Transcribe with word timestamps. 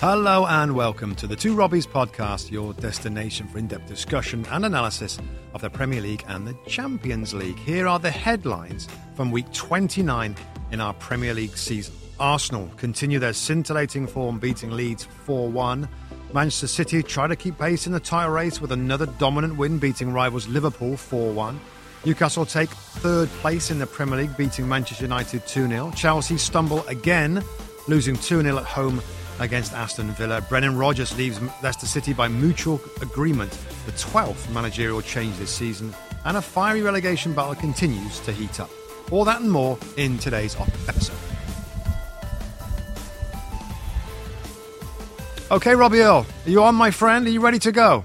Hello 0.00 0.46
and 0.46 0.74
welcome 0.74 1.14
to 1.16 1.26
the 1.26 1.36
Two 1.36 1.54
Robbies 1.54 1.86
podcast, 1.86 2.50
your 2.50 2.72
destination 2.72 3.46
for 3.46 3.58
in 3.58 3.66
depth 3.66 3.86
discussion 3.86 4.46
and 4.50 4.64
analysis 4.64 5.18
of 5.52 5.60
the 5.60 5.68
Premier 5.68 6.00
League 6.00 6.24
and 6.26 6.46
the 6.46 6.56
Champions 6.66 7.34
League. 7.34 7.58
Here 7.58 7.86
are 7.86 7.98
the 7.98 8.10
headlines 8.10 8.88
from 9.14 9.30
week 9.30 9.52
29 9.52 10.34
in 10.72 10.80
our 10.80 10.94
Premier 10.94 11.34
League 11.34 11.54
season. 11.54 11.94
Arsenal 12.18 12.70
continue 12.78 13.18
their 13.18 13.34
scintillating 13.34 14.06
form, 14.06 14.38
beating 14.38 14.70
Leeds 14.70 15.04
4 15.04 15.50
1. 15.50 15.86
Manchester 16.32 16.66
City 16.66 17.02
try 17.02 17.26
to 17.26 17.36
keep 17.36 17.58
pace 17.58 17.86
in 17.86 17.92
the 17.92 18.00
title 18.00 18.32
race 18.32 18.58
with 18.58 18.72
another 18.72 19.04
dominant 19.18 19.58
win, 19.58 19.78
beating 19.78 20.10
rivals 20.10 20.48
Liverpool 20.48 20.96
4 20.96 21.30
1. 21.30 21.60
Newcastle 22.06 22.46
take 22.46 22.70
third 22.70 23.28
place 23.42 23.70
in 23.70 23.78
the 23.78 23.86
Premier 23.86 24.16
League, 24.20 24.34
beating 24.38 24.66
Manchester 24.66 25.04
United 25.04 25.46
2 25.46 25.68
0. 25.68 25.92
Chelsea 25.94 26.38
stumble 26.38 26.86
again, 26.86 27.44
losing 27.86 28.16
2 28.16 28.40
0 28.40 28.56
at 28.56 28.64
home 28.64 29.02
against 29.40 29.72
Aston 29.72 30.10
Villa. 30.12 30.40
Brendan 30.48 30.76
Rodgers 30.76 31.16
leaves 31.16 31.40
Leicester 31.62 31.86
City 31.86 32.12
by 32.12 32.28
mutual 32.28 32.80
agreement, 33.02 33.50
the 33.86 33.92
12th 33.92 34.52
managerial 34.52 35.02
change 35.02 35.36
this 35.38 35.50
season, 35.50 35.92
and 36.24 36.36
a 36.36 36.42
fiery 36.42 36.82
relegation 36.82 37.32
battle 37.34 37.54
continues 37.54 38.20
to 38.20 38.32
heat 38.32 38.60
up. 38.60 38.70
All 39.10 39.24
that 39.24 39.40
and 39.40 39.50
more 39.50 39.76
in 39.96 40.18
today's 40.18 40.54
episode. 40.86 41.16
Okay, 45.50 45.74
Robbie 45.74 46.00
Earle, 46.00 46.26
are 46.46 46.50
you 46.50 46.62
on, 46.62 46.76
my 46.76 46.92
friend? 46.92 47.26
Are 47.26 47.30
you 47.30 47.40
ready 47.40 47.58
to 47.58 47.72
go? 47.72 48.04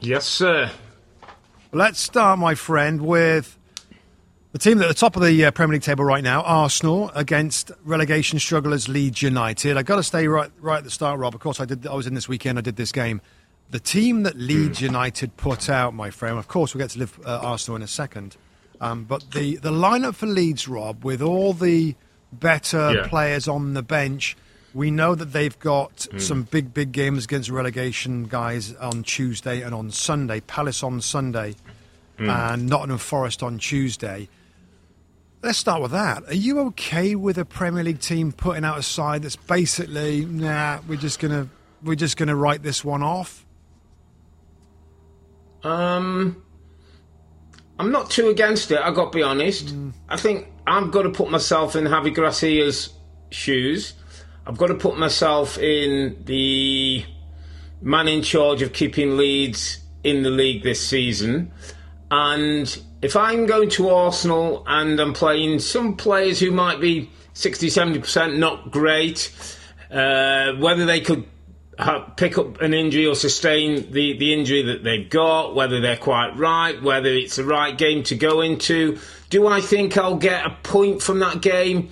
Yes, 0.00 0.24
sir. 0.24 0.70
Let's 1.72 2.00
start, 2.00 2.38
my 2.38 2.54
friend, 2.54 3.02
with 3.02 3.57
the 4.58 4.70
team 4.70 4.82
at 4.82 4.88
the 4.88 4.94
top 4.94 5.14
of 5.14 5.22
the 5.22 5.44
uh, 5.44 5.50
Premier 5.52 5.74
League 5.74 5.82
table 5.82 6.04
right 6.04 6.24
now, 6.24 6.42
Arsenal, 6.42 7.12
against 7.14 7.70
relegation 7.84 8.40
strugglers 8.40 8.88
Leeds 8.88 9.22
United. 9.22 9.76
I've 9.76 9.86
got 9.86 9.96
to 9.96 10.02
stay 10.02 10.26
right, 10.26 10.50
right 10.60 10.78
at 10.78 10.84
the 10.84 10.90
start, 10.90 11.20
Rob. 11.20 11.32
Of 11.32 11.40
course, 11.40 11.60
I 11.60 11.64
did. 11.64 11.86
I 11.86 11.94
was 11.94 12.08
in 12.08 12.14
this 12.14 12.28
weekend. 12.28 12.58
I 12.58 12.62
did 12.62 12.74
this 12.74 12.90
game. 12.90 13.20
The 13.70 13.78
team 13.78 14.24
that 14.24 14.36
Leeds 14.36 14.80
United 14.80 15.36
put 15.36 15.70
out, 15.70 15.94
my 15.94 16.10
friend. 16.10 16.38
Of 16.38 16.48
course, 16.48 16.74
we'll 16.74 16.82
get 16.82 16.90
to 16.90 16.98
live 16.98 17.20
uh, 17.24 17.38
Arsenal 17.40 17.76
in 17.76 17.82
a 17.82 17.86
second. 17.86 18.36
Um, 18.80 19.04
but 19.04 19.30
the 19.30 19.56
the 19.56 19.70
lineup 19.70 20.16
for 20.16 20.26
Leeds, 20.26 20.66
Rob, 20.66 21.04
with 21.04 21.22
all 21.22 21.52
the 21.52 21.94
better 22.32 22.94
yeah. 22.94 23.06
players 23.06 23.46
on 23.46 23.74
the 23.74 23.82
bench, 23.82 24.36
we 24.74 24.90
know 24.90 25.14
that 25.14 25.26
they've 25.26 25.58
got 25.60 26.08
mm. 26.10 26.20
some 26.20 26.42
big, 26.42 26.74
big 26.74 26.90
games 26.90 27.26
against 27.26 27.48
relegation 27.48 28.24
guys 28.24 28.74
on 28.74 29.04
Tuesday 29.04 29.62
and 29.62 29.72
on 29.72 29.92
Sunday. 29.92 30.40
Palace 30.40 30.82
on 30.82 31.00
Sunday, 31.00 31.54
mm. 32.18 32.28
and 32.28 32.68
Nottingham 32.68 32.98
Forest 32.98 33.44
on 33.44 33.58
Tuesday. 33.58 34.28
Let's 35.40 35.58
start 35.58 35.80
with 35.80 35.92
that. 35.92 36.24
Are 36.24 36.34
you 36.34 36.58
okay 36.60 37.14
with 37.14 37.38
a 37.38 37.44
Premier 37.44 37.84
League 37.84 38.00
team 38.00 38.32
putting 38.32 38.64
out 38.64 38.76
a 38.76 38.82
side 38.82 39.22
that's 39.22 39.36
basically, 39.36 40.24
nah, 40.24 40.80
we're 40.88 40.96
just 40.96 41.20
gonna 41.20 41.48
we're 41.82 41.94
just 41.94 42.16
gonna 42.16 42.34
write 42.34 42.64
this 42.64 42.84
one 42.84 43.04
off? 43.04 43.46
Um, 45.62 46.42
I'm 47.78 47.92
not 47.92 48.10
too 48.10 48.28
against 48.28 48.72
it. 48.72 48.80
I 48.80 48.90
got 48.90 49.12
to 49.12 49.16
be 49.16 49.22
honest. 49.22 49.66
Mm. 49.66 49.92
I 50.08 50.16
think 50.16 50.48
I've 50.66 50.90
got 50.90 51.02
to 51.02 51.10
put 51.10 51.30
myself 51.30 51.76
in 51.76 51.84
Javi 51.84 52.12
Gracia's 52.12 52.90
shoes. 53.30 53.94
I've 54.44 54.56
got 54.56 54.68
to 54.68 54.74
put 54.74 54.98
myself 54.98 55.56
in 55.58 56.20
the 56.24 57.04
man 57.80 58.08
in 58.08 58.22
charge 58.22 58.62
of 58.62 58.72
keeping 58.72 59.16
Leeds 59.16 59.78
in 60.02 60.22
the 60.24 60.30
league 60.30 60.64
this 60.64 60.84
season, 60.84 61.52
and 62.10 62.80
if 63.02 63.16
I'm 63.16 63.46
going 63.46 63.70
to 63.70 63.90
Arsenal 63.90 64.64
and 64.66 64.98
I'm 64.98 65.12
playing 65.12 65.60
some 65.60 65.96
players 65.96 66.40
who 66.40 66.50
might 66.50 66.80
be 66.80 67.10
60, 67.34 67.68
70% 67.68 68.38
not 68.38 68.70
great, 68.70 69.32
uh, 69.90 70.52
whether 70.54 70.84
they 70.84 71.00
could 71.00 71.24
pick 72.16 72.36
up 72.36 72.60
an 72.60 72.74
injury 72.74 73.06
or 73.06 73.14
sustain 73.14 73.92
the, 73.92 74.18
the 74.18 74.34
injury 74.34 74.62
that 74.62 74.82
they've 74.82 75.08
got, 75.08 75.54
whether 75.54 75.80
they're 75.80 75.96
quite 75.96 76.36
right, 76.36 76.82
whether 76.82 77.08
it's 77.08 77.36
the 77.36 77.44
right 77.44 77.78
game 77.78 78.02
to 78.02 78.16
go 78.16 78.40
into. 78.40 78.98
Do 79.30 79.46
I 79.46 79.60
think 79.60 79.96
I'll 79.96 80.16
get 80.16 80.44
a 80.44 80.50
point 80.64 81.00
from 81.00 81.20
that 81.20 81.40
game 81.40 81.90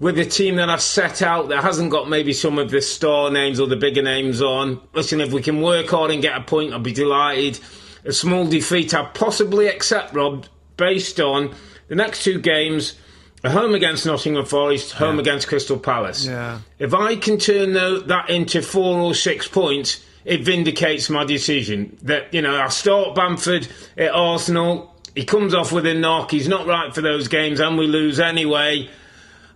with 0.00 0.18
a 0.18 0.24
team 0.24 0.56
that 0.56 0.68
I've 0.68 0.82
set 0.82 1.22
out 1.22 1.50
that 1.50 1.62
hasn't 1.62 1.90
got 1.90 2.08
maybe 2.08 2.32
some 2.32 2.58
of 2.58 2.70
the 2.70 2.80
star 2.82 3.30
names 3.30 3.60
or 3.60 3.68
the 3.68 3.76
bigger 3.76 4.02
names 4.02 4.42
on? 4.42 4.80
Listen, 4.92 5.20
if 5.20 5.32
we 5.32 5.40
can 5.40 5.60
work 5.60 5.86
hard 5.86 6.10
and 6.10 6.20
get 6.20 6.36
a 6.36 6.42
point, 6.42 6.72
I'll 6.72 6.80
be 6.80 6.92
delighted 6.92 7.60
a 8.04 8.12
small 8.12 8.46
defeat 8.46 8.94
I 8.94 9.04
possibly 9.06 9.66
accept, 9.66 10.14
Rob, 10.14 10.46
based 10.76 11.20
on 11.20 11.54
the 11.88 11.94
next 11.94 12.24
two 12.24 12.40
games. 12.40 12.94
A 13.44 13.50
home 13.50 13.72
against 13.72 14.04
Nottingham 14.04 14.46
Forest, 14.46 14.92
home 14.92 15.14
yeah. 15.14 15.20
against 15.20 15.46
Crystal 15.46 15.78
Palace. 15.78 16.26
Yeah. 16.26 16.58
If 16.80 16.92
I 16.92 17.14
can 17.14 17.38
turn 17.38 17.72
that 17.74 18.30
into 18.30 18.62
four 18.62 18.98
or 18.98 19.14
six 19.14 19.46
points, 19.46 20.04
it 20.24 20.42
vindicates 20.42 21.08
my 21.08 21.24
decision. 21.24 21.96
That 22.02 22.34
you 22.34 22.42
know, 22.42 22.60
I 22.60 22.68
start 22.68 23.14
Bamford 23.14 23.68
at 23.96 24.10
Arsenal. 24.10 24.92
He 25.14 25.24
comes 25.24 25.54
off 25.54 25.70
with 25.72 25.86
a 25.86 25.94
knock. 25.94 26.32
He's 26.32 26.48
not 26.48 26.66
right 26.66 26.92
for 26.92 27.00
those 27.00 27.28
games, 27.28 27.60
and 27.60 27.78
we 27.78 27.86
lose 27.86 28.18
anyway. 28.18 28.90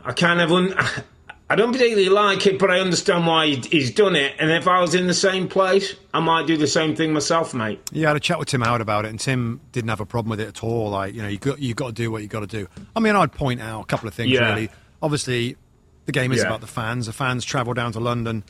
I 0.05 0.13
kind 0.13 0.41
of 0.41 0.53
un- 0.53 0.75
I 1.53 1.55
don't 1.55 1.71
particularly 1.71 2.09
like 2.09 2.47
it, 2.47 2.59
but 2.59 2.71
I 2.71 2.81
understand 2.81 3.27
why 3.27 3.47
he's 3.47 3.91
done 3.91 4.17
it. 4.17 4.35
And 4.39 4.51
if 4.51 4.67
I 4.67 4.81
was 4.81 4.95
in 4.95 5.07
the 5.07 5.13
same 5.13 5.49
place, 5.49 5.95
I 6.15 6.21
might 6.21 6.47
do 6.47 6.57
the 6.57 6.67
same 6.67 6.97
thing 6.97 7.13
myself, 7.13 7.53
mate. 7.53 7.79
Yeah, 7.93 8.07
I 8.07 8.11
had 8.13 8.17
a 8.17 8.21
chat 8.21 8.39
with 8.39 8.49
Tim 8.49 8.63
Howard 8.63 8.81
about 8.81 9.05
it, 9.05 9.09
and 9.11 9.21
Tim 9.21 9.61
didn't 9.71 9.91
have 9.91 10.01
a 10.01 10.07
problem 10.07 10.31
with 10.31 10.41
it 10.41 10.49
at 10.49 10.65
all. 10.65 10.89
Like, 10.89 11.15
you 11.15 11.21
know, 11.21 11.29
you 11.29 11.37
got 11.37 11.59
you 11.59 11.75
got 11.75 11.89
to 11.89 11.93
do 11.93 12.11
what 12.11 12.23
you 12.23 12.29
got 12.29 12.41
to 12.41 12.47
do. 12.47 12.69
I 12.97 13.01
mean, 13.01 13.17
I'd 13.17 13.33
point 13.33 13.61
out 13.61 13.83
a 13.83 13.85
couple 13.85 14.09
of 14.09 14.15
things. 14.15 14.31
Yeah. 14.31 14.49
Really, 14.49 14.71
obviously, 15.03 15.59
the 16.07 16.13
game 16.13 16.33
is 16.33 16.39
yeah. 16.39 16.47
about 16.47 16.63
the 16.63 16.67
fans. 16.67 17.05
The 17.05 17.13
fans 17.13 17.45
travel 17.45 17.75
down 17.75 17.93
to 17.93 18.01
London. 18.01 18.45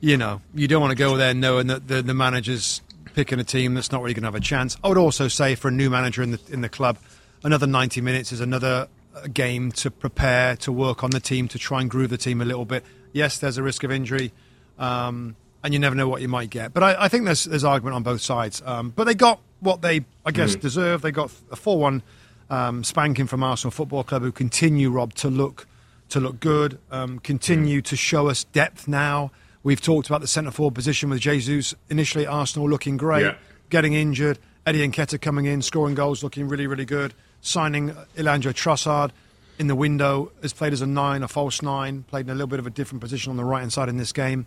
You 0.00 0.16
know, 0.16 0.40
you 0.54 0.66
don't 0.66 0.80
want 0.80 0.92
to 0.92 0.96
go 0.96 1.18
there 1.18 1.34
knowing 1.34 1.66
that 1.66 1.88
the, 1.88 2.00
the 2.00 2.14
manager's 2.14 2.80
picking 3.12 3.38
a 3.38 3.44
team 3.44 3.74
that's 3.74 3.92
not 3.92 4.00
really 4.00 4.14
going 4.14 4.22
to 4.22 4.28
have 4.28 4.34
a 4.34 4.40
chance. 4.40 4.78
I 4.82 4.88
would 4.88 4.96
also 4.96 5.28
say 5.28 5.56
for 5.56 5.68
a 5.68 5.72
new 5.72 5.90
manager 5.90 6.22
in 6.22 6.30
the 6.30 6.40
in 6.48 6.62
the 6.62 6.70
club, 6.70 6.96
another 7.44 7.66
ninety 7.66 8.00
minutes 8.00 8.32
is 8.32 8.40
another 8.40 8.88
a 9.14 9.28
game 9.28 9.72
to 9.72 9.90
prepare, 9.90 10.56
to 10.56 10.72
work 10.72 11.02
on 11.02 11.10
the 11.10 11.20
team, 11.20 11.48
to 11.48 11.58
try 11.58 11.80
and 11.80 11.90
groove 11.90 12.10
the 12.10 12.18
team 12.18 12.40
a 12.40 12.44
little 12.44 12.64
bit. 12.64 12.84
Yes, 13.12 13.38
there's 13.38 13.58
a 13.58 13.62
risk 13.62 13.82
of 13.82 13.90
injury, 13.90 14.32
um, 14.78 15.36
and 15.62 15.72
you 15.72 15.80
never 15.80 15.94
know 15.94 16.08
what 16.08 16.22
you 16.22 16.28
might 16.28 16.50
get. 16.50 16.72
But 16.72 16.82
I, 16.82 17.04
I 17.04 17.08
think 17.08 17.24
there's 17.24 17.44
there's 17.44 17.64
argument 17.64 17.96
on 17.96 18.02
both 18.02 18.20
sides. 18.20 18.62
Um, 18.64 18.90
but 18.90 19.04
they 19.04 19.14
got 19.14 19.40
what 19.60 19.82
they, 19.82 20.04
I 20.24 20.30
guess, 20.30 20.56
mm. 20.56 20.60
deserve. 20.60 21.02
They 21.02 21.10
got 21.10 21.32
a 21.50 21.56
four-one 21.56 22.02
um, 22.48 22.84
spanking 22.84 23.26
from 23.26 23.42
Arsenal 23.42 23.70
Football 23.70 24.04
Club, 24.04 24.22
who 24.22 24.32
continue, 24.32 24.90
Rob, 24.90 25.14
to 25.14 25.28
look 25.28 25.66
to 26.10 26.20
look 26.20 26.40
good, 26.40 26.78
um, 26.90 27.20
continue 27.20 27.80
mm. 27.80 27.84
to 27.84 27.96
show 27.96 28.28
us 28.28 28.44
depth 28.44 28.88
now. 28.88 29.30
We've 29.62 29.80
talked 29.80 30.08
about 30.08 30.22
the 30.22 30.26
centre 30.26 30.50
forward 30.50 30.74
position 30.74 31.10
with 31.10 31.20
Jesus 31.20 31.74
initially 31.88 32.26
Arsenal 32.26 32.68
looking 32.68 32.96
great, 32.96 33.24
yeah. 33.24 33.34
getting 33.68 33.92
injured. 33.92 34.38
Eddie 34.66 34.86
Nketiah 34.88 35.20
coming 35.20 35.46
in, 35.46 35.62
scoring 35.62 35.94
goals, 35.94 36.22
looking 36.22 36.48
really, 36.48 36.66
really 36.66 36.84
good 36.84 37.14
signing 37.40 37.94
Leandro 38.16 38.52
Trossard 38.52 39.10
in 39.58 39.66
the 39.66 39.74
window, 39.74 40.32
has 40.40 40.52
played 40.52 40.72
as 40.72 40.80
a 40.80 40.86
nine, 40.86 41.22
a 41.22 41.28
false 41.28 41.60
nine, 41.60 42.02
played 42.04 42.26
in 42.26 42.30
a 42.30 42.34
little 42.34 42.46
bit 42.46 42.58
of 42.58 42.66
a 42.66 42.70
different 42.70 43.00
position 43.00 43.30
on 43.30 43.36
the 43.36 43.44
right 43.44 43.60
hand 43.60 43.72
side 43.72 43.88
in 43.88 43.98
this 43.98 44.12
game. 44.12 44.46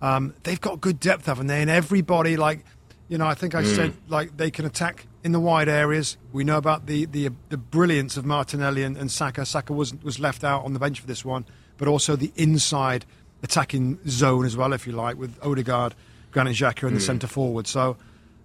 Um, 0.00 0.34
they've 0.42 0.60
got 0.60 0.80
good 0.80 1.00
depth, 1.00 1.26
haven't 1.26 1.48
they? 1.48 1.60
And 1.60 1.70
everybody, 1.70 2.36
like, 2.36 2.64
you 3.08 3.18
know, 3.18 3.26
I 3.26 3.34
think 3.34 3.54
I 3.54 3.62
mm. 3.62 3.74
said, 3.74 3.92
like, 4.08 4.36
they 4.36 4.50
can 4.50 4.64
attack 4.64 5.06
in 5.22 5.32
the 5.32 5.40
wide 5.40 5.68
areas. 5.68 6.16
We 6.32 6.44
know 6.44 6.56
about 6.56 6.86
the, 6.86 7.04
the, 7.04 7.30
the 7.50 7.58
brilliance 7.58 8.16
of 8.16 8.24
Martinelli 8.24 8.82
and, 8.82 8.96
and 8.96 9.10
Saka. 9.10 9.44
Saka 9.44 9.72
was, 9.72 9.94
was 10.02 10.18
left 10.18 10.44
out 10.44 10.64
on 10.64 10.72
the 10.72 10.78
bench 10.78 11.00
for 11.00 11.06
this 11.06 11.24
one, 11.24 11.44
but 11.76 11.86
also 11.86 12.16
the 12.16 12.32
inside 12.36 13.04
attacking 13.42 13.98
zone 14.08 14.46
as 14.46 14.56
well, 14.56 14.72
if 14.72 14.86
you 14.86 14.94
like, 14.94 15.18
with 15.18 15.38
Odegaard, 15.42 15.94
Granit 16.30 16.56
Xhaka, 16.56 16.84
and 16.84 16.92
mm. 16.92 16.94
the 16.94 17.00
centre 17.00 17.26
forward. 17.26 17.66
So, 17.66 17.98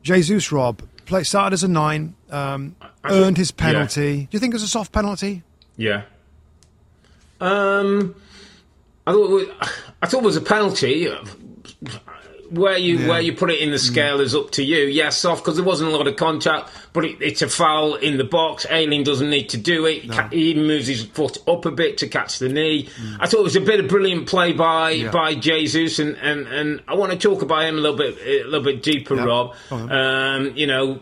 Jesus 0.04 0.52
Rob, 0.52 0.82
play, 1.10 1.24
started 1.24 1.54
as 1.54 1.64
a 1.64 1.68
nine, 1.68 2.16
um, 2.30 2.76
earned 3.04 3.38
his 3.38 3.52
penalty. 3.52 4.12
Yeah. 4.12 4.22
Do 4.22 4.28
you 4.32 4.40
think 4.40 4.54
it 4.54 4.56
was 4.56 4.64
a 4.64 4.68
soft 4.68 4.92
penalty? 4.92 5.44
Yeah. 5.76 6.04
Um, 7.42 8.16
I 9.06 9.12
thought 9.12 9.52
I 10.02 10.08
thought 10.08 10.24
it 10.24 10.26
was 10.26 10.38
a 10.38 10.42
penalty. 10.42 11.08
Where 12.50 12.78
you 12.78 12.98
yeah. 12.98 13.08
where 13.08 13.22
you 13.22 13.34
put 13.34 13.50
it 13.50 13.60
in 13.60 13.72
the 13.72 13.80
scale 13.80 14.18
mm. 14.18 14.22
is 14.22 14.36
up 14.36 14.52
to 14.52 14.64
you. 14.64 14.86
Yes, 14.86 15.18
soft 15.18 15.44
because 15.44 15.56
there 15.56 15.66
wasn't 15.66 15.92
a 15.92 15.96
lot 15.96 16.08
of 16.08 16.16
contact, 16.16 16.72
but 16.94 17.06
it, 17.06 17.22
it's 17.22 17.42
a 17.42 17.50
foul 17.50 17.96
in 17.96 18.18
the 18.18 18.24
box. 18.24 18.66
Ayling 18.70 19.04
doesn't 19.04 19.30
need 19.30 19.50
to 19.50 19.58
do 19.58 19.86
it. 19.86 20.08
No. 20.08 20.28
He 20.30 20.52
even 20.52 20.68
moves 20.68 20.88
his 20.88 21.06
foot 21.06 21.38
up 21.48 21.66
a 21.66 21.72
bit 21.72 21.98
to 22.00 22.08
catch 22.08 22.40
the 22.40 22.50
knee. 22.50 22.86
Mm. 22.86 23.18
I 23.20 23.28
thought 23.28 23.42
it 23.42 23.44
was 23.44 23.56
a 23.56 23.62
bit 23.62 23.80
of 23.80 23.88
brilliant 23.88 24.28
play 24.28 24.54
by 24.54 24.92
yeah. 24.92 25.12
by 25.12 25.36
Jesus, 25.36 26.00
and, 26.00 26.16
and, 26.18 26.48
and 26.48 26.82
I 26.88 26.96
want 26.96 27.12
to 27.12 27.18
talk 27.18 27.42
about 27.42 27.64
him 27.64 27.78
a 27.78 27.82
little 27.82 27.98
bit 27.98 28.18
a 28.18 28.44
little 28.46 28.64
bit 28.64 28.84
deeper, 28.84 29.16
yeah. 29.16 29.24
Rob. 29.24 29.56
Um, 29.72 30.54
you 30.56 30.68
know, 30.68 31.00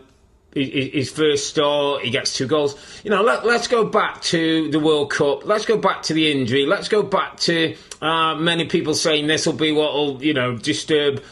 his 0.64 1.10
first 1.10 1.48
start, 1.48 2.02
he 2.02 2.10
gets 2.10 2.34
two 2.34 2.46
goals. 2.46 2.76
You 3.04 3.10
know, 3.10 3.22
let, 3.22 3.44
us 3.44 3.68
go 3.68 3.84
back 3.84 4.22
to 4.22 4.70
the 4.70 4.80
World 4.80 5.10
Cup. 5.10 5.44
Let's 5.44 5.66
go 5.66 5.76
back 5.76 6.02
to 6.04 6.14
the 6.14 6.30
injury. 6.30 6.66
Let's 6.66 6.88
go 6.88 7.02
back 7.02 7.38
to 7.40 7.76
uh, 8.00 8.34
many 8.34 8.66
people 8.66 8.94
saying 8.94 9.26
this 9.26 9.46
will 9.46 9.52
be 9.52 9.72
what 9.72 9.92
will, 9.94 10.22
you 10.22 10.34
know, 10.34 10.56
disturb 10.56 11.22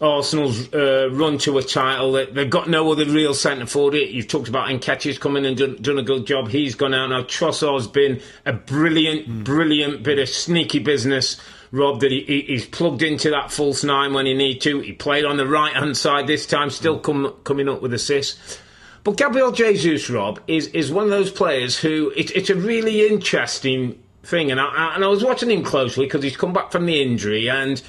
Arsenal's 0.00 0.72
uh, 0.74 1.08
run 1.12 1.38
to 1.38 1.56
a 1.58 1.62
title. 1.62 2.12
They've 2.12 2.50
got 2.50 2.68
no 2.68 2.90
other 2.92 3.06
real 3.06 3.34
centre 3.34 3.66
forward. 3.66 3.94
It 3.94 4.10
you've 4.10 4.28
talked 4.28 4.48
about 4.48 4.68
Nketiah's 4.68 5.18
come 5.18 5.36
in 5.36 5.44
and 5.44 5.56
done, 5.56 5.76
done, 5.80 5.98
a 5.98 6.02
good 6.02 6.26
job. 6.26 6.48
He's 6.48 6.74
gone 6.74 6.94
out 6.94 7.08
now. 7.08 7.22
Trossard's 7.22 7.86
been 7.86 8.20
a 8.44 8.52
brilliant, 8.52 9.28
mm. 9.28 9.44
brilliant 9.44 10.02
bit 10.02 10.18
of 10.18 10.28
sneaky 10.28 10.80
business. 10.80 11.40
Rob, 11.72 12.00
that 12.00 12.12
he, 12.12 12.44
he's 12.46 12.64
plugged 12.64 13.02
into 13.02 13.30
that 13.30 13.50
false 13.50 13.82
nine 13.82 14.12
when 14.12 14.26
he 14.26 14.34
need 14.34 14.60
to. 14.60 14.80
He 14.80 14.92
played 14.92 15.24
on 15.24 15.36
the 15.36 15.46
right 15.46 15.74
hand 15.74 15.96
side 15.96 16.26
this 16.26 16.46
time, 16.46 16.70
still 16.70 16.98
come, 16.98 17.34
coming 17.44 17.68
up 17.68 17.82
with 17.82 17.92
assists. 17.92 18.60
But 19.06 19.18
Gabriel 19.18 19.52
Jesus, 19.52 20.10
Rob, 20.10 20.40
is, 20.48 20.66
is 20.70 20.90
one 20.90 21.04
of 21.04 21.10
those 21.10 21.30
players 21.30 21.78
who 21.78 22.12
it, 22.16 22.32
it's 22.32 22.50
a 22.50 22.56
really 22.56 23.06
interesting 23.06 24.02
thing. 24.24 24.50
And 24.50 24.58
I, 24.58 24.96
and 24.96 25.04
I 25.04 25.06
was 25.06 25.22
watching 25.22 25.48
him 25.48 25.62
closely 25.62 26.06
because 26.06 26.24
he's 26.24 26.36
come 26.36 26.52
back 26.52 26.72
from 26.72 26.86
the 26.86 27.00
injury. 27.00 27.48
And 27.48 27.80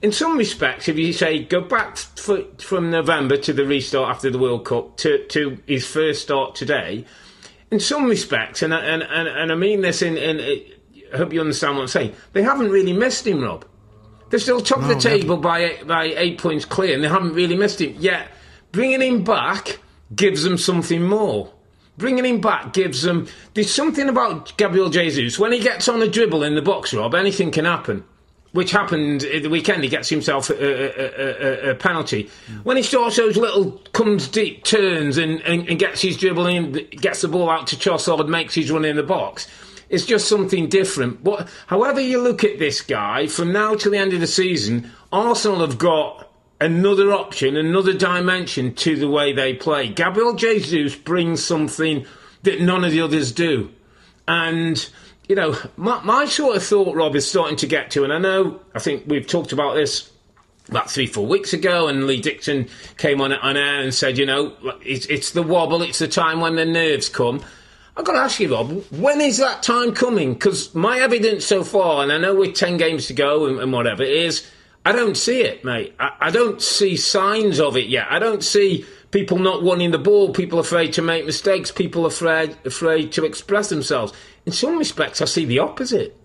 in 0.00 0.12
some 0.12 0.38
respects, 0.38 0.86
if 0.86 0.96
you 0.96 1.12
say 1.12 1.42
go 1.42 1.60
back 1.60 1.96
for, 1.96 2.44
from 2.58 2.88
November 2.88 3.36
to 3.38 3.52
the 3.52 3.66
restart 3.66 4.14
after 4.14 4.30
the 4.30 4.38
World 4.38 4.64
Cup 4.64 4.96
to, 4.98 5.26
to 5.26 5.58
his 5.66 5.84
first 5.84 6.22
start 6.22 6.54
today, 6.54 7.04
in 7.72 7.80
some 7.80 8.04
respects, 8.04 8.62
and, 8.62 8.72
and, 8.72 9.02
and, 9.02 9.26
and 9.26 9.50
I 9.50 9.56
mean 9.56 9.80
this 9.80 10.02
in, 10.02 10.16
in, 10.16 10.38
I 11.12 11.16
hope 11.16 11.32
you 11.32 11.40
understand 11.40 11.78
what 11.78 11.82
I'm 11.82 11.88
saying, 11.88 12.14
they 12.32 12.44
haven't 12.44 12.70
really 12.70 12.92
missed 12.92 13.26
him, 13.26 13.42
Rob. 13.42 13.64
They're 14.28 14.38
still 14.38 14.60
top 14.60 14.78
no, 14.78 14.88
of 14.88 14.94
the 14.94 15.00
table 15.00 15.36
by 15.36 15.64
eight, 15.64 15.86
by 15.88 16.04
eight 16.04 16.38
points 16.38 16.64
clear, 16.64 16.94
and 16.94 17.02
they 17.02 17.08
haven't 17.08 17.34
really 17.34 17.56
missed 17.56 17.80
him. 17.80 17.96
Yet, 17.98 18.28
bringing 18.70 19.02
him 19.02 19.24
back 19.24 19.80
gives 20.14 20.42
them 20.42 20.58
something 20.58 21.02
more. 21.02 21.52
Bringing 21.96 22.24
him 22.24 22.40
back 22.40 22.72
gives 22.72 23.02
them. 23.02 23.28
There's 23.54 23.72
something 23.72 24.08
about 24.08 24.56
Gabriel 24.56 24.88
Jesus. 24.88 25.38
When 25.38 25.52
he 25.52 25.60
gets 25.60 25.88
on 25.88 26.02
a 26.02 26.08
dribble 26.08 26.42
in 26.42 26.54
the 26.54 26.62
box, 26.62 26.94
Rob, 26.94 27.14
anything 27.14 27.50
can 27.50 27.66
happen. 27.66 28.04
Which 28.52 28.72
happened 28.72 29.22
at 29.22 29.44
the 29.44 29.50
weekend. 29.50 29.84
He 29.84 29.88
gets 29.88 30.08
himself 30.08 30.50
a, 30.50 30.54
a, 30.54 31.68
a, 31.68 31.70
a 31.70 31.74
penalty. 31.76 32.28
Mm. 32.48 32.64
When 32.64 32.76
he 32.76 32.82
starts 32.82 33.16
those 33.16 33.36
little 33.36 33.72
comes 33.92 34.26
deep 34.26 34.64
turns 34.64 35.18
and, 35.18 35.40
and, 35.42 35.68
and, 35.68 35.78
gets 35.78 36.00
his 36.00 36.16
dribble 36.16 36.46
in, 36.46 36.72
gets 36.90 37.20
the 37.20 37.28
ball 37.28 37.48
out 37.48 37.68
to 37.68 37.76
Trossard, 37.76 38.28
makes 38.28 38.54
his 38.54 38.72
run 38.72 38.84
in 38.84 38.96
the 38.96 39.04
box, 39.04 39.46
it's 39.88 40.04
just 40.04 40.26
something 40.26 40.68
different. 40.68 41.22
But 41.22 41.48
however 41.66 42.00
you 42.00 42.20
look 42.20 42.42
at 42.42 42.58
this 42.58 42.80
guy, 42.80 43.28
from 43.28 43.52
now 43.52 43.74
to 43.76 43.90
the 43.90 43.98
end 43.98 44.14
of 44.14 44.20
the 44.20 44.26
season, 44.26 44.90
Arsenal 45.12 45.60
have 45.60 45.78
got 45.78 46.29
another 46.60 47.12
option, 47.12 47.56
another 47.56 47.92
dimension 47.94 48.74
to 48.74 48.96
the 48.96 49.08
way 49.08 49.32
they 49.32 49.54
play. 49.54 49.88
Gabriel 49.88 50.34
Jesus 50.34 50.94
brings 50.94 51.42
something 51.42 52.04
that 52.42 52.60
none 52.60 52.84
of 52.84 52.92
the 52.92 53.00
others 53.00 53.32
do. 53.32 53.70
And, 54.28 54.88
you 55.28 55.34
know, 55.36 55.56
my, 55.76 56.02
my 56.02 56.26
sort 56.26 56.56
of 56.56 56.62
thought, 56.62 56.94
Rob, 56.94 57.16
is 57.16 57.28
starting 57.28 57.56
to 57.56 57.66
get 57.66 57.90
to, 57.92 58.04
and 58.04 58.12
I 58.12 58.18
know, 58.18 58.60
I 58.74 58.78
think 58.78 59.04
we've 59.06 59.26
talked 59.26 59.52
about 59.52 59.74
this 59.74 60.10
about 60.68 60.88
three, 60.88 61.06
four 61.06 61.26
weeks 61.26 61.52
ago, 61.52 61.88
and 61.88 62.06
Lee 62.06 62.20
Dixon 62.20 62.68
came 62.96 63.20
on, 63.20 63.32
on 63.32 63.56
air 63.56 63.80
and 63.80 63.92
said, 63.92 64.18
you 64.18 64.26
know, 64.26 64.54
it's, 64.84 65.06
it's 65.06 65.32
the 65.32 65.42
wobble, 65.42 65.82
it's 65.82 65.98
the 65.98 66.06
time 66.06 66.40
when 66.40 66.54
the 66.54 66.64
nerves 66.64 67.08
come. 67.08 67.42
I've 67.96 68.04
got 68.04 68.12
to 68.12 68.18
ask 68.18 68.38
you, 68.38 68.52
Rob, 68.52 68.84
when 68.92 69.20
is 69.20 69.38
that 69.38 69.64
time 69.64 69.92
coming? 69.92 70.34
Because 70.34 70.72
my 70.74 71.00
evidence 71.00 71.44
so 71.44 71.64
far, 71.64 72.04
and 72.04 72.12
I 72.12 72.18
know 72.18 72.36
we're 72.36 72.52
10 72.52 72.76
games 72.76 73.08
to 73.08 73.14
go 73.14 73.46
and, 73.46 73.58
and 73.58 73.72
whatever, 73.72 74.04
is 74.04 74.48
I 74.84 74.92
don't 74.92 75.16
see 75.16 75.42
it, 75.42 75.64
mate. 75.64 75.94
I, 76.00 76.12
I, 76.20 76.30
don't 76.30 76.60
see 76.62 76.96
signs 76.96 77.60
of 77.60 77.76
it 77.76 77.88
yet. 77.88 78.06
I 78.08 78.18
don't 78.18 78.42
see 78.42 78.86
people 79.10 79.38
not 79.38 79.62
wanting 79.62 79.90
the 79.90 79.98
ball, 79.98 80.32
people 80.32 80.58
afraid 80.58 80.94
to 80.94 81.02
make 81.02 81.26
mistakes, 81.26 81.70
people 81.70 82.06
afraid 82.06 82.56
afraid 82.64 83.12
to 83.12 83.24
express 83.24 83.68
themselves. 83.68 84.12
In 84.46 84.52
some 84.52 84.78
respects, 84.78 85.20
I 85.20 85.26
see 85.26 85.44
the 85.44 85.58
opposite. 85.58 86.16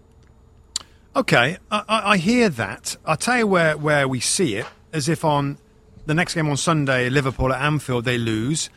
Okay, 1.16 1.57
I, 1.72 1.84
I 1.88 2.18
hear 2.18 2.50
that. 2.50 2.98
I'll 3.06 3.18
tell 3.18 3.38
you 3.38 3.48
where, 3.48 3.78
where 3.78 4.07
we 4.07 4.19
see 4.19 4.56
it, 4.56 4.66
as 4.92 5.07
if 5.10 5.24
on 5.24 5.57
the 6.06 6.13
next 6.13 6.34
game 6.34 6.50
on 6.50 6.57
Sunday, 6.57 7.10
Liverpool 7.10 7.54
at 7.54 7.62
Anfield, 7.62 8.06
they 8.06 8.18
lose. 8.18 8.69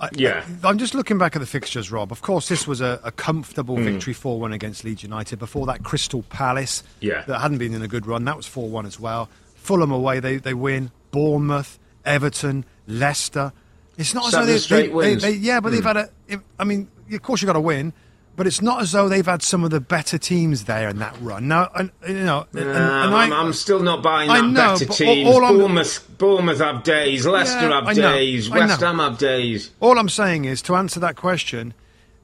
I, 0.00 0.08
yeah. 0.14 0.44
I, 0.64 0.70
am 0.70 0.78
just 0.78 0.94
looking 0.94 1.18
back 1.18 1.36
at 1.36 1.38
the 1.38 1.46
fixtures, 1.46 1.92
Rob. 1.92 2.10
Of 2.12 2.22
course, 2.22 2.48
this 2.48 2.66
was 2.66 2.80
a, 2.80 3.00
a 3.04 3.12
comfortable 3.12 3.76
mm. 3.76 3.84
victory 3.84 4.12
4 4.12 4.40
1 4.40 4.52
against 4.52 4.84
Leeds 4.84 5.02
United. 5.02 5.38
Before 5.38 5.66
that, 5.66 5.84
Crystal 5.84 6.22
Palace, 6.24 6.82
yeah. 7.00 7.22
that 7.26 7.40
hadn't 7.40 7.58
been 7.58 7.74
in 7.74 7.82
a 7.82 7.88
good 7.88 8.06
run, 8.06 8.24
that 8.24 8.36
was 8.36 8.46
4 8.46 8.68
1 8.68 8.86
as 8.86 8.98
well. 8.98 9.28
Fulham 9.54 9.92
away, 9.92 10.20
they, 10.20 10.36
they 10.36 10.54
win. 10.54 10.90
Bournemouth, 11.10 11.78
Everton, 12.04 12.64
Leicester. 12.86 13.52
It's 13.98 14.14
not 14.14 14.30
Seven 14.30 14.48
as 14.48 14.66
though 14.66 14.76
they, 14.76 14.88
they, 14.88 15.14
they, 15.14 15.30
yeah, 15.32 15.60
but 15.60 15.68
mm. 15.68 15.72
they've 15.72 15.82
hmm. 15.82 15.86
had 15.86 15.96
a. 16.30 16.42
I 16.58 16.64
mean, 16.64 16.88
of 17.12 17.22
course 17.22 17.42
you've 17.42 17.48
got 17.48 17.52
to 17.52 17.60
win, 17.60 17.92
but 18.36 18.46
it's 18.46 18.62
not 18.62 18.80
as 18.80 18.92
though 18.92 19.08
they've 19.08 19.26
had 19.26 19.42
some 19.42 19.62
of 19.64 19.70
the 19.70 19.80
better 19.80 20.16
teams 20.16 20.64
there 20.64 20.88
in 20.88 20.98
that 20.98 21.14
run. 21.20 21.48
Now, 21.48 21.70
and, 21.74 21.90
you 22.06 22.14
know, 22.14 22.46
and, 22.52 22.68
and 22.68 23.14
I, 23.14 23.40
am 23.40 23.52
still 23.52 23.80
not 23.80 24.02
buying 24.02 24.28
that 24.28 24.44
know, 24.44 24.72
better 24.72 24.86
teams. 24.86 25.28
All, 25.28 25.44
all 25.44 25.52
Bournemouth, 25.52 26.18
Bournemouth 26.18 26.58
have 26.58 26.82
days, 26.82 27.26
Leicester 27.26 27.68
yeah, 27.68 27.84
have 27.84 27.94
days, 27.94 28.48
West 28.48 28.80
Ham 28.80 28.98
have 28.98 29.18
days. 29.18 29.70
All 29.80 29.98
I'm 29.98 30.08
saying 30.08 30.44
is 30.44 30.62
to 30.62 30.76
answer 30.76 31.00
that 31.00 31.16
question. 31.16 31.74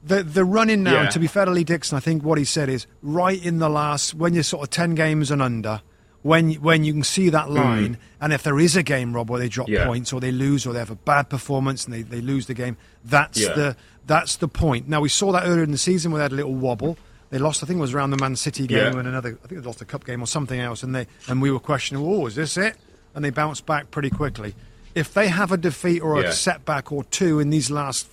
The 0.01 0.23
the 0.23 0.45
running 0.45 0.83
now, 0.83 1.03
yeah. 1.03 1.09
to 1.09 1.19
be 1.19 1.27
fair 1.27 1.45
to 1.45 1.51
Lee 1.51 1.65
Dixon, 1.65 1.97
I 1.97 1.99
think 1.99 2.23
what 2.23 2.37
he 2.37 2.45
said 2.45 2.69
is 2.69 2.87
right 3.01 3.43
in 3.43 3.59
the 3.59 3.69
last 3.69 4.13
when 4.13 4.33
you're 4.33 4.43
sort 4.43 4.63
of 4.63 4.69
ten 4.69 4.95
games 4.95 5.29
and 5.29 5.41
under, 5.41 5.81
when 6.21 6.53
when 6.55 6.83
you 6.83 6.93
can 6.93 7.03
see 7.03 7.29
that 7.29 7.47
mm. 7.47 7.55
line, 7.55 7.95
mm. 7.95 7.99
and 8.21 8.33
if 8.33 8.43
there 8.43 8.59
is 8.59 8.75
a 8.75 8.83
game, 8.83 9.13
Rob, 9.13 9.29
where 9.29 9.39
they 9.39 9.49
drop 9.49 9.69
yeah. 9.69 9.85
points 9.85 10.11
or 10.11 10.19
they 10.19 10.31
lose 10.31 10.65
or 10.65 10.73
they 10.73 10.79
have 10.79 10.89
a 10.89 10.95
bad 10.95 11.29
performance 11.29 11.85
and 11.85 11.93
they, 11.93 12.01
they 12.01 12.21
lose 12.21 12.47
the 12.47 12.53
game, 12.53 12.77
that's 13.03 13.39
yeah. 13.39 13.53
the 13.53 13.75
that's 14.05 14.37
the 14.37 14.47
point. 14.47 14.87
Now 14.87 15.01
we 15.01 15.09
saw 15.09 15.31
that 15.31 15.43
earlier 15.45 15.63
in 15.63 15.71
the 15.71 15.77
season 15.77 16.11
where 16.11 16.19
they 16.19 16.23
had 16.23 16.31
a 16.31 16.35
little 16.35 16.55
wobble. 16.55 16.97
They 17.29 17.37
lost, 17.37 17.63
I 17.63 17.67
think 17.67 17.77
it 17.77 17.81
was 17.81 17.93
around 17.93 18.09
the 18.09 18.17
Man 18.17 18.35
City 18.35 18.65
game 18.65 18.93
yeah. 18.93 18.99
and 18.99 19.07
another. 19.07 19.37
I 19.43 19.47
think 19.47 19.61
they 19.61 19.67
lost 19.67 19.81
a 19.81 19.85
cup 19.85 20.03
game 20.03 20.21
or 20.21 20.25
something 20.25 20.59
else, 20.59 20.81
and 20.81 20.95
they 20.95 21.05
and 21.27 21.41
we 21.41 21.51
were 21.51 21.59
questioning, 21.59 22.03
oh, 22.03 22.25
is 22.25 22.35
this 22.35 22.57
it? 22.57 22.75
And 23.13 23.23
they 23.23 23.29
bounced 23.29 23.65
back 23.65 23.91
pretty 23.91 24.09
quickly. 24.09 24.55
If 24.95 25.13
they 25.13 25.27
have 25.27 25.51
a 25.51 25.57
defeat 25.57 26.01
or 26.01 26.19
a 26.19 26.31
setback 26.31 26.91
or 26.91 27.03
two 27.03 27.39
in 27.39 27.51
these 27.51 27.69
last 27.69 28.07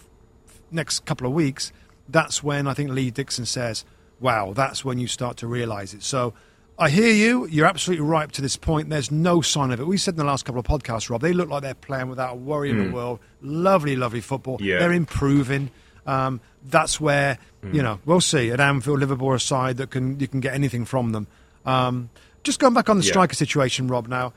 next 0.71 1.07
couple 1.07 1.27
of 1.27 1.33
weeks, 1.33 1.73
that's 2.09 2.43
when 2.43 2.67
I 2.67 2.75
think 2.75 2.91
Lee 2.91 3.11
Dixon 3.11 3.47
says, 3.47 3.87
"Wow, 4.21 4.53
that's 4.53 4.85
when 4.85 4.99
you 4.99 5.09
start 5.09 5.39
to 5.39 5.47
realise 5.47 5.95
it." 5.95 6.03
So. 6.03 6.35
I 6.79 6.91
hear 6.91 7.13
you. 7.13 7.47
You're 7.47 7.67
absolutely 7.67 8.05
right 8.05 8.31
to 8.33 8.43
this 8.43 8.57
point. 8.57 8.91
There's 8.91 9.11
no 9.11 9.41
sign 9.41 9.71
of 9.71 9.81
it. 9.81 9.87
We 9.87 9.97
said 9.97 10.15
in 10.15 10.19
the 10.19 10.25
last 10.25 10.45
couple 10.45 10.61
of 10.61 10.67
podcasts, 10.67 11.09
Rob, 11.09 11.23
they 11.23 11.33
look 11.33 11.49
like 11.49 11.63
they're 11.63 11.75
playing 11.75 12.09
without 12.09 12.33
a 12.33 12.37
worry 12.37 12.69
mm. 12.69 12.73
in 12.73 12.79
the 12.79 12.85
hmm. 12.85 12.93
world. 12.93 13.21
Lovely, 13.41 13.97
lovely 13.97 14.21
football. 14.21 14.59
Yeah. 14.61 14.79
They're 14.79 14.93
improving. 14.93 15.71
Um, 16.07 16.41
that's 16.65 17.01
where 17.01 17.39
mm. 17.63 17.75
you 17.75 17.83
know 17.83 17.99
we'll 18.05 18.21
see 18.21 18.51
at 18.51 18.61
Anfield, 18.61 19.01
Liverpool 19.01 19.33
a 19.33 19.41
side 19.41 19.79
that 19.79 19.91
can 19.91 20.21
you 20.21 20.29
can 20.29 20.41
get 20.41 20.55
anything 20.55 20.85
from 20.85 21.13
them. 21.13 21.27
Um, 21.65 22.11
just 22.45 22.61
going 22.61 22.75
back 22.75 22.89
on 22.89 22.99
the 22.99 23.05
yeah. 23.05 23.11
striker 23.11 23.35
situation, 23.35 23.89
Rob. 23.89 24.07
Now, 24.07 24.33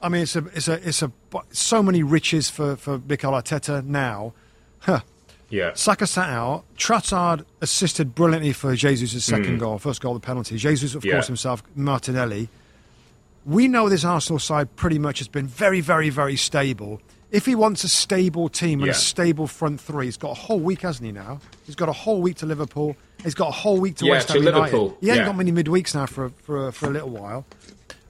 I 0.00 0.08
mean 0.08 0.22
it's 0.22 0.36
a 0.36 0.44
it's 0.54 0.68
a 0.68 0.88
it's 0.88 1.02
a 1.02 1.12
so 1.50 1.82
many 1.82 2.02
riches 2.02 2.48
for 2.48 2.76
for 2.76 2.98
Mikel 2.98 3.32
Arteta 3.32 3.84
now. 3.84 4.32
Huh. 4.80 5.00
Yeah. 5.52 5.72
Saka 5.74 6.06
sat 6.06 6.28
out. 6.28 6.64
Trossard 6.76 7.44
assisted 7.60 8.14
brilliantly 8.14 8.52
for 8.52 8.74
Jesus' 8.74 9.24
second 9.24 9.56
mm. 9.56 9.60
goal, 9.60 9.78
first 9.78 10.00
goal, 10.00 10.14
the 10.14 10.20
penalty. 10.20 10.56
Jesus, 10.56 10.94
of 10.94 11.04
yeah. 11.04 11.12
course, 11.12 11.26
himself, 11.28 11.62
Martinelli. 11.76 12.48
We 13.44 13.68
know 13.68 13.88
this 13.88 14.04
Arsenal 14.04 14.38
side 14.38 14.74
pretty 14.76 14.98
much 14.98 15.18
has 15.18 15.28
been 15.28 15.46
very, 15.46 15.80
very, 15.80 16.10
very 16.10 16.36
stable 16.36 17.00
if 17.32 17.46
he 17.46 17.54
wants 17.54 17.82
a 17.82 17.88
stable 17.88 18.50
team 18.50 18.80
and 18.80 18.86
yeah. 18.86 18.92
a 18.92 18.94
stable 18.94 19.46
front 19.46 19.80
three, 19.80 20.04
he's 20.04 20.18
got 20.18 20.32
a 20.32 20.34
whole 20.34 20.60
week, 20.60 20.82
hasn't 20.82 21.06
he? 21.06 21.12
Now 21.12 21.40
he's 21.64 21.74
got 21.74 21.88
a 21.88 21.92
whole 21.92 22.20
week 22.20 22.36
to 22.36 22.46
Liverpool. 22.46 22.94
He's 23.24 23.34
got 23.34 23.48
a 23.48 23.52
whole 23.52 23.80
week 23.80 23.96
to 23.96 24.04
yeah, 24.04 24.12
West 24.12 24.28
Ham 24.28 24.42
United. 24.42 24.58
Liverpool. 24.58 24.98
He 25.00 25.10
ain't 25.10 25.24
got 25.24 25.36
many 25.36 25.50
midweeks 25.50 25.94
now 25.94 26.06
for 26.06 26.26
a, 26.26 26.30
for 26.30 26.68
a, 26.68 26.72
for 26.72 26.86
a 26.86 26.90
little 26.90 27.08
while. 27.08 27.46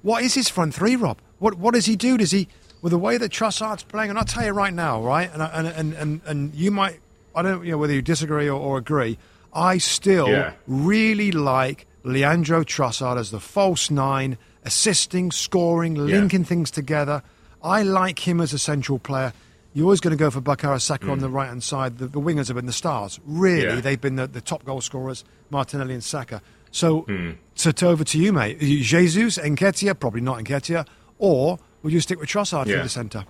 What 0.02 0.24
is 0.24 0.34
his 0.34 0.48
front 0.48 0.74
three, 0.74 0.96
Rob? 0.96 1.18
What 1.38 1.54
what 1.54 1.74
does 1.74 1.86
he 1.86 1.94
do? 1.94 2.18
Does 2.18 2.32
he 2.32 2.48
with 2.82 2.90
the 2.90 2.98
way 2.98 3.16
that 3.16 3.30
Trossard's 3.30 3.84
playing? 3.84 4.10
And 4.10 4.18
I'll 4.18 4.24
tell 4.24 4.44
you 4.44 4.50
right 4.50 4.74
now, 4.74 5.00
right? 5.00 5.30
And 5.32 5.42
and 5.42 5.68
and 5.68 5.94
and, 5.94 6.20
and 6.26 6.54
you 6.54 6.72
might 6.72 6.98
I 7.34 7.42
don't 7.42 7.64
you 7.64 7.72
know 7.72 7.78
whether 7.78 7.92
you 7.92 8.02
disagree 8.02 8.48
or, 8.48 8.60
or 8.60 8.78
agree. 8.78 9.18
I 9.52 9.78
still 9.78 10.28
yeah. 10.28 10.52
really 10.66 11.32
like 11.32 11.86
Leandro 12.04 12.64
Trossard 12.64 13.18
as 13.18 13.30
the 13.30 13.40
false 13.40 13.90
nine, 13.90 14.38
assisting, 14.64 15.30
scoring, 15.30 15.94
linking 15.94 16.44
things 16.44 16.70
together. 16.70 17.22
I 17.62 17.82
like 17.82 18.26
him 18.26 18.40
as 18.40 18.52
a 18.52 18.58
central 18.58 18.98
player. 18.98 19.32
You're 19.74 19.84
always 19.84 20.00
going 20.00 20.16
to 20.16 20.18
go 20.18 20.30
for 20.30 20.40
Bukayo 20.40 20.80
Saka 20.80 21.06
mm. 21.06 21.12
on 21.12 21.18
the 21.20 21.28
right 21.28 21.48
hand 21.48 21.62
side. 21.62 21.98
The, 21.98 22.06
the, 22.06 22.20
wingers 22.20 22.48
have 22.48 22.56
been 22.56 22.66
the 22.66 22.72
stars. 22.72 23.20
Really, 23.24 23.62
yeah. 23.62 23.80
they've 23.80 24.00
been 24.00 24.16
the, 24.16 24.26
the, 24.26 24.40
top 24.40 24.64
goal 24.64 24.80
scorers, 24.82 25.24
Martinelli 25.50 25.94
and 25.94 26.04
Saka. 26.04 26.42
So, 26.70 27.02
mm. 27.02 27.36
to, 27.56 27.72
to 27.72 27.86
over 27.88 28.04
to 28.04 28.18
you, 28.18 28.32
mate. 28.32 28.58
Jesus, 28.60 29.38
Nketiah, 29.38 29.98
probably 29.98 30.20
not 30.20 30.38
Nketiah, 30.40 30.86
or 31.18 31.58
Would 31.82 31.92
you 31.92 32.00
stick 32.00 32.20
with 32.20 32.28
Trossard 32.28 32.66
yeah. 32.66 32.74
through 32.74 32.82
the 32.82 32.88
centre? 32.88 33.24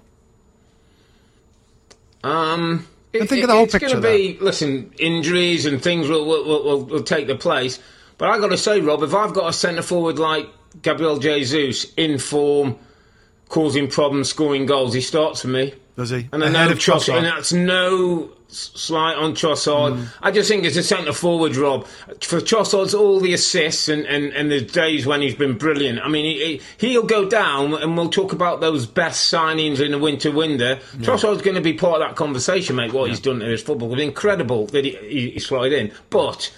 Um, 2.24 2.86
and 3.20 3.28
think 3.28 3.40
it, 3.40 3.44
of 3.44 3.48
the 3.48 3.54
whole 3.54 3.64
it's 3.64 3.72
picture. 3.72 3.86
It's 3.86 3.94
going 3.94 4.02
to 4.02 4.34
be 4.34 4.38
listen, 4.40 4.92
injuries 4.98 5.66
and 5.66 5.82
things 5.82 6.08
will 6.08 6.24
will, 6.24 6.44
will, 6.44 6.84
will 6.84 7.02
take 7.02 7.26
the 7.26 7.36
place. 7.36 7.78
But 8.18 8.30
I 8.30 8.38
got 8.38 8.48
to 8.48 8.58
say, 8.58 8.80
Rob, 8.80 9.02
if 9.02 9.14
I've 9.14 9.34
got 9.34 9.48
a 9.48 9.52
centre 9.52 9.82
forward 9.82 10.18
like 10.18 10.48
Gabriel 10.80 11.18
Jesus 11.18 11.92
in 11.94 12.18
form, 12.18 12.78
causing 13.48 13.88
problems, 13.88 14.28
scoring 14.28 14.66
goals, 14.66 14.94
he 14.94 15.00
starts 15.00 15.42
for 15.42 15.48
me. 15.48 15.74
Does 15.96 16.10
he? 16.10 16.28
And 16.32 16.42
I 16.42 16.48
know 16.48 16.72
Trossard, 16.74 17.16
and 17.16 17.26
that's 17.26 17.52
no 17.52 18.30
slight 18.52 19.16
on 19.16 19.34
Trossard. 19.34 19.96
Mm. 19.96 20.08
I 20.20 20.30
just 20.30 20.48
think 20.48 20.64
as 20.64 20.76
a 20.76 20.82
centre 20.82 21.12
forward, 21.12 21.56
Rob, 21.56 21.86
for 22.20 22.40
Trossard's 22.40 22.94
all 22.94 23.20
the 23.20 23.32
assists 23.32 23.88
and, 23.88 24.06
and, 24.06 24.32
and 24.32 24.50
the 24.50 24.60
days 24.60 25.06
when 25.06 25.22
he's 25.22 25.34
been 25.34 25.58
brilliant. 25.58 26.00
I 26.00 26.08
mean, 26.08 26.60
he, 26.78 26.96
will 26.96 27.06
go 27.06 27.28
down, 27.28 27.74
and 27.74 27.96
we'll 27.96 28.10
talk 28.10 28.32
about 28.32 28.60
those 28.60 28.86
best 28.86 29.32
signings 29.32 29.80
in 29.80 29.92
the 29.92 29.98
winter 29.98 30.30
window. 30.30 30.78
Yeah. 30.98 31.06
Trossard's 31.06 31.42
going 31.42 31.56
to 31.56 31.62
be 31.62 31.74
part 31.74 32.00
of 32.00 32.08
that 32.08 32.16
conversation, 32.16 32.76
mate. 32.76 32.92
What 32.92 33.04
yeah. 33.04 33.10
he's 33.10 33.20
done 33.20 33.42
in 33.42 33.50
his 33.50 33.62
football, 33.62 33.92
it's 33.92 34.02
incredible 34.02 34.66
that 34.66 34.84
he, 34.84 34.96
he, 34.96 35.30
he 35.30 35.38
slotted 35.38 35.72
in, 35.72 35.92
but. 36.10 36.52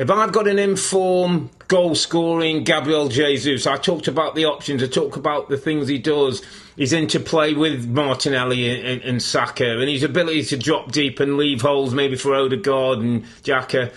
If 0.00 0.10
I've 0.10 0.32
got 0.32 0.48
an 0.48 0.58
informed, 0.58 1.50
goal 1.72 1.94
scoring 1.94 2.64
Gabriel 2.64 3.08
Jesus, 3.08 3.66
I 3.66 3.78
talked 3.78 4.06
about 4.06 4.34
the 4.34 4.44
options, 4.44 4.82
I 4.82 4.88
talked 4.88 5.16
about 5.16 5.48
the 5.48 5.56
things 5.56 5.88
he 5.88 5.96
does, 5.96 6.42
his 6.76 6.92
interplay 6.92 7.54
with 7.54 7.88
Martinelli 7.88 8.68
and, 8.68 9.00
and, 9.00 9.22
Saka, 9.22 9.80
and 9.80 9.88
his 9.88 10.02
ability 10.02 10.42
to 10.44 10.58
drop 10.58 10.92
deep 10.92 11.18
and 11.18 11.38
leave 11.38 11.62
holes 11.62 11.94
maybe 11.94 12.14
for 12.14 12.34
Odegaard 12.34 12.98
and 12.98 13.24
Xhaka. 13.42 13.90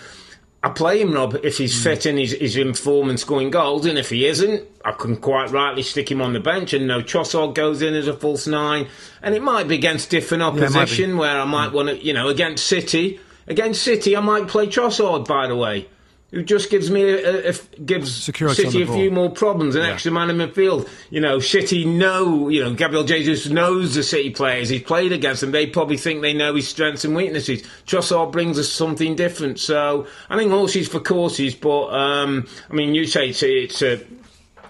I 0.62 0.70
play 0.70 1.02
him, 1.02 1.12
Rob, 1.12 1.38
if 1.44 1.58
he's 1.58 1.78
mm. 1.78 1.82
fit 1.82 2.06
and 2.06 2.18
he's, 2.18 2.32
he's 2.32 2.56
in 2.56 2.72
form 2.72 3.10
and 3.10 3.20
scoring 3.20 3.50
goals, 3.50 3.84
and 3.84 3.98
if 3.98 4.08
he 4.08 4.24
isn't, 4.24 4.66
I 4.82 4.92
can 4.92 5.18
quite 5.18 5.50
rightly 5.50 5.82
stick 5.82 6.10
him 6.10 6.22
on 6.22 6.32
the 6.32 6.40
bench 6.40 6.72
and 6.72 6.86
no 6.86 7.02
Trossard 7.02 7.54
goes 7.54 7.82
in 7.82 7.92
as 7.92 8.08
a 8.08 8.14
false 8.14 8.46
nine. 8.46 8.88
And 9.20 9.34
it 9.34 9.42
might 9.42 9.68
be 9.68 9.74
against 9.74 10.08
different 10.08 10.42
opposition 10.42 11.10
yeah, 11.10 11.16
where 11.16 11.40
I 11.42 11.44
might 11.44 11.72
mm. 11.72 11.74
want 11.74 11.88
to, 11.90 12.02
you 12.02 12.14
know, 12.14 12.28
against 12.28 12.66
City. 12.66 13.20
Against 13.46 13.82
City, 13.82 14.16
I 14.16 14.20
might 14.20 14.48
play 14.48 14.66
Trossard, 14.66 15.28
by 15.28 15.46
the 15.46 15.56
way 15.56 15.88
who 16.30 16.42
just 16.42 16.70
gives 16.70 16.90
me 16.90 17.02
a, 17.02 17.50
a, 17.50 17.52
gives 17.84 18.24
City 18.24 18.82
a 18.82 18.86
few 18.86 19.10
more 19.10 19.30
problems, 19.30 19.74
an 19.74 19.82
yeah. 19.82 19.92
extra 19.92 20.10
man 20.10 20.28
in 20.28 20.36
midfield. 20.36 20.88
You 21.08 21.20
know, 21.20 21.38
City 21.38 21.84
know, 21.84 22.48
you 22.48 22.62
know, 22.62 22.74
Gabriel 22.74 23.04
Jesus 23.04 23.48
knows 23.48 23.94
the 23.94 24.02
City 24.02 24.30
players. 24.30 24.68
He's 24.68 24.82
played 24.82 25.12
against 25.12 25.40
them. 25.40 25.52
They 25.52 25.66
probably 25.66 25.96
think 25.96 26.22
they 26.22 26.34
know 26.34 26.54
his 26.54 26.68
strengths 26.68 27.04
and 27.04 27.14
weaknesses. 27.14 27.62
Trossard 27.86 28.32
brings 28.32 28.58
us 28.58 28.70
something 28.70 29.14
different. 29.14 29.60
So 29.60 30.06
I 30.28 30.36
think 30.36 30.50
horses 30.50 30.88
for 30.88 31.00
courses, 31.00 31.54
but 31.54 31.88
um, 31.88 32.46
I 32.70 32.74
mean, 32.74 32.94
you 32.94 33.06
say 33.06 33.28
it's 33.28 33.42
a, 33.42 33.62
it's 33.64 33.82
a 33.82 34.00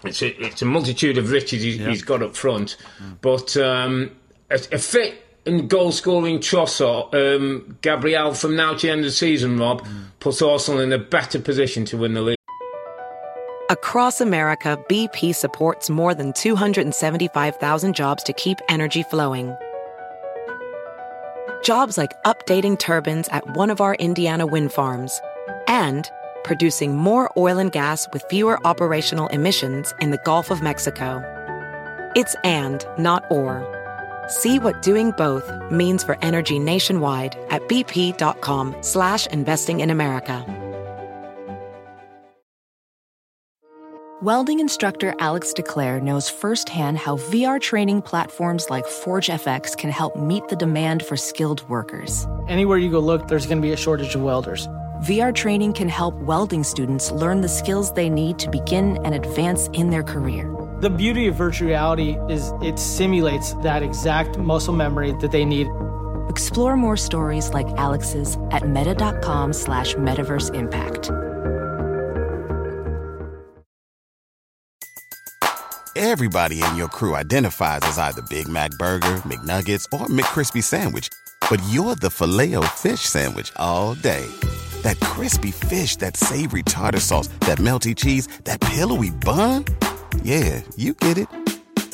it's 0.05 0.23
a, 0.23 0.45
it's 0.45 0.63
a 0.63 0.67
multitude 0.67 1.19
of 1.19 1.31
riches 1.31 1.63
he's, 1.63 1.79
yeah. 1.79 1.89
he's 1.89 2.03
got 2.03 2.23
up 2.23 2.37
front, 2.37 2.77
mm. 3.03 3.17
but 3.21 3.57
um, 3.57 4.11
a, 4.51 4.61
a 4.73 4.79
fit 4.79 5.26
and 5.47 5.71
goal 5.71 5.93
scoring 5.93 6.39
Trossard, 6.39 7.15
um, 7.15 7.79
Gabriel 7.81 8.35
from 8.35 8.57
now 8.57 8.75
to 8.75 8.87
the 8.87 8.93
end 8.93 9.01
of 9.01 9.07
the 9.07 9.11
season, 9.11 9.59
Rob, 9.59 9.83
mm. 9.83 10.05
puts 10.21 10.43
Arsenal 10.43 10.81
in 10.81 10.93
a 10.93 10.99
better 10.99 11.39
position 11.39 11.85
to 11.87 11.97
win 11.97 12.15
the 12.15 12.23
league. 12.23 12.37
Across 13.69 14.21
America, 14.21 14.79
BP 14.89 15.35
supports 15.35 15.91
more 15.91 16.15
than 16.15 16.33
275,000 16.33 17.95
jobs 17.95 18.23
to 18.23 18.33
keep 18.33 18.59
energy 18.69 19.03
flowing. 19.05 19.57
Jobs 21.65 21.99
like 21.99 22.13
updating 22.25 22.79
turbines 22.79 23.29
at 23.29 23.57
one 23.57 23.71
of 23.71 23.81
our 23.81 23.97
Indiana 23.97 24.47
wind 24.47 24.73
farms 24.73 25.21
and 25.67 26.09
producing 26.45 26.97
more 26.97 27.29
oil 27.37 27.59
and 27.59 27.73
gas 27.73 28.07
with 28.13 28.25
fewer 28.31 28.65
operational 28.65 29.27
emissions 29.29 29.93
in 30.01 30.13
the 30.13 30.19
Gulf 30.25 30.53
of 30.53 30.63
Mexico. 30.63 31.21
It's 32.15 32.37
and, 32.45 32.87
not 32.99 33.25
or. 33.31 33.76
See 34.29 34.59
what 34.59 34.83
doing 34.83 35.13
both 35.13 35.51
means 35.71 36.03
for 36.03 36.19
energy 36.23 36.59
nationwide 36.59 37.39
at 37.51 37.63
bp.com 37.69 38.77
slash 38.83 39.27
investing 39.29 39.81
in 39.81 39.91
America. 39.91 40.45
Welding 44.23 44.61
instructor 44.61 45.15
Alex 45.21 45.53
DeClaire 45.53 46.03
knows 46.03 46.31
firsthand 46.31 46.97
how 46.97 47.19
VR 47.19 47.61
training 47.61 48.01
platforms 48.01 48.71
like 48.71 48.87
ForgeFX 48.87 49.77
can 49.77 49.91
help 49.91 50.17
meet 50.17 50.49
the 50.49 50.57
demand 50.57 51.05
for 51.05 51.19
skilled 51.19 51.69
workers. 51.69 52.27
Anywhere 52.49 52.79
you 52.79 52.91
go 52.91 52.99
look, 52.99 53.29
there's 53.29 53.45
going 53.45 53.59
to 53.59 53.63
be 53.63 53.73
a 53.73 53.77
shortage 53.77 54.15
of 54.15 54.23
welders. 54.23 54.69
VR 55.03 55.35
training 55.35 55.75
can 55.75 55.91
help 55.91 56.15
welding 56.15 56.65
students 56.65 57.11
learn 57.11 57.43
the 57.43 57.49
skills 57.49 57.93
they 57.93 58.09
need 58.09 58.39
to 58.39 58.51
begin 58.51 58.97
and 59.05 59.15
advance 59.15 59.69
in 59.75 59.91
their 59.91 60.03
career. 60.03 60.51
The 60.79 60.91
beauty 60.91 61.27
of 61.29 61.37
virtual 61.37 61.69
reality 61.69 62.19
is 62.29 62.53
it 62.61 62.79
simulates 62.79 63.55
that 63.63 63.83
exact 63.83 64.37
muscle 64.37 64.75
memory 64.75 65.13
that 65.23 65.33
they 65.33 65.43
need. 65.43 65.69
Explore 66.29 66.77
more 66.77 66.99
stories 66.99 67.49
like 67.55 67.67
Alex's 67.79 68.37
at 68.51 68.69
meta.com 68.69 69.55
slash 69.55 69.95
metaverse 69.95 70.55
impact. 70.55 71.11
Everybody 75.97 76.63
in 76.63 76.77
your 76.77 76.89
crew 76.89 77.17
identifies 77.17 77.81
as 77.85 77.97
either 77.97 78.21
Big 78.29 78.47
Mac 78.47 78.71
Burger, 78.73 79.23
McNuggets, 79.25 79.87
or 79.99 80.09
McCrispy 80.09 80.63
Sandwich, 80.63 81.09
but 81.49 81.63
you're 81.71 81.95
the 81.95 82.11
filet 82.11 82.55
fish 82.75 83.01
Sandwich 83.01 83.51
all 83.57 83.95
day. 83.95 84.27
That 84.83 85.01
crispy 85.01 85.53
fish, 85.53 85.97
that 85.97 86.19
savory 86.19 86.65
tartar 86.65 87.01
sauce, 87.01 87.29
that 87.47 87.57
melty 87.57 87.97
cheese, 87.97 88.27
that 88.45 88.61
pillowy 88.61 89.09
bun– 89.09 89.65
yeah, 90.23 90.63
you 90.77 90.93
get 90.93 91.17
it 91.17 91.29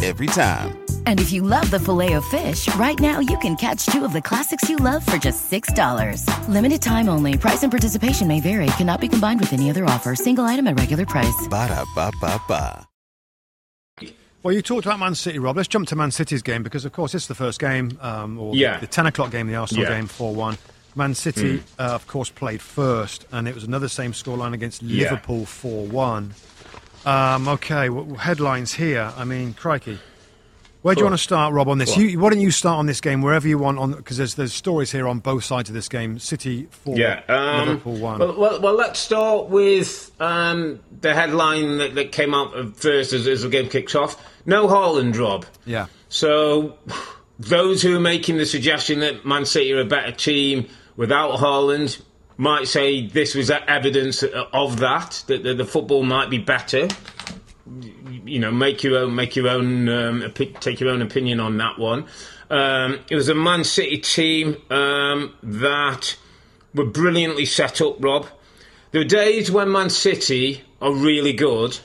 every 0.02 0.26
time. 0.26 0.79
And 1.07 1.21
if 1.21 1.33
you 1.33 1.43
love 1.43 1.71
the 1.71 1.79
filet 1.79 2.14
of 2.14 2.25
fish, 2.25 2.67
right 2.75 2.99
now 2.99 3.21
you 3.21 3.38
can 3.38 3.55
catch 3.55 3.87
two 3.87 4.05
of 4.05 4.12
the 4.12 4.21
classics 4.21 4.69
you 4.69 4.76
love 4.76 5.07
for 5.07 5.17
just 5.17 5.49
$6. 5.50 6.26
Limited 6.49 6.83
time 6.83 7.09
only. 7.09 7.38
Price 7.38 7.62
and 7.62 7.71
participation 7.71 8.26
may 8.26 8.41
vary. 8.41 8.67
Cannot 8.79 9.00
be 9.00 9.09
combined 9.09 9.38
with 9.38 9.52
any 9.52 9.71
other 9.71 9.85
offer. 9.85 10.17
Single 10.17 10.45
item 10.45 10.67
at 10.67 10.76
regular 10.79 11.07
price. 11.07 11.47
Ba 11.49 11.69
da 11.69 11.85
ba 11.95 12.11
ba 12.21 12.41
ba. 12.49 12.88
Well, 14.43 14.52
you 14.52 14.61
talked 14.61 14.87
about 14.87 14.99
Man 14.99 15.14
City, 15.14 15.38
Rob. 15.38 15.57
Let's 15.57 15.69
jump 15.69 15.87
to 15.88 15.97
Man 15.97 16.11
City's 16.11 16.43
game 16.43 16.64
because, 16.64 16.85
of 16.85 16.91
course, 16.91 17.14
it's 17.14 17.29
the 17.29 17.35
first 17.35 17.61
game, 17.61 17.97
um, 18.00 18.41
or 18.41 18.57
yeah. 18.57 18.75
the, 18.75 18.87
the 18.87 18.93
10 18.93 19.07
o'clock 19.07 19.31
game, 19.31 19.47
the 19.47 19.55
Arsenal 19.55 19.85
yeah. 19.85 19.91
game, 19.91 20.09
4 20.09 20.35
1. 20.35 20.59
Man 20.97 21.14
City, 21.14 21.59
mm. 21.59 21.62
uh, 21.79 21.95
of 21.95 22.09
course, 22.09 22.29
played 22.29 22.61
first, 22.61 23.25
and 23.31 23.47
it 23.47 23.55
was 23.55 23.62
another 23.62 23.88
same 23.88 24.11
scoreline 24.11 24.52
against 24.52 24.83
yeah. 24.83 25.11
Liverpool 25.11 25.47
4 25.47 25.87
1. 25.87 26.35
Um, 27.04 27.49
okay, 27.49 27.88
well, 27.88 28.16
headlines 28.16 28.75
here. 28.75 29.12
I 29.16 29.25
mean, 29.25 29.54
crikey. 29.54 29.99
Where 30.82 30.97
do 30.97 30.99
you 30.99 31.04
want 31.04 31.14
to 31.14 31.23
start, 31.23 31.54
Rob, 31.54 31.68
on 31.68 31.78
this? 31.78 31.97
You, 31.97 32.18
why 32.18 32.30
don't 32.30 32.40
you 32.40 32.50
start 32.50 32.78
on 32.78 32.87
this 32.87 33.00
game 33.00 33.23
wherever 33.23 33.47
you 33.47 33.56
want, 33.56 33.78
on 33.78 33.92
because 33.92 34.16
there's 34.16 34.35
there's 34.35 34.52
stories 34.52 34.90
here 34.90 35.06
on 35.06 35.21
both 35.21 35.44
sides 35.44 35.71
of 35.71 35.75
this 35.75 35.88
game. 35.88 36.18
City 36.18 36.66
four, 36.71 36.97
yeah, 36.97 37.23
um, 37.28 37.68
Liverpool 37.68 37.99
one. 37.99 38.18
Well, 38.18 38.37
well, 38.37 38.61
well, 38.61 38.75
let's 38.75 38.99
start 38.99 39.49
with 39.49 40.11
um, 40.18 40.80
the 41.00 41.14
headline 41.14 41.78
that, 41.78 41.94
that 41.94 42.11
came 42.11 42.35
out 42.35 42.76
first 42.76 43.12
as, 43.12 43.28
as 43.28 43.42
the 43.42 43.49
game 43.49 43.68
kicks 43.68 43.94
off. 43.94 44.21
No 44.44 44.66
Haaland, 44.66 45.16
Rob. 45.16 45.47
Yeah. 45.64 45.87
So 46.09 46.76
those 47.38 47.80
who 47.80 47.97
are 47.97 48.00
making 48.00 48.38
the 48.38 48.47
suggestion 48.47 49.00
that 49.00 49.25
Man 49.25 49.44
City 49.44 49.73
are 49.73 49.80
a 49.80 49.85
better 49.85 50.11
team 50.11 50.68
without 50.97 51.38
Haaland 51.38 52.02
might 52.43 52.67
say 52.67 53.07
this 53.07 53.37
was 53.37 53.53
evidence 53.53 54.25
of 54.25 54.81
that, 54.81 55.23
that 55.29 55.45
the, 55.45 55.65
football 55.65 56.03
might 56.03 56.29
be 56.29 56.39
better. 56.39 56.89
You 58.25 58.41
know, 58.41 58.51
make 58.51 58.83
your 58.83 58.99
own, 58.99 59.15
make 59.15 59.37
your 59.37 59.49
own, 59.49 59.89
um, 59.89 60.33
take 60.35 60.81
your 60.81 60.91
own 60.91 61.03
opinion 61.03 61.39
on 61.39 61.57
that 61.59 61.79
one. 61.79 62.07
Um, 62.51 62.99
it 63.09 63.15
was 63.15 63.29
a 63.29 63.35
Man 63.37 63.63
City 63.63 63.99
team 63.99 64.57
um, 64.71 65.37
that 65.45 66.17
were 66.75 66.85
brilliantly 66.85 67.45
set 67.45 67.81
up, 67.81 68.03
Rob. 68.03 68.27
There 68.91 69.03
are 69.03 69.05
days 69.05 69.49
when 69.49 69.71
Man 69.71 69.89
City 69.89 70.65
are 70.81 70.93
really 70.93 71.33
good, 71.33 71.79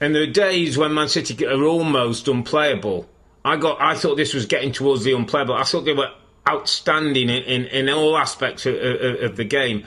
and 0.00 0.14
there 0.14 0.22
are 0.22 0.26
days 0.26 0.78
when 0.78 0.94
Man 0.94 1.08
City 1.08 1.44
are 1.44 1.64
almost 1.64 2.28
unplayable. 2.28 3.08
I 3.44 3.56
got, 3.56 3.80
I 3.80 3.96
thought 3.96 4.16
this 4.16 4.32
was 4.32 4.46
getting 4.46 4.70
towards 4.70 5.02
the 5.02 5.12
unplayable. 5.12 5.54
I 5.54 5.64
thought 5.64 5.84
they 5.84 5.92
were 5.92 6.12
outstanding 6.48 7.28
in, 7.28 7.42
in, 7.42 7.64
in 7.66 7.88
all 7.88 8.16
aspects 8.16 8.66
of, 8.66 8.74
of, 8.74 9.22
of, 9.22 9.36
the 9.36 9.44
game. 9.44 9.84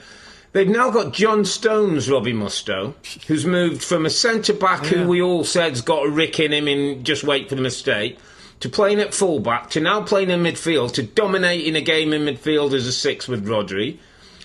They've 0.52 0.68
now 0.68 0.90
got 0.90 1.12
John 1.12 1.44
Stones, 1.44 2.10
Robbie 2.10 2.34
Mustoe, 2.34 2.94
who's 3.26 3.46
moved 3.46 3.82
from 3.82 4.06
a 4.06 4.10
centre 4.10 4.52
back 4.52 4.84
yeah. 4.84 4.98
who 4.98 5.08
we 5.08 5.22
all 5.22 5.44
said's 5.44 5.80
got 5.80 6.06
a 6.06 6.10
rick 6.10 6.38
in 6.38 6.52
him 6.52 6.68
and 6.68 7.04
just 7.04 7.24
wait 7.24 7.48
for 7.48 7.54
the 7.54 7.62
mistake, 7.62 8.18
to 8.60 8.68
playing 8.68 9.00
at 9.00 9.14
fullback, 9.14 9.70
to 9.70 9.80
now 9.80 10.02
playing 10.02 10.30
in 10.30 10.42
midfield, 10.42 10.92
to 10.94 11.02
dominating 11.02 11.74
a 11.74 11.80
game 11.80 12.12
in 12.12 12.22
midfield 12.22 12.74
as 12.74 12.86
a 12.86 12.92
six 12.92 13.26
with 13.26 13.46
Rodri. 13.46 13.98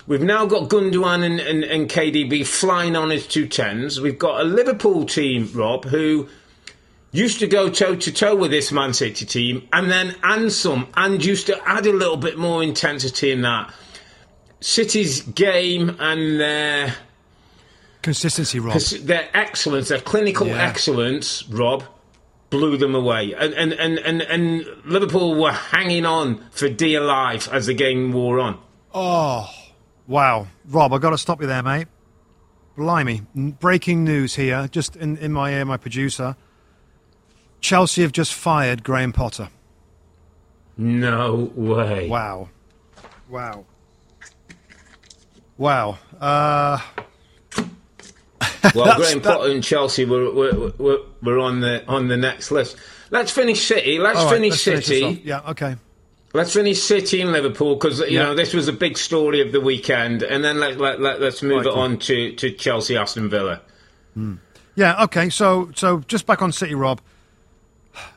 We've 0.08 0.22
now 0.22 0.46
got 0.46 0.70
Gundogan 0.70 1.22
and, 1.22 1.38
and, 1.38 1.64
and 1.64 1.88
KDB 1.88 2.46
flying 2.46 2.96
on 2.96 3.12
as 3.12 3.26
two 3.26 3.46
tens. 3.46 4.00
We've 4.00 4.18
got 4.18 4.40
a 4.40 4.44
Liverpool 4.44 5.04
team, 5.04 5.50
Rob, 5.54 5.84
who 5.84 6.28
used 7.12 7.38
to 7.40 7.46
go 7.46 7.68
toe 7.70 7.96
to 7.96 8.12
toe 8.12 8.36
with 8.36 8.50
this 8.50 8.70
Man 8.72 8.92
City 8.92 9.24
team, 9.24 9.68
and 9.72 9.90
then 9.90 10.14
and 10.22 10.52
some, 10.52 10.88
and 10.96 11.24
used 11.24 11.46
to 11.46 11.68
add 11.68 11.86
a 11.86 11.92
little 11.92 12.16
bit 12.16 12.38
more 12.38 12.62
intensity 12.62 13.30
in 13.30 13.42
that. 13.42 13.72
City's 14.60 15.20
game 15.22 15.96
and 16.00 16.40
their 16.40 16.94
consistency, 18.02 18.58
Rob. 18.58 18.80
Their 18.80 19.28
excellence, 19.34 19.88
their 19.88 20.00
clinical 20.00 20.48
yeah. 20.48 20.62
excellence, 20.66 21.46
Rob, 21.48 21.84
blew 22.50 22.76
them 22.76 22.94
away. 22.94 23.34
And, 23.34 23.54
and, 23.54 23.72
and, 23.72 23.98
and, 23.98 24.22
and 24.22 24.66
Liverpool 24.84 25.40
were 25.40 25.52
hanging 25.52 26.04
on 26.04 26.44
for 26.50 26.68
dear 26.68 27.00
life 27.00 27.48
as 27.52 27.66
the 27.66 27.74
game 27.74 28.12
wore 28.12 28.40
on. 28.40 28.58
Oh, 28.92 29.48
wow. 30.06 30.48
Rob, 30.66 30.92
I've 30.92 31.00
got 31.00 31.10
to 31.10 31.18
stop 31.18 31.40
you 31.40 31.46
there, 31.46 31.62
mate. 31.62 31.88
Blimey. 32.76 33.22
Breaking 33.34 34.04
news 34.04 34.34
here, 34.34 34.68
just 34.68 34.96
in, 34.96 35.16
in 35.18 35.32
my 35.32 35.52
ear, 35.52 35.64
my 35.64 35.76
producer. 35.76 36.36
Chelsea 37.68 38.00
have 38.00 38.12
just 38.12 38.32
fired 38.32 38.82
Graham 38.82 39.12
Potter. 39.12 39.50
No 40.78 41.52
way. 41.54 42.08
Wow. 42.08 42.48
Wow. 43.28 43.66
Wow. 45.58 45.98
Uh, 46.18 46.78
well, 48.74 48.96
Graham 48.96 49.20
Potter 49.20 49.50
and 49.50 49.62
Chelsea 49.62 50.06
were, 50.06 50.32
were, 50.32 50.72
were, 50.78 50.98
were, 51.20 51.38
on 51.38 51.60
the 51.60 51.84
on 51.86 52.08
the 52.08 52.16
next 52.16 52.50
list. 52.50 52.78
Let's 53.10 53.32
finish 53.32 53.66
City. 53.66 53.98
Let's 53.98 54.24
right, 54.24 54.30
finish 54.30 54.66
let's 54.66 54.86
City. 54.86 55.00
Finish 55.02 55.24
yeah, 55.24 55.40
okay. 55.50 55.76
Let's 56.32 56.54
finish 56.54 56.82
City 56.82 57.20
and 57.20 57.32
Liverpool 57.32 57.74
because 57.74 58.00
you 58.00 58.06
yeah. 58.12 58.22
know 58.22 58.34
this 58.34 58.54
was 58.54 58.68
a 58.68 58.72
big 58.72 58.96
story 58.96 59.42
of 59.42 59.52
the 59.52 59.60
weekend, 59.60 60.22
and 60.22 60.42
then 60.42 60.58
let, 60.58 60.78
let, 60.78 61.02
let 61.02 61.20
us 61.20 61.42
move 61.42 61.66
right, 61.66 61.66
it 61.66 61.74
on 61.74 61.98
to, 61.98 62.32
to 62.36 62.50
Chelsea 62.50 62.96
Aston 62.96 63.28
Villa. 63.28 63.60
Hmm. 64.14 64.36
Yeah. 64.74 65.04
Okay. 65.04 65.28
So 65.28 65.70
so 65.74 65.98
just 66.08 66.24
back 66.24 66.40
on 66.40 66.50
City, 66.50 66.74
Rob. 66.74 67.02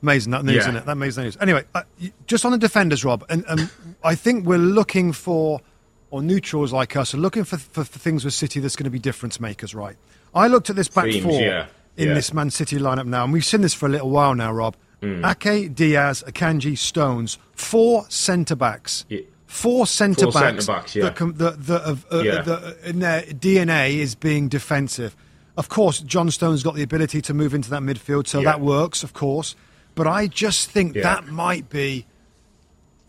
Amazing 0.01 0.31
that 0.31 0.43
news, 0.43 0.55
yeah. 0.55 0.61
isn't 0.61 0.75
it? 0.77 0.85
That 0.85 0.93
amazing 0.93 1.23
news. 1.25 1.37
Anyway, 1.39 1.63
uh, 1.75 1.83
just 2.27 2.45
on 2.45 2.51
the 2.51 2.57
defenders, 2.57 3.05
Rob, 3.05 3.25
and 3.29 3.43
um, 3.47 3.69
I 4.03 4.15
think 4.15 4.45
we're 4.45 4.57
looking 4.57 5.13
for, 5.13 5.61
or 6.09 6.21
neutrals 6.21 6.73
like 6.73 6.95
us 6.95 7.13
are 7.13 7.17
looking 7.17 7.43
for, 7.43 7.57
for, 7.57 7.83
for 7.83 7.99
things 7.99 8.25
with 8.25 8.33
City 8.33 8.59
that's 8.59 8.75
going 8.75 8.85
to 8.85 8.89
be 8.91 8.99
difference 8.99 9.39
makers, 9.39 9.75
right? 9.75 9.95
I 10.33 10.47
looked 10.47 10.69
at 10.69 10.75
this 10.75 10.87
back 10.87 11.05
Dreams, 11.05 11.23
four 11.23 11.41
yeah. 11.41 11.67
in 11.97 12.09
yeah. 12.09 12.13
this 12.13 12.33
Man 12.33 12.49
City 12.49 12.77
lineup 12.77 13.05
now, 13.05 13.23
and 13.23 13.33
we've 13.33 13.45
seen 13.45 13.61
this 13.61 13.73
for 13.73 13.85
a 13.85 13.89
little 13.89 14.09
while 14.09 14.35
now, 14.35 14.51
Rob. 14.51 14.75
Mm. 15.01 15.25
Ake, 15.27 15.73
Dias, 15.73 16.23
Akanji, 16.23 16.77
Stones, 16.77 17.37
four 17.53 18.05
centre 18.09 18.55
backs. 18.55 19.05
Four 19.47 19.85
centre 19.85 20.31
backs, 20.31 20.65
backs 20.65 20.95
yeah. 20.95 21.03
that, 21.03 21.15
com- 21.17 21.33
that, 21.33 21.65
that, 21.65 21.85
have, 21.85 22.05
uh, 22.09 22.21
yeah. 22.21 22.41
that 22.41 22.77
in 22.85 22.99
their 22.99 23.21
DNA 23.23 23.95
is 23.95 24.15
being 24.15 24.47
defensive. 24.47 25.13
Of 25.57 25.67
course, 25.67 25.99
John 25.99 26.31
Stone's 26.31 26.63
got 26.63 26.75
the 26.75 26.83
ability 26.83 27.21
to 27.23 27.33
move 27.33 27.53
into 27.53 27.69
that 27.71 27.81
midfield, 27.81 28.27
so 28.27 28.41
that 28.43 28.61
works, 28.61 29.03
of 29.03 29.11
course. 29.11 29.55
But 29.95 30.07
I 30.07 30.27
just 30.27 30.69
think 30.69 30.93
that 30.93 31.27
might 31.27 31.69
be 31.69 32.05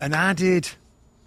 an 0.01 0.13
added 0.13 0.69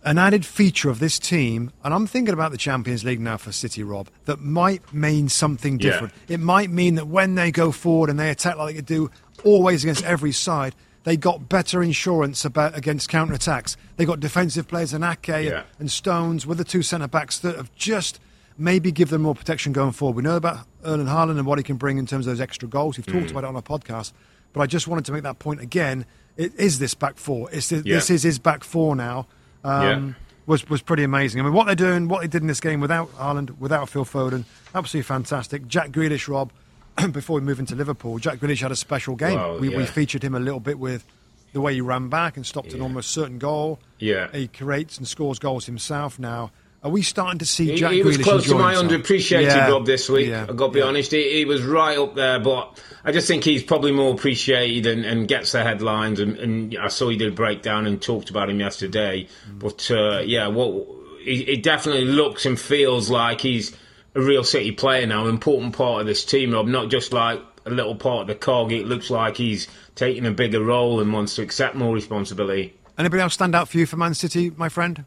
an 0.04 0.18
added 0.18 0.46
feature 0.46 0.88
of 0.88 1.00
this 1.00 1.18
team, 1.18 1.72
and 1.82 1.92
I'm 1.92 2.06
thinking 2.06 2.32
about 2.32 2.52
the 2.52 2.58
Champions 2.58 3.02
League 3.02 3.20
now 3.20 3.36
for 3.36 3.50
City, 3.50 3.82
Rob, 3.82 4.08
that 4.26 4.40
might 4.40 4.94
mean 4.94 5.28
something 5.28 5.78
different. 5.78 6.14
Yeah. 6.28 6.34
It 6.34 6.40
might 6.40 6.70
mean 6.70 6.94
that 6.94 7.08
when 7.08 7.34
they 7.34 7.50
go 7.50 7.72
forward 7.72 8.08
and 8.08 8.16
they 8.16 8.30
attack 8.30 8.56
like 8.56 8.76
they 8.76 8.82
do 8.82 9.10
always 9.42 9.82
against 9.82 10.04
every 10.04 10.30
side, 10.30 10.76
they 11.02 11.16
got 11.16 11.48
better 11.48 11.82
insurance 11.82 12.44
about 12.44 12.76
against 12.78 13.08
counter 13.08 13.34
attacks. 13.34 13.76
They 13.96 14.04
got 14.04 14.20
defensive 14.20 14.68
players 14.68 14.92
and 14.92 15.02
Ake 15.02 15.26
yeah. 15.26 15.64
and 15.80 15.90
Stones 15.90 16.46
with 16.46 16.58
the 16.58 16.64
two 16.64 16.82
centre 16.82 17.08
backs 17.08 17.40
that 17.40 17.56
have 17.56 17.74
just 17.74 18.20
maybe 18.56 18.92
give 18.92 19.10
them 19.10 19.22
more 19.22 19.34
protection 19.34 19.72
going 19.72 19.92
forward. 19.92 20.16
We 20.16 20.22
know 20.22 20.36
about 20.36 20.66
Erling 20.84 21.06
Haaland 21.06 21.38
and 21.38 21.46
what 21.46 21.58
he 21.58 21.64
can 21.64 21.76
bring 21.76 21.98
in 21.98 22.06
terms 22.06 22.26
of 22.26 22.32
those 22.32 22.40
extra 22.40 22.68
goals. 22.68 22.96
We've 22.96 23.06
mm. 23.06 23.20
talked 23.20 23.30
about 23.32 23.44
it 23.44 23.48
on 23.48 23.56
our 23.56 23.62
podcast, 23.62 24.12
but 24.56 24.62
I 24.62 24.66
just 24.66 24.88
wanted 24.88 25.04
to 25.04 25.12
make 25.12 25.22
that 25.22 25.38
point 25.38 25.60
again. 25.60 26.06
It 26.36 26.54
is 26.56 26.78
this 26.78 26.94
back 26.94 27.18
four. 27.18 27.48
It's 27.52 27.68
the, 27.68 27.76
yeah. 27.76 27.96
This 27.96 28.10
is 28.10 28.22
his 28.22 28.38
back 28.38 28.64
four 28.64 28.96
now 28.96 29.26
um, 29.66 29.82
yeah. 29.82 30.12
was 30.46 30.68
was 30.68 30.80
pretty 30.80 31.02
amazing. 31.02 31.40
I 31.40 31.44
mean, 31.44 31.52
what 31.52 31.66
they're 31.66 31.74
doing, 31.74 32.08
what 32.08 32.22
they 32.22 32.28
did 32.28 32.42
in 32.42 32.48
this 32.48 32.60
game 32.60 32.80
without 32.80 33.12
Haaland, 33.16 33.58
without 33.58 33.88
Phil 33.88 34.04
Foden, 34.04 34.44
absolutely 34.74 35.02
fantastic. 35.02 35.66
Jack 35.66 35.90
Grealish, 35.90 36.28
Rob, 36.28 36.52
before 37.12 37.40
we 37.40 37.40
move 37.42 37.58
into 37.58 37.74
Liverpool, 37.74 38.18
Jack 38.18 38.38
Grealish 38.38 38.60
had 38.60 38.72
a 38.72 38.76
special 38.76 39.16
game. 39.16 39.34
Well, 39.34 39.58
we, 39.58 39.70
yeah. 39.70 39.78
we, 39.78 39.86
featured 39.86 40.22
him 40.22 40.34
a 40.34 40.40
little 40.40 40.60
bit 40.60 40.78
with 40.78 41.04
the 41.52 41.60
way 41.60 41.74
he 41.74 41.80
ran 41.80 42.08
back 42.08 42.36
and 42.36 42.46
stopped 42.46 42.68
yeah. 42.68 42.76
an 42.76 42.82
almost 42.82 43.10
certain 43.10 43.38
goal. 43.38 43.80
Yeah, 43.98 44.30
he 44.32 44.48
creates 44.48 44.98
and 44.98 45.06
scores 45.06 45.38
goals 45.38 45.66
himself 45.66 46.18
now. 46.18 46.52
Are 46.86 46.90
we 46.90 47.02
starting 47.02 47.40
to 47.40 47.46
see 47.46 47.72
he, 47.72 47.74
Jack 47.78 47.90
he, 47.94 48.04
was 48.04 48.16
close 48.16 48.46
to 48.46 48.54
my 48.54 48.74
underappreciated 48.74 49.46
yeah. 49.46 49.68
Rob 49.70 49.86
this 49.86 50.08
week. 50.08 50.28
Yeah. 50.28 50.46
I've 50.48 50.56
got 50.56 50.68
to 50.68 50.72
be 50.72 50.78
yeah. 50.78 50.84
honest. 50.84 51.10
He, 51.10 51.38
he, 51.38 51.44
was 51.44 51.64
right 51.64 51.98
up 51.98 52.14
there, 52.14 52.38
but 52.38 52.80
I 53.04 53.10
just 53.10 53.26
think 53.26 53.42
he's 53.42 53.64
probably 53.64 53.90
more 53.90 54.14
appreciated 54.14 54.86
and, 54.86 55.04
and 55.04 55.26
gets 55.26 55.50
the 55.50 55.64
headlines. 55.64 56.20
And, 56.20 56.38
and, 56.38 56.78
I 56.78 56.86
saw 56.86 57.08
he 57.08 57.16
did 57.16 57.32
a 57.32 57.34
breakdown 57.34 57.86
and 57.86 58.00
talked 58.00 58.30
about 58.30 58.48
him 58.48 58.60
yesterday. 58.60 59.26
Mm. 59.50 59.58
But 59.58 59.90
uh, 59.90 60.20
yeah, 60.20 60.46
what 60.46 60.86
he, 61.24 61.56
definitely 61.56 62.04
looks 62.04 62.46
and 62.46 62.58
feels 62.58 63.10
like 63.10 63.40
he's 63.40 63.76
a 64.14 64.20
real 64.20 64.44
City 64.44 64.70
player 64.70 65.08
now, 65.08 65.24
an 65.24 65.30
important 65.30 65.74
part 65.76 66.02
of 66.02 66.06
this 66.06 66.24
team, 66.24 66.52
Rob. 66.52 66.68
Not 66.68 66.88
just 66.88 67.12
like 67.12 67.42
a 67.64 67.70
little 67.70 67.96
part 67.96 68.20
of 68.20 68.26
the 68.28 68.36
cog. 68.36 68.70
It 68.70 68.86
looks 68.86 69.10
like 69.10 69.36
he's 69.36 69.66
taking 69.96 70.24
a 70.24 70.30
bigger 70.30 70.62
role 70.62 71.00
and 71.00 71.12
wants 71.12 71.34
to 71.34 71.42
accept 71.42 71.74
more 71.74 71.92
responsibility. 71.92 72.78
Anybody 72.96 73.22
else 73.22 73.34
stand 73.34 73.56
out 73.56 73.68
for 73.68 73.78
you 73.78 73.86
for 73.86 73.96
Man 73.96 74.14
City, 74.14 74.50
my 74.56 74.68
friend? 74.68 75.04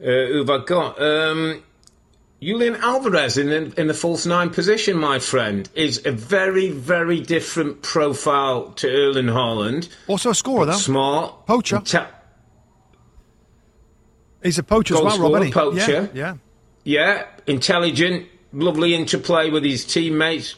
Uh, 0.00 0.04
who've 0.04 0.48
I 0.50 0.64
got? 0.64 1.00
Um, 1.02 1.62
Julian 2.40 2.76
Alvarez 2.76 3.36
in 3.36 3.48
the, 3.48 3.80
in 3.80 3.88
the 3.88 3.94
false 3.94 4.24
nine 4.24 4.50
position, 4.50 4.96
my 4.96 5.18
friend, 5.18 5.68
is 5.74 6.06
a 6.06 6.12
very, 6.12 6.70
very 6.70 7.20
different 7.20 7.82
profile 7.82 8.70
to 8.76 8.88
Erling 8.88 9.26
Haaland. 9.26 9.88
Also 10.06 10.30
a 10.30 10.34
scorer, 10.36 10.66
though. 10.66 10.72
Smart. 10.72 11.46
Poacher. 11.46 11.80
Ta- 11.84 12.10
He's 14.42 14.58
a 14.58 14.62
poacher 14.62 14.94
as 14.94 15.00
well, 15.02 15.32
Rob, 15.32 15.50
poacher. 15.52 16.08
Yeah, 16.14 16.14
yeah. 16.14 16.36
Yeah, 16.84 17.26
intelligent, 17.48 18.28
lovely 18.52 18.94
interplay 18.94 19.50
with 19.50 19.64
his 19.64 19.84
teammates, 19.84 20.54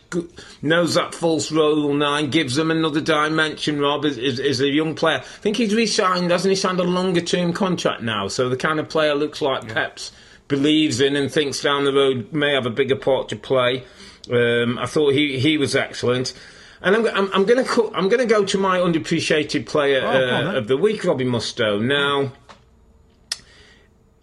knows 0.62 0.94
that 0.94 1.14
false 1.14 1.50
role 1.50 1.92
nine, 1.92 2.30
gives 2.30 2.54
them 2.54 2.70
another 2.70 3.00
dimension, 3.00 3.80
Rob, 3.80 4.04
is, 4.04 4.16
is, 4.16 4.38
is 4.38 4.60
a 4.60 4.68
young 4.68 4.94
player. 4.94 5.18
I 5.18 5.40
think 5.40 5.56
he's 5.56 5.74
re-signed, 5.74 6.30
hasn't 6.30 6.50
he 6.50 6.56
signed 6.56 6.80
a 6.80 6.84
longer 6.84 7.20
term 7.20 7.52
contract 7.52 8.02
now? 8.02 8.28
So 8.28 8.48
the 8.48 8.56
kind 8.56 8.78
of 8.78 8.88
player 8.88 9.14
looks 9.14 9.42
like 9.42 9.64
yeah. 9.64 9.74
Pep's 9.74 10.12
believes 10.48 11.00
in 11.00 11.16
and 11.16 11.30
thinks 11.30 11.62
down 11.62 11.84
the 11.84 11.92
road 11.92 12.32
may 12.32 12.52
have 12.54 12.66
a 12.66 12.70
bigger 12.70 12.96
part 12.96 13.28
to 13.28 13.36
play. 13.36 13.84
Um, 14.30 14.78
I 14.78 14.86
thought 14.86 15.12
he, 15.12 15.38
he 15.38 15.56
was 15.56 15.74
excellent. 15.74 16.34
And 16.82 16.96
I'm, 16.96 17.06
I'm, 17.06 17.30
I'm 17.32 17.44
going 17.44 17.64
to 17.64 17.92
I'm 17.94 18.08
going 18.08 18.26
to 18.26 18.26
go 18.26 18.44
to 18.44 18.58
my 18.58 18.78
underappreciated 18.78 19.66
player 19.66 20.00
oh, 20.02 20.10
uh, 20.10 20.52
of 20.54 20.66
the 20.66 20.76
week, 20.76 21.04
Robbie 21.04 21.26
Mustoe. 21.26 21.80
Now, 21.80 22.32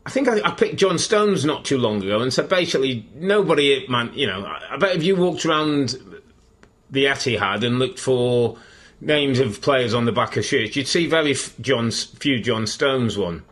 I 0.07 0.09
think 0.09 0.29
I, 0.29 0.39
I, 0.41 0.51
picked 0.51 0.77
John 0.77 0.97
Stones 0.97 1.43
not 1.43 1.65
too 1.65 1.77
long 1.77 2.01
ago 2.01 2.21
and 2.21 2.33
said 2.33 2.47
basically 2.47 3.05
nobody, 3.13 3.85
man, 3.89 4.09
you 4.13 4.25
know, 4.25 4.45
I, 4.45 4.77
bet 4.77 4.95
if 4.95 5.03
you 5.03 5.17
walked 5.17 5.45
around 5.45 5.97
the 6.89 7.03
Etihad 7.03 7.65
and 7.65 7.77
looked 7.77 7.99
for 7.99 8.57
names 9.01 9.39
of 9.39 9.61
players 9.61 9.93
on 9.93 10.05
the 10.05 10.13
back 10.13 10.37
of 10.37 10.45
shirts, 10.45 10.77
you'd 10.77 10.87
see 10.87 11.07
very 11.07 11.31
f- 11.31 11.53
John, 11.59 11.91
few 11.91 12.39
John 12.39 12.67
Stones 12.67 13.17
one. 13.17 13.43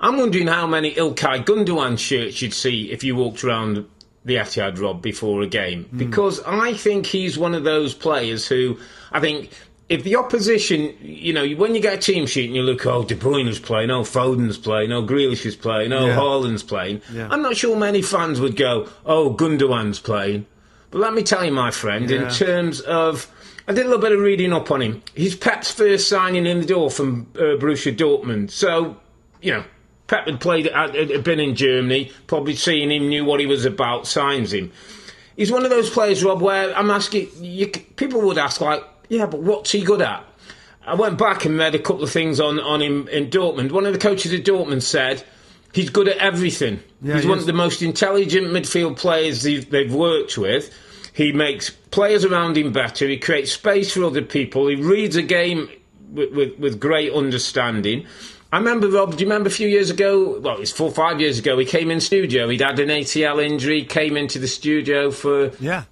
I'm 0.00 0.16
wondering 0.16 0.46
how 0.46 0.68
many 0.68 0.94
Ilkay 0.94 1.44
Gundogan 1.44 1.98
shirts 1.98 2.40
you'd 2.40 2.54
see 2.54 2.92
if 2.92 3.02
you 3.02 3.16
walked 3.16 3.42
around 3.42 3.84
the 4.24 4.36
Etihad, 4.36 4.80
Rob, 4.80 5.02
before 5.02 5.42
a 5.42 5.48
game. 5.48 5.86
Mm. 5.86 5.98
Because 5.98 6.40
I 6.46 6.74
think 6.74 7.06
he's 7.06 7.36
one 7.36 7.52
of 7.52 7.64
those 7.64 7.94
players 7.94 8.46
who 8.46 8.78
I 9.10 9.18
think 9.18 9.50
if 9.88 10.02
the 10.02 10.16
opposition, 10.16 10.94
you 11.02 11.32
know, 11.32 11.46
when 11.56 11.74
you 11.74 11.80
get 11.80 11.94
a 11.94 11.98
team 11.98 12.26
sheet 12.26 12.46
and 12.46 12.56
you 12.56 12.62
look, 12.62 12.86
oh, 12.86 13.04
De 13.04 13.14
Bruyne's 13.14 13.58
playing, 13.58 13.90
oh, 13.90 14.02
Foden's 14.02 14.56
playing, 14.56 14.92
oh, 14.92 15.06
Grealish 15.06 15.44
is 15.44 15.56
playing, 15.56 15.92
oh, 15.92 16.06
yeah. 16.06 16.16
Haaland's 16.16 16.62
playing, 16.62 17.02
yeah. 17.12 17.28
I'm 17.30 17.42
not 17.42 17.56
sure 17.56 17.76
many 17.76 18.00
fans 18.00 18.40
would 18.40 18.56
go, 18.56 18.88
oh, 19.04 19.30
Gundogan's 19.30 20.00
playing. 20.00 20.46
But 20.90 21.00
let 21.00 21.12
me 21.12 21.22
tell 21.22 21.44
you, 21.44 21.52
my 21.52 21.70
friend, 21.70 22.08
yeah. 22.08 22.24
in 22.24 22.30
terms 22.32 22.80
of. 22.80 23.30
I 23.66 23.72
did 23.72 23.86
a 23.86 23.88
little 23.88 24.02
bit 24.02 24.12
of 24.12 24.20
reading 24.20 24.52
up 24.52 24.70
on 24.70 24.82
him. 24.82 25.02
He's 25.14 25.34
Pep's 25.34 25.70
first 25.70 26.06
signing 26.06 26.44
in 26.44 26.60
the 26.60 26.66
door 26.66 26.90
from 26.90 27.26
uh, 27.34 27.56
Borussia 27.56 27.96
Dortmund. 27.96 28.50
So, 28.50 28.98
you 29.40 29.52
know, 29.52 29.64
Pep 30.06 30.26
had 30.26 30.38
played, 30.38 30.70
had, 30.70 30.94
had 30.94 31.24
been 31.24 31.40
in 31.40 31.56
Germany, 31.56 32.12
probably 32.26 32.56
seen 32.56 32.90
him, 32.90 33.08
knew 33.08 33.24
what 33.24 33.40
he 33.40 33.46
was 33.46 33.64
about, 33.64 34.06
signs 34.06 34.52
him. 34.52 34.70
He's 35.34 35.50
one 35.50 35.64
of 35.64 35.70
those 35.70 35.88
players, 35.88 36.22
Rob, 36.22 36.42
where 36.42 36.76
I'm 36.76 36.90
asking, 36.90 37.30
you, 37.40 37.68
people 37.68 38.20
would 38.20 38.36
ask, 38.36 38.60
like, 38.60 38.84
yeah, 39.14 39.26
but 39.26 39.40
what's 39.40 39.70
he 39.70 39.82
good 39.82 40.02
at? 40.02 40.24
I 40.86 40.94
went 40.94 41.18
back 41.18 41.44
and 41.44 41.56
read 41.56 41.74
a 41.74 41.78
couple 41.78 42.02
of 42.02 42.10
things 42.10 42.40
on, 42.40 42.60
on 42.60 42.82
him 42.82 43.08
in 43.08 43.30
Dortmund. 43.30 43.72
One 43.72 43.86
of 43.86 43.92
the 43.92 43.98
coaches 43.98 44.32
at 44.32 44.44
Dortmund 44.44 44.82
said 44.82 45.24
he's 45.72 45.88
good 45.88 46.08
at 46.08 46.18
everything. 46.18 46.80
Yeah, 47.00 47.14
he's 47.14 47.22
he 47.22 47.28
one 47.28 47.38
of 47.38 47.46
the 47.46 47.52
most 47.52 47.80
intelligent 47.80 48.48
midfield 48.48 48.98
players 48.98 49.42
they've 49.42 49.94
worked 49.94 50.36
with. 50.36 50.72
He 51.14 51.32
makes 51.32 51.70
players 51.70 52.24
around 52.24 52.58
him 52.58 52.72
better. 52.72 53.08
He 53.08 53.18
creates 53.18 53.52
space 53.52 53.92
for 53.92 54.04
other 54.04 54.22
people. 54.22 54.66
He 54.66 54.74
reads 54.74 55.16
a 55.16 55.22
game 55.22 55.70
with, 56.12 56.32
with, 56.32 56.58
with 56.58 56.80
great 56.80 57.12
understanding. 57.12 58.06
I 58.52 58.58
remember, 58.58 58.88
Rob, 58.88 59.12
do 59.12 59.18
you 59.18 59.26
remember 59.26 59.48
a 59.48 59.52
few 59.52 59.68
years 59.68 59.90
ago? 59.90 60.38
Well, 60.40 60.60
it's 60.60 60.70
four, 60.70 60.88
or 60.88 60.94
five 60.94 61.20
years 61.20 61.38
ago. 61.38 61.56
He 61.58 61.64
came 61.64 61.90
in 61.90 62.00
studio. 62.00 62.48
He'd 62.48 62.60
had 62.60 62.78
an 62.78 62.88
ACL 62.88 63.44
injury. 63.44 63.84
Came 63.84 64.16
into 64.16 64.38
the 64.38 64.48
studio 64.48 65.10
for 65.10 65.52
yeah 65.60 65.84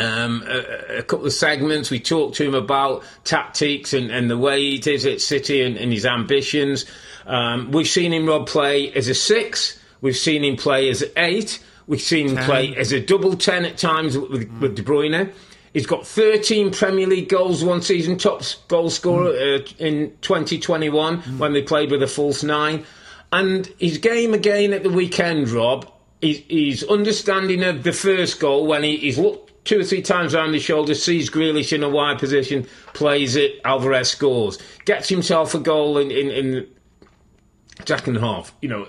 um, 0.00 0.44
a, 0.46 0.98
a, 0.98 1.02
couple 1.02 1.26
of 1.26 1.32
segments. 1.32 1.90
We 1.90 2.00
talked 2.00 2.36
to 2.36 2.44
him 2.44 2.54
about 2.54 3.04
tactics 3.24 3.92
and, 3.92 4.10
and 4.10 4.30
the 4.30 4.38
way 4.38 4.60
he 4.60 4.90
is 4.90 5.06
at 5.06 5.20
City 5.20 5.62
and, 5.62 5.76
and 5.76 5.92
his 5.92 6.06
ambitions. 6.06 6.84
Um, 7.26 7.70
we've 7.70 7.88
seen 7.88 8.12
him, 8.12 8.26
Rob, 8.26 8.46
play 8.46 8.92
as 8.92 9.08
a 9.08 9.14
six. 9.14 9.78
We've 10.00 10.16
seen 10.16 10.44
him 10.44 10.56
play 10.56 10.88
as 10.88 11.02
an 11.02 11.10
eight. 11.16 11.62
We've 11.86 12.00
seen 12.00 12.30
him 12.30 12.44
play 12.44 12.74
as 12.76 12.92
a 12.92 13.00
double 13.00 13.36
ten 13.36 13.64
at 13.64 13.78
times 13.78 14.16
with, 14.16 14.48
mm. 14.48 14.60
with 14.60 14.76
De 14.76 14.82
Bruyne. 14.82 15.32
He's 15.72 15.86
got 15.86 16.06
13 16.06 16.70
Premier 16.70 17.06
League 17.06 17.28
goals 17.28 17.62
one 17.62 17.82
season, 17.82 18.16
top 18.16 18.42
goal 18.66 18.88
scorer 18.88 19.30
mm. 19.30 19.60
uh, 19.60 19.74
in 19.78 20.16
2021 20.22 21.20
mm. 21.20 21.38
when 21.38 21.52
they 21.52 21.60
played 21.60 21.90
with 21.90 22.02
a 22.02 22.06
false 22.06 22.42
nine. 22.42 22.84
And 23.30 23.66
his 23.78 23.98
game 23.98 24.32
again 24.32 24.72
at 24.72 24.82
the 24.82 24.90
weekend, 24.90 25.50
Rob, 25.50 25.90
he's, 26.20 26.82
understanding 26.84 27.62
of 27.62 27.82
the 27.82 27.92
first 27.92 28.40
goal 28.40 28.66
when 28.66 28.82
he, 28.82 28.96
he's 28.96 29.18
looked 29.18 29.45
two 29.66 29.80
or 29.80 29.84
three 29.84 30.02
times 30.02 30.34
around 30.34 30.54
his 30.54 30.62
shoulder, 30.62 30.94
sees 30.94 31.28
Grealish 31.28 31.72
in 31.72 31.82
a 31.82 31.88
wide 31.88 32.18
position, 32.18 32.66
plays 32.94 33.36
it, 33.36 33.60
Alvarez 33.64 34.08
scores, 34.08 34.58
gets 34.84 35.08
himself 35.08 35.54
a 35.54 35.58
goal 35.58 35.98
in, 35.98 36.10
in, 36.10 36.30
in 36.30 36.68
second 37.84 38.16
half. 38.16 38.54
You 38.62 38.68
know, 38.70 38.88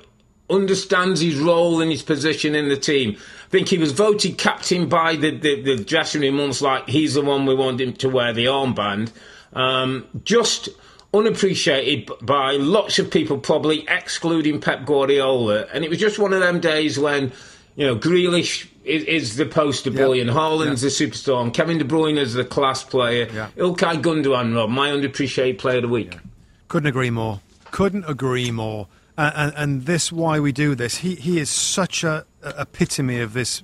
understands 0.49 1.19
his 1.19 1.37
role 1.37 1.81
and 1.81 1.91
his 1.91 2.03
position 2.03 2.55
in 2.55 2.69
the 2.69 2.77
team. 2.77 3.17
I 3.47 3.49
think 3.49 3.69
he 3.69 3.77
was 3.77 3.91
voted 3.91 4.37
captain 4.37 4.87
by 4.87 5.15
the, 5.15 5.31
the, 5.31 5.61
the 5.61 5.83
dressing 5.83 6.21
room 6.21 6.37
once, 6.37 6.61
like 6.61 6.87
he's 6.87 7.15
the 7.15 7.21
one 7.21 7.45
we 7.45 7.55
want 7.55 7.81
him 7.81 7.93
to 7.93 8.09
wear 8.09 8.33
the 8.33 8.45
armband. 8.45 9.11
Um, 9.53 10.05
just 10.23 10.69
unappreciated 11.13 12.11
by 12.21 12.53
lots 12.53 12.99
of 12.99 13.09
people, 13.09 13.37
probably 13.37 13.85
excluding 13.87 14.61
Pep 14.61 14.85
Guardiola. 14.85 15.65
And 15.73 15.83
it 15.83 15.89
was 15.89 15.99
just 15.99 16.19
one 16.19 16.33
of 16.33 16.41
them 16.41 16.59
days 16.59 16.99
when, 16.99 17.31
you 17.75 17.85
know, 17.85 17.95
Grealish 17.95 18.67
is, 18.87 19.03
is 19.03 19.35
the 19.35 19.45
poster 19.45 19.91
boy 19.91 20.13
yep. 20.13 20.27
and 20.27 20.35
Haaland's 20.35 20.83
yep. 20.83 20.93
the 20.93 21.05
superstar 21.05 21.41
and 21.41 21.53
Kevin 21.53 21.77
De 21.77 21.83
Bruyne 21.83 22.17
is 22.17 22.33
the 22.33 22.45
class 22.45 22.83
player. 22.83 23.29
Yep. 23.31 23.55
Ilkay 23.55 24.01
Gundogan, 24.01 24.55
Rob, 24.55 24.69
my 24.69 24.89
underappreciated 24.89 25.57
player 25.59 25.77
of 25.77 25.83
the 25.83 25.89
week. 25.89 26.13
Yeah. 26.13 26.19
Couldn't 26.67 26.87
agree 26.87 27.09
more. 27.09 27.41
Couldn't 27.71 28.05
agree 28.05 28.51
more. 28.51 28.87
Uh, 29.17 29.31
and, 29.35 29.53
and 29.55 29.85
this 29.85 30.11
why 30.11 30.39
we 30.39 30.51
do 30.51 30.75
this. 30.75 30.97
He 30.97 31.15
he 31.15 31.39
is 31.39 31.49
such 31.49 32.03
a, 32.03 32.25
a 32.43 32.61
epitome 32.61 33.19
of 33.19 33.33
this 33.33 33.63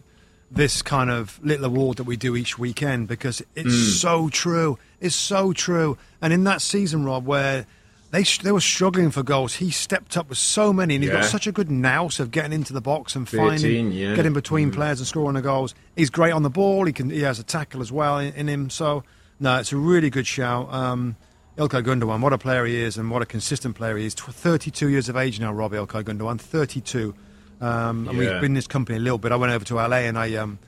this 0.50 0.82
kind 0.82 1.10
of 1.10 1.40
little 1.44 1.66
award 1.66 1.98
that 1.98 2.04
we 2.04 2.16
do 2.16 2.36
each 2.36 2.60
weekend 2.60 3.08
because 3.08 3.42
it's 3.56 3.70
mm. 3.70 4.00
so 4.00 4.30
true. 4.30 4.78
It's 5.00 5.16
so 5.16 5.54
true. 5.54 5.98
And 6.22 6.32
in 6.32 6.44
that 6.44 6.62
season, 6.62 7.06
Rob, 7.06 7.26
where 7.26 7.66
they 8.14 8.22
they 8.44 8.52
were 8.52 8.62
struggling 8.62 9.10
for 9.10 9.24
goals, 9.24 9.56
he 9.56 9.72
stepped 9.72 10.18
up 10.18 10.30
with 10.30 10.38
so 10.38 10.72
many, 10.72 10.94
and 10.94 11.04
he's 11.04 11.12
yeah. 11.12 11.22
got 11.22 11.26
such 11.26 11.48
a 11.48 11.52
good 11.52 11.72
nous 11.72 12.20
of 12.20 12.30
getting 12.30 12.54
into 12.54 12.72
the 12.72 12.80
box 12.80 13.16
and 13.16 13.28
13, 13.28 13.50
finding, 13.50 13.92
yeah. 13.92 14.16
getting 14.16 14.34
between 14.34 14.70
mm. 14.70 14.76
players 14.76 15.00
and 15.00 15.08
scoring 15.08 15.34
the 15.34 15.42
goals. 15.42 15.74
He's 15.96 16.12
great 16.12 16.32
on 16.32 16.44
the 16.44 16.50
ball. 16.52 16.86
He 16.86 16.94
can 16.94 17.10
he 17.10 17.22
has 17.22 17.40
a 17.40 17.44
tackle 17.44 17.82
as 17.82 17.92
well 17.92 18.20
in, 18.20 18.32
in 18.36 18.48
him. 18.48 18.70
So 18.70 19.04
no, 19.40 19.58
it's 19.58 19.72
a 19.72 19.78
really 19.78 20.12
good 20.12 20.28
shout. 20.28 20.72
Um, 20.72 21.16
Ilkay 21.58 21.84
Gundogan, 21.84 22.22
what 22.22 22.34
a 22.34 22.38
player 22.38 22.66
he 22.66 22.80
is, 22.82 22.98
and 22.98 23.10
what 23.10 23.24
a 23.24 23.26
consistent 23.26 23.76
player 23.76 23.98
he 23.98 24.06
is. 24.06 24.14
32 24.14 24.90
years 24.90 25.10
of 25.10 25.18
age 25.18 25.40
now, 25.40 25.52
Rob 25.52 25.72
Ilkay 25.72 26.04
Gundogan, 26.04 26.40
32. 26.40 27.16
Um, 27.62 28.08
and 28.08 28.18
yeah. 28.18 28.20
we've 28.20 28.42
been 28.42 28.52
in 28.52 28.54
this 28.54 28.68
company 28.68 29.00
a 29.00 29.02
little 29.02 29.18
bit. 29.18 29.32
I 29.32 29.38
went 29.38 29.52
over 29.52 29.66
to 29.66 29.76
LA 29.76 30.06
and 30.06 30.20
I 30.20 30.36
um, 30.36 30.60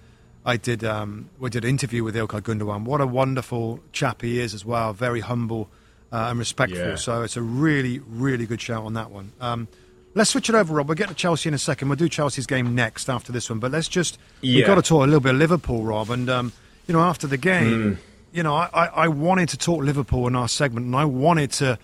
I 0.44 0.58
did 0.58 0.84
um, 0.84 1.30
we 1.38 1.52
did 1.52 1.64
an 1.64 1.70
interview 1.70 2.04
with 2.04 2.16
Ilkay 2.16 2.42
Gundogan. 2.42 2.86
What 2.86 3.02
a 3.02 3.06
wonderful 3.06 3.82
chap 3.92 4.24
he 4.24 4.40
is 4.40 4.56
as 4.56 4.66
well. 4.66 4.94
Very 4.94 5.20
humble 5.20 5.70
uh, 6.16 6.30
and 6.30 6.40
respectful. 6.40 6.80
Yeah. 6.80 6.96
So 6.96 7.24
it's 7.24 7.36
a 7.36 7.42
really 7.42 8.00
really 8.00 8.46
good 8.46 8.62
shout 8.62 8.84
on 8.84 8.94
that 8.94 9.12
one. 9.12 9.34
Um, 9.42 9.68
let's 10.14 10.30
switch 10.30 10.48
it 10.48 10.56
over, 10.56 10.74
Rob. 10.74 10.88
We'll 10.88 10.96
get 10.96 11.10
to 11.10 11.14
Chelsea 11.14 11.50
in 11.50 11.54
a 11.54 11.58
second. 11.58 11.90
We'll 11.90 11.98
do 11.98 12.08
Chelsea's 12.08 12.48
game 12.48 12.74
next 12.74 13.10
after 13.10 13.34
this 13.34 13.50
one. 13.50 13.60
But 13.60 13.72
let's 13.72 13.90
just 13.90 14.18
yeah. 14.40 14.60
we've 14.60 14.66
got 14.66 14.76
to 14.76 14.82
talk 14.82 15.04
a 15.04 15.06
little 15.06 15.20
bit 15.20 15.34
of 15.34 15.40
Liverpool, 15.40 15.84
Rob. 15.84 16.10
And 16.10 16.30
um, 16.30 16.54
you 16.88 16.94
know 16.94 17.02
after 17.02 17.28
the 17.28 17.38
game, 17.38 17.96
mm. 17.96 17.98
you 18.32 18.44
know 18.44 18.56
I, 18.56 18.86
I 18.86 19.08
wanted 19.10 19.50
to 19.50 19.58
talk 19.58 19.84
Liverpool 19.84 20.26
in 20.28 20.36
our 20.38 20.48
segment, 20.48 20.86
and 20.86 20.96
I 20.96 21.04
wanted 21.04 21.52
to 21.54 21.78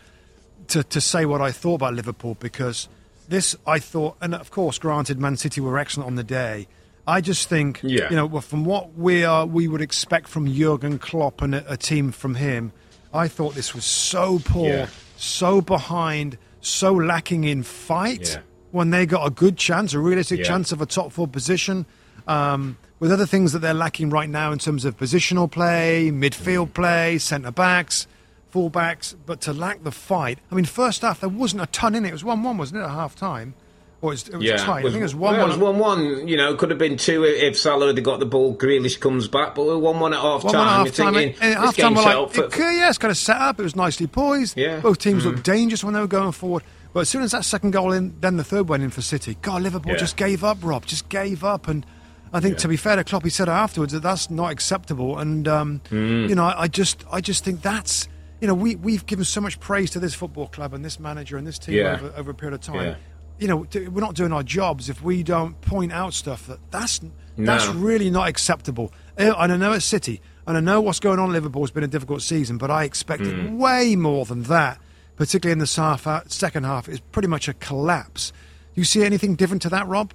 to 0.69 0.83
to 0.83 1.01
say 1.01 1.25
what 1.25 1.41
I 1.41 1.51
thought 1.51 1.75
about 1.75 1.93
Liverpool 1.93 2.35
because 2.39 2.87
this 3.27 3.53
I 3.67 3.79
thought, 3.79 4.15
and 4.21 4.33
of 4.33 4.49
course, 4.49 4.79
granted, 4.79 5.19
Man 5.19 5.35
City 5.35 5.59
were 5.59 5.77
excellent 5.77 6.07
on 6.07 6.15
the 6.15 6.23
day. 6.23 6.67
I 7.05 7.19
just 7.19 7.49
think, 7.49 7.79
yeah. 7.81 8.09
you 8.11 8.15
know, 8.15 8.39
from 8.41 8.63
what 8.63 8.95
we 8.95 9.25
are, 9.25 9.45
we 9.45 9.67
would 9.67 9.81
expect 9.81 10.27
from 10.27 10.45
Jurgen 10.47 10.99
Klopp 10.99 11.41
and 11.41 11.55
a, 11.55 11.73
a 11.73 11.75
team 11.75 12.11
from 12.11 12.35
him. 12.35 12.71
I 13.13 13.28
thought 13.28 13.56
this 13.56 13.74
was 13.76 13.86
so 13.86 14.39
poor, 14.43 14.69
yeah. 14.69 14.88
so 15.17 15.62
behind, 15.62 16.38
so 16.62 16.93
lacking 16.93 17.43
in 17.43 17.63
fight. 17.63 18.30
Yeah. 18.34 18.41
When 18.71 18.89
they 18.91 19.06
got 19.06 19.28
a 19.28 19.30
good 19.30 19.58
chance, 19.58 19.93
a 19.93 20.00
realistic 20.00 20.45
chance 20.45 20.71
of 20.71 20.82
a 20.82 20.86
top 20.86 21.12
four 21.12 21.28
position, 21.28 21.86
um, 22.26 22.78
with 23.00 23.12
other 23.12 23.26
things 23.26 23.52
that 23.52 23.60
they're 23.60 23.74
lacking 23.74 24.12
right 24.12 24.30
now 24.30 24.54
in 24.54 24.60
terms 24.60 24.86
of 24.86 24.95
positional 24.95 25.52
play, 25.52 26.10
midfield 26.13 26.74
play, 26.74 27.17
centre 27.17 27.52
backs 27.52 28.08
fullbacks, 28.52 29.15
but 29.26 29.41
to 29.41 29.54
lack 29.54 29.84
the 29.84 29.91
fight. 29.91 30.39
I 30.52 30.56
mean, 30.56 30.65
first 30.65 31.02
half 31.02 31.19
there 31.19 31.30
wasn't 31.30 31.63
a 31.63 31.67
ton 31.67 31.95
in 31.95 32.06
it. 32.06 32.10
It 32.10 32.13
was 32.13 32.24
one-one, 32.24 32.58
wasn't 32.58 32.82
it, 32.82 32.84
at 32.84 32.91
half 32.91 33.15
time? 33.15 33.54
Or 34.01 34.11
it 34.11 34.13
was, 34.13 34.27
it 34.29 34.35
was 34.35 34.45
yeah, 34.45 34.57
tight. 34.57 34.83
Was, 34.83 34.91
I 34.91 34.93
think 34.93 35.01
it 35.01 35.03
was 35.03 35.15
one-one. 35.15 35.37
Well, 35.37 35.45
it 35.45 35.49
was 35.49 35.57
one-one. 35.57 36.27
You 36.27 36.35
know, 36.35 36.51
it 36.51 36.57
could 36.57 36.71
have 36.71 36.79
been 36.79 36.97
two 36.97 37.23
if 37.23 37.55
Salah 37.55 37.93
had 37.93 38.03
got 38.03 38.19
the 38.19 38.25
ball. 38.25 38.55
Grealish 38.55 38.99
comes 38.99 39.27
back, 39.27 39.53
but 39.53 39.77
one-one 39.79 40.13
at 40.13 40.19
half 40.19 40.41
time. 40.41 40.53
One 40.53 40.67
half 40.67 40.95
time. 40.95 41.13
Thinking, 41.13 41.41
and, 41.41 41.53
half 41.53 41.77
time, 41.77 41.93
like, 41.93 42.37
it, 42.37 42.57
yeah, 42.57 42.89
it's 42.89 42.97
kind 42.97 43.11
of 43.11 43.17
set 43.17 43.37
up. 43.37 43.59
It 43.59 43.63
was 43.63 43.75
nicely 43.75 44.07
poised. 44.07 44.57
Yeah. 44.57 44.79
Both 44.79 44.97
teams 44.97 45.21
mm. 45.21 45.27
looked 45.27 45.43
dangerous 45.43 45.83
when 45.83 45.93
they 45.93 45.99
were 45.99 46.07
going 46.07 46.31
forward. 46.31 46.63
But 46.93 47.01
as 47.01 47.09
soon 47.09 47.21
as 47.21 47.31
that 47.31 47.45
second 47.45 47.71
goal 47.71 47.91
in, 47.91 48.19
then 48.19 48.37
the 48.37 48.43
third 48.43 48.67
went 48.67 48.81
in 48.81 48.89
for 48.89 49.03
City. 49.03 49.37
God, 49.43 49.61
Liverpool 49.61 49.91
yeah. 49.91 49.99
just 49.99 50.17
gave 50.17 50.43
up. 50.43 50.57
Rob 50.61 50.85
just 50.87 51.07
gave 51.09 51.43
up, 51.43 51.67
and 51.67 51.85
I 52.33 52.39
think 52.39 52.55
yeah. 52.55 52.59
to 52.61 52.67
be 52.69 52.77
fair 52.77 52.95
to 52.95 53.03
Klopp, 53.03 53.23
he 53.23 53.29
said 53.29 53.49
afterwards 53.49 53.93
that 53.93 54.01
that's 54.01 54.31
not 54.31 54.51
acceptable. 54.51 55.19
And 55.19 55.47
um, 55.47 55.81
mm. 55.91 56.27
you 56.27 56.33
know, 56.33 56.45
I, 56.45 56.63
I 56.63 56.67
just, 56.67 57.05
I 57.11 57.21
just 57.21 57.43
think 57.43 57.61
that's 57.61 58.09
you 58.41 58.47
know, 58.47 58.55
we, 58.55 58.75
we've 58.75 59.05
given 59.05 59.23
so 59.23 59.39
much 59.39 59.59
praise 59.59 59.91
to 59.91 59.99
this 59.99 60.15
football 60.15 60.47
club 60.47 60.73
and 60.73 60.83
this 60.83 60.99
manager 60.99 61.37
and 61.37 61.45
this 61.45 61.59
team 61.59 61.75
yeah. 61.75 61.93
over, 61.93 62.13
over, 62.17 62.31
a 62.31 62.33
period 62.33 62.55
of 62.55 62.61
time. 62.61 62.95
You 63.41 63.47
know, 63.47 63.67
we're 63.73 64.01
not 64.01 64.13
doing 64.13 64.32
our 64.32 64.43
jobs 64.43 64.88
if 64.88 65.01
we 65.01 65.23
don't 65.23 65.60
point 65.62 65.91
out 65.91 66.13
stuff 66.13 66.45
that 66.45 66.60
that's 66.69 67.01
no. 67.01 67.12
that's 67.38 67.67
really 67.67 68.12
not 68.12 68.27
acceptable. 68.27 68.93
Uh, 69.17 69.34
and 69.38 69.51
I 69.51 69.58
know 69.58 69.73
it's 69.73 69.84
City, 69.84 70.21
and 70.45 70.56
I 70.56 70.60
know 70.60 70.80
what's 70.80 70.99
going 70.99 71.17
on. 71.17 71.32
Liverpool 71.32 71.63
has 71.63 71.71
been 71.71 71.84
a 71.84 71.88
difficult 71.88 72.21
season, 72.21 72.60
but 72.60 72.69
I 72.69 72.84
expected 72.84 73.34
mm. 73.34 73.58
way 73.58 73.95
more 73.95 74.25
than 74.25 74.43
that. 74.43 74.80
Particularly 75.15 75.54
in 75.54 75.60
the 75.60 76.23
second 76.27 76.63
half, 76.63 76.88
it's 76.88 77.01
pretty 77.12 77.27
much 77.27 77.47
a 77.47 77.54
collapse. 77.56 78.32
Do 78.73 78.82
you 78.82 78.86
see 78.86 79.04
anything 79.04 79.36
different 79.36 79.62
to 79.63 79.69
that, 79.69 79.88
Rob? 79.88 80.13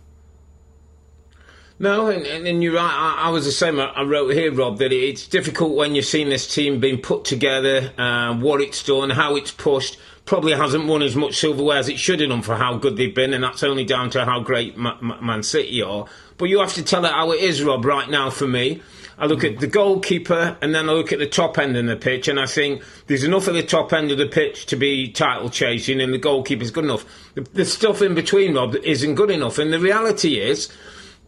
No, 1.78 2.06
and, 2.06 2.24
and, 2.26 2.62
you're 2.62 2.74
right. 2.74 3.16
I, 3.18 3.26
I, 3.26 3.28
was 3.28 3.44
the 3.44 3.52
same. 3.52 3.78
I 3.78 4.02
wrote 4.02 4.32
here, 4.32 4.50
Rob, 4.50 4.78
that 4.78 4.92
it's 4.92 5.28
difficult 5.28 5.76
when 5.76 5.94
you've 5.94 6.06
seen 6.06 6.30
this 6.30 6.52
team 6.52 6.80
being 6.80 7.02
put 7.02 7.26
together, 7.26 7.92
uh, 7.98 8.34
what 8.36 8.62
it's 8.62 8.82
done, 8.82 9.10
how 9.10 9.36
it's 9.36 9.50
pushed. 9.50 9.98
Probably 10.26 10.52
hasn't 10.52 10.86
won 10.86 11.02
as 11.02 11.16
much 11.16 11.36
silverware 11.36 11.78
as 11.78 11.88
it 11.88 11.98
should 11.98 12.20
have 12.20 12.28
done 12.28 12.42
for 12.42 12.56
how 12.56 12.76
good 12.76 12.96
they've 12.96 13.14
been, 13.14 13.32
and 13.32 13.42
that's 13.42 13.62
only 13.62 13.84
down 13.84 14.10
to 14.10 14.24
how 14.24 14.40
great 14.40 14.76
Ma- 14.76 14.98
Ma- 15.00 15.20
Man 15.20 15.42
City 15.42 15.80
are. 15.82 16.06
But 16.36 16.46
you 16.46 16.58
have 16.58 16.74
to 16.74 16.82
tell 16.82 17.04
it 17.04 17.12
how 17.12 17.32
it 17.32 17.40
is, 17.40 17.62
Rob, 17.62 17.84
right 17.84 18.10
now 18.10 18.30
for 18.30 18.46
me. 18.46 18.82
I 19.18 19.26
look 19.26 19.44
at 19.44 19.60
the 19.60 19.66
goalkeeper 19.66 20.58
and 20.60 20.74
then 20.74 20.90
I 20.90 20.92
look 20.92 21.10
at 21.10 21.18
the 21.18 21.26
top 21.26 21.58
end 21.58 21.74
of 21.76 21.86
the 21.86 21.96
pitch 21.96 22.28
and 22.28 22.38
I 22.38 22.44
think 22.44 22.82
there's 23.06 23.24
enough 23.24 23.48
at 23.48 23.54
the 23.54 23.62
top 23.62 23.94
end 23.94 24.10
of 24.10 24.18
the 24.18 24.26
pitch 24.26 24.66
to 24.66 24.76
be 24.76 25.10
title 25.10 25.48
chasing 25.48 26.02
and 26.02 26.12
the 26.12 26.18
goalkeeper's 26.18 26.70
good 26.70 26.84
enough. 26.84 27.06
The, 27.34 27.40
the 27.40 27.64
stuff 27.64 28.02
in 28.02 28.14
between, 28.14 28.54
Rob, 28.54 28.76
isn't 28.76 29.14
good 29.14 29.30
enough. 29.30 29.58
And 29.58 29.72
the 29.72 29.80
reality 29.80 30.38
is 30.38 30.70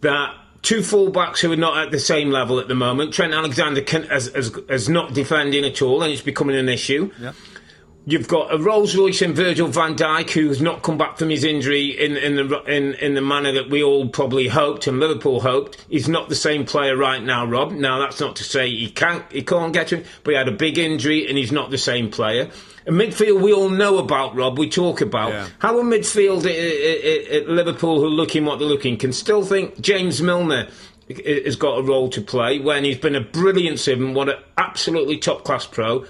that 0.03 0.35
two 0.63 0.81
fullbacks 0.81 1.39
who 1.39 1.53
are 1.53 1.57
not 1.57 1.79
at 1.79 1.91
the 1.91 1.99
same 1.99 2.31
level 2.31 2.59
at 2.59 2.69
the 2.69 2.75
moment. 2.75 3.15
Trent 3.15 3.33
Alexander 3.33 3.81
can, 3.81 4.05
has, 4.05 4.27
has, 4.69 4.89
not 4.89 5.15
defending 5.15 5.65
at 5.65 5.81
all, 5.81 6.03
and 6.03 6.13
it's 6.13 6.23
becoming 6.23 6.57
an 6.57 6.69
issue. 6.69 7.11
Yep. 7.21 7.35
You've 8.11 8.27
got 8.27 8.55
a 8.55 8.57
Rolls 8.57 8.97
Royce 8.97 9.21
and 9.21 9.37
Virgil 9.37 9.69
van 9.69 9.95
Dijk 9.95 10.31
who's 10.31 10.63
not 10.63 10.83
come 10.83 10.97
back 10.97 11.19
from 11.19 11.29
his 11.29 11.45
injury 11.45 11.89
in, 11.89 12.17
in 12.17 12.37
the 12.37 12.63
in, 12.63 12.95
in 12.95 13.13
the 13.13 13.21
manner 13.21 13.53
that 13.53 13.69
we 13.69 13.83
all 13.83 14.09
probably 14.09 14.49
hoped 14.49 14.87
and 14.87 14.99
Liverpool 14.99 15.43
hoped. 15.43 15.77
He's 15.91 16.09
not 16.09 16.31
the 16.31 16.35
same 16.35 16.65
player 16.65 16.97
right 16.97 17.23
now, 17.23 17.45
Rob. 17.45 17.71
Now 17.71 17.99
that's 17.99 18.19
not 18.19 18.37
to 18.37 18.45
say 18.45 18.71
he 18.71 18.89
can't 18.89 19.31
he 19.31 19.43
can't 19.43 19.75
get 19.75 19.93
it, 19.93 20.07
but 20.25 20.31
he 20.31 20.39
had 20.39 20.49
a 20.49 20.53
big 20.53 20.79
injury 20.79 21.29
and 21.29 21.37
he's 21.37 21.53
not 21.53 21.71
the 21.71 21.77
same 21.77 22.11
player. 22.11 22.51
A 22.87 22.91
midfield 22.91 23.43
we 23.43 23.53
all 23.53 23.69
know 23.69 23.99
about, 23.99 24.35
Rob. 24.35 24.59
We 24.59 24.71
talk 24.71 25.03
about 25.03 25.29
yeah. 25.29 25.49
how 25.59 25.79
a 25.79 25.83
midfield 25.83 26.47
at, 26.47 27.35
at, 27.37 27.43
at 27.43 27.49
Liverpool 27.51 28.01
who 28.01 28.07
are 28.07 28.09
looking 28.09 28.47
what 28.47 28.59
they're 28.59 28.67
looking 28.67 28.97
can 28.97 29.13
still 29.13 29.45
think 29.45 29.83
James 29.83 30.23
Milner 30.23 30.69
has 31.27 31.57
got 31.57 31.79
a 31.79 31.83
role 31.83 32.09
to 32.09 32.23
play 32.23 32.59
when 32.59 32.85
he's 32.85 32.97
been 32.97 33.17
a 33.17 33.21
brilliant 33.21 33.79
seven, 33.79 34.15
what 34.15 34.31
an 34.31 34.39
absolutely 34.57 35.19
top 35.19 35.45
class 35.45 35.67
pro. 35.67 36.07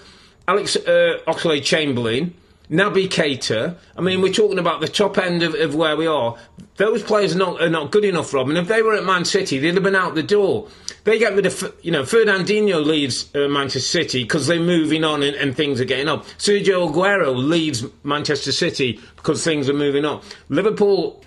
Alex 0.48 0.76
uh, 0.76 1.18
Oxlade 1.26 1.62
Chamberlain, 1.62 2.32
Naby 2.70 3.08
Keita. 3.08 3.76
I 3.96 4.00
mean, 4.00 4.22
we're 4.22 4.32
talking 4.32 4.58
about 4.58 4.80
the 4.80 4.88
top 4.88 5.18
end 5.18 5.42
of, 5.42 5.54
of 5.54 5.74
where 5.74 5.94
we 5.94 6.06
are. 6.06 6.36
Those 6.76 7.02
players 7.02 7.34
are 7.34 7.38
not, 7.38 7.60
are 7.60 7.68
not 7.68 7.92
good 7.92 8.04
enough, 8.04 8.32
Rob. 8.32 8.48
And 8.48 8.56
if 8.56 8.66
they 8.66 8.80
were 8.80 8.94
at 8.94 9.04
Man 9.04 9.26
City, 9.26 9.58
they'd 9.58 9.74
have 9.74 9.82
been 9.82 9.94
out 9.94 10.14
the 10.14 10.22
door. 10.22 10.68
They 11.04 11.18
get 11.18 11.34
rid 11.34 11.44
of, 11.44 11.76
you 11.82 11.92
know, 11.92 12.02
Fernandinho 12.02 12.84
leaves 12.84 13.34
uh, 13.34 13.48
Manchester 13.48 13.80
City 13.80 14.22
because 14.22 14.46
they're 14.46 14.58
moving 14.58 15.04
on 15.04 15.22
and, 15.22 15.36
and, 15.36 15.54
things 15.54 15.82
are 15.82 15.84
getting 15.84 16.08
up. 16.08 16.24
Sergio 16.38 16.90
Aguero 16.90 17.36
leaves 17.36 17.84
Manchester 18.02 18.52
City 18.52 19.00
because 19.16 19.44
things 19.44 19.68
are 19.68 19.74
moving 19.74 20.06
on. 20.06 20.22
Liverpool 20.48 21.22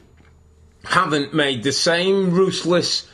haven't 0.84 1.32
made 1.34 1.62
the 1.62 1.72
same 1.72 2.32
ruthless 2.32 3.08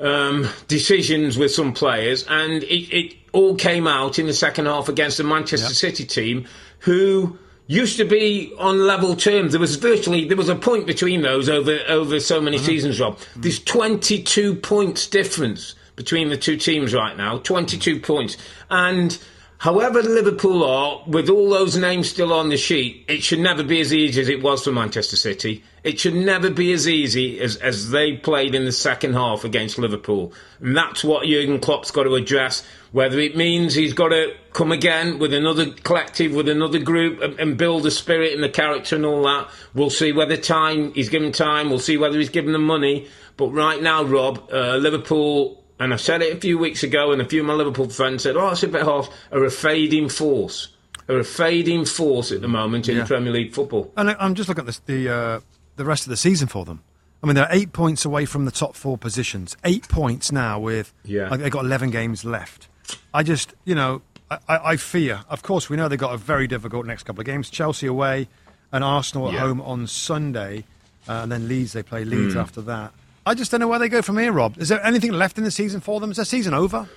um, 0.00 0.48
decisions 0.66 1.38
with 1.38 1.52
some 1.52 1.72
players, 1.72 2.24
and 2.28 2.64
it, 2.64 2.92
it, 2.92 3.16
all 3.34 3.56
came 3.56 3.86
out 3.86 4.18
in 4.18 4.26
the 4.26 4.32
second 4.32 4.66
half 4.66 4.88
against 4.88 5.18
the 5.18 5.24
Manchester 5.24 5.66
yep. 5.66 5.74
City 5.74 6.04
team, 6.04 6.46
who 6.78 7.38
used 7.66 7.96
to 7.96 8.04
be 8.04 8.52
on 8.58 8.86
level 8.86 9.16
terms. 9.16 9.52
There 9.52 9.60
was 9.60 9.76
virtually 9.76 10.26
there 10.26 10.36
was 10.36 10.48
a 10.48 10.56
point 10.56 10.86
between 10.86 11.22
those 11.22 11.48
over 11.48 11.78
over 11.88 12.20
so 12.20 12.40
many 12.40 12.56
mm-hmm. 12.56 12.66
seasons. 12.66 13.00
Rob, 13.00 13.18
there's 13.36 13.62
22 13.62 14.54
points 14.56 15.06
difference 15.06 15.74
between 15.96 16.28
the 16.28 16.36
two 16.36 16.56
teams 16.56 16.94
right 16.94 17.16
now. 17.16 17.38
22 17.38 18.00
points. 18.00 18.36
And 18.70 19.16
however 19.58 20.02
Liverpool 20.02 20.64
are, 20.64 21.02
with 21.06 21.28
all 21.28 21.50
those 21.50 21.76
names 21.76 22.10
still 22.10 22.32
on 22.32 22.48
the 22.48 22.56
sheet, 22.56 23.04
it 23.08 23.22
should 23.22 23.38
never 23.38 23.62
be 23.62 23.80
as 23.80 23.92
easy 23.92 24.20
as 24.20 24.28
it 24.28 24.42
was 24.42 24.64
for 24.64 24.72
Manchester 24.72 25.16
City. 25.16 25.62
It 25.84 26.00
should 26.00 26.14
never 26.14 26.50
be 26.50 26.72
as 26.72 26.88
easy 26.88 27.40
as, 27.40 27.56
as 27.56 27.90
they 27.90 28.16
played 28.16 28.54
in 28.54 28.64
the 28.64 28.72
second 28.72 29.14
half 29.14 29.44
against 29.44 29.78
Liverpool. 29.78 30.32
And 30.60 30.76
that's 30.76 31.04
what 31.04 31.26
Jurgen 31.26 31.60
Klopp's 31.60 31.90
got 31.90 32.04
to 32.04 32.14
address. 32.16 32.66
Whether 32.94 33.18
it 33.18 33.36
means 33.36 33.74
he's 33.74 33.92
got 33.92 34.10
to 34.10 34.34
come 34.52 34.70
again 34.70 35.18
with 35.18 35.34
another 35.34 35.72
collective, 35.72 36.32
with 36.32 36.48
another 36.48 36.78
group, 36.78 37.20
and, 37.20 37.40
and 37.40 37.56
build 37.56 37.82
the 37.82 37.90
spirit 37.90 38.34
and 38.34 38.40
the 38.40 38.48
character 38.48 38.94
and 38.94 39.04
all 39.04 39.24
that. 39.24 39.50
We'll 39.74 39.90
see 39.90 40.12
whether 40.12 40.36
time 40.36 40.94
he's 40.94 41.08
given 41.08 41.32
time. 41.32 41.70
We'll 41.70 41.80
see 41.80 41.96
whether 41.96 42.16
he's 42.16 42.28
given 42.28 42.52
them 42.52 42.62
money. 42.62 43.08
But 43.36 43.48
right 43.48 43.82
now, 43.82 44.04
Rob, 44.04 44.48
uh, 44.52 44.76
Liverpool 44.76 45.64
and 45.80 45.92
I 45.92 45.96
said 45.96 46.22
it 46.22 46.36
a 46.36 46.40
few 46.40 46.56
weeks 46.56 46.84
ago, 46.84 47.10
and 47.10 47.20
a 47.20 47.24
few 47.24 47.40
of 47.40 47.48
my 47.48 47.54
Liverpool 47.54 47.88
friends 47.88 48.22
said, 48.22 48.36
"Oh, 48.36 48.50
it's 48.50 48.62
a 48.62 48.68
bit 48.68 48.82
harsh." 48.82 49.08
Are 49.32 49.44
a 49.44 49.50
fading 49.50 50.08
force, 50.08 50.68
are 51.08 51.18
a 51.18 51.24
fading 51.24 51.86
force 51.86 52.30
at 52.30 52.42
the 52.42 52.48
moment 52.48 52.88
in 52.88 52.98
yeah. 52.98 53.06
Premier 53.06 53.32
League 53.32 53.52
football. 53.54 53.92
And 53.96 54.10
I'm 54.20 54.36
just 54.36 54.48
looking 54.48 54.68
at 54.68 54.80
the 54.86 55.08
uh, 55.08 55.40
the 55.74 55.84
rest 55.84 56.04
of 56.04 56.10
the 56.10 56.16
season 56.16 56.46
for 56.46 56.64
them. 56.64 56.84
I 57.24 57.26
mean, 57.26 57.34
they're 57.34 57.48
eight 57.50 57.72
points 57.72 58.04
away 58.04 58.24
from 58.24 58.44
the 58.44 58.52
top 58.52 58.76
four 58.76 58.96
positions. 58.96 59.56
Eight 59.64 59.88
points 59.88 60.30
now 60.30 60.60
with 60.60 60.92
yeah. 61.04 61.28
Like 61.28 61.40
they've 61.40 61.50
got 61.50 61.64
eleven 61.64 61.90
games 61.90 62.24
left. 62.24 62.68
I 63.12 63.22
just, 63.22 63.54
you 63.64 63.74
know, 63.74 64.02
I, 64.30 64.38
I, 64.48 64.76
fear. 64.76 65.20
Of 65.28 65.42
course, 65.42 65.68
we 65.68 65.76
know 65.76 65.88
they've 65.88 65.98
got 65.98 66.14
a 66.14 66.18
very 66.18 66.46
difficult 66.46 66.86
next 66.86 67.04
couple 67.04 67.20
of 67.20 67.26
games. 67.26 67.50
Chelsea 67.50 67.86
away, 67.86 68.28
and 68.72 68.82
Arsenal 68.82 69.28
at 69.28 69.34
yeah. 69.34 69.40
home 69.40 69.60
on 69.60 69.86
Sunday, 69.86 70.64
uh, 71.08 71.20
and 71.22 71.32
then 71.32 71.48
Leeds. 71.48 71.72
They 71.72 71.82
play 71.82 72.04
Leeds 72.04 72.34
mm. 72.34 72.40
after 72.40 72.60
that. 72.62 72.92
I 73.26 73.34
just 73.34 73.50
don't 73.50 73.60
know 73.60 73.68
where 73.68 73.78
they 73.78 73.88
go 73.88 74.02
from 74.02 74.18
here, 74.18 74.32
Rob. 74.32 74.58
Is 74.58 74.68
there 74.68 74.84
anything 74.84 75.12
left 75.12 75.38
in 75.38 75.44
the 75.44 75.50
season 75.50 75.80
for 75.80 76.00
them? 76.00 76.10
Is 76.10 76.16
their 76.16 76.26
season 76.26 76.52
over? 76.52 76.88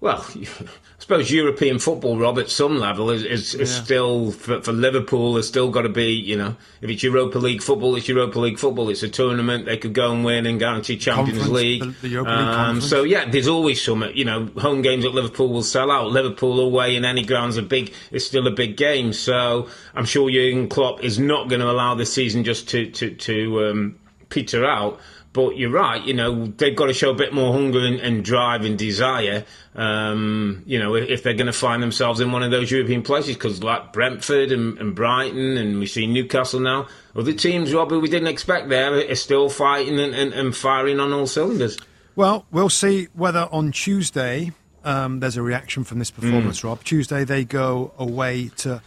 Well, 0.00 0.26
I 0.36 0.98
suppose 0.98 1.30
European 1.30 1.78
football, 1.78 2.18
Rob, 2.18 2.38
at 2.38 2.50
some 2.50 2.78
level 2.78 3.10
is, 3.10 3.22
is, 3.24 3.54
is 3.54 3.74
yeah. 3.74 3.82
still 3.82 4.30
for, 4.32 4.60
for, 4.60 4.72
Liverpool. 4.72 5.34
There's 5.34 5.48
still 5.48 5.70
got 5.70 5.82
to 5.82 5.88
be, 5.88 6.12
you 6.12 6.36
know, 6.36 6.56
if 6.82 6.90
it's 6.90 7.02
Europa 7.02 7.38
League 7.38 7.62
football, 7.62 7.96
it's 7.96 8.06
Europa 8.06 8.38
League 8.38 8.58
football. 8.58 8.90
It's 8.90 9.02
a 9.02 9.08
tournament 9.08 9.64
they 9.64 9.78
could 9.78 9.94
go 9.94 10.12
and 10.12 10.24
win 10.24 10.44
and 10.44 10.58
guarantee 10.58 10.98
Champions 10.98 11.38
conference, 11.38 11.62
League. 11.62 11.94
The, 12.02 12.08
the 12.08 12.24
um, 12.26 12.80
so 12.82 13.04
yeah, 13.04 13.28
there's 13.28 13.48
always 13.48 13.82
some. 13.82 14.04
You 14.14 14.26
know, 14.26 14.50
home 14.58 14.82
games 14.82 15.04
at 15.06 15.12
Liverpool 15.12 15.48
will 15.48 15.62
sell 15.62 15.90
out. 15.90 16.10
Liverpool 16.10 16.60
away 16.60 16.94
in 16.96 17.04
any 17.04 17.24
grounds 17.24 17.56
a 17.56 17.62
big. 17.62 17.92
It's 18.10 18.26
still 18.26 18.46
a 18.46 18.52
big 18.52 18.76
game. 18.76 19.14
So 19.14 19.68
I'm 19.94 20.04
sure 20.04 20.30
Jurgen 20.30 20.68
Klopp 20.68 21.02
is 21.02 21.18
not 21.18 21.48
going 21.48 21.60
to 21.60 21.70
allow 21.70 21.94
the 21.94 22.06
season 22.06 22.44
just 22.44 22.68
to 22.70 22.90
to 22.90 23.14
to 23.14 23.66
um, 23.66 23.98
peter 24.28 24.66
out. 24.66 25.00
But 25.36 25.58
you're 25.58 25.68
right, 25.68 26.02
you 26.02 26.14
know, 26.14 26.46
they've 26.46 26.74
got 26.74 26.86
to 26.86 26.94
show 26.94 27.10
a 27.10 27.14
bit 27.14 27.34
more 27.34 27.52
hunger 27.52 27.80
and, 27.80 28.00
and 28.00 28.24
drive 28.24 28.64
and 28.64 28.78
desire, 28.78 29.44
um, 29.74 30.62
you 30.64 30.78
know, 30.78 30.94
if, 30.94 31.10
if 31.10 31.22
they're 31.22 31.34
going 31.34 31.44
to 31.44 31.52
find 31.52 31.82
themselves 31.82 32.20
in 32.20 32.32
one 32.32 32.42
of 32.42 32.50
those 32.50 32.70
European 32.70 33.02
places. 33.02 33.34
Because 33.34 33.62
like 33.62 33.92
Brentford 33.92 34.50
and, 34.50 34.78
and, 34.78 34.94
Brighton, 34.94 35.58
and 35.58 35.78
we 35.78 35.84
see 35.84 36.06
Newcastle 36.06 36.60
now, 36.60 36.88
other 37.14 37.34
teams, 37.34 37.74
Robbie, 37.74 37.98
we 37.98 38.08
didn't 38.08 38.28
expect 38.28 38.70
there, 38.70 38.94
are 38.94 39.14
still 39.14 39.50
fighting 39.50 40.00
and, 40.00 40.14
and, 40.14 40.32
and 40.32 40.56
firing 40.56 41.00
on 41.00 41.12
all 41.12 41.26
cylinders. 41.26 41.76
Well, 42.14 42.46
we'll 42.50 42.70
see 42.70 43.08
whether 43.12 43.46
on 43.52 43.72
Tuesday 43.72 44.52
um, 44.84 45.20
there's 45.20 45.36
a 45.36 45.42
reaction 45.42 45.84
from 45.84 45.98
this 45.98 46.10
performance, 46.10 46.62
mm. 46.62 46.64
Rob. 46.64 46.82
Tuesday 46.82 47.24
they 47.24 47.44
go 47.44 47.92
away 47.98 48.48
to 48.56 48.80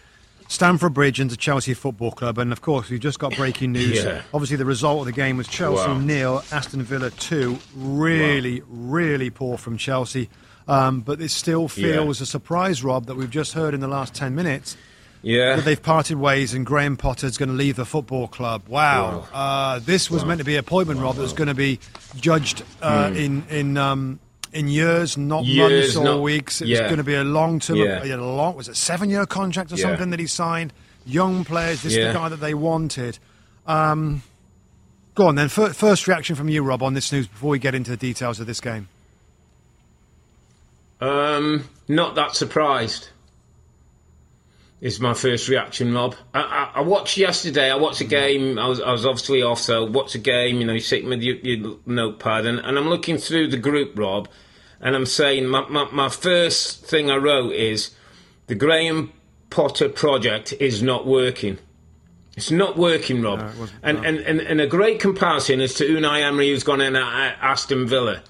Stamford 0.49 0.95
Bridge 0.95 1.19
into 1.19 1.37
Chelsea 1.37 1.75
Football 1.75 2.11
Club, 2.11 2.39
and 2.39 2.51
of 2.51 2.61
course 2.61 2.89
we've 2.89 2.99
just 2.99 3.19
got 3.19 3.35
breaking 3.35 3.71
news. 3.71 4.03
yeah. 4.03 4.23
Obviously, 4.33 4.57
the 4.57 4.65
result 4.65 5.01
of 5.01 5.05
the 5.05 5.11
game 5.11 5.37
was 5.37 5.47
Chelsea 5.47 5.87
wow. 5.87 5.99
nil, 5.99 6.43
Aston 6.51 6.81
Villa 6.81 7.11
two. 7.11 7.59
Really, 7.75 8.61
wow. 8.61 8.67
really 8.69 9.29
poor 9.29 9.59
from 9.59 9.77
Chelsea, 9.77 10.27
um, 10.67 11.01
but 11.01 11.21
it 11.21 11.29
still 11.29 11.67
feels 11.67 12.19
yeah. 12.19 12.23
a 12.23 12.25
surprise, 12.25 12.83
Rob, 12.83 13.05
that 13.05 13.15
we've 13.15 13.29
just 13.29 13.53
heard 13.53 13.75
in 13.75 13.79
the 13.79 13.87
last 13.87 14.15
ten 14.15 14.33
minutes. 14.33 14.75
Yeah. 15.21 15.57
That 15.57 15.65
they've 15.65 15.81
parted 15.81 16.17
ways 16.17 16.53
and 16.53 16.65
Graham 16.65 16.95
Potter's 16.95 17.37
going 17.37 17.49
to 17.49 17.55
leave 17.55 17.75
the 17.75 17.85
football 17.85 18.29
club. 18.29 18.69
Wow. 18.69 19.27
wow. 19.33 19.73
Uh, 19.73 19.79
this 19.79 20.09
was 20.09 20.23
meant 20.23 20.39
to 20.39 20.45
be 20.45 20.55
a 20.55 20.59
appointment, 20.59 21.01
Rob, 21.01 21.17
that 21.17 21.21
was 21.21 21.33
going 21.33 21.49
to 21.49 21.53
be 21.53 21.79
judged 22.15 22.63
uh, 22.81 23.09
mm. 23.09 23.17
in 23.17 23.43
in 23.49 23.77
um, 23.77 24.19
in 24.53 24.67
years, 24.67 25.17
not 25.17 25.45
years, 25.45 25.95
months 25.95 25.97
or 25.97 26.03
not, 26.03 26.21
weeks. 26.21 26.61
It's 26.61 26.69
yeah. 26.69 26.85
going 26.85 26.97
to 26.97 27.03
be 27.03 27.15
a 27.15 27.23
long 27.23 27.59
term. 27.59 27.77
Yeah. 27.77 28.03
A, 28.03 28.17
long 28.17 28.55
was 28.55 28.67
it 28.67 28.75
seven 28.75 29.09
year 29.09 29.25
contract 29.25 29.71
or 29.71 29.75
yeah. 29.75 29.83
something 29.83 30.09
that 30.09 30.19
he 30.19 30.27
signed? 30.27 30.73
Young 31.05 31.45
players. 31.45 31.81
This 31.81 31.95
is 31.95 32.07
the 32.07 32.13
guy 32.13 32.29
that 32.29 32.37
they 32.37 32.53
wanted. 32.53 33.17
Um, 33.65 34.23
go 35.15 35.27
on 35.27 35.35
then. 35.35 35.49
First 35.49 36.07
reaction 36.07 36.35
from 36.35 36.49
you, 36.49 36.63
Rob, 36.63 36.83
on 36.83 36.93
this 36.93 37.11
news 37.11 37.27
before 37.27 37.51
we 37.51 37.59
get 37.59 37.75
into 37.75 37.91
the 37.91 37.97
details 37.97 38.39
of 38.39 38.47
this 38.47 38.59
game. 38.59 38.87
Um, 41.01 41.67
not 41.87 42.15
that 42.15 42.35
surprised. 42.35 43.09
Is 44.81 45.01
my 45.01 45.13
first 45.13 45.49
reaction, 45.49 45.93
Rob. 45.93 46.15
I, 46.33 46.39
I, 46.39 46.79
I, 46.79 46.81
watched 46.81 47.17
yesterday. 47.17 47.69
I 47.69 47.75
watched 47.75 47.99
a 47.99 48.05
hmm. 48.05 48.09
game. 48.09 48.59
I 48.59 48.67
was, 48.67 48.79
I 48.79 48.91
was 48.93 49.05
obviously 49.05 49.41
off, 49.41 49.59
so 49.59 49.83
watch 49.83 50.15
a 50.15 50.19
game. 50.19 50.61
You 50.61 50.67
know, 50.67 50.73
you 50.73 50.79
sit 50.79 51.03
with 51.03 51.21
your, 51.21 51.35
your 51.37 51.79
notepad, 51.85 52.45
and, 52.45 52.59
and, 52.59 52.77
I'm 52.77 52.87
looking 52.87 53.17
through 53.17 53.49
the 53.49 53.57
group, 53.57 53.99
Rob, 53.99 54.29
and 54.79 54.95
I'm 54.95 55.05
saying 55.05 55.47
my, 55.47 55.67
my, 55.67 55.89
my 55.91 56.07
first 56.07 56.85
thing 56.85 57.11
I 57.11 57.17
wrote 57.17 57.51
is 57.51 57.91
the 58.47 58.55
Graham 58.55 59.11
Potter 59.49 59.89
project 59.89 60.53
is 60.61 60.81
not 60.81 61.05
working. 61.05 61.57
It's 62.37 62.51
not 62.51 62.77
working, 62.77 63.21
Rob. 63.21 63.39
No, 63.39 63.67
and, 63.83 64.01
no. 64.01 64.07
and, 64.07 64.17
and, 64.19 64.39
and 64.39 64.61
a 64.61 64.67
great 64.67 65.01
comparison 65.01 65.59
is 65.59 65.73
to 65.75 65.83
Unai 65.83 66.21
Emery, 66.21 66.51
who's 66.51 66.63
gone 66.63 66.79
in 66.79 66.95
at 66.95 67.03
uh, 67.03 67.35
Aston 67.41 67.85
Villa. 67.85 68.23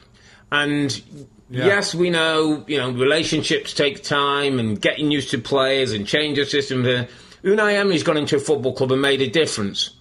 And 0.51 1.29
yeah. 1.49 1.65
Yes, 1.65 1.95
we 1.95 2.09
know, 2.09 2.63
you 2.67 2.77
know, 2.77 2.91
relationships 2.91 3.73
take 3.73 4.03
time 4.03 4.59
and 4.59 4.79
getting 4.79 5.11
used 5.11 5.31
to 5.31 5.37
players 5.39 5.91
and 5.91 6.05
change 6.05 6.37
your 6.37 6.45
system. 6.45 6.83
Unai 6.83 7.73
Emery's 7.75 8.03
gone 8.03 8.17
into 8.17 8.35
a 8.35 8.39
football 8.39 8.73
club 8.73 8.91
and 8.91 9.01
made 9.01 9.21
a 9.21 9.27
difference 9.29 9.91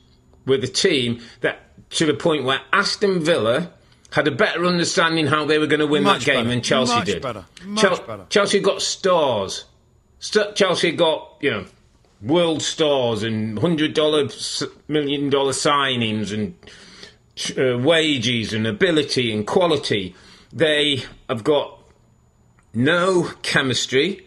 with 0.46 0.62
a 0.64 0.68
team 0.68 1.20
that 1.40 1.60
to 1.90 2.04
the 2.06 2.14
point 2.14 2.44
where 2.44 2.60
Aston 2.72 3.20
Villa 3.24 3.70
had 4.12 4.26
a 4.26 4.30
better 4.30 4.64
understanding 4.66 5.26
how 5.26 5.44
they 5.44 5.58
were 5.58 5.66
going 5.66 5.80
to 5.80 5.86
win 5.86 6.02
Much 6.02 6.20
that 6.24 6.32
game 6.32 6.36
better. 6.40 6.48
than 6.50 6.62
Chelsea 6.62 6.94
Much 6.94 7.06
did. 7.06 7.22
Better. 7.22 7.44
Much 7.64 7.80
Chel- 7.82 8.06
better. 8.06 8.26
Chelsea 8.30 8.60
got 8.60 8.80
stars. 8.82 9.64
St- 10.18 10.54
Chelsea 10.56 10.92
got, 10.92 11.36
you 11.40 11.50
know, 11.50 11.64
world 12.22 12.62
stars 12.62 13.22
and 13.22 13.58
hundred 13.58 13.94
dollar, 13.94 14.28
million 14.88 15.30
dollar 15.30 15.52
signings 15.52 16.32
and 16.32 16.54
uh, 17.56 17.78
wages 17.78 18.52
and 18.52 18.66
ability 18.66 19.32
and 19.32 19.46
quality. 19.46 20.14
They 20.52 21.04
have 21.28 21.44
got 21.44 21.78
no 22.74 23.30
chemistry. 23.42 24.26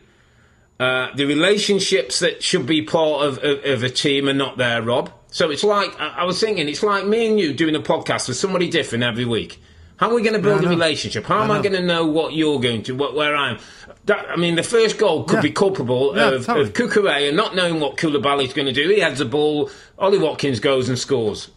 Uh, 0.80 1.14
the 1.16 1.26
relationships 1.26 2.20
that 2.20 2.42
should 2.42 2.66
be 2.66 2.82
part 2.82 3.26
of, 3.26 3.38
of, 3.40 3.64
of, 3.66 3.84
a 3.84 3.90
team 3.90 4.28
are 4.28 4.34
not 4.34 4.58
there, 4.58 4.82
Rob. 4.82 5.12
So 5.30 5.52
it's 5.52 5.64
like, 5.64 6.00
I, 6.00 6.08
I 6.20 6.24
was 6.24 6.40
thinking, 6.40 6.68
it's 6.68 6.82
like 6.82 7.06
me 7.06 7.28
and 7.30 7.40
you 7.40 7.54
doing 7.54 7.76
a 7.76 7.80
podcast 7.80 8.28
with 8.28 8.38
somebody 8.38 8.68
different 8.68 9.04
every 9.04 9.26
week. 9.26 9.62
How 9.98 10.10
are 10.10 10.16
we 10.16 10.24
going 10.24 10.34
to 10.34 10.42
build 10.42 10.64
a 10.64 10.68
relationship? 10.68 11.26
How 11.26 11.38
I 11.38 11.42
am 11.44 11.48
know. 11.50 11.54
I 11.54 11.62
going 11.62 11.76
to 11.76 11.84
know 11.84 12.08
what 12.08 12.34
you're 12.34 12.60
going 12.60 12.82
to, 12.84 12.96
what, 12.96 13.14
where 13.14 13.36
I 13.36 13.52
am? 13.52 13.60
That, 14.06 14.28
I 14.32 14.36
mean, 14.36 14.56
the 14.56 14.64
first 14.64 14.98
goal 14.98 15.26
could 15.26 15.36
yeah. 15.36 15.42
be 15.42 15.52
culpable 15.52 16.16
yeah, 16.16 16.30
of, 16.30 16.48
totally. 16.48 17.00
of 17.00 17.06
and 17.06 17.38
not 17.38 17.56
knowing 17.56 17.80
what 17.80 17.98
Koulibaly's 17.98 18.54
going 18.54 18.66
to 18.66 18.74
do. 18.74 18.90
He 18.90 19.00
has 19.02 19.20
the 19.20 19.26
ball. 19.26 19.70
Ollie 20.00 20.18
Watkins 20.18 20.60
goes 20.60 20.90
and 20.90 20.98
scores. 20.98 21.52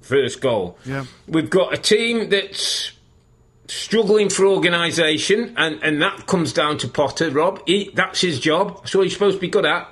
First 0.00 0.40
goal. 0.40 0.78
Yeah. 0.86 1.04
We've 1.28 1.50
got 1.50 1.74
a 1.74 1.76
team 1.76 2.30
that's 2.30 2.92
struggling 3.66 4.28
for 4.28 4.46
organisation, 4.46 5.54
and, 5.56 5.82
and 5.82 6.02
that 6.02 6.26
comes 6.26 6.52
down 6.52 6.78
to 6.78 6.88
Potter, 6.88 7.30
Rob. 7.30 7.62
He, 7.66 7.90
that's 7.94 8.20
his 8.20 8.38
job. 8.40 8.78
That's 8.78 8.94
what 8.94 9.04
he's 9.04 9.12
supposed 9.12 9.36
to 9.36 9.40
be 9.40 9.48
good 9.48 9.66
at. 9.66 9.88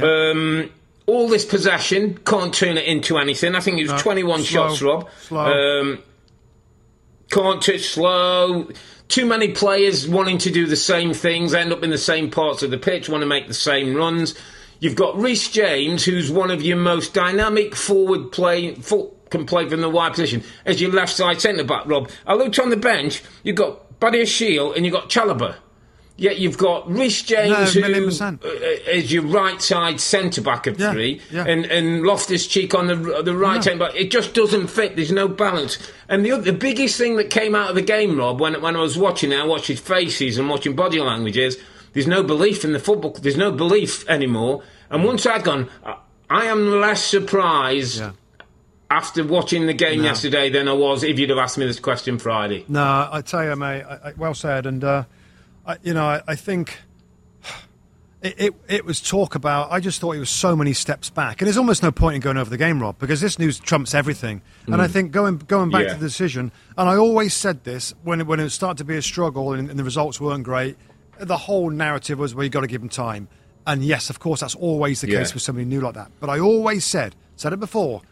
Um, 0.00 0.70
all 1.06 1.28
this 1.28 1.44
possession 1.44 2.18
can't 2.18 2.52
turn 2.52 2.76
it 2.76 2.84
into 2.86 3.18
anything. 3.18 3.54
I 3.54 3.60
think 3.60 3.78
it 3.78 3.82
was 3.82 3.92
no, 3.92 3.98
21 3.98 4.42
slow, 4.42 4.68
shots, 4.68 4.82
Rob. 4.82 5.08
Slow. 5.20 5.40
Um, 5.40 6.02
can't 7.30 7.62
touch 7.62 7.82
slow. 7.82 8.68
Too 9.08 9.26
many 9.26 9.52
players 9.52 10.08
wanting 10.08 10.38
to 10.38 10.50
do 10.50 10.66
the 10.66 10.76
same 10.76 11.12
things, 11.12 11.54
end 11.54 11.72
up 11.72 11.84
in 11.84 11.90
the 11.90 11.98
same 11.98 12.30
parts 12.30 12.62
of 12.62 12.70
the 12.70 12.78
pitch, 12.78 13.08
want 13.08 13.22
to 13.22 13.26
make 13.26 13.46
the 13.46 13.54
same 13.54 13.94
runs. 13.94 14.34
You've 14.80 14.96
got 14.96 15.16
Reece 15.16 15.50
James, 15.50 16.04
who's 16.04 16.30
one 16.30 16.50
of 16.50 16.60
your 16.60 16.76
most 16.76 17.14
dynamic 17.14 17.74
forward 17.74 18.32
play, 18.32 18.74
can 19.30 19.46
play 19.46 19.68
from 19.68 19.80
the 19.80 19.88
wide 19.88 20.12
position 20.12 20.42
as 20.64 20.80
your 20.80 20.92
left 20.92 21.12
side 21.12 21.40
centre 21.40 21.64
back, 21.64 21.86
Rob. 21.86 22.10
I 22.26 22.34
looked 22.34 22.58
on 22.58 22.70
the 22.70 22.76
bench, 22.76 23.22
you've 23.42 23.56
got 23.56 24.00
Badiashile 24.00 24.76
and 24.76 24.84
you've 24.84 24.94
got 24.94 25.08
Chalobah. 25.08 25.56
Yet 26.18 26.38
you've 26.38 26.56
got 26.56 26.90
Reece 26.90 27.22
James, 27.24 27.76
no, 27.76 27.82
who 27.82 28.06
uh, 28.08 28.40
is 28.90 29.12
your 29.12 29.24
right 29.24 29.60
side 29.60 30.00
centre 30.00 30.40
back 30.40 30.66
of 30.66 30.80
yeah, 30.80 30.90
three, 30.92 31.20
yeah. 31.30 31.44
and 31.46 31.66
and 31.66 32.04
Loftus 32.04 32.46
Cheek 32.46 32.74
on 32.74 32.86
the 32.86 32.96
the 33.22 33.36
right 33.36 33.62
no. 33.62 33.70
hand. 33.70 33.78
But 33.78 33.94
it 33.94 34.10
just 34.10 34.32
doesn't 34.32 34.68
fit. 34.68 34.96
There's 34.96 35.12
no 35.12 35.28
balance. 35.28 35.76
And 36.08 36.24
the 36.24 36.38
the 36.38 36.54
biggest 36.54 36.96
thing 36.96 37.16
that 37.16 37.28
came 37.28 37.54
out 37.54 37.68
of 37.68 37.74
the 37.74 37.82
game, 37.82 38.16
Rob, 38.16 38.40
when 38.40 38.58
when 38.62 38.76
I 38.76 38.80
was 38.80 38.96
watching 38.96 39.30
it, 39.30 39.36
I 39.36 39.44
watched 39.44 39.66
his 39.66 39.78
faces 39.78 40.38
and 40.38 40.48
watching 40.48 40.74
body 40.74 41.00
languages. 41.00 41.58
There's 41.92 42.06
no 42.06 42.22
belief 42.22 42.64
in 42.64 42.72
the 42.72 42.78
football. 42.78 43.10
There's 43.10 43.36
no 43.36 43.52
belief 43.52 44.08
anymore. 44.08 44.62
And 44.88 45.04
once 45.04 45.26
I'd 45.26 45.44
gone, 45.44 45.68
I 46.30 46.46
am 46.46 46.80
less 46.80 47.04
surprised. 47.04 47.98
Yeah 47.98 48.12
after 48.90 49.24
watching 49.24 49.66
the 49.66 49.74
game 49.74 49.98
no. 50.00 50.04
yesterday 50.04 50.48
than 50.48 50.68
I 50.68 50.72
was 50.72 51.02
if 51.02 51.18
you'd 51.18 51.30
have 51.30 51.38
asked 51.38 51.58
me 51.58 51.66
this 51.66 51.80
question 51.80 52.18
Friday. 52.18 52.64
No, 52.68 53.08
I 53.10 53.20
tell 53.22 53.44
you, 53.44 53.56
mate, 53.56 53.82
I, 53.82 54.10
I, 54.10 54.12
well 54.16 54.34
said. 54.34 54.66
And, 54.66 54.84
uh, 54.84 55.04
I, 55.66 55.78
you 55.82 55.94
know, 55.94 56.06
I, 56.06 56.22
I 56.28 56.34
think 56.36 56.78
it, 58.22 58.34
it, 58.38 58.54
it, 58.68 58.84
was 58.84 59.00
talk 59.00 59.34
about. 59.34 59.72
I 59.72 59.80
just 59.80 60.00
thought 60.00 60.12
it 60.12 60.20
was 60.20 60.30
so 60.30 60.54
many 60.54 60.72
steps 60.72 61.10
back. 61.10 61.40
And 61.40 61.46
there's 61.46 61.56
almost 61.56 61.82
no 61.82 61.90
point 61.90 62.16
in 62.16 62.20
going 62.20 62.36
over 62.36 62.48
the 62.48 62.56
game, 62.56 62.80
Rob, 62.80 62.98
because 62.98 63.20
this 63.20 63.38
news 63.38 63.58
trumps 63.58 63.94
everything. 63.94 64.40
Mm. 64.66 64.74
And 64.74 64.82
I 64.82 64.86
mm. 64.86 64.90
think 64.90 65.10
going, 65.10 65.38
going 65.38 65.70
back 65.70 65.86
yeah. 65.86 65.94
to 65.94 65.98
the 65.98 66.06
decision, 66.06 66.52
and 66.78 66.88
I 66.88 66.96
always 66.96 67.34
said 67.34 67.64
this 67.64 67.92
when, 68.04 68.24
when 68.26 68.38
it 68.38 68.50
started 68.50 68.78
to 68.78 68.84
be 68.84 68.96
a 68.96 69.02
struggle 69.02 69.52
and, 69.52 69.68
and 69.68 69.78
the 69.78 69.84
results 69.84 70.20
weren't 70.20 70.44
great, 70.44 70.76
the 71.18 71.36
whole 71.36 71.70
narrative 71.70 72.18
was, 72.18 72.34
well, 72.34 72.44
you've 72.44 72.52
got 72.52 72.60
to 72.60 72.66
give 72.66 72.82
them 72.82 72.90
time. 72.90 73.28
And 73.66 73.84
yes, 73.84 74.10
of 74.10 74.20
course, 74.20 74.40
that's 74.40 74.54
always 74.54 75.00
the 75.00 75.08
yeah. 75.08 75.18
case 75.18 75.34
with 75.34 75.42
somebody 75.42 75.64
new 75.64 75.80
like 75.80 75.94
that. 75.94 76.12
But 76.20 76.30
I 76.30 76.38
always 76.38 76.84
said, 76.84 77.16
said 77.34 77.52
it 77.52 77.58
before, 77.58 78.02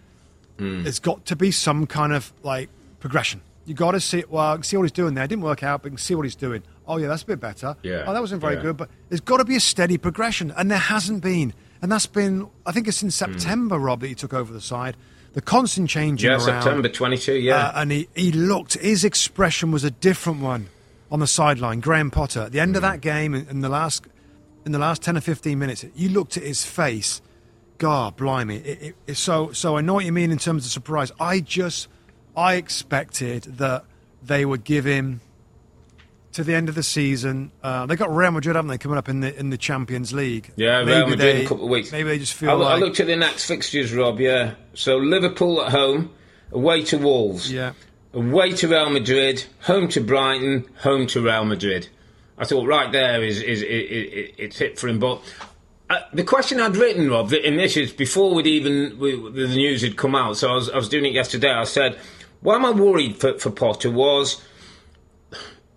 mm. 0.58 0.82
there's 0.82 0.98
got 0.98 1.24
to 1.26 1.36
be 1.36 1.50
some 1.50 1.86
kind 1.86 2.12
of 2.12 2.32
like 2.42 2.68
progression. 3.00 3.40
You 3.66 3.74
got 3.74 3.92
to 3.92 4.00
see 4.00 4.24
well, 4.28 4.62
see 4.62 4.76
what 4.76 4.84
he's 4.84 4.92
doing 4.92 5.14
there. 5.14 5.24
It 5.24 5.28
didn't 5.28 5.44
work 5.44 5.62
out, 5.62 5.82
but 5.82 5.86
you 5.86 5.96
can 5.96 5.98
see 5.98 6.14
what 6.14 6.24
he's 6.24 6.34
doing. 6.34 6.62
Oh 6.86 6.98
yeah, 6.98 7.08
that's 7.08 7.22
a 7.22 7.26
bit 7.26 7.40
better. 7.40 7.76
Yeah. 7.82 8.04
Oh, 8.06 8.12
that 8.12 8.20
wasn't 8.20 8.40
very 8.40 8.56
yeah. 8.56 8.62
good, 8.62 8.76
but 8.76 8.90
there's 9.08 9.20
got 9.20 9.38
to 9.38 9.44
be 9.44 9.56
a 9.56 9.60
steady 9.60 9.98
progression, 9.98 10.52
and 10.56 10.70
there 10.70 10.78
hasn't 10.78 11.22
been. 11.22 11.54
And 11.82 11.92
that's 11.92 12.06
been, 12.06 12.48
I 12.64 12.72
think 12.72 12.88
it's 12.88 13.02
in 13.02 13.08
hmm. 13.08 13.12
September, 13.12 13.76
mm. 13.76 13.84
Rob, 13.84 14.00
that 14.00 14.08
he 14.08 14.14
took 14.14 14.32
over 14.32 14.50
the 14.52 14.60
side. 14.60 14.96
The 15.34 15.42
constant 15.42 15.90
changing 15.90 16.30
yeah, 16.30 16.36
around. 16.36 16.62
September 16.62 16.88
22, 16.88 17.34
yeah. 17.34 17.56
Uh, 17.56 17.72
and 17.82 17.92
he, 17.92 18.08
he 18.14 18.32
looked, 18.32 18.74
his 18.74 19.04
expression 19.04 19.70
was 19.70 19.84
a 19.84 19.90
different 19.90 20.40
one 20.40 20.68
on 21.10 21.20
the 21.20 21.26
sideline. 21.26 21.80
Graham 21.80 22.10
Potter, 22.10 22.42
at 22.42 22.52
the 22.52 22.60
end 22.60 22.72
mm. 22.72 22.76
of 22.76 22.82
that 22.82 23.02
game, 23.02 23.34
in 23.34 23.60
the 23.60 23.68
last 23.68 24.06
in 24.64 24.72
the 24.72 24.78
last 24.78 25.02
10 25.02 25.16
or 25.16 25.20
15 25.20 25.58
minutes, 25.58 25.84
you 25.94 26.08
looked 26.08 26.36
at 26.36 26.42
his 26.42 26.64
face. 26.64 27.20
God, 27.84 28.16
blimey. 28.16 28.56
It, 28.56 28.82
it, 28.82 28.94
it, 29.06 29.14
so, 29.18 29.52
so 29.52 29.76
I 29.76 29.82
know 29.82 29.92
what 29.92 30.06
you 30.06 30.12
mean 30.12 30.30
in 30.30 30.38
terms 30.38 30.64
of 30.64 30.72
surprise. 30.72 31.12
I 31.20 31.40
just, 31.40 31.88
I 32.34 32.54
expected 32.54 33.42
that 33.58 33.84
they 34.22 34.46
would 34.46 34.64
give 34.64 34.86
him 34.86 35.20
to 36.32 36.42
the 36.42 36.54
end 36.54 36.70
of 36.70 36.76
the 36.76 36.82
season. 36.82 37.52
Uh, 37.62 37.84
they 37.84 37.94
got 37.94 38.10
Real 38.10 38.30
Madrid, 38.30 38.56
haven't 38.56 38.70
they, 38.70 38.78
coming 38.78 38.96
up 38.96 39.10
in 39.10 39.20
the 39.20 39.38
in 39.38 39.50
the 39.50 39.58
Champions 39.58 40.14
League? 40.14 40.50
Yeah, 40.56 40.82
maybe 40.82 40.92
Real 40.92 41.08
Madrid 41.10 41.18
they, 41.20 41.40
in 41.40 41.44
a 41.44 41.48
couple 41.50 41.64
of 41.64 41.70
weeks. 41.70 41.92
Maybe 41.92 42.08
they 42.08 42.18
just 42.18 42.32
feel 42.32 42.52
I, 42.52 42.54
like... 42.54 42.76
I 42.76 42.78
looked 42.78 43.00
at 43.00 43.06
the 43.06 43.16
next 43.16 43.44
fixtures, 43.44 43.92
Rob, 43.92 44.18
yeah. 44.18 44.54
So 44.72 44.96
Liverpool 44.96 45.60
at 45.60 45.70
home, 45.70 46.10
away 46.52 46.84
to 46.84 46.96
Wolves. 46.96 47.52
Yeah. 47.52 47.74
Away 48.14 48.52
to 48.52 48.66
Real 48.66 48.88
Madrid, 48.88 49.44
home 49.60 49.88
to 49.88 50.00
Brighton, 50.00 50.64
home 50.78 51.06
to 51.08 51.20
Real 51.20 51.44
Madrid. 51.44 51.88
I 52.38 52.46
thought 52.46 52.66
right 52.66 52.90
there 52.90 53.22
is 53.22 53.42
is, 53.42 53.60
is, 53.60 53.90
is 53.90 54.30
it's 54.38 54.58
hit 54.58 54.78
for 54.78 54.88
him. 54.88 54.98
But 54.98 55.20
uh, 55.94 56.00
the 56.12 56.24
question 56.24 56.60
I'd 56.60 56.76
written, 56.76 57.10
Rob, 57.10 57.32
and 57.32 57.58
this 57.58 57.76
is 57.76 57.92
before 57.92 58.34
we'd 58.34 58.46
even 58.46 58.98
we, 58.98 59.12
the 59.12 59.48
news 59.48 59.82
had 59.82 59.96
come 59.96 60.14
out. 60.14 60.36
So 60.36 60.50
I 60.50 60.54
was, 60.54 60.70
I 60.70 60.76
was 60.76 60.88
doing 60.88 61.04
it 61.06 61.12
yesterday. 61.12 61.50
I 61.50 61.64
said, 61.64 61.98
why 62.40 62.56
am 62.56 62.64
I 62.64 62.70
worried 62.70 63.18
for, 63.18 63.38
for 63.38 63.50
Potter 63.50 63.90
was 63.90 64.42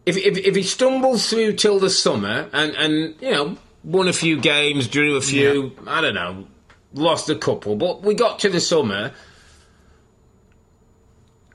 if, 0.07 0.15
if 0.17 0.37
if 0.37 0.55
he 0.55 0.63
stumbles 0.63 1.29
through 1.29 1.53
till 1.53 1.79
the 1.79 1.89
summer 1.89 2.49
and 2.53 2.73
and 2.75 3.15
you 3.21 3.31
know 3.31 3.57
won 3.83 4.07
a 4.07 4.13
few 4.13 4.39
games, 4.39 4.87
drew 4.87 5.17
a 5.17 5.21
few, 5.21 5.75
yeah. 5.75 5.91
I 5.91 6.01
don't 6.01 6.15
know, 6.15 6.47
lost 6.93 7.29
a 7.29 7.35
couple, 7.35 7.75
but 7.75 8.01
we 8.01 8.15
got 8.15 8.39
to 8.39 8.49
the 8.49 8.59
summer 8.61 9.11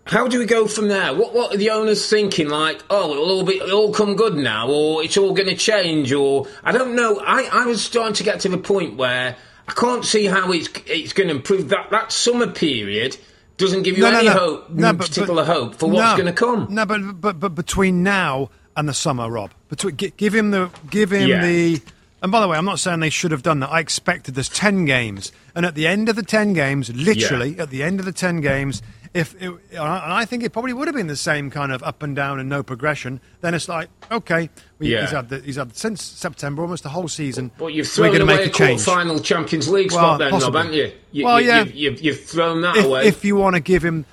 how 0.05 0.27
do 0.27 0.39
we 0.39 0.47
go 0.47 0.67
from 0.67 0.89
there? 0.89 1.15
What 1.15 1.35
what 1.35 1.55
are 1.55 1.57
the 1.57 1.71
owners 1.71 2.09
thinking? 2.09 2.49
Like, 2.49 2.83
oh, 2.91 3.13
it'll 3.13 3.31
all 3.31 3.45
be 3.45 3.57
it'll 3.57 3.79
all 3.79 3.95
come 3.95 4.17
good 4.17 4.35
now, 4.35 4.69
or 4.69 5.03
it's 5.03 5.17
all 5.17 5.33
going 5.33 5.49
to 5.49 5.57
change, 5.57 6.13
or 6.13 6.47
I 6.65 6.73
don't 6.73 6.97
know. 6.97 7.21
I, 7.21 7.49
I 7.53 7.67
was 7.67 7.83
starting 7.83 8.15
to 8.15 8.23
get 8.23 8.41
to 8.41 8.49
the 8.49 8.59
point 8.59 8.97
where 8.97 9.37
I 9.69 9.73
can't 9.73 10.05
see 10.05 10.27
how 10.27 10.51
it's 10.53 10.69
it's 10.87 11.13
going 11.13 11.29
to 11.29 11.37
improve. 11.37 11.69
That 11.69 11.91
that 11.91 12.11
summer 12.11 12.49
period 12.49 13.17
doesn't 13.59 13.83
give 13.83 13.97
you 13.97 14.03
no, 14.03 14.11
any 14.11 14.29
no, 14.29 14.35
no. 14.35 14.41
hope, 14.41 14.71
no, 14.71 14.93
but, 14.93 15.07
particular 15.07 15.45
but, 15.45 15.55
hope 15.55 15.75
for 15.77 15.89
what's 15.89 16.15
going 16.15 16.27
to 16.27 16.33
come. 16.33 16.67
No, 16.71 16.85
but 16.85 17.21
but 17.21 17.39
but 17.39 17.55
between 17.55 18.03
now 18.03 18.51
and 18.77 18.89
the 18.89 18.95
summer, 18.95 19.31
Rob, 19.31 19.53
between 19.69 19.95
give 19.95 20.35
him 20.35 20.51
the 20.51 20.71
give 20.91 21.13
him 21.13 21.29
yeah. 21.29 21.47
the. 21.47 21.81
And 22.23 22.31
by 22.31 22.41
the 22.41 22.49
way, 22.49 22.57
I'm 22.57 22.65
not 22.65 22.79
saying 22.79 23.01
they 23.01 23.11
should 23.11 23.33
have 23.33 23.43
done 23.43 23.61
that. 23.61 23.71
I 23.71 23.81
expected 23.81 24.37
there's 24.37 24.49
ten 24.49 24.85
games, 24.85 25.33
and 25.55 25.67
at 25.67 25.75
the 25.75 25.87
end 25.87 26.09
of 26.09 26.17
the 26.17 26.23
ten 26.23 26.53
games, 26.53 26.95
literally 26.95 27.57
yeah. 27.57 27.63
at 27.65 27.71
the 27.71 27.83
end 27.83 27.99
of 27.99 28.07
the 28.07 28.13
ten 28.13 28.41
games 28.41 28.81
if 29.15 29.35
it, 29.43 29.53
and 29.73 29.79
I 29.79 30.25
think 30.25 30.43
it 30.43 30.53
probably 30.53 30.73
would 30.73 30.89
have 30.89 30.95
been 30.95 31.07
the 31.07 31.17
same 31.17 31.51
kind 31.51 31.71
of 31.71 31.83
up 31.83 32.03
and 32.03 32.17
down 32.17 32.41
and 32.41 32.49
no 32.49 32.63
progression. 32.63 33.21
Then 33.43 33.53
it's 33.53 33.69
like, 33.69 33.91
okay, 34.11 34.49
yeah. 34.79 35.03
he's 35.03 35.11
had 35.11 35.29
the, 35.29 35.41
he's 35.41 35.57
had 35.57 35.77
since 35.77 36.03
September 36.03 36.63
almost 36.63 36.83
the 36.83 36.89
whole 36.89 37.09
season. 37.09 37.51
But 37.59 37.75
you've 37.75 37.89
thrown 37.89 38.19
away 38.21 38.37
make 38.37 38.47
a, 38.47 38.51
change. 38.51 38.83
final 38.83 39.19
Champions 39.19 39.69
League 39.69 39.91
spot 39.91 40.19
well, 40.21 40.31
then, 40.31 40.41
Rob, 40.41 40.55
haven't 40.55 40.73
you? 40.73 40.93
you 41.11 41.25
well, 41.27 41.41
you, 41.41 41.49
yeah, 41.49 41.65
you, 41.65 42.13
have 42.13 42.25
thrown 42.25 42.63
that 42.63 42.77
if, 42.77 42.85
away. 42.87 43.07
If 43.07 43.25
you 43.25 43.37
want 43.37 43.55
to 43.55 43.61
give 43.61 43.85
him 43.85 44.07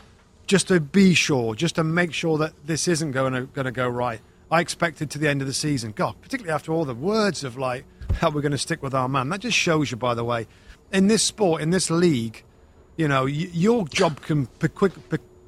just 0.47 0.67
to 0.67 0.81
be 0.81 1.13
sure, 1.13 1.55
just 1.55 1.75
to 1.75 1.83
make 1.83 2.13
sure 2.13 2.37
that 2.39 2.53
this 2.65 2.87
isn't 2.87 3.11
going 3.11 3.33
to 3.33 3.43
going 3.43 3.65
to 3.65 3.71
go 3.71 3.87
right. 3.87 4.19
I 4.51 4.61
expected 4.61 5.11
to 5.11 5.19
the 5.19 5.29
end 5.29 5.41
of 5.41 5.47
the 5.47 5.53
season. 5.53 5.93
God, 5.95 6.15
particularly 6.21 6.53
after 6.53 6.73
all 6.73 6.83
the 6.83 6.95
words 6.95 7.43
of 7.43 7.57
like 7.57 7.85
how 8.15 8.29
we're 8.29 8.41
going 8.41 8.51
to 8.51 8.57
stick 8.57 8.83
with 8.83 8.93
our 8.93 9.09
man. 9.09 9.29
That 9.29 9.39
just 9.39 9.57
shows 9.57 9.91
you, 9.91 9.97
by 9.97 10.13
the 10.13 10.23
way, 10.23 10.47
in 10.91 11.07
this 11.07 11.23
sport, 11.23 11.61
in 11.61 11.69
this 11.69 11.89
league 11.89 12.43
you 12.99 13.07
know, 13.07 13.25
your 13.27 13.87
job 13.87 14.19
can 14.19 14.47
quick, 14.75 14.91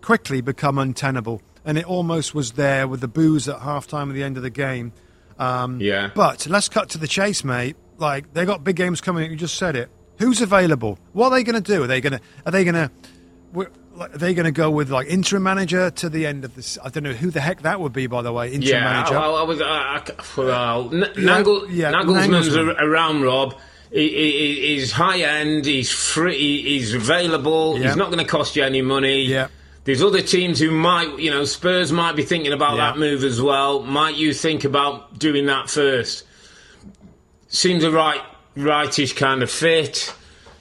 quickly 0.02 0.39
become 0.39 0.78
untenable. 0.78 1.41
And 1.65 1.78
it 1.78 1.84
almost 1.84 2.34
was 2.34 2.54
there 2.54 2.88
with 2.88 3.02
the 3.02 3.10
booze 3.10 3.50
at 3.50 3.60
halftime 3.60 4.08
at 4.08 4.13
the 4.13 4.24
end 4.24 4.38
of 4.38 4.43
the 4.43 4.50
game. 4.50 4.93
Um, 5.38 5.82
yeah. 5.82 6.12
But 6.15 6.47
let's 6.47 6.69
cut 6.69 6.88
to 6.91 6.97
the 6.97 7.10
chase, 7.10 7.43
mate. 7.43 7.76
Like 7.97 8.32
they 8.34 8.45
got 8.45 8.63
big 8.63 8.78
games 8.78 9.02
coming. 9.02 9.30
You 9.30 9.36
just 9.36 9.56
said 9.56 9.76
it. 9.76 9.89
Who's 10.17 10.41
available? 10.41 10.97
What 11.12 11.28
are 11.28 11.32
they 11.32 11.43
going 11.43 11.62
to 11.62 11.74
do? 11.74 11.84
Are 11.84 11.88
they 11.88 12.00
going 12.00 12.13
to? 12.13 12.21
Are 12.45 12.54
they 12.54 12.63
going 12.63 12.76
to? 12.76 12.89
Are 13.99 14.08
they 14.10 14.34
going 14.34 14.45
to 14.45 14.51
go 14.51 14.71
with 14.71 14.89
like 14.89 15.08
interim 15.08 15.43
manager 15.43 15.91
to 15.91 16.10
the 16.10 16.25
end 16.25 16.45
of 16.45 16.56
this? 16.56 16.77
I 16.84 16.89
don't 16.89 17.04
know 17.04 17.13
who 17.13 17.30
the 17.30 17.41
heck 17.41 17.62
that 17.63 17.80
would 17.80 17.93
be, 17.93 18.08
by 18.08 18.21
the 18.21 18.32
way. 18.32 18.47
Interim 18.47 18.82
yeah, 18.82 18.93
manager. 18.93 19.17
I, 19.17 19.25
I 19.25 19.43
was. 19.43 19.62
Uh, 19.62 20.23
well, 20.38 20.93
N- 20.93 21.13
Nagel, 21.17 21.69
yeah, 21.69 21.91
Nagelsmann's 21.91 22.49
Nagelsmann. 22.49 22.82
around, 22.82 23.21
Rob. 23.23 23.60
He, 23.91 24.08
he, 24.08 24.75
he's 24.75 24.93
high 24.93 25.19
end. 25.19 25.65
He's 25.65 25.91
free. 25.91 26.62
He's 26.62 26.93
available. 26.93 27.75
He's 27.75 27.97
not 27.97 28.08
going 28.12 28.23
to 28.23 28.30
cost 28.30 28.56
you 28.56 28.63
any 28.63 28.82
money. 28.82 29.23
Yeah. 29.23 29.49
There's 29.84 30.04
other 30.04 30.21
teams 30.21 30.60
who 30.60 30.71
might, 30.71 31.17
you 31.17 31.32
know, 31.32 31.43
Spurs 31.43 31.91
might 31.91 32.15
be 32.15 32.23
thinking 32.23 32.54
about 32.54 32.77
yeah. 32.77 32.91
that 32.91 32.99
move 32.99 33.23
as 33.23 33.41
well. 33.41 33.82
Might 33.82 34.15
you 34.15 34.34
think 34.34 34.63
about 34.63 35.17
doing 35.17 35.47
that 35.47 35.69
first? 35.69 36.23
Seems 37.47 37.84
a 37.84 37.91
right, 37.91 38.21
rightish 38.56 39.13
kind 39.13 39.41
of 39.41 39.49
fit. 39.49 40.13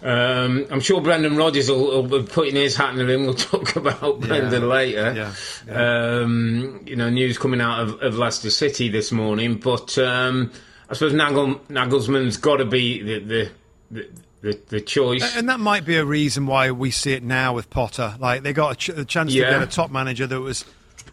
Um, 0.03 0.67
I'm 0.71 0.81
sure 0.81 1.01
Brendan 1.01 1.37
Rodgers 1.37 1.71
will, 1.71 2.03
will, 2.03 2.23
be 2.23 2.27
putting 2.27 2.55
his 2.55 2.75
hat 2.75 2.91
in 2.91 2.97
the 2.97 3.07
ring. 3.07 3.25
We'll 3.25 3.35
talk 3.35 3.77
about 3.77 4.21
Brendan 4.21 4.63
yeah. 4.63 4.69
later. 4.69 5.13
Yeah. 5.15 5.35
yeah. 5.67 6.21
Um, 6.23 6.83
you 6.87 6.97
know, 6.97 7.11
news 7.11 7.39
coming 7.39 7.61
out 7.61 7.81
of, 7.81 8.03
of 8.03 8.17
Leicester 8.17 8.51
City 8.51 8.89
this 8.89 9.13
morning, 9.13 9.57
but. 9.57 9.97
Um, 9.99 10.53
I 10.89 10.95
suppose 10.95 11.13
Nagel, 11.13 11.55
Nagelsmann's 11.69 12.37
got 12.37 12.57
to 12.57 12.65
be 12.65 13.01
the, 13.01 13.19
the, 13.21 13.51
the 13.93 14.09
the, 14.41 14.59
the 14.69 14.81
choice. 14.81 15.37
And 15.37 15.49
that 15.49 15.61
might 15.61 15.85
be 15.85 15.97
a 15.97 16.05
reason 16.05 16.47
why 16.47 16.71
we 16.71 16.91
see 16.91 17.13
it 17.13 17.23
now 17.23 17.55
with 17.55 17.71
Potter. 17.71 18.17
Like 18.19 18.43
they 18.43 18.53
got 18.53 18.73
a, 18.73 18.77
ch- 18.77 18.99
a 18.99 19.05
chance 19.05 19.35
yeah. 19.35 19.45
to 19.45 19.51
get 19.51 19.63
a 19.63 19.67
top 19.67 19.91
manager 19.91 20.27
that 20.27 20.41
was, 20.41 20.65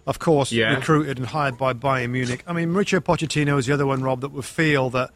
of 0.05 0.19
course, 0.19 0.51
yeah. 0.51 0.75
recruited 0.75 1.17
and 1.17 1.27
hired 1.27 1.57
by 1.57 1.73
Bayern 1.73 2.11
Munich. 2.11 2.43
I 2.47 2.53
mean, 2.53 2.69
Mauricio 2.69 2.99
Pochettino 2.99 3.57
is 3.59 3.65
the 3.65 3.73
other 3.73 3.85
one, 3.85 4.01
Rob, 4.01 4.21
that 4.21 4.31
would 4.31 4.45
feel 4.45 4.89
that 4.91 5.11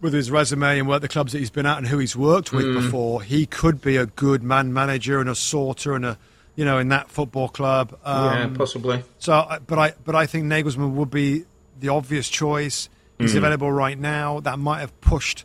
with 0.00 0.12
his 0.12 0.30
resume 0.30 0.78
and 0.78 0.88
what 0.88 1.02
the 1.02 1.08
clubs 1.08 1.32
that 1.32 1.38
he's 1.38 1.50
been 1.50 1.66
at 1.66 1.78
and 1.78 1.86
who 1.86 1.98
he's 1.98 2.16
worked 2.16 2.52
with 2.52 2.64
mm. 2.64 2.74
before, 2.74 3.22
he 3.22 3.46
could 3.46 3.80
be 3.80 3.96
a 3.96 4.06
good 4.06 4.42
man 4.42 4.72
manager 4.72 5.20
and 5.20 5.28
a 5.28 5.34
sorter 5.34 5.94
and 5.94 6.04
a 6.04 6.18
you 6.56 6.64
know 6.64 6.78
in 6.78 6.88
that 6.88 7.10
football 7.10 7.48
club. 7.48 7.98
Um, 8.04 8.52
yeah, 8.52 8.56
possibly. 8.56 9.04
So, 9.18 9.32
uh, 9.32 9.58
but 9.60 9.78
I 9.78 9.94
but 10.04 10.14
I 10.14 10.26
think 10.26 10.46
Nagelsmann 10.46 10.92
would 10.92 11.10
be 11.10 11.44
the 11.78 11.88
obvious 11.88 12.28
choice. 12.28 12.88
He's 13.18 13.34
mm. 13.34 13.38
available 13.38 13.70
right 13.70 13.98
now. 13.98 14.40
That 14.40 14.58
might 14.58 14.80
have 14.80 14.98
pushed 15.00 15.44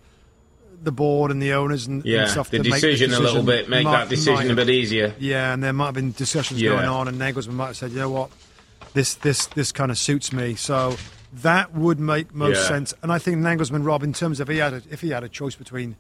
the 0.82 0.92
board 0.92 1.32
and 1.32 1.42
the 1.42 1.54
owners 1.54 1.88
and, 1.88 2.06
yeah, 2.06 2.22
and 2.22 2.30
stuff 2.30 2.50
the 2.50 2.58
to 2.58 2.64
decision, 2.64 2.72
make 2.72 2.82
the 2.82 3.06
decision 3.06 3.14
a 3.14 3.28
little 3.28 3.44
bit, 3.44 3.70
make 3.70 3.84
might, 3.84 4.00
that 4.06 4.10
decision 4.10 4.52
a 4.52 4.56
bit 4.56 4.70
easier. 4.70 5.14
Yeah, 5.20 5.54
and 5.54 5.64
there 5.64 5.74
might 5.74 5.88
have 5.88 5.96
been 5.96 6.12
discussions 6.12 6.62
yeah. 6.62 6.72
going 6.72 6.86
on, 6.86 7.08
and 7.08 7.20
Nagelsmann 7.20 7.54
might 7.54 7.68
have 7.68 7.78
said, 7.78 7.92
you 7.92 8.00
know 8.00 8.10
what, 8.10 8.30
this 8.94 9.16
this 9.16 9.48
this 9.48 9.72
kind 9.72 9.92
of 9.92 9.98
suits 9.98 10.32
me. 10.32 10.56
So 10.56 10.96
that 11.42 11.74
would 11.74 12.00
make 12.00 12.34
most 12.34 12.62
yeah. 12.62 12.68
sense. 12.68 12.94
And 13.02 13.12
I 13.12 13.20
think 13.20 13.38
Nagelsmann, 13.38 13.86
Rob, 13.86 14.04
in 14.04 14.14
terms 14.14 14.40
of 14.40 14.48
he 14.48 14.58
had 14.58 14.74
a, 14.74 14.82
if 14.90 15.02
he 15.02 15.10
had 15.10 15.24
a 15.24 15.30
choice 15.30 15.56
between 15.56 15.96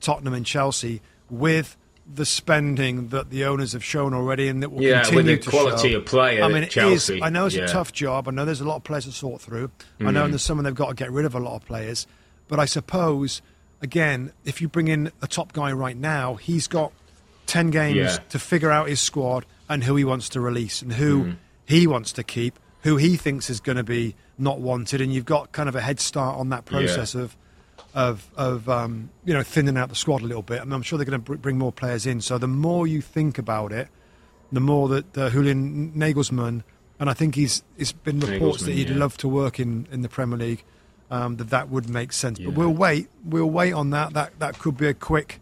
Tottenham 0.00 0.34
and 0.34 0.46
Chelsea, 0.46 1.02
with 1.30 1.76
the 2.12 2.24
spending 2.24 3.08
that 3.08 3.28
the 3.30 3.44
owners 3.44 3.72
have 3.72 3.84
shown 3.84 4.14
already 4.14 4.48
and 4.48 4.62
that 4.62 4.70
will 4.70 4.82
yeah, 4.82 5.02
continue 5.02 5.32
with 5.32 5.44
the 5.44 5.50
quality 5.50 5.92
show. 5.92 5.98
of 5.98 6.06
play 6.06 6.40
I 6.40 6.48
mean, 6.48 6.62
it 6.62 6.70
Chelsea. 6.70 7.16
Is, 7.16 7.22
I 7.22 7.28
know 7.28 7.46
it's 7.46 7.54
yeah. 7.54 7.64
a 7.64 7.68
tough 7.68 7.92
job. 7.92 8.28
I 8.28 8.30
know 8.30 8.44
there's 8.46 8.62
a 8.62 8.68
lot 8.68 8.76
of 8.76 8.84
players 8.84 9.04
to 9.04 9.12
sort 9.12 9.42
through. 9.42 9.70
Mm. 10.00 10.08
I 10.08 10.10
know 10.10 10.26
mm. 10.26 10.30
there's 10.30 10.42
someone 10.42 10.64
they've 10.64 10.74
got 10.74 10.88
to 10.88 10.94
get 10.94 11.12
rid 11.12 11.26
of 11.26 11.34
a 11.34 11.40
lot 11.40 11.56
of 11.56 11.66
players. 11.66 12.06
But 12.48 12.58
I 12.58 12.64
suppose, 12.64 13.42
again, 13.82 14.32
if 14.46 14.62
you 14.62 14.68
bring 14.68 14.88
in 14.88 15.12
a 15.20 15.26
top 15.26 15.52
guy 15.52 15.70
right 15.72 15.96
now, 15.96 16.36
he's 16.36 16.66
got 16.66 16.92
10 17.46 17.70
games 17.70 17.96
yeah. 17.96 18.16
to 18.30 18.38
figure 18.38 18.70
out 18.70 18.88
his 18.88 19.00
squad 19.00 19.44
and 19.68 19.84
who 19.84 19.94
he 19.96 20.04
wants 20.04 20.30
to 20.30 20.40
release 20.40 20.80
and 20.80 20.94
who 20.94 21.24
mm. 21.24 21.36
he 21.66 21.86
wants 21.86 22.12
to 22.12 22.22
keep, 22.22 22.58
who 22.82 22.96
he 22.96 23.16
thinks 23.16 23.50
is 23.50 23.60
going 23.60 23.76
to 23.76 23.84
be 23.84 24.14
not 24.38 24.60
wanted. 24.60 25.00
And 25.00 25.12
you've 25.12 25.24
got 25.24 25.52
kind 25.52 25.68
of 25.68 25.74
a 25.74 25.80
head 25.80 26.00
start 26.00 26.38
on 26.38 26.50
that 26.50 26.64
process 26.64 27.14
yeah. 27.14 27.22
of 27.22 27.36
of 27.94 28.30
of 28.36 28.68
um, 28.68 29.10
you 29.24 29.34
know 29.34 29.42
thinning 29.42 29.76
out 29.76 29.88
the 29.88 29.94
squad 29.94 30.22
a 30.22 30.26
little 30.26 30.42
bit. 30.42 30.60
I 30.60 30.64
mean, 30.64 30.72
I'm 30.72 30.82
sure 30.82 30.98
they're 30.98 31.06
going 31.06 31.22
to 31.22 31.36
bring 31.36 31.58
more 31.58 31.72
players 31.72 32.06
in. 32.06 32.20
So 32.20 32.38
the 32.38 32.48
more 32.48 32.86
you 32.86 33.00
think 33.00 33.38
about 33.38 33.72
it, 33.72 33.88
the 34.52 34.60
more 34.60 34.88
that 34.88 35.18
uh, 35.18 35.30
Julian 35.30 35.92
Nagelsmann, 35.92 36.62
and 37.00 37.10
I 37.10 37.14
think 37.14 37.34
he's 37.34 37.62
it's 37.76 37.92
been 37.92 38.20
reports 38.20 38.62
that 38.62 38.72
he'd 38.72 38.90
yeah. 38.90 38.96
love 38.96 39.16
to 39.18 39.28
work 39.28 39.58
in, 39.58 39.86
in 39.90 40.02
the 40.02 40.08
Premier 40.08 40.38
League, 40.38 40.64
um, 41.10 41.36
that 41.36 41.50
that 41.50 41.68
would 41.70 41.88
make 41.88 42.12
sense. 42.12 42.38
Yeah. 42.38 42.46
But 42.46 42.56
we'll 42.56 42.74
wait. 42.74 43.08
We'll 43.24 43.50
wait 43.50 43.72
on 43.72 43.90
that. 43.90 44.12
That 44.14 44.38
that 44.38 44.58
could 44.58 44.76
be 44.76 44.86
a 44.86 44.94
quick 44.94 45.40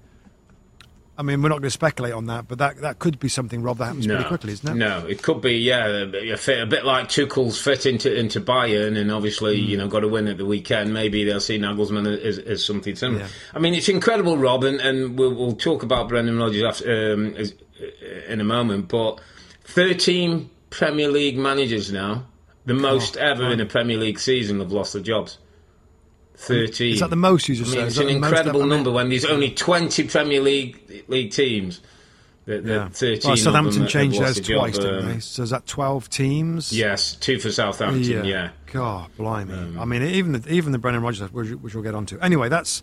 I 1.18 1.22
mean, 1.22 1.42
we're 1.42 1.48
not 1.48 1.56
going 1.56 1.62
to 1.62 1.70
speculate 1.70 2.12
on 2.12 2.26
that, 2.26 2.46
but 2.46 2.58
that, 2.58 2.82
that 2.82 2.98
could 2.98 3.18
be 3.18 3.28
something, 3.28 3.62
Rob, 3.62 3.78
that 3.78 3.86
happens 3.86 4.06
no, 4.06 4.16
pretty 4.16 4.28
quickly, 4.28 4.52
isn't 4.52 4.68
it? 4.68 4.74
No, 4.74 5.06
it 5.06 5.22
could 5.22 5.40
be, 5.40 5.54
yeah, 5.54 6.04
a, 6.04 6.36
fit, 6.36 6.62
a 6.62 6.66
bit 6.66 6.84
like 6.84 7.08
Tuchel's 7.08 7.60
fit 7.60 7.86
into 7.86 8.14
into 8.14 8.40
Bayern, 8.40 8.98
and 8.98 9.10
obviously, 9.10 9.58
mm. 9.58 9.66
you 9.66 9.76
know, 9.78 9.88
got 9.88 10.00
to 10.00 10.08
win 10.08 10.28
at 10.28 10.36
the 10.36 10.44
weekend. 10.44 10.92
Maybe 10.92 11.24
they'll 11.24 11.40
see 11.40 11.58
Nagelsmann 11.58 12.22
as, 12.22 12.38
as 12.38 12.64
something 12.64 12.94
similar. 12.94 13.20
Yeah. 13.20 13.28
I 13.54 13.58
mean, 13.58 13.74
it's 13.74 13.88
incredible, 13.88 14.36
Rob, 14.36 14.64
and, 14.64 14.80
and 14.80 15.18
we'll, 15.18 15.34
we'll 15.34 15.56
talk 15.56 15.82
about 15.82 16.08
Brendan 16.08 16.38
Rodgers 16.38 16.62
after, 16.62 17.14
um, 17.14 17.34
as, 17.36 17.54
uh, 17.80 18.32
in 18.32 18.40
a 18.40 18.44
moment, 18.44 18.88
but 18.88 19.20
13 19.64 20.50
Premier 20.70 21.08
League 21.08 21.38
managers 21.38 21.90
now, 21.90 22.26
the 22.66 22.74
most 22.74 23.16
oh, 23.16 23.20
ever 23.20 23.50
in 23.50 23.60
a 23.60 23.66
Premier 23.66 23.96
League 23.96 24.18
season, 24.18 24.60
have 24.60 24.72
lost 24.72 24.92
their 24.92 25.02
jobs. 25.02 25.38
13. 26.36 26.94
Is 26.94 27.00
that 27.00 27.10
the 27.10 27.16
most 27.16 27.48
you 27.48 27.56
just 27.56 27.72
I 27.72 27.78
mean, 27.78 27.86
It's 27.86 27.98
an 27.98 28.08
incredible 28.08 28.66
number 28.66 28.90
when 28.90 29.08
there's 29.08 29.24
only 29.24 29.50
20 29.50 30.06
Premier 30.08 30.40
League 30.40 31.04
league 31.08 31.32
teams. 31.32 31.80
The, 32.44 32.60
the 32.60 32.72
yeah. 32.72 32.88
13 32.90 33.28
well, 33.28 33.36
Southampton 33.36 33.88
changed 33.88 34.20
theirs 34.20 34.40
twice, 34.40 34.78
didn't 34.78 35.08
they? 35.08 35.18
So 35.18 35.42
is 35.42 35.50
that 35.50 35.66
12 35.66 36.08
teams? 36.08 36.72
Yes, 36.72 37.16
two 37.16 37.40
for 37.40 37.50
Southampton, 37.50 38.04
yeah. 38.04 38.22
yeah. 38.22 38.50
God, 38.72 39.10
blimey. 39.16 39.52
Um, 39.52 39.80
I 39.80 39.84
mean, 39.84 40.02
even 40.02 40.32
the, 40.32 40.52
even 40.52 40.70
the 40.70 40.78
Brendan 40.78 41.02
Rodgers, 41.02 41.32
which, 41.32 41.50
which 41.50 41.74
we'll 41.74 41.82
get 41.82 41.96
onto. 41.96 42.20
Anyway, 42.20 42.48
that's 42.48 42.82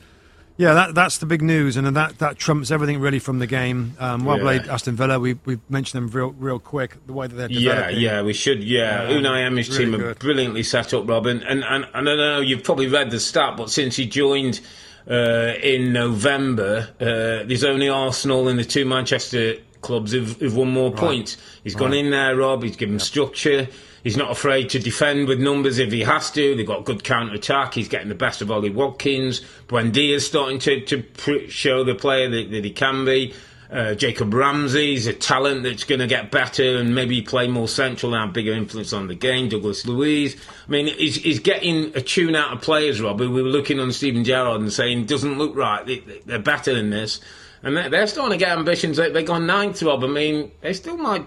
yeah, 0.58 0.74
that, 0.74 0.95
that's 0.95 1.18
the 1.18 1.26
big 1.26 1.41
news, 1.41 1.78
and 1.78 1.95
that, 1.95 2.20
that 2.20 2.38
trumps 2.38 2.70
everything 2.70 2.99
really 2.99 3.20
from 3.20 3.39
the 3.39 3.47
game. 3.47 3.95
Um, 3.99 4.24
well 4.24 4.38
yeah. 4.38 4.43
played, 4.43 4.62
Aston 4.68 4.95
Villa. 4.95 5.20
We 5.20 5.34
we 5.45 5.60
mentioned 5.70 6.04
them 6.04 6.12
real 6.12 6.32
real 6.32 6.60
quick 6.60 6.97
the 7.08 7.14
way 7.14 7.28
that 7.28 7.36
they're 7.36 7.47
developing. 7.47 7.99
Yeah, 7.99 8.18
yeah, 8.18 8.22
we 8.22 8.34
should. 8.34 8.64
Yeah, 8.64 9.10
yeah 9.10 9.18
Unai 9.18 9.45
Emery's 9.45 9.70
really 9.70 9.91
team 9.91 9.99
good. 9.99 10.01
are 10.01 10.16
brilliantly 10.16 10.64
set 10.64 10.93
up, 10.93 11.10
Robin. 11.10 11.41
And, 11.43 11.64
and 11.64 11.88
and 11.93 12.10
I 12.10 12.16
know 12.16 12.39
you've 12.39 12.64
probably 12.64 12.88
read 12.88 13.10
the 13.10 13.20
stat, 13.20 13.58
but 13.58 13.72
since 13.72 13.95
he 13.95 14.06
joined 14.06 14.62
uh, 15.10 15.54
in 15.62 15.91
November, 15.91 16.89
uh, 16.99 17.45
there's 17.47 17.64
only 17.64 17.89
Arsenal 17.89 18.47
and 18.47 18.60
the 18.60 18.66
two 18.66 18.86
Manchester 18.86 19.56
clubs 19.82 20.12
who've, 20.12 20.38
who've 20.39 20.56
won 20.56 20.70
more 20.70 20.91
right. 20.91 20.99
points. 20.99 21.38
He's 21.64 21.76
right. 21.76 21.80
gone 21.80 21.93
in 21.93 22.12
there, 22.12 22.36
Rob. 22.36 22.64
He's 22.64 22.76
given 22.76 22.95
yep. 22.95 23.01
structure. 23.01 23.68
He's 24.04 24.18
not 24.18 24.32
afraid 24.32 24.70
to 24.72 24.80
defend 24.80 25.30
with 25.30 25.39
numbers 25.39 25.80
if 25.80 25.91
he 25.91 26.01
has 26.01 26.30
to. 26.32 26.56
They've 26.56 26.68
got 26.68 26.84
good 26.84 27.06
counter 27.06 27.34
attack. 27.34 27.74
He's 27.74 27.88
getting 27.88 28.10
the 28.10 28.16
best 28.16 28.41
of 28.41 28.51
Ollie 28.51 28.70
Watkins. 28.70 29.41
Buendia's 29.68 30.26
starting 30.26 30.60
to, 30.60 30.82
to 30.82 31.49
show 31.49 31.86
the 31.86 31.95
player 31.95 32.30
that, 32.30 32.51
that 32.51 32.66
he 32.66 32.72
can 32.72 33.06
be. 33.06 33.34
Uh, 33.72 33.95
Jacob 33.95 34.32
Ramsey's 34.32 35.08
a 35.08 35.14
talent 35.14 35.64
that's 35.64 35.86
going 35.86 35.99
to 35.99 36.06
get 36.06 36.30
better 36.30 36.78
and 36.78 36.93
maybe 36.93 37.24
play 37.24 37.47
more 37.47 37.68
central 37.68 38.14
and 38.14 38.26
have 38.26 38.34
bigger 38.34 38.54
influence 38.54 38.93
on 38.93 39.08
the 39.08 39.16
game. 39.16 39.49
Douglas 39.49 39.88
Luiz. 39.88 40.36
I 40.68 40.72
mean, 40.72 40.88
he's, 40.88 41.16
he's 41.16 41.39
getting 41.39 41.95
a 41.95 42.01
tune 42.01 42.36
out 42.36 42.54
of 42.54 42.62
players, 42.62 43.01
Rob. 43.01 43.20
We 43.20 43.28
were 43.28 43.41
looking 43.41 43.80
on 43.80 43.91
Steven 43.91 44.26
Gerrard 44.26 44.62
and 44.62 44.72
saying, 44.72 45.06
doesn't 45.06 45.39
look 45.39 45.56
right. 45.56 45.84
They, 45.86 46.36
are 46.36 46.39
better 46.39 46.76
than 46.76 46.91
this. 46.91 47.20
And 47.64 47.76
they're, 47.76 47.89
they're 47.89 48.08
starting 48.08 48.38
to 48.38 48.45
get 48.45 48.56
ambitions. 48.56 48.97
They, 48.97 49.12
have 49.12 49.26
gone 49.26 49.47
ninth, 49.47 49.82
Rob. 49.82 50.04
I 50.04 50.08
mean, 50.08 50.51
they 50.62 50.74
still 50.74 50.97
might 50.97 51.26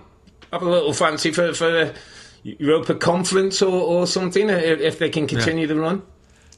have 0.53 0.63
a 0.63 0.71
little 0.71 0.93
fancy 0.93 1.33
for, 1.33 1.53
for 1.53 1.95
Europa 2.59 2.95
Conference 2.95 3.61
or, 3.61 3.81
or 3.83 4.07
something 4.07 4.49
if, 4.49 4.81
if 4.81 4.99
they 4.99 5.11
can 5.11 5.27
continue 5.27 5.67
yeah. 5.67 5.75
the 5.75 5.81
run? 5.81 5.99
Do 5.99 6.05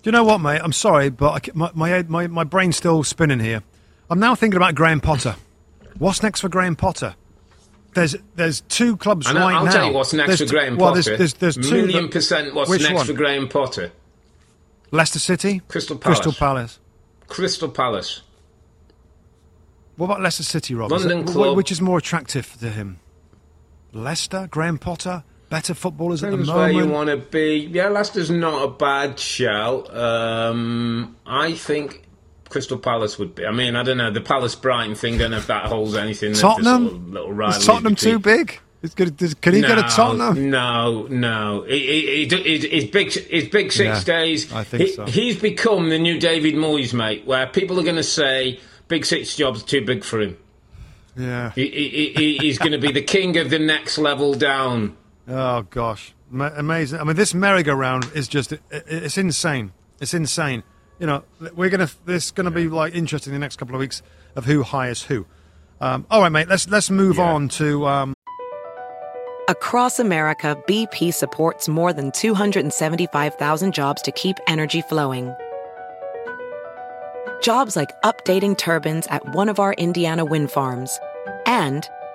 you 0.04 0.12
know 0.12 0.24
what, 0.24 0.38
mate? 0.38 0.60
I'm 0.62 0.72
sorry, 0.72 1.08
but 1.08 1.48
I, 1.48 1.50
my, 1.54 1.70
my, 1.74 2.02
my, 2.02 2.26
my 2.26 2.44
brain's 2.44 2.76
still 2.76 3.02
spinning 3.02 3.40
here. 3.40 3.62
I'm 4.10 4.20
now 4.20 4.34
thinking 4.34 4.56
about 4.56 4.74
Graham 4.74 5.00
Potter. 5.00 5.36
What's 5.98 6.22
next 6.22 6.40
for 6.40 6.48
Graham 6.48 6.76
Potter? 6.76 7.14
There's 7.94 8.14
there's 8.36 8.60
two 8.62 8.96
clubs 8.96 9.26
right 9.26 9.36
I'll 9.36 9.48
now. 9.48 9.64
I'll 9.64 9.72
tell 9.72 9.86
you 9.88 9.94
what's 9.94 10.12
next 10.12 10.38
there's 10.38 10.50
for 10.50 10.54
Graham 10.54 10.76
well, 10.76 10.90
Potter. 10.94 11.16
There's, 11.16 11.34
there's, 11.34 11.56
there's 11.56 11.68
two 11.68 11.86
million 11.86 12.08
percent 12.08 12.54
what's 12.54 12.70
next 12.70 12.92
one? 12.92 13.06
for 13.06 13.12
Graham 13.14 13.48
Potter. 13.48 13.90
Leicester 14.90 15.18
City, 15.18 15.62
Crystal 15.68 15.98
Palace, 15.98 16.18
Crystal 16.20 16.32
Palace, 16.32 16.78
Crystal 17.26 17.68
Palace. 17.68 18.22
What 19.96 20.06
about 20.06 20.20
Leicester 20.20 20.44
City, 20.44 20.74
Rob? 20.74 20.92
London 20.92 21.24
is 21.24 21.32
club. 21.32 21.56
Which 21.56 21.72
is 21.72 21.80
more 21.80 21.98
attractive 21.98 22.56
to 22.60 22.70
him? 22.70 23.00
Leicester, 23.92 24.46
Graham 24.50 24.78
Potter, 24.78 25.24
better 25.48 25.74
footballers 25.74 26.20
Depends 26.20 26.48
at 26.48 26.52
the 26.52 26.58
moment. 26.58 26.74
where 26.74 26.84
you 26.84 26.90
want 26.90 27.10
to 27.10 27.16
be. 27.16 27.68
Yeah, 27.72 27.88
Leicester's 27.88 28.30
not 28.30 28.62
a 28.62 28.68
bad 28.68 29.18
shout. 29.18 29.94
Um, 29.96 31.16
I 31.26 31.54
think 31.54 32.04
Crystal 32.48 32.78
Palace 32.78 33.18
would 33.18 33.34
be. 33.34 33.46
I 33.46 33.52
mean, 33.52 33.76
I 33.76 33.82
don't 33.82 33.98
know 33.98 34.10
the 34.10 34.20
Palace 34.20 34.54
Brighton 34.54 34.94
thing. 34.94 35.18
Don't 35.18 35.30
know 35.30 35.38
if 35.38 35.46
that 35.48 35.66
holds 35.66 35.94
anything. 35.94 36.34
Tottenham, 36.34 37.12
sort 37.12 37.40
of 37.40 37.56
is 37.56 37.66
Tottenham 37.66 37.94
too 37.94 38.18
big? 38.18 38.60
Good, 38.94 39.18
can 39.40 39.54
he 39.54 39.60
no, 39.60 39.68
get 39.68 39.78
a 39.78 39.82
Tottenham? 39.82 40.50
No, 40.50 41.08
no. 41.08 41.64
He, 41.66 42.26
he, 42.28 42.28
he, 42.28 42.68
his 42.68 42.84
big, 42.84 43.12
his 43.12 43.48
big 43.48 43.72
six 43.72 43.98
yeah, 43.98 44.04
days. 44.04 44.52
I 44.52 44.62
think 44.62 44.90
so. 44.90 45.04
He's 45.06 45.36
become 45.40 45.88
the 45.88 45.98
new 45.98 46.20
David 46.20 46.54
Moyes, 46.54 46.94
mate. 46.94 47.26
Where 47.26 47.48
people 47.48 47.80
are 47.80 47.82
going 47.82 47.96
to 47.96 48.04
say 48.04 48.60
big 48.86 49.04
six 49.04 49.34
jobs 49.34 49.64
too 49.64 49.84
big 49.84 50.04
for 50.04 50.20
him. 50.20 50.36
Yeah, 51.16 51.50
he's 51.50 52.58
going 52.58 52.72
to 52.72 52.78
be 52.78 52.92
the 52.92 53.02
king 53.02 53.36
of 53.38 53.50
the 53.50 53.58
next 53.58 53.98
level 53.98 54.34
down. 54.34 54.96
Oh 55.28 55.62
gosh, 55.62 56.14
amazing! 56.32 57.00
I 57.00 57.04
mean, 57.04 57.16
this 57.16 57.34
merry-go-round 57.34 58.10
is 58.14 58.28
just—it's 58.28 59.18
insane. 59.18 59.72
It's 60.00 60.14
insane. 60.14 60.62
You 60.98 61.06
know, 61.06 61.24
we're 61.54 61.68
gonna. 61.68 61.90
This 62.06 62.26
is 62.26 62.30
gonna 62.30 62.50
be 62.50 62.66
like 62.68 62.94
interesting 62.94 63.34
the 63.34 63.38
next 63.38 63.56
couple 63.56 63.74
of 63.74 63.80
weeks 63.80 64.00
of 64.36 64.46
who 64.46 64.62
hires 64.62 65.02
who. 65.02 65.26
Um, 65.80 66.06
all 66.10 66.22
right, 66.22 66.32
mate. 66.32 66.48
Let's 66.48 66.68
let's 66.68 66.88
move 66.88 67.16
yeah. 67.16 67.30
on 67.30 67.48
to. 67.50 67.86
Um... 67.86 68.14
Across 69.48 69.98
America, 69.98 70.56
BP 70.66 71.12
supports 71.12 71.68
more 71.68 71.92
than 71.92 72.10
275,000 72.12 73.72
jobs 73.72 74.02
to 74.02 74.12
keep 74.12 74.36
energy 74.46 74.82
flowing. 74.82 75.34
Jobs 77.40 77.76
like 77.76 77.90
updating 78.02 78.58
turbines 78.58 79.06
at 79.06 79.34
one 79.34 79.48
of 79.48 79.58
our 79.58 79.72
Indiana 79.74 80.24
wind 80.24 80.50
farms 80.50 80.98
and 81.46 81.88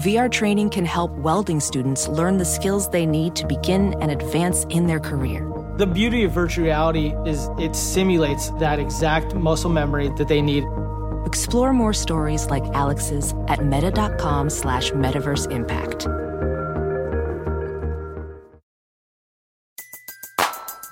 VR 0.00 0.30
training 0.30 0.68
can 0.68 0.84
help 0.84 1.10
welding 1.12 1.58
students 1.58 2.06
learn 2.06 2.36
the 2.36 2.44
skills 2.44 2.90
they 2.90 3.06
need 3.06 3.34
to 3.34 3.46
begin 3.46 3.94
and 4.02 4.10
advance 4.10 4.64
in 4.64 4.86
their 4.86 5.00
career. 5.00 5.50
The 5.78 5.86
beauty 5.86 6.22
of 6.24 6.32
virtual 6.32 6.66
reality 6.66 7.14
is 7.24 7.48
it 7.58 7.74
simulates 7.74 8.50
that 8.60 8.78
exact 8.78 9.34
muscle 9.34 9.70
memory 9.70 10.10
that 10.18 10.28
they 10.28 10.42
need. 10.42 10.66
Explore 11.24 11.72
more 11.72 11.94
stories 11.94 12.50
like 12.50 12.62
Alex's 12.74 13.32
at 13.48 13.64
meta.com 13.64 14.50
slash 14.50 14.90
metaverse 14.90 15.50
impact. 15.50 16.06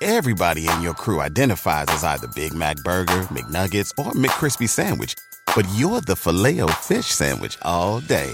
Everybody 0.01 0.67
in 0.67 0.81
your 0.81 0.95
crew 0.95 1.21
identifies 1.21 1.85
as 1.89 2.03
either 2.03 2.27
Big 2.33 2.55
Mac 2.55 2.77
Burger, 2.77 3.21
McNuggets, 3.29 3.91
or 4.03 4.13
McCrispy 4.13 4.67
Sandwich, 4.67 5.13
but 5.55 5.67
you're 5.75 6.01
the 6.01 6.15
filet 6.15 6.59
fish 6.81 7.05
Sandwich 7.05 7.59
all 7.61 7.99
day 7.99 8.33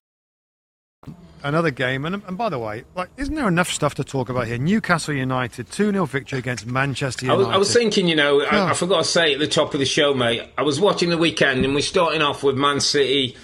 another 1.43 1.71
game. 1.71 2.05
And, 2.05 2.21
and 2.27 2.37
by 2.37 2.49
the 2.49 2.59
way, 2.59 2.83
like, 2.95 3.09
isn't 3.17 3.33
there 3.33 3.47
enough 3.47 3.69
stuff 3.69 3.95
to 3.95 4.03
talk 4.03 4.29
about 4.29 4.47
here? 4.47 4.57
Newcastle 4.57 5.13
United, 5.13 5.71
2 5.71 5.91
0 5.91 6.05
victory 6.05 6.39
against 6.39 6.65
Manchester 6.65 7.25
United. 7.25 7.43
I 7.43 7.47
was, 7.47 7.55
I 7.55 7.57
was 7.57 7.73
thinking, 7.73 8.07
you 8.07 8.15
know, 8.15 8.41
I, 8.41 8.71
I, 8.71 8.73
forgot 8.73 9.03
to 9.03 9.09
say 9.09 9.33
at 9.33 9.39
the 9.39 9.47
top 9.47 9.73
of 9.73 9.79
the 9.79 9.85
show, 9.85 10.13
mate, 10.13 10.43
I 10.57 10.63
was 10.63 10.79
watching 10.79 11.09
the 11.09 11.17
weekend 11.17 11.65
and 11.65 11.73
we're 11.73 11.81
starting 11.81 12.21
off 12.21 12.43
with 12.43 12.57
Man 12.57 12.79
City 12.79 13.35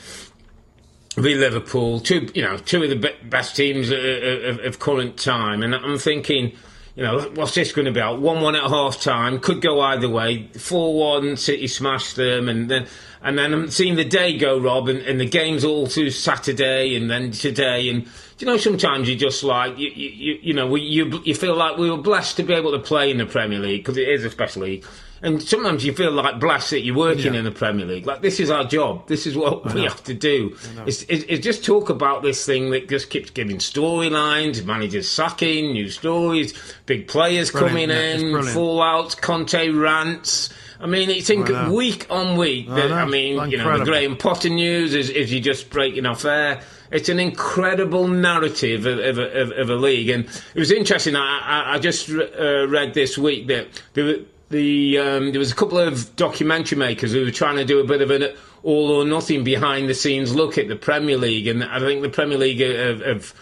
v 1.16 1.36
Liverpool, 1.36 2.00
two, 2.00 2.30
you 2.34 2.44
know, 2.44 2.58
two 2.58 2.84
of 2.84 2.90
the 2.90 3.14
best 3.24 3.56
teams 3.56 3.90
of, 3.90 4.60
of 4.60 4.80
current 4.80 5.18
time. 5.18 5.64
And 5.64 5.74
I'm 5.74 5.98
thinking, 5.98 6.56
you 6.98 7.04
know, 7.04 7.30
what's 7.36 7.54
this 7.54 7.72
going 7.72 7.86
to 7.86 7.92
be? 7.92 8.02
1 8.02 8.22
1 8.22 8.56
at 8.56 8.64
half 8.64 9.00
time, 9.00 9.40
could 9.40 9.62
go 9.62 9.80
either 9.82 10.10
way. 10.10 10.48
4 10.58 11.22
1, 11.22 11.38
City 11.38 11.68
smashed 11.68 12.16
them, 12.16 12.50
and 12.50 12.72
then 12.72 12.88
and 13.22 13.38
then 13.38 13.54
I'm 13.54 13.70
seeing 13.70 13.96
the 13.96 14.04
day 14.04 14.36
go, 14.36 14.60
Rob, 14.60 14.90
and, 14.90 15.00
and 15.00 15.20
the 15.20 15.26
games 15.26 15.64
all 15.64 15.86
through 15.86 16.10
Saturday 16.10 16.96
and 16.96 17.10
then 17.10 17.32
today. 17.32 17.90
And 17.90 18.08
you 18.40 18.48
know, 18.48 18.58
sometimes 18.58 19.08
you 19.10 19.16
just 19.16 19.44
like, 19.44 19.78
you, 19.78 19.90
you, 19.90 20.40
you 20.42 20.54
know, 20.54 20.66
we, 20.66 20.82
you, 20.82 21.22
you 21.24 21.36
feel 21.36 21.56
like 21.56 21.78
we 21.78 21.90
were 21.90 21.98
blessed 21.98 22.38
to 22.38 22.44
be 22.44 22.54
able 22.54 22.72
to 22.72 22.80
play 22.80 23.12
in 23.12 23.18
the 23.18 23.26
Premier 23.26 23.60
League 23.60 23.84
because 23.84 23.98
it 23.98 24.08
is 24.08 24.26
a 24.26 24.32
special 24.32 24.64
league. 24.64 24.86
And 25.22 25.42
sometimes 25.42 25.84
you 25.84 25.94
feel 25.94 26.12
like 26.12 26.40
blast 26.40 26.70
that 26.70 26.82
you're 26.82 26.96
working 26.96 27.34
yeah. 27.34 27.40
in 27.40 27.46
the 27.46 27.52
Premier 27.52 27.86
League. 27.86 28.06
Like 28.06 28.22
this 28.22 28.40
is 28.40 28.52
our 28.52 28.64
job. 28.64 29.08
This 29.08 29.26
is 29.26 29.36
what 29.36 29.74
we 29.74 29.84
have 29.84 30.04
to 30.06 30.14
do. 30.14 30.56
It's, 30.86 31.04
it's, 31.04 31.26
it's, 31.28 31.44
just 31.44 31.66
talk 31.66 31.90
about 31.90 32.22
this 32.22 32.46
thing 32.46 32.70
that 32.72 32.90
just 32.90 33.10
keeps 33.10 33.30
giving 33.30 33.58
storylines, 33.58 34.64
managers 34.66 35.10
sacking, 35.10 35.74
new 35.74 35.90
stories, 35.90 36.54
big 36.86 37.08
players 37.08 37.52
coming 37.52 37.90
yeah, 37.90 38.16
in, 38.16 38.32
fallouts, 38.34 39.20
Conte 39.20 39.70
rants. 39.70 40.54
I 40.80 40.86
mean, 40.86 41.10
it's 41.10 41.30
in 41.30 41.72
week 41.74 42.06
on 42.10 42.38
week. 42.38 42.70
That, 42.70 42.92
I, 42.92 43.02
I, 43.02 43.06
mean, 43.06 43.50
you 43.50 43.58
know, 43.58 43.80
the 43.80 43.86
Graham 43.86 44.16
Potter 44.16 44.50
news 44.50 44.94
is, 44.94 45.10
is 45.10 45.34
you 45.34 45.40
just 45.40 45.70
breaking 45.70 46.06
off 46.06 46.24
air. 46.26 46.62
It's 46.92 47.10
an 47.10 47.20
incredible 47.20 48.08
narrative 48.08 48.86
of, 48.86 49.00
of, 49.00 49.18
of, 49.18 49.52
of 49.52 49.70
a 49.70 49.76
league, 49.76 50.10
and 50.10 50.26
it 50.26 50.60
was 50.60 50.72
interesting. 50.72 51.16
I, 51.16 51.40
I, 51.40 51.74
I 51.74 51.80
just 51.80 52.10
uh, 52.10 52.68
read 52.68 52.94
this 52.94 53.18
week 53.18 53.48
that 53.48 53.68
there, 53.94 54.20
the, 54.50 54.98
um, 54.98 55.32
there 55.32 55.40
was 55.40 55.52
a 55.52 55.56
couple 55.56 55.78
of 55.78 56.16
documentary 56.16 56.78
makers 56.78 57.12
who 57.12 57.26
were 57.26 57.32
trying 57.32 57.58
to 57.58 57.66
do 57.66 57.80
a 57.80 57.84
bit 57.84 58.02
of 58.02 58.12
an 58.12 58.30
all 58.64 58.92
or 58.92 59.06
nothing 59.06 59.44
behind 59.44 59.90
the 59.90 59.94
scenes 59.94 60.36
look 60.36 60.58
at 60.58 60.68
the 60.68 60.76
Premier 60.76 61.18
League, 61.18 61.48
and 61.48 61.64
I 61.64 61.80
think 61.80 62.02
the 62.02 62.10
Premier 62.10 62.38
League 62.38 62.60
have, 62.60 63.02
have 63.02 63.34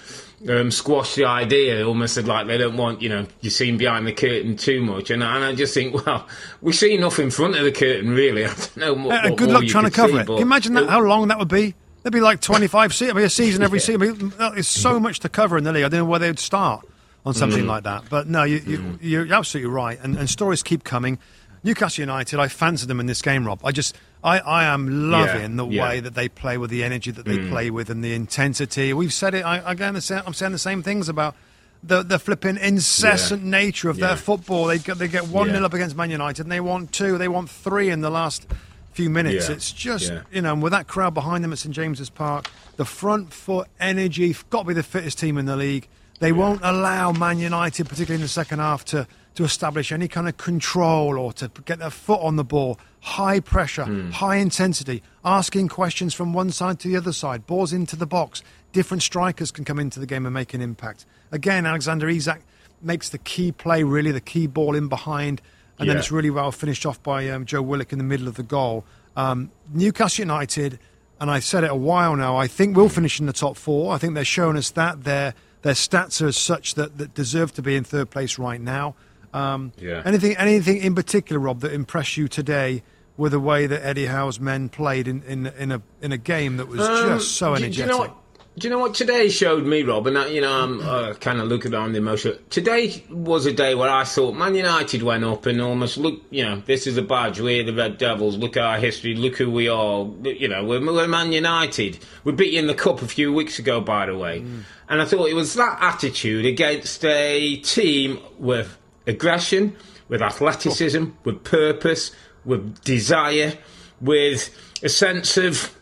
um, 0.50 0.72
squash 0.72 1.16
the 1.16 1.26
idea, 1.26 1.86
almost 1.86 2.14
said 2.14 2.28
like 2.28 2.48
they 2.48 2.58
don't 2.58 2.78
want 2.78 3.02
you 3.02 3.10
know 3.10 3.26
you 3.42 3.50
seen 3.50 3.78
behind 3.78 4.06
the 4.06 4.14
curtain 4.14 4.58
too 4.58 4.82
much, 4.82 5.10
and, 5.10 5.24
and 5.24 5.44
I 5.44 5.56
just 5.56 5.74
think 5.74 5.94
well 6.06 6.28
we 6.62 6.74
see 6.74 6.96
enough 6.96 7.20
in 7.20 7.32
front 7.32 7.56
of 7.56 7.64
the 7.64 7.72
curtain 7.72 8.12
really. 8.12 8.46
I 8.46 8.50
don't 8.50 8.78
know 8.78 8.94
what, 8.94 9.26
uh, 9.26 9.30
what 9.30 9.38
good 9.38 9.50
luck 9.50 9.66
trying 9.66 9.86
to 9.86 9.92
cover 9.92 10.14
see, 10.14 10.20
it. 10.20 10.26
Can 10.26 10.38
you 10.38 10.42
imagine 10.42 10.74
that, 10.74 10.90
how 10.90 11.02
long 11.02 11.28
that 11.30 11.40
would 11.40 11.48
be? 11.48 11.76
There'd 12.04 12.14
be 12.14 12.22
like 12.22 12.42
twenty 12.42 12.68
five 12.68 12.94
se- 12.94 13.14
be 13.14 13.24
a 13.24 13.30
season 13.30 13.64
every 13.64 13.80
yeah. 13.80 13.86
season. 13.86 14.34
It's 14.40 14.68
so 14.68 15.00
much 15.00 15.22
to 15.22 15.30
cover 15.30 15.58
in 15.58 15.64
the 15.64 15.72
league. 15.72 15.84
I 15.84 15.90
don't 15.90 16.00
know 16.00 16.06
where 16.06 16.20
they 16.20 16.30
would 16.30 16.40
start 16.40 16.86
on 17.26 17.34
something 17.34 17.64
mm. 17.64 17.68
like 17.68 17.84
that. 17.84 18.04
But 18.10 18.28
no, 18.28 18.44
you, 18.44 18.58
you, 18.66 18.78
mm. 18.78 18.98
you're 19.02 19.34
absolutely 19.34 19.72
right, 19.72 20.00
and, 20.02 20.16
and 20.18 20.30
stories 20.30 20.64
keep 20.64 20.84
coming. 20.84 21.20
Newcastle 21.64 22.04
United, 22.04 22.40
I 22.40 22.48
fancy 22.48 22.86
them 22.86 23.00
in 23.00 23.08
this 23.08 23.24
game, 23.24 23.46
Rob. 23.46 23.60
I 23.64 23.72
just, 23.72 23.98
I, 24.24 24.38
I 24.38 24.66
am 24.66 25.10
loving 25.10 25.52
yeah, 25.52 25.58
the 25.58 25.68
yeah. 25.68 25.90
way 25.90 26.00
that 26.00 26.14
they 26.14 26.30
play 26.30 26.60
with 26.60 26.70
the 26.70 26.84
energy 26.84 27.10
that 27.10 27.26
they 27.26 27.40
mm. 27.40 27.50
play 27.50 27.72
with 27.72 27.90
and 27.90 28.04
the 28.04 28.14
intensity. 28.14 28.94
We've 28.94 29.14
said 29.14 29.34
it. 29.34 29.44
I, 29.44 29.72
again, 29.72 29.96
I'm 29.96 30.02
saying 30.02 30.52
the 30.52 30.60
same 30.60 30.84
things 30.84 31.10
about 31.10 31.36
the 31.84 32.04
the 32.04 32.20
flipping 32.20 32.58
incessant 32.58 33.44
yeah. 33.44 33.50
nature 33.50 33.90
of 33.90 33.98
their 33.98 34.16
football. 34.16 34.66
They 34.66 34.80
get 34.80 34.98
they 34.98 35.08
get 35.08 35.28
one 35.28 35.50
0 35.50 35.64
up 35.64 35.74
against 35.74 35.96
Man 35.96 36.10
United, 36.10 36.44
and 36.44 36.52
they 36.52 36.60
want 36.60 36.92
two, 36.92 37.18
they 37.18 37.28
want 37.28 37.50
three 37.50 37.90
in 37.90 38.02
the 38.02 38.10
last 38.10 38.48
few 38.92 39.10
minutes. 39.10 39.50
It's 39.50 39.72
just 39.72 40.12
you 40.32 40.42
know, 40.42 40.56
with 40.56 40.72
that 40.72 40.88
crowd 40.88 41.14
behind 41.14 41.44
them 41.44 41.52
at 41.52 41.60
St 41.60 41.74
James's 41.74 42.10
Park, 42.10 42.50
the 42.78 42.86
front 42.86 43.34
foot 43.34 43.68
energy, 43.80 44.36
got 44.50 44.64
to 44.64 44.68
be 44.68 44.74
the 44.74 44.84
fittest 44.84 45.20
team 45.20 45.38
in 45.38 45.46
the 45.46 45.56
league. 45.56 45.88
They 46.20 46.32
won't 46.32 46.62
allow 46.64 47.12
Man 47.12 47.40
United, 47.40 47.90
particularly 47.90 48.16
in 48.16 48.22
the 48.22 48.28
second 48.28 48.60
half, 48.60 48.86
to 48.86 49.08
to 49.36 49.44
establish 49.44 49.92
any 49.92 50.08
kind 50.08 50.30
of 50.30 50.38
control 50.38 51.20
or 51.20 51.34
to 51.34 51.52
get 51.66 51.80
their 51.80 51.90
foot 51.90 52.22
on 52.22 52.38
the 52.38 52.44
ball. 52.44 52.80
High 53.02 53.42
pressure, 53.42 53.84
mm. 53.84 54.12
high 54.12 54.38
intensity, 54.38 55.04
asking 55.24 55.68
questions 55.68 56.14
from 56.14 56.34
one 56.34 56.52
side 56.52 56.80
to 56.80 56.88
the 56.88 56.96
other 56.96 57.12
side, 57.12 57.46
balls 57.46 57.74
into 57.74 57.96
the 57.96 58.08
box. 58.08 58.42
Different 58.72 59.04
strikers 59.04 59.52
can 59.52 59.66
come 59.66 59.78
into 59.78 60.00
the 60.00 60.06
game 60.06 60.26
and 60.26 60.34
make 60.34 60.54
an 60.54 60.62
impact. 60.62 61.06
Again, 61.32 61.66
Alexander 61.66 62.08
Isak 62.08 62.42
makes 62.82 63.10
the 63.10 63.18
key 63.18 63.52
play, 63.52 63.84
really, 63.84 64.12
the 64.12 64.22
key 64.22 64.48
ball 64.48 64.74
in 64.74 64.88
behind, 64.88 65.42
and 65.78 65.86
yeah. 65.86 65.94
then 65.94 66.00
it's 66.00 66.12
really 66.12 66.30
well 66.30 66.52
finished 66.52 66.86
off 66.86 67.04
by 67.04 67.30
um, 67.30 67.46
Joe 67.46 67.62
Willock 67.62 67.92
in 67.92 67.98
the 67.98 68.06
middle 68.06 68.28
of 68.28 68.36
the 68.36 68.44
goal. 68.44 68.86
Um, 69.18 69.52
Newcastle 69.74 70.24
United, 70.24 70.80
and 71.20 71.30
I've 71.30 71.44
said 71.44 71.64
it 71.64 71.72
a 71.72 71.76
while 71.76 72.16
now, 72.16 72.38
I 72.38 72.48
think 72.48 72.76
will 72.76 72.90
finish 72.90 73.20
in 73.20 73.26
the 73.26 73.34
top 73.34 73.58
four. 73.58 73.94
I 73.94 73.98
think 73.98 74.14
they're 74.14 74.26
showing 74.26 74.58
us 74.58 74.72
that. 74.72 75.04
Their, 75.04 75.34
their 75.66 75.74
stats 75.74 76.22
are 76.22 76.32
such 76.32 76.76
that, 76.76 77.00
that 77.00 77.16
deserve 77.16 77.52
to 77.52 77.64
be 77.64 77.76
in 77.76 77.84
third 77.84 78.12
place 78.12 78.38
right 78.38 78.62
now. 78.62 78.94
Um, 79.34 79.72
yeah. 79.80 80.04
Anything, 80.06 80.38
anything 80.38 80.78
in 80.78 80.94
particular, 80.94 81.40
Rob, 81.40 81.62
that 81.62 81.74
impressed 81.74 82.18
you 82.18 82.28
today 82.28 82.84
with 83.18 83.32
the 83.32 83.40
way 83.40 83.66
that 83.66 83.84
Eddie 83.84 84.06
Howe's 84.06 84.40
men 84.40 84.70
played 84.70 85.08
in, 85.08 85.24
in, 85.24 85.48
in 85.48 85.72
a 85.72 85.82
in 86.04 86.12
a 86.12 86.20
game 86.20 86.58
that 86.58 86.68
was 86.68 86.82
um, 86.82 87.18
just 87.18 87.38
so 87.38 87.56
energetic? 87.56 87.74
Do, 87.74 87.78
do, 87.78 87.82
you 87.82 87.88
know 87.88 87.98
what? 87.98 88.16
Do 88.58 88.68
you 88.68 88.74
know 88.74 88.80
what 88.80 88.94
today 88.94 89.28
showed 89.28 89.66
me, 89.66 89.82
Rob? 89.82 90.06
And 90.06 90.32
you 90.32 90.40
know, 90.40 90.64
I'm 90.64 90.82
uh, 90.82 91.14
kind 91.16 91.42
of 91.42 91.48
looking 91.48 91.74
on 91.74 91.94
the 91.94 91.98
emotion. 91.98 92.38
Today 92.52 93.04
was 93.10 93.48
a 93.48 93.52
day 93.52 93.74
where 93.74 93.90
I 93.90 94.04
thought 94.04 94.36
Man 94.36 94.54
United 94.54 95.02
went 95.02 95.24
up 95.24 95.48
and 95.48 95.60
almost 95.60 95.98
look. 95.98 96.22
You 96.30 96.46
know, 96.46 96.62
this 96.68 96.86
is 96.86 96.96
a 96.98 97.02
badge. 97.02 97.42
We're 97.42 97.64
the 97.64 97.74
Red 97.74 97.98
Devils. 97.98 98.38
Look 98.38 98.56
at 98.56 98.64
our 98.64 98.78
history. 98.78 99.16
Look 99.16 99.36
who 99.38 99.50
we 99.50 99.68
are. 99.68 100.08
You 100.24 100.48
know, 100.48 100.64
we're, 100.64 100.86
we're 100.86 101.08
Man 101.08 101.32
United. 101.32 101.98
We 102.24 102.34
beat 102.34 102.54
you 102.54 102.60
in 102.60 102.68
the 102.68 102.76
cup 102.76 103.02
a 103.02 103.08
few 103.08 103.34
weeks 103.34 103.58
ago, 103.58 103.82
by 103.82 104.06
the 104.06 104.16
way. 104.16 104.42
Mm. 104.42 104.62
And 104.88 105.02
I 105.02 105.06
thought 105.06 105.30
it 105.30 105.34
was 105.34 105.56
that 105.56 105.78
attitude 105.82 106.46
against 106.46 107.04
a 107.04 107.58
team 107.58 108.20
with 108.38 108.78
aggression, 109.08 109.76
with 110.08 110.22
athleticism, 110.22 111.06
with 111.24 111.44
purpose, 111.44 112.12
with 112.44 112.84
desire, 112.84 113.54
with 114.00 114.56
a 114.84 114.90
sense 114.90 115.38
of, 115.38 115.76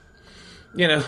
you 0.76 0.88
know, 0.88 1.04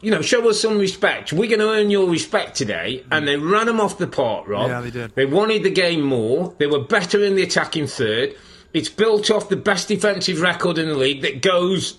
you 0.00 0.10
know, 0.10 0.22
show 0.22 0.48
us 0.48 0.60
some 0.60 0.78
respect. 0.78 1.32
We're 1.32 1.48
going 1.48 1.60
to 1.60 1.70
earn 1.70 1.90
your 1.90 2.08
respect 2.08 2.56
today. 2.56 3.04
Mm. 3.04 3.16
And 3.16 3.28
they 3.28 3.36
ran 3.36 3.66
them 3.66 3.80
off 3.80 3.98
the 3.98 4.06
park, 4.06 4.46
Rob. 4.46 4.68
Yeah, 4.68 4.80
they 4.80 4.90
did. 4.90 5.14
They 5.14 5.26
wanted 5.26 5.62
the 5.64 5.70
game 5.70 6.02
more. 6.02 6.54
They 6.58 6.66
were 6.66 6.80
better 6.80 7.24
in 7.24 7.34
the 7.34 7.42
attacking 7.42 7.86
third. 7.86 8.34
It's 8.72 8.88
built 8.88 9.30
off 9.30 9.48
the 9.48 9.56
best 9.56 9.88
defensive 9.88 10.40
record 10.40 10.78
in 10.78 10.88
the 10.88 10.94
league 10.94 11.22
that 11.22 11.42
goes 11.42 11.98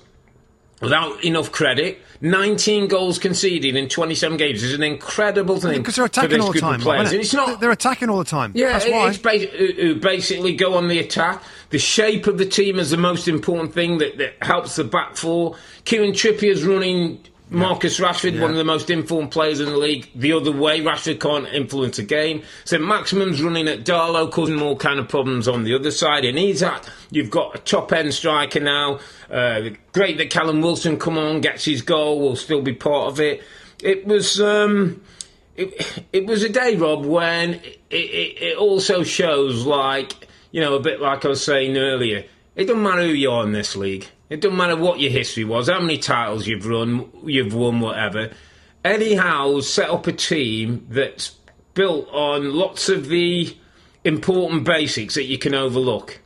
without 0.82 1.24
enough 1.24 1.52
credit. 1.52 2.00
19 2.22 2.88
goals 2.88 3.18
conceded 3.18 3.76
in 3.76 3.88
27 3.88 4.38
games 4.38 4.62
is 4.62 4.74
an 4.74 4.84
incredible 4.84 5.60
thing. 5.60 5.78
Because 5.78 5.96
they're 5.96 6.06
attacking 6.06 6.42
all 6.42 6.52
the 6.52 6.60
time. 6.60 6.82
Players. 6.82 7.14
It? 7.14 7.22
it's 7.22 7.34
not, 7.34 7.60
they're 7.60 7.72
attacking 7.72 8.10
all 8.10 8.18
the 8.20 8.26
time. 8.26 8.52
Yeah, 8.56 8.74
That's 8.74 8.86
why. 8.90 9.10
it's 9.10 9.18
ba- 9.18 9.96
basically 10.02 10.54
go 10.54 10.74
on 10.76 10.88
the 10.88 11.00
attack. 11.00 11.42
The 11.70 11.80
shape 11.80 12.28
of 12.28 12.38
the 12.38 12.46
team 12.46 12.80
is 12.80 12.90
the 12.90 12.98
most 12.98 13.28
important 13.28 13.74
thing 13.74 14.00
that, 14.00 14.18
that 14.18 14.34
helps 14.42 14.76
the 14.76 14.84
back 14.84 15.16
four. 15.16 15.56
Kieran 15.86 16.12
Trippier's 16.12 16.66
running 16.66 17.24
Marcus 17.52 18.00
Rashford, 18.00 18.36
yeah. 18.36 18.42
one 18.42 18.52
of 18.52 18.58
the 18.58 18.64
most 18.64 18.90
informed 18.90 19.32
players 19.32 19.60
in 19.60 19.70
the 19.70 19.78
league, 19.78 20.10
the 20.14 20.34
other 20.34 20.52
way. 20.52 20.82
Rashford 20.82 21.20
can't 21.20 21.48
influence 21.48 21.98
a 21.98 22.04
game. 22.04 22.44
So 22.64 22.78
Maximin's 22.78 23.42
running 23.42 23.68
at 23.68 23.84
Dalot, 23.84 24.32
causing 24.32 24.62
all 24.62 24.76
kind 24.76 25.00
of 25.00 25.10
problems 25.10 25.48
on 25.48 25.64
the 25.64 25.74
other 25.74 25.90
side. 25.90 26.26
And 26.26 26.38
Isak, 26.38 26.84
you've 27.10 27.32
got 27.32 27.56
a 27.56 27.58
top 27.60 27.92
end 27.92 28.14
striker 28.14 28.60
now. 28.60 29.00
Uh, 29.32 29.72
great 29.94 30.18
that 30.20 30.30
Callum 30.30 30.62
Wilson 30.62 31.00
come 31.00 31.18
on, 31.18 31.42
gets 31.42 31.66
his 31.66 31.82
goal, 31.82 32.20
will 32.20 32.36
still 32.36 32.62
be 32.62 32.74
part 32.74 33.12
of 33.12 33.20
it. 33.20 33.42
It 33.82 34.06
was. 34.06 34.40
Um, 34.40 35.02
it, 35.56 36.06
it 36.14 36.26
was 36.26 36.44
a 36.44 36.50
day, 36.50 36.76
Rob, 36.76 37.04
when 37.04 37.56
it, 37.56 37.82
it, 37.90 38.42
it 38.42 38.58
also 38.58 39.04
shows, 39.04 39.66
like, 39.66 40.14
you 40.52 40.62
know, 40.62 40.76
a 40.76 40.80
bit 40.80 41.02
like 41.02 41.26
I 41.26 41.30
was 41.30 41.44
saying 41.44 41.78
earlier, 41.78 42.24
it 42.56 42.66
doesn't 42.66 42.82
matter 42.82 43.02
who 43.02 43.10
you 43.10 43.30
are 43.32 43.44
in 43.44 43.52
this 43.52 43.76
league 43.76 44.08
it 44.30 44.42
doesn't 44.42 44.58
matter 44.58 44.76
what 44.76 45.00
your 45.00 45.12
history 45.12 45.44
was, 45.44 45.70
how 45.70 45.80
many 45.80 45.98
titles 45.98 46.48
you've 46.48 46.66
run, 46.66 47.10
you've 47.24 47.54
won, 47.54 47.80
whatever. 47.80 48.32
Eddie 48.86 49.16
Howe's 49.16 49.72
set 49.72 49.90
up 49.90 50.08
a 50.08 50.14
team 50.14 50.86
that's 50.90 51.36
built 51.74 52.08
on 52.12 52.54
lots 52.54 52.90
of 52.90 53.08
the 53.08 53.56
important 54.04 54.64
basics 54.64 55.16
that 55.16 55.26
you 55.26 55.38
can 55.38 55.56
overlook. 55.56 56.20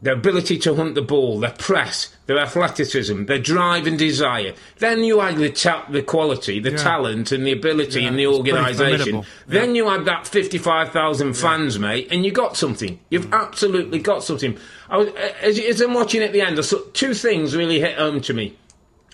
Their 0.00 0.14
ability 0.14 0.58
to 0.58 0.76
hunt 0.76 0.94
the 0.94 1.02
ball, 1.02 1.40
their 1.40 1.50
press, 1.50 2.14
their 2.26 2.38
athleticism, 2.38 3.24
their 3.24 3.40
drive 3.40 3.86
and 3.88 3.98
desire. 3.98 4.54
Then 4.78 5.02
you 5.02 5.20
add 5.20 5.38
the, 5.38 5.50
ta- 5.50 5.86
the 5.90 6.02
quality, 6.02 6.60
the 6.60 6.70
yeah. 6.70 6.76
talent, 6.76 7.32
and 7.32 7.44
the 7.44 7.50
ability 7.50 8.02
yeah, 8.02 8.08
and 8.08 8.18
the 8.18 8.28
organisation. 8.28 9.24
Then 9.48 9.74
yeah. 9.74 9.82
you 9.82 9.88
add 9.88 10.04
that 10.04 10.28
55,000 10.28 11.34
fans, 11.34 11.80
mate, 11.80 12.06
and 12.12 12.24
you 12.24 12.30
got 12.30 12.56
something. 12.56 13.00
You've 13.10 13.26
mm. 13.26 13.40
absolutely 13.40 13.98
got 13.98 14.22
something. 14.22 14.56
I 14.88 14.98
was, 14.98 15.08
as, 15.42 15.58
as 15.58 15.80
I'm 15.80 15.94
watching 15.94 16.22
at 16.22 16.32
the 16.32 16.42
end, 16.42 16.58
I 16.58 16.62
saw 16.62 16.78
two 16.92 17.12
things 17.12 17.56
really 17.56 17.80
hit 17.80 17.98
home 17.98 18.20
to 18.20 18.32
me. 18.32 18.56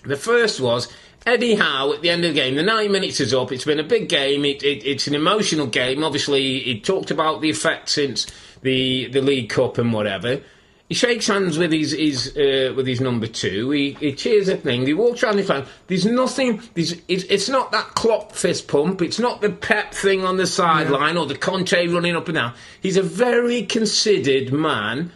The 0.03 0.17
first 0.17 0.61
was 0.61 0.87
Eddie 1.25 1.55
Howe 1.55 1.93
at 1.93 2.03
the 2.03 2.11
end 2.11 2.23
of 2.23 2.33
the 2.33 2.39
game. 2.39 2.55
The 2.55 2.63
90 2.63 2.89
minutes 2.89 3.19
is 3.19 3.33
up. 3.33 3.51
It's 3.51 3.65
been 3.65 3.79
a 3.79 3.83
big 3.83 4.07
game. 4.07 4.45
It, 4.45 4.61
it, 4.61 4.85
it's 4.85 5.07
an 5.07 5.15
emotional 5.15 5.65
game. 5.65 6.03
Obviously, 6.03 6.59
he 6.59 6.79
talked 6.79 7.09
about 7.09 7.41
the 7.41 7.49
effect 7.49 7.89
since 7.89 8.27
the 8.61 9.07
the 9.07 9.21
League 9.21 9.49
Cup 9.49 9.77
and 9.77 9.91
whatever. 9.91 10.41
He 10.87 10.93
shakes 10.93 11.27
hands 11.27 11.57
with 11.57 11.71
his, 11.71 11.93
his 11.93 12.37
uh, 12.37 12.73
with 12.75 12.85
his 12.85 13.01
number 13.01 13.25
two. 13.25 13.71
He, 13.71 13.93
he 13.93 14.13
cheers 14.13 14.47
a 14.49 14.57
thing. 14.57 14.85
He 14.85 14.93
walks 14.93 15.23
around 15.23 15.37
the 15.37 15.43
fan. 15.43 15.65
There's 15.87 16.05
nothing. 16.05 16.61
There's, 16.75 16.93
it's, 17.07 17.23
it's 17.23 17.49
not 17.49 17.71
that 17.71 17.95
Klopp 17.95 18.33
fist 18.33 18.67
pump. 18.67 19.01
It's 19.01 19.17
not 19.17 19.41
the 19.41 19.49
Pep 19.49 19.93
thing 19.93 20.23
on 20.23 20.37
the 20.37 20.45
sideline 20.45 21.17
or 21.17 21.25
the 21.25 21.37
Conte 21.37 21.87
running 21.87 22.15
up 22.15 22.27
and 22.27 22.35
down. 22.35 22.53
He's 22.81 22.97
a 22.97 23.03
very 23.03 23.63
considered 23.63 24.53
man 24.53 25.11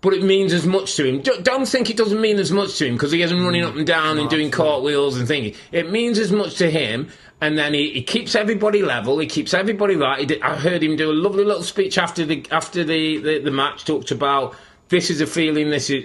but 0.00 0.14
it 0.14 0.22
means 0.22 0.52
as 0.52 0.64
much 0.66 0.94
to 0.96 1.04
him. 1.04 1.22
Don't 1.42 1.66
think 1.66 1.90
it 1.90 1.96
doesn't 1.96 2.20
mean 2.20 2.38
as 2.38 2.52
much 2.52 2.78
to 2.78 2.86
him 2.86 2.94
because 2.94 3.10
he 3.10 3.22
isn't 3.22 3.44
running 3.44 3.64
up 3.64 3.74
and 3.74 3.86
down 3.86 4.18
and 4.18 4.30
doing 4.30 4.50
cartwheels 4.50 5.18
and 5.18 5.26
thinking. 5.26 5.54
It 5.72 5.90
means 5.90 6.18
as 6.18 6.30
much 6.30 6.56
to 6.56 6.70
him, 6.70 7.08
and 7.40 7.58
then 7.58 7.74
he, 7.74 7.90
he 7.90 8.02
keeps 8.02 8.34
everybody 8.34 8.82
level. 8.82 9.18
He 9.18 9.26
keeps 9.26 9.54
everybody 9.54 9.96
right. 9.96 10.26
Did, 10.26 10.40
I 10.42 10.56
heard 10.56 10.82
him 10.82 10.96
do 10.96 11.10
a 11.10 11.12
lovely 11.12 11.44
little 11.44 11.64
speech 11.64 11.98
after 11.98 12.24
the 12.24 12.46
after 12.50 12.84
the, 12.84 13.18
the, 13.18 13.38
the 13.40 13.50
match. 13.50 13.84
Talked 13.84 14.12
about 14.12 14.54
this 14.88 15.10
is 15.10 15.20
a 15.20 15.26
feeling. 15.26 15.70
This 15.70 15.90
is 15.90 16.04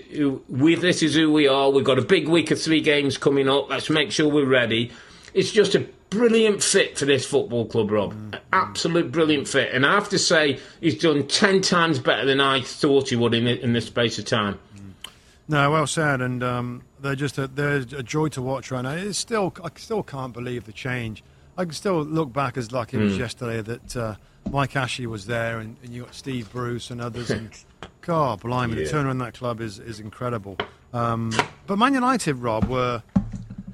we. 0.50 0.76
This 0.76 1.02
is 1.02 1.16
who 1.16 1.32
we 1.32 1.48
are. 1.48 1.70
We've 1.70 1.84
got 1.84 2.00
a 2.00 2.04
big 2.04 2.28
week 2.28 2.52
of 2.52 2.62
three 2.62 2.82
games 2.82 3.18
coming 3.18 3.48
up. 3.50 3.70
Let's 3.70 3.90
make 3.90 4.12
sure 4.12 4.30
we're 4.30 4.46
ready. 4.46 4.92
It's 5.34 5.52
just 5.52 5.74
a 5.76 5.88
brilliant 6.14 6.62
fit 6.62 6.98
for 6.98 7.06
this 7.06 7.26
football 7.26 7.66
club, 7.66 7.92
Rob. 7.92 8.14
Mm. 8.14 8.40
Absolute 8.52 9.12
brilliant 9.12 9.48
fit. 9.48 9.74
And 9.74 9.86
I 9.86 9.94
have 9.94 10.10
to 10.10 10.20
say, 10.20 10.60
he's 10.80 10.98
done 10.98 11.28
10 11.28 11.62
times 11.62 12.00
better 12.00 12.26
than 12.26 12.40
I 12.40 12.62
thought 12.62 13.10
he 13.10 13.16
would 13.16 13.34
in, 13.34 13.48
in 13.48 13.74
this 13.74 13.88
space 13.88 14.20
of 14.20 14.26
time. 14.26 14.60
Mm. 14.76 15.12
No, 15.48 15.72
well 15.72 15.88
said. 15.88 16.22
And 16.22 16.44
um, 16.44 16.84
they're 17.00 17.16
just 17.16 17.38
a, 17.40 17.48
they're 17.48 17.78
a 17.78 18.04
joy 18.04 18.28
to 18.30 18.42
watch 18.42 18.70
right 18.70 18.84
now. 18.84 18.92
It's 18.92 19.18
still, 19.18 19.54
I 19.64 19.70
still 19.76 20.04
can't 20.04 20.34
believe 20.34 20.66
the 20.66 20.72
change. 20.72 21.24
I 21.58 21.66
can 21.66 21.74
still 21.74 22.04
look 22.04 22.32
back 22.32 22.58
as 22.58 22.72
like 22.72 22.94
it 22.94 23.00
was 23.00 23.14
mm. 23.14 23.20
yesterday 23.20 23.62
that 23.62 23.96
uh, 23.98 24.16
Mike 24.52 24.76
Ashley 24.76 25.08
was 25.08 25.26
there 25.26 25.60
and, 25.60 25.78
and, 25.84 25.94
you 25.94 26.04
got 26.04 26.14
Steve 26.14 26.52
Bruce 26.52 26.91
and 26.91 27.02
others. 27.02 27.32
And 27.32 27.50
God, 28.02 28.41
blimey, 28.41 28.76
yeah. 28.78 28.84
the 28.84 28.91
turnaround 28.91 29.12
in 29.12 29.18
that 29.20 29.34
club 29.34 29.62
is, 29.62 29.80
is 29.80 30.00
incredible. 30.00 30.58
Um, 30.94 31.32
but 31.66 31.78
Man 31.78 31.94
United, 31.94 32.36
Rob, 32.36 32.66
were 32.66 33.02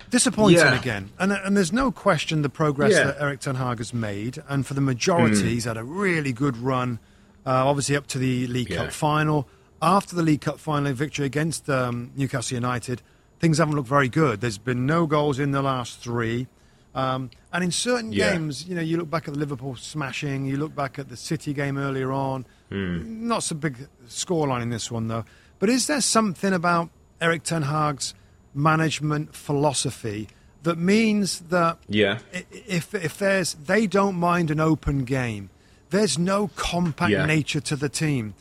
Disappointing 0.09 0.57
yeah. 0.57 0.79
again. 0.79 1.11
And, 1.19 1.31
and 1.31 1.55
there's 1.55 1.71
no 1.71 1.91
question 1.91 2.41
the 2.41 2.49
progress 2.49 2.93
yeah. 2.93 3.05
that 3.05 3.21
Erik 3.21 3.41
Ten 3.41 3.55
Hag 3.55 3.77
has 3.77 3.93
made. 3.93 4.41
And 4.47 4.65
for 4.65 4.73
the 4.73 4.81
majority, 4.81 5.43
mm. 5.43 5.49
he's 5.49 5.65
had 5.65 5.77
a 5.77 5.83
really 5.83 6.33
good 6.33 6.57
run, 6.57 6.99
uh, 7.45 7.67
obviously 7.67 7.95
up 7.95 8.07
to 8.07 8.17
the 8.17 8.47
League. 8.47 8.69
Cup 8.69 8.91
final. 8.91 9.47
After 9.81 10.15
the 10.15 10.23
League 10.23 10.41
Cup 10.41 10.59
final 10.59 10.91
victory 10.93 11.25
against 11.25 11.69
um, 11.69 12.11
Newcastle 12.15 12.55
United, 12.55 13.01
things 13.39 13.59
haven't 13.59 13.75
looked 13.75 13.87
very 13.87 14.09
good. 14.09 14.41
There's 14.41 14.57
been 14.57 14.85
no 14.85 15.05
goals 15.05 15.37
in 15.37 15.51
the 15.51 15.61
last 15.61 15.99
three. 15.99 16.47
Um, 16.95 17.29
and 17.53 17.63
in 17.63 17.71
certain 17.71 18.11
games, 18.11 18.67
you 18.67 18.75
know, 18.75 18.81
you 18.81 18.97
look 18.97 19.09
back 19.09 19.27
at 19.27 19.33
the 19.33 19.39
Liverpool 19.39 19.75
smashing, 19.75 20.45
you 20.45 20.57
look 20.57 20.75
back 20.75 20.97
at 20.97 21.09
the 21.09 21.17
City 21.17 21.53
game 21.53 21.77
earlier 21.77 22.11
on. 22.11 22.45
Mm. 22.71 23.05
Not 23.05 23.43
so 23.43 23.55
big 23.55 23.87
scoreline 24.07 24.61
in 24.61 24.69
this 24.69 24.91
one, 24.91 25.07
though. 25.07 25.25
But 25.59 25.69
is 25.69 25.87
there 25.87 26.01
something 26.01 26.53
about 26.53 26.89
Erik 27.21 27.43
Ten 27.43 27.63
Hag's 27.63 28.13
management 28.53 29.35
philosophy 29.35 30.29
that 30.63 30.77
means 30.77 31.41
that 31.41 31.77
yeah. 31.87 32.19
if, 32.31 32.93
if 32.93 33.17
there's 33.17 33.53
they 33.53 33.87
don't 33.87 34.15
mind 34.15 34.51
an 34.51 34.59
open 34.59 35.05
game, 35.05 35.49
there's 35.89 36.17
no 36.17 36.49
compact 36.55 37.11
yeah. 37.11 37.25
nature 37.25 37.61
to 37.61 37.75
the 37.75 37.89
team. 37.89 38.33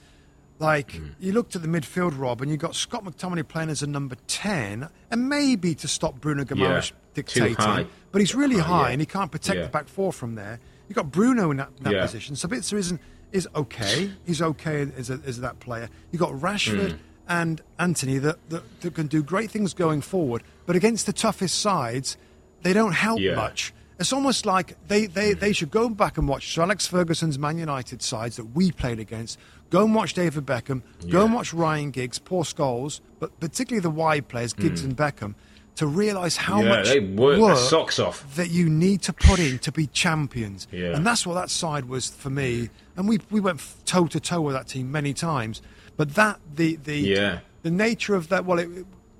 Like 0.59 0.93
mm. 0.93 1.15
you 1.21 1.33
looked 1.33 1.55
at 1.55 1.63
the 1.63 1.69
midfield, 1.69 2.19
Rob, 2.19 2.43
and 2.43 2.51
you 2.51 2.57
got 2.57 2.75
Scott 2.75 3.05
McTominay 3.05 3.47
playing 3.47 3.71
as 3.71 3.83
a 3.83 3.87
number 3.87 4.17
ten, 4.27 4.89
and 5.11 5.29
maybe 5.29 5.75
to 5.77 5.87
stop 5.87 6.21
Bruno 6.21 6.45
Guimaraes 6.45 6.91
yeah. 6.91 6.97
Dictating, 7.25 7.89
but 8.13 8.21
he's 8.21 8.35
really 8.35 8.59
high, 8.59 8.89
yeah. 8.89 8.93
and 8.93 9.01
he 9.01 9.07
can't 9.07 9.31
protect 9.31 9.63
the 9.63 9.69
back 9.69 9.89
four 9.89 10.13
from 10.13 10.35
there. 10.35 10.61
You've 10.89 10.97
got 10.97 11.11
Bruno 11.11 11.51
in 11.51 11.59
that, 11.59 11.77
that 11.81 12.01
position. 12.01 12.35
Sabitzer 12.35 12.79
isn't 12.79 13.01
is 13.31 13.47
okay. 13.55 14.11
He's 14.25 14.41
okay 14.41 14.91
as, 14.97 15.11
a, 15.11 15.21
as 15.27 15.41
that 15.41 15.61
player. 15.61 15.91
You've 16.11 16.21
got 16.21 16.33
Rashford. 16.33 16.93
Mm 16.93 16.99
and 17.29 17.61
Antony 17.79 18.19
that, 18.19 18.37
that, 18.49 18.81
that, 18.81 18.95
can 18.95 19.07
do 19.07 19.23
great 19.23 19.51
things 19.51 19.75
going 19.75 20.01
forward, 20.01 20.43
but 20.67 20.75
against 20.75 21.07
the 21.07 21.13
toughest 21.13 21.61
sides, 21.61 22.17
they 22.63 22.73
don't 22.73 22.93
help 22.93 23.21
yeah. 23.21 23.35
much. 23.35 23.75
It's 24.01 24.13
almost 24.13 24.47
like 24.47 24.77
they, 24.87 25.07
they, 25.07 25.35
they 25.35 25.53
should 25.53 25.71
go 25.71 25.89
back 25.89 26.19
and 26.19 26.29
watch 26.29 26.55
Sir 26.55 26.63
Alex 26.63 26.87
Ferguson's 26.87 27.39
Man 27.39 27.59
United 27.59 28.01
sides 28.01 28.37
that 28.37 28.55
we 28.55 28.73
played 28.73 28.99
against. 28.99 29.39
Go 29.71 29.85
and 29.85 29.95
watch 29.95 30.15
David 30.15 30.47
Beckham. 30.47 30.83
Yeah. 31.01 31.13
Go 31.13 31.25
and 31.25 31.35
watch 31.35 31.53
Ryan 31.53 31.91
Giggs, 31.91 32.19
Paul 32.19 32.45
Scholes, 32.45 33.01
but 33.19 33.39
particularly 33.41 33.83
the 33.83 33.91
wide 33.91 34.29
players, 34.29 34.53
Giggs 34.53 34.83
mm. 34.83 34.87
and 34.87 34.97
Beckham, 34.97 35.35
to 35.79 35.87
realise 35.87 36.37
how 36.37 36.61
yeah, 36.61 36.69
much 36.69 36.89
work, 37.17 37.41
work 37.41 37.57
socks 37.57 37.99
off 37.99 38.35
that 38.35 38.51
you 38.51 38.69
need 38.69 39.01
to 39.03 39.13
put 39.13 39.39
in 39.39 39.59
to 39.61 39.73
be 39.73 39.87
champions. 39.87 40.67
Yeah. 40.73 40.97
And 40.97 41.07
that's 41.07 41.25
what 41.27 41.35
that 41.35 41.51
side 41.51 41.87
was 41.87 42.09
for 42.09 42.31
me. 42.31 42.69
And 42.97 43.09
we, 43.09 43.21
we 43.31 43.41
went 43.41 43.61
toe 43.85 44.09
to 44.09 44.21
toe 44.21 44.41
with 44.41 44.55
that 44.55 44.67
team 44.67 44.91
many 44.91 45.15
times. 45.15 45.63
But 45.97 46.15
that 46.17 46.41
the 46.55 46.77
the 46.77 46.99
yeah. 46.99 47.41
the 47.63 47.71
nature 47.71 48.17
of 48.17 48.29
that 48.29 48.45
well, 48.45 48.59
it, 48.59 48.69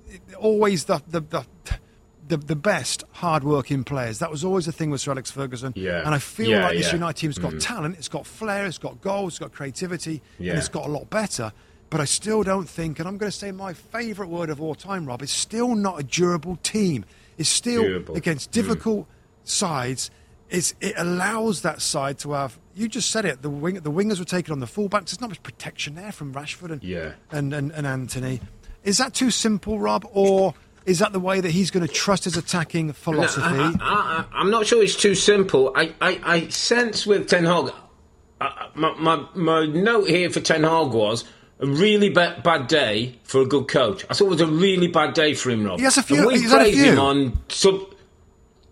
it, 0.07 0.21
always 0.37 0.85
the 0.85 1.01
the. 1.07 1.21
the 1.21 1.45
the, 2.27 2.37
the 2.37 2.55
best 2.55 3.03
hard-working 3.13 3.83
players. 3.83 4.19
That 4.19 4.29
was 4.29 4.43
always 4.43 4.67
the 4.67 4.71
thing 4.71 4.91
with 4.91 5.01
Sir 5.01 5.13
Alex 5.13 5.31
Ferguson. 5.31 5.73
Yeah. 5.75 6.05
And 6.05 6.13
I 6.13 6.19
feel 6.19 6.51
yeah, 6.51 6.65
like 6.65 6.77
this. 6.77 6.93
United 6.93 7.19
team's 7.19 7.39
got 7.39 7.53
mm. 7.53 7.59
talent, 7.59 7.97
it's 7.97 8.07
got 8.07 8.27
flair, 8.27 8.67
it's 8.67 8.77
got 8.77 9.01
goals, 9.01 9.33
it's 9.33 9.39
got 9.39 9.51
creativity, 9.51 10.21
yeah. 10.37 10.51
and 10.51 10.59
it's 10.59 10.69
got 10.69 10.85
a 10.85 10.91
lot 10.91 11.09
better. 11.09 11.51
But 11.89 12.01
I 12.01 12.05
still 12.05 12.43
don't 12.43 12.69
think, 12.69 12.99
and 12.99 13.07
I'm 13.07 13.17
going 13.17 13.31
to 13.31 13.37
say 13.37 13.51
my 13.51 13.73
favourite 13.73 14.29
word 14.29 14.49
of 14.49 14.61
all 14.61 14.75
time, 14.75 15.05
Rob, 15.05 15.21
is 15.23 15.31
still 15.31 15.75
not 15.75 15.99
a 15.99 16.03
durable 16.03 16.57
team. 16.57 17.05
It's 17.37 17.49
still 17.49 17.81
durable. 17.81 18.15
against 18.15 18.49
mm. 18.49 18.53
difficult 18.53 19.07
mm. 19.07 19.49
sides 19.49 20.11
is 20.49 20.73
it 20.81 20.93
allows 20.97 21.61
that 21.61 21.81
side 21.81 22.19
to 22.19 22.33
have. 22.33 22.57
You 22.75 22.87
just 22.87 23.11
said 23.11 23.25
it. 23.25 23.41
The 23.41 23.49
wing, 23.49 23.75
the 23.75 23.91
wingers 23.91 24.19
were 24.19 24.25
taken 24.25 24.51
on 24.51 24.59
the 24.59 24.65
fullbacks. 24.65 25.05
There's 25.05 25.21
not 25.21 25.29
much 25.29 25.43
protection 25.43 25.95
there 25.95 26.11
from 26.11 26.33
Rashford 26.33 26.71
and 26.71 26.83
yeah. 26.83 27.13
and, 27.31 27.53
and, 27.53 27.71
and 27.71 27.85
Antony. 27.85 28.41
Is 28.83 28.97
that 28.97 29.13
too 29.13 29.29
simple, 29.31 29.79
Rob, 29.79 30.07
or 30.11 30.53
is 30.85 30.99
that 30.99 31.11
the 31.11 31.19
way 31.19 31.41
that 31.41 31.51
he's 31.51 31.69
going 31.71 31.85
to 31.85 31.93
trust 31.93 32.23
his 32.23 32.37
attacking 32.37 32.93
philosophy? 32.93 33.55
No, 33.55 33.75
I, 33.81 34.25
am 34.33 34.49
not 34.49 34.65
sure 34.65 34.81
it's 34.81 34.95
too 34.95 35.15
simple. 35.15 35.71
I, 35.75 35.93
I, 36.01 36.21
I 36.23 36.47
sense 36.47 37.05
with 37.05 37.27
Ten 37.27 37.45
Hag, 37.45 37.71
uh, 38.39 38.49
my, 38.75 38.95
my, 38.97 39.25
my 39.35 39.65
note 39.65 40.07
here 40.07 40.29
for 40.29 40.39
Ten 40.39 40.63
Hag 40.63 40.91
was 40.91 41.25
a 41.59 41.65
really 41.65 42.09
bad, 42.09 42.43
bad 42.43 42.67
day 42.67 43.17
for 43.23 43.41
a 43.41 43.45
good 43.45 43.67
coach. 43.67 44.05
I 44.09 44.13
thought 44.13 44.25
it 44.25 44.29
was 44.29 44.41
a 44.41 44.47
really 44.47 44.87
bad 44.87 45.13
day 45.13 45.33
for 45.33 45.49
him, 45.49 45.65
Rob. 45.65 45.79
He 45.79 45.85
has 45.85 45.97
a 45.97 46.03
few. 46.03 46.17
And 46.17 46.27
we 46.27 46.47
praise 46.47 46.81
him 46.81 46.99
on 46.99 47.39
sub 47.49 47.93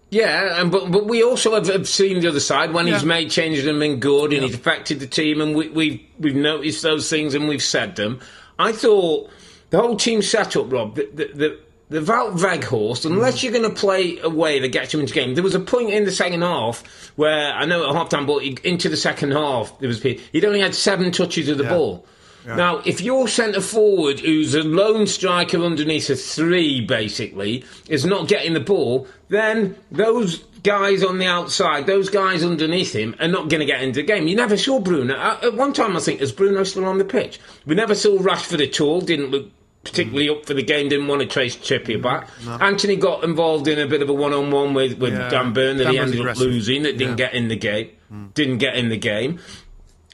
yeah, 0.09 0.61
and 0.61 0.71
but 0.71 0.89
but 0.89 1.05
we 1.05 1.21
also 1.21 1.53
have, 1.55 1.67
have 1.67 1.87
seen 1.87 2.21
the 2.21 2.29
other 2.29 2.39
side 2.39 2.71
when 2.71 2.87
yeah. 2.87 2.93
he's 2.93 3.03
made 3.03 3.29
changes 3.29 3.67
and 3.67 3.79
been 3.79 3.99
good, 3.99 4.31
and 4.31 4.41
yeah. 4.41 4.47
he's 4.47 4.55
affected 4.55 4.99
the 4.99 5.07
team, 5.07 5.41
and 5.41 5.55
we, 5.55 5.67
we've 5.69 6.01
we've 6.17 6.35
noticed 6.35 6.81
those 6.81 7.09
things 7.09 7.33
and 7.33 7.47
we've 7.47 7.63
said 7.63 7.95
them. 7.97 8.21
I 8.57 8.71
thought 8.71 9.29
the 9.69 9.79
whole 9.79 9.97
team 9.97 10.21
setup, 10.21 10.71
Rob, 10.71 10.95
the 10.95 11.09
the, 11.13 11.25
the, 11.33 11.59
the 11.89 12.11
Wout 12.11 12.39
Weghorst, 12.39 13.05
unless 13.05 13.39
mm. 13.39 13.43
you're 13.43 13.51
going 13.51 13.69
to 13.69 13.75
play 13.77 14.17
a 14.19 14.29
way 14.29 14.59
that 14.59 14.69
gets 14.69 14.93
you 14.93 15.01
into 15.01 15.13
game. 15.13 15.35
There 15.35 15.43
was 15.43 15.55
a 15.55 15.59
point 15.59 15.89
in 15.89 16.05
the 16.05 16.11
second 16.11 16.41
half 16.41 17.11
where 17.17 17.51
I 17.53 17.65
know 17.65 17.89
at 17.89 17.93
half 17.93 18.07
time, 18.07 18.25
but 18.25 18.43
into 18.43 18.87
the 18.87 18.97
second 18.97 19.31
half 19.31 19.77
there 19.79 19.89
was 19.89 20.01
he'd 20.01 20.45
only 20.45 20.61
had 20.61 20.73
seven 20.73 21.11
touches 21.11 21.49
of 21.49 21.57
the 21.57 21.65
yeah. 21.65 21.69
ball. 21.69 22.05
Yeah. 22.47 22.55
Now, 22.55 22.77
if 22.85 23.01
your 23.01 23.27
centre 23.27 23.59
forward, 23.59 24.21
who's 24.21 24.55
a 24.55 24.63
lone 24.63 25.05
striker 25.05 25.61
underneath 25.61 26.09
a 26.09 26.15
three, 26.15 26.79
basically, 26.79 27.65
is 27.89 28.05
not 28.05 28.29
getting 28.29 28.53
the 28.53 28.61
ball, 28.61 29.05
then 29.27 29.75
those 29.91 30.37
guys 30.63 31.03
on 31.03 31.17
the 31.17 31.25
outside, 31.25 31.85
those 31.85 32.09
guys 32.09 32.45
underneath 32.45 32.93
him, 32.93 33.15
are 33.19 33.27
not 33.27 33.49
going 33.49 33.59
to 33.59 33.65
get 33.65 33.81
into 33.81 33.99
the 33.99 34.07
game. 34.07 34.27
You 34.27 34.35
never 34.37 34.55
saw 34.55 34.79
Bruno. 34.79 35.15
At 35.15 35.55
one 35.55 35.73
time, 35.73 35.97
I 35.97 35.99
think, 35.99 36.21
is 36.21 36.31
Bruno 36.31 36.63
still 36.63 36.85
on 36.85 36.99
the 36.99 37.05
pitch? 37.05 37.39
We 37.65 37.75
never 37.75 37.95
saw 37.95 38.17
Rashford 38.17 38.65
at 38.65 38.79
all, 38.79 39.01
didn't 39.01 39.31
look 39.31 39.51
particularly 39.83 40.29
up 40.29 40.45
for 40.45 40.53
the 40.53 40.63
game, 40.63 40.89
didn't 40.89 41.07
want 41.07 41.21
to 41.21 41.27
trace 41.27 41.55
Trippier 41.55 42.01
back. 42.01 42.29
No. 42.45 42.53
Antony 42.53 42.95
got 42.95 43.23
involved 43.23 43.67
in 43.67 43.79
a 43.79 43.87
bit 43.87 44.01
of 44.01 44.09
a 44.09 44.13
one 44.13 44.33
on 44.33 44.51
one 44.51 44.73
with, 44.73 44.97
with 44.97 45.13
yeah. 45.13 45.29
Dan 45.29 45.53
Burn 45.53 45.77
that 45.77 45.85
Dan 45.85 45.93
he 45.93 45.99
ended 45.99 46.27
up 46.27 46.37
losing, 46.37 46.83
that 46.83 46.97
didn't 46.97 47.17
yeah. 47.17 47.27
get 47.27 47.33
in 47.33 47.47
the 47.47 47.55
game. 47.55 47.91
Mm. 48.11 48.33
Didn't 48.33 48.57
get 48.57 48.75
in 48.75 48.89
the 48.89 48.97
game. 48.97 49.39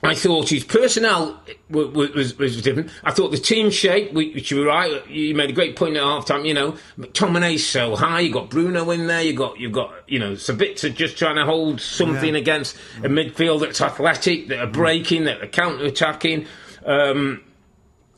I 0.04 0.16
thought 0.16 0.49
his 0.49 0.66
personnel 0.66 1.41
was, 1.70 2.36
was, 2.38 2.62
different. 2.62 2.91
I 3.06 3.12
thought 3.12 3.32
the 3.32 3.38
team 3.38 3.70
shape, 3.70 4.12
which 4.12 4.51
you 4.51 4.60
were 4.60 4.66
right, 4.66 5.10
you 5.10 5.34
made 5.34 5.49
a 5.49 5.54
great 5.54 5.78
point 5.78 5.95
at 5.95 6.04
half 6.04 6.26
time. 6.26 6.43
You 6.43 6.54
know, 6.54 6.78
McTominay's 6.99 7.66
so 7.66 7.95
high. 7.95 8.20
You 8.20 8.34
got 8.34 8.49
Bruno 8.49 8.91
in 8.91 9.08
there. 9.08 9.22
You 9.22 9.34
got 9.34 9.60
you 9.60 9.70
got 9.70 9.93
you 10.08 10.20
know 10.20 10.34
Sabitzer 10.34 10.93
just 10.93 11.18
trying 11.18 11.38
to 11.38 11.45
hold 11.45 11.80
something 11.80 12.34
yeah. 12.34 12.41
against 12.41 12.76
a 12.97 13.08
midfield 13.08 13.62
that's 13.62 13.80
athletic, 13.80 14.49
that 14.49 14.60
are 14.60 14.68
breaking, 14.68 15.24
that 15.24 15.41
are 15.41 15.47
counter 15.47 15.86
attacking. 15.86 16.47
Um, 16.86 17.41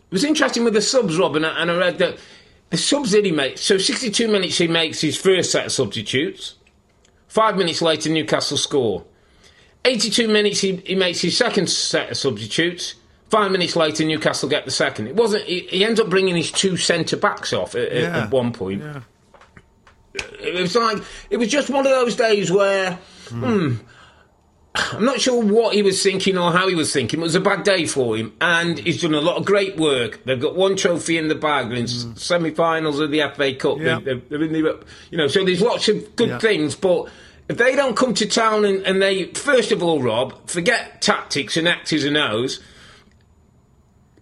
it 0.09 0.11
was 0.11 0.23
interesting 0.23 0.63
with 0.63 0.73
the 0.73 0.81
subs, 0.81 1.17
Rob, 1.17 1.35
and 1.35 1.45
I, 1.45 1.61
and 1.61 1.69
I 1.69 1.77
read 1.77 1.99
that 1.99 2.17
the 2.71 2.77
subs 2.77 3.11
that 3.11 3.25
he 3.25 3.31
makes. 3.31 3.61
So 3.61 3.77
62 3.77 4.27
minutes 4.27 4.57
he 4.57 4.67
makes 4.67 5.01
his 5.01 5.17
first 5.17 5.51
set 5.51 5.67
of 5.67 5.71
substitutes. 5.71 6.55
Five 7.27 7.57
minutes 7.57 7.81
later, 7.81 8.09
Newcastle 8.09 8.57
score. 8.57 9.05
82 9.85 10.27
minutes, 10.27 10.59
he, 10.59 10.77
he 10.77 10.95
makes 10.95 11.21
his 11.21 11.37
second 11.37 11.69
set 11.69 12.11
of 12.11 12.17
substitutes. 12.17 12.95
Five 13.29 13.51
minutes 13.51 13.75
later, 13.75 14.05
Newcastle 14.05 14.49
get 14.49 14.65
the 14.65 14.71
second. 14.71 15.07
It 15.07 15.15
wasn't. 15.15 15.45
He, 15.45 15.61
he 15.61 15.83
ends 15.83 15.99
up 15.99 16.09
bringing 16.09 16.35
his 16.35 16.51
two 16.51 16.77
centre 16.77 17.17
backs 17.17 17.53
off 17.53 17.75
at, 17.75 17.91
yeah. 17.91 18.23
at, 18.23 18.31
one 18.31 18.53
point. 18.53 18.81
Yeah. 18.81 19.01
It 20.39 20.61
was 20.61 20.75
like 20.75 21.03
it 21.29 21.37
was 21.37 21.49
just 21.49 21.69
one 21.69 21.85
of 21.85 21.91
those 21.91 22.15
days 22.15 22.51
where, 22.51 22.99
mm. 23.25 23.79
hmm, 23.79 23.85
I'm 24.75 25.05
not 25.05 25.19
sure 25.19 25.43
what 25.43 25.73
he 25.73 25.81
was 25.81 26.01
thinking 26.01 26.37
or 26.37 26.51
how 26.51 26.67
he 26.67 26.75
was 26.75 26.93
thinking. 26.93 27.19
It 27.19 27.23
was 27.23 27.35
a 27.35 27.41
bad 27.41 27.63
day 27.63 27.85
for 27.85 28.15
him, 28.15 28.33
and 28.39 28.77
he's 28.77 29.01
done 29.01 29.13
a 29.13 29.21
lot 29.21 29.37
of 29.37 29.45
great 29.45 29.77
work. 29.77 30.23
They've 30.25 30.39
got 30.39 30.55
one 30.55 30.75
trophy 30.75 31.17
in 31.17 31.27
the 31.27 31.35
bag. 31.35 31.69
They're 31.69 31.79
in 31.79 31.85
mm. 31.85 32.17
semi-finals 32.17 32.99
of 32.99 33.11
the 33.11 33.21
FA 33.35 33.55
Cup. 33.55 33.79
Yeah. 33.79 33.99
They, 33.99 34.11
are 34.11 34.43
in 34.43 34.53
the, 34.53 34.85
you 35.11 35.17
know, 35.17 35.27
so 35.27 35.43
there's 35.43 35.61
lots 35.61 35.87
of 35.89 36.15
good 36.15 36.39
things, 36.41 36.75
but 36.75 37.09
if 37.47 37.57
they 37.57 37.75
don't 37.75 37.95
come 37.95 38.13
to 38.15 38.25
town 38.25 38.65
and, 38.65 38.83
and, 38.83 39.01
they, 39.01 39.25
first 39.25 39.71
of 39.71 39.83
all, 39.83 40.01
Rob, 40.01 40.49
forget 40.49 41.01
tactics 41.01 41.57
and 41.57 41.67
X's 41.67 42.05
and 42.05 42.17
O's. 42.17 42.61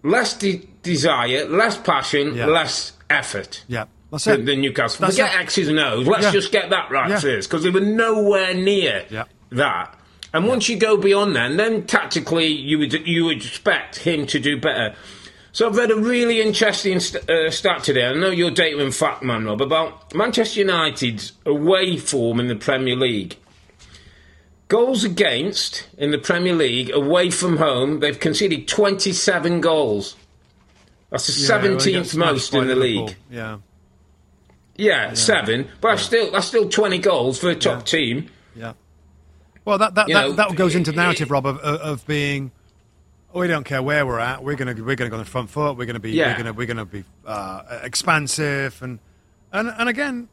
less 0.04 0.36
de- 0.36 0.68
desire, 0.82 1.46
less 1.46 1.76
passion, 1.78 2.34
yeah. 2.34 2.46
less 2.46 2.92
effort. 3.10 3.64
Yeah. 3.66 3.86
That's 4.10 4.26
it. 4.28 4.46
Than 4.46 4.60
Newcastle. 4.60 5.00
That's 5.00 5.16
Forget 5.16 5.34
it. 5.34 5.40
X's 5.40 5.68
and 5.68 5.78
O's. 5.80 6.06
Let's 6.06 6.24
yeah. 6.24 6.30
just 6.30 6.52
get 6.52 6.70
that 6.70 6.90
right 6.90 7.10
yeah. 7.10 7.18
first, 7.18 7.48
because 7.48 7.64
they 7.64 7.70
were 7.70 7.80
nowhere 7.80 8.54
near 8.54 9.04
yeah. 9.10 9.24
that. 9.50 9.98
And 10.32 10.46
once 10.46 10.68
you 10.68 10.76
go 10.76 10.96
beyond 10.96 11.34
then, 11.34 11.56
then 11.56 11.84
tactically 11.86 12.46
you 12.46 12.78
would 12.78 12.92
you 12.92 13.24
would 13.24 13.38
expect 13.38 13.96
him 13.96 14.26
to 14.26 14.38
do 14.38 14.60
better. 14.60 14.94
So 15.54 15.68
I've 15.68 15.76
read 15.76 15.92
a 15.92 15.96
really 15.96 16.40
interesting 16.40 16.98
st- 16.98 17.30
uh, 17.30 17.48
stat 17.48 17.84
today. 17.84 18.04
I 18.04 18.12
know 18.12 18.30
you're 18.30 18.50
data 18.50 18.82
and 18.82 18.92
fact 18.92 19.22
man, 19.22 19.44
Rob, 19.44 19.62
about 19.62 20.12
Manchester 20.12 20.58
United's 20.58 21.32
away 21.46 21.96
form 21.96 22.40
in 22.40 22.48
the 22.48 22.56
Premier 22.56 22.96
League. 22.96 23.36
Goals 24.66 25.04
against 25.04 25.86
in 25.96 26.10
the 26.10 26.18
Premier 26.18 26.54
League 26.54 26.90
away 26.90 27.30
from 27.30 27.58
home, 27.58 28.00
they've 28.00 28.18
conceded 28.18 28.66
27 28.66 29.60
goals. 29.60 30.16
That's 31.10 31.28
the 31.28 31.40
yeah, 31.40 31.76
17th 31.78 32.16
most 32.16 32.52
in 32.52 32.66
the 32.66 32.74
Liverpool. 32.74 33.06
league. 33.06 33.16
Yeah. 33.30 33.58
yeah. 34.76 35.06
Yeah, 35.06 35.14
seven, 35.14 35.68
but 35.80 35.88
yeah. 35.90 35.94
still 35.94 36.32
that's 36.32 36.48
still 36.48 36.68
20 36.68 36.98
goals 36.98 37.38
for 37.38 37.48
a 37.50 37.54
top 37.54 37.86
team. 37.86 38.28
Yeah. 38.56 38.72
Well, 39.64 39.78
that 39.78 39.94
that, 39.94 40.08
that, 40.08 40.12
know, 40.12 40.32
that, 40.32 40.56
goes 40.56 40.74
into 40.74 40.90
the 40.90 40.96
narrative, 40.96 41.30
Rob, 41.30 41.46
of, 41.46 41.58
of 41.58 42.04
being 42.08 42.50
we 43.34 43.48
don't 43.48 43.64
care 43.64 43.82
where 43.82 44.06
we're 44.06 44.18
at. 44.18 44.42
We're 44.42 44.56
gonna 44.56 44.74
we're 44.74 44.96
gonna 44.96 45.10
go 45.10 45.16
on 45.16 45.24
the 45.24 45.30
front 45.30 45.50
foot. 45.50 45.76
We're 45.76 45.86
gonna 45.86 46.00
be 46.00 46.12
yeah. 46.12 46.32
we're 46.32 46.38
gonna 46.38 46.52
we're 46.52 46.66
gonna 46.66 46.84
be 46.84 47.04
uh, 47.26 47.80
expansive 47.82 48.80
and 48.82 48.98
and 49.52 49.72
and 49.76 49.88
again. 49.88 50.28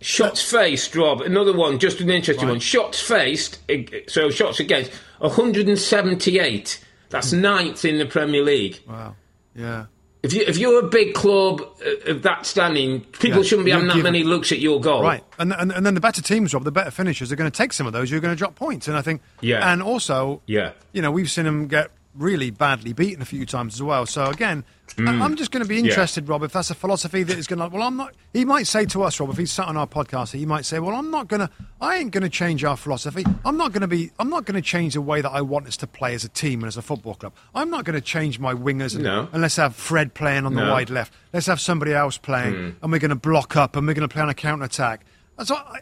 Shots 0.00 0.42
faced, 0.42 0.94
Rob. 0.94 1.22
Another 1.22 1.56
one, 1.56 1.78
just 1.78 2.00
an 2.00 2.10
interesting 2.10 2.46
right. 2.46 2.52
one. 2.52 2.60
Shots 2.60 3.00
faced, 3.00 3.60
so 4.08 4.28
shots 4.28 4.60
against, 4.60 4.92
178. 5.20 6.84
That's 7.08 7.30
hmm. 7.30 7.40
ninth 7.40 7.84
in 7.84 7.96
the 7.96 8.04
Premier 8.04 8.42
League. 8.42 8.80
Wow. 8.86 9.16
Yeah. 9.54 9.86
If 10.22 10.32
you 10.32 10.42
if 10.42 10.58
you're 10.58 10.84
a 10.84 10.88
big 10.88 11.14
club 11.14 11.62
uh, 11.62 12.10
of 12.10 12.22
that 12.22 12.46
standing, 12.46 13.02
people 13.02 13.38
yeah, 13.38 13.42
shouldn't 13.44 13.64
be 13.64 13.70
having 13.70 13.86
that 13.86 13.98
many 13.98 14.24
looks 14.24 14.50
at 14.50 14.58
your 14.58 14.80
goal. 14.80 15.02
Right, 15.02 15.22
and, 15.38 15.52
and 15.52 15.70
and 15.70 15.86
then 15.86 15.94
the 15.94 16.00
better 16.00 16.20
teams, 16.20 16.52
Rob, 16.52 16.64
the 16.64 16.72
better 16.72 16.90
finishers 16.90 17.30
are 17.30 17.36
going 17.36 17.50
to 17.50 17.56
take 17.56 17.72
some 17.72 17.86
of 17.86 17.92
those. 17.92 18.10
You're 18.10 18.20
going 18.20 18.34
to 18.34 18.38
drop 18.38 18.56
points, 18.56 18.88
and 18.88 18.96
I 18.96 19.02
think, 19.02 19.22
yeah, 19.40 19.72
and 19.72 19.80
also, 19.80 20.42
yeah, 20.46 20.72
you 20.92 21.00
know, 21.00 21.12
we've 21.12 21.30
seen 21.30 21.44
them 21.44 21.68
get 21.68 21.92
really 22.16 22.50
badly 22.50 22.92
beaten 22.92 23.22
a 23.22 23.24
few 23.24 23.46
times 23.46 23.74
as 23.74 23.82
well. 23.82 24.06
So 24.06 24.26
again, 24.26 24.64
mm. 24.88 25.20
I'm 25.20 25.36
just 25.36 25.50
going 25.50 25.62
to 25.62 25.68
be 25.68 25.78
interested, 25.78 26.26
yeah. 26.26 26.30
Rob, 26.32 26.42
if 26.42 26.52
that's 26.52 26.70
a 26.70 26.74
philosophy 26.74 27.22
that 27.22 27.38
is 27.38 27.46
going 27.46 27.58
to. 27.58 27.68
Well, 27.68 27.82
I'm 27.82 27.96
not. 27.96 28.14
He 28.32 28.44
might 28.44 28.66
say 28.66 28.86
to 28.86 29.02
us, 29.02 29.18
Rob, 29.20 29.30
if 29.30 29.36
he's 29.36 29.52
sat 29.52 29.68
on 29.68 29.76
our 29.76 29.86
podcast, 29.86 30.32
he 30.32 30.46
might 30.46 30.64
say, 30.64 30.78
"Well, 30.78 30.94
I'm 30.94 31.10
not 31.10 31.28
going 31.28 31.40
to. 31.40 31.50
I 31.80 31.96
ain't 31.96 32.10
going 32.10 32.22
to 32.22 32.28
change 32.28 32.64
our 32.64 32.76
philosophy. 32.76 33.24
I'm 33.44 33.56
not 33.56 33.72
going 33.72 33.82
to 33.82 33.88
be. 33.88 34.10
I'm 34.18 34.30
not 34.30 34.44
going 34.44 34.54
to 34.56 34.62
change 34.62 34.94
the 34.94 35.00
way 35.00 35.20
that 35.20 35.30
I 35.30 35.40
want 35.42 35.66
us 35.66 35.76
to 35.78 35.86
play 35.86 36.14
as 36.14 36.24
a 36.24 36.28
team 36.28 36.60
and 36.60 36.68
as 36.68 36.76
a 36.76 36.82
football 36.82 37.14
club. 37.14 37.34
I'm 37.54 37.70
not 37.70 37.84
going 37.84 37.94
to 37.94 38.00
change 38.00 38.38
my 38.38 38.54
wingers 38.54 38.94
and, 38.94 39.04
no. 39.04 39.28
and 39.32 39.42
let's 39.42 39.56
have 39.56 39.76
Fred 39.76 40.14
playing 40.14 40.46
on 40.46 40.54
the 40.54 40.62
wide 40.62 40.90
left. 40.90 41.12
Let's 41.32 41.46
have 41.46 41.60
somebody 41.60 41.92
else 41.92 42.18
playing, 42.18 42.54
mm. 42.54 42.74
and 42.82 42.92
we're 42.92 42.98
going 42.98 43.10
to 43.10 43.16
block 43.16 43.56
up 43.56 43.76
and 43.76 43.86
we're 43.86 43.94
going 43.94 44.08
to 44.08 44.12
play 44.12 44.22
on 44.22 44.28
a 44.28 44.34
counter 44.34 44.64
attack. 44.64 45.04
So 45.44 45.54
I, 45.54 45.80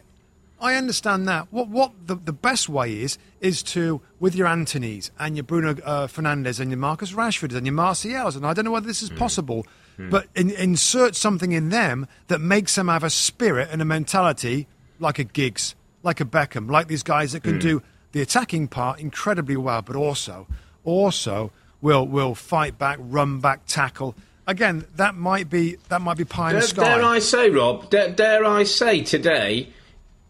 I 0.59 0.75
understand 0.75 1.27
that. 1.27 1.51
What 1.51 1.67
what 1.67 1.91
the, 2.07 2.15
the 2.15 2.33
best 2.33 2.69
way 2.69 3.01
is 3.01 3.17
is 3.41 3.61
to 3.63 4.01
with 4.19 4.35
your 4.35 4.47
Antonys 4.47 5.11
and 5.19 5.35
your 5.35 5.43
Bruno 5.43 5.71
uh, 5.83 6.07
Fernandes 6.07 6.59
and 6.59 6.71
your 6.71 6.77
Marcus 6.77 7.11
Rashford 7.11 7.55
and 7.55 7.65
your 7.65 7.73
Martials, 7.73 8.35
and 8.35 8.45
I 8.45 8.53
don't 8.53 8.65
know 8.65 8.71
whether 8.71 8.87
this 8.87 9.01
is 9.01 9.09
mm. 9.09 9.17
possible, 9.17 9.65
mm. 9.97 10.09
but 10.09 10.27
in, 10.35 10.51
insert 10.51 11.15
something 11.15 11.51
in 11.51 11.69
them 11.69 12.07
that 12.27 12.39
makes 12.39 12.75
them 12.75 12.87
have 12.87 13.03
a 13.03 13.09
spirit 13.09 13.69
and 13.71 13.81
a 13.81 13.85
mentality 13.85 14.67
like 14.99 15.19
a 15.19 15.23
Giggs, 15.25 15.75
like 16.03 16.21
a 16.21 16.25
Beckham, 16.25 16.69
like 16.69 16.87
these 16.87 17.03
guys 17.03 17.33
that 17.33 17.43
can 17.43 17.59
mm. 17.59 17.61
do 17.61 17.83
the 18.13 18.21
attacking 18.21 18.69
part 18.69 18.99
incredibly 18.99 19.57
well, 19.57 19.81
but 19.81 19.95
also 19.95 20.47
also 20.85 21.51
will 21.81 22.07
will 22.07 22.33
fight 22.33 22.77
back, 22.77 22.97
run 23.01 23.39
back, 23.39 23.65
tackle. 23.67 24.15
Again, 24.47 24.85
that 24.95 25.15
might 25.15 25.49
be 25.49 25.77
that 25.89 26.01
might 26.01 26.17
be 26.17 26.23
pie 26.23 26.49
in 26.49 26.53
dare, 26.53 26.61
the 26.61 26.67
sky. 26.67 26.83
Dare 26.95 27.03
I 27.03 27.19
say, 27.19 27.49
Rob? 27.49 27.89
Dare, 27.89 28.11
dare 28.11 28.45
I 28.45 28.63
say 28.63 29.03
today? 29.03 29.69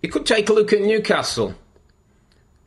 You 0.06 0.12
could 0.12 0.28
take 0.28 0.50
a 0.50 0.54
look 0.54 0.72
at 0.72 0.82
Newcastle. 0.82 1.56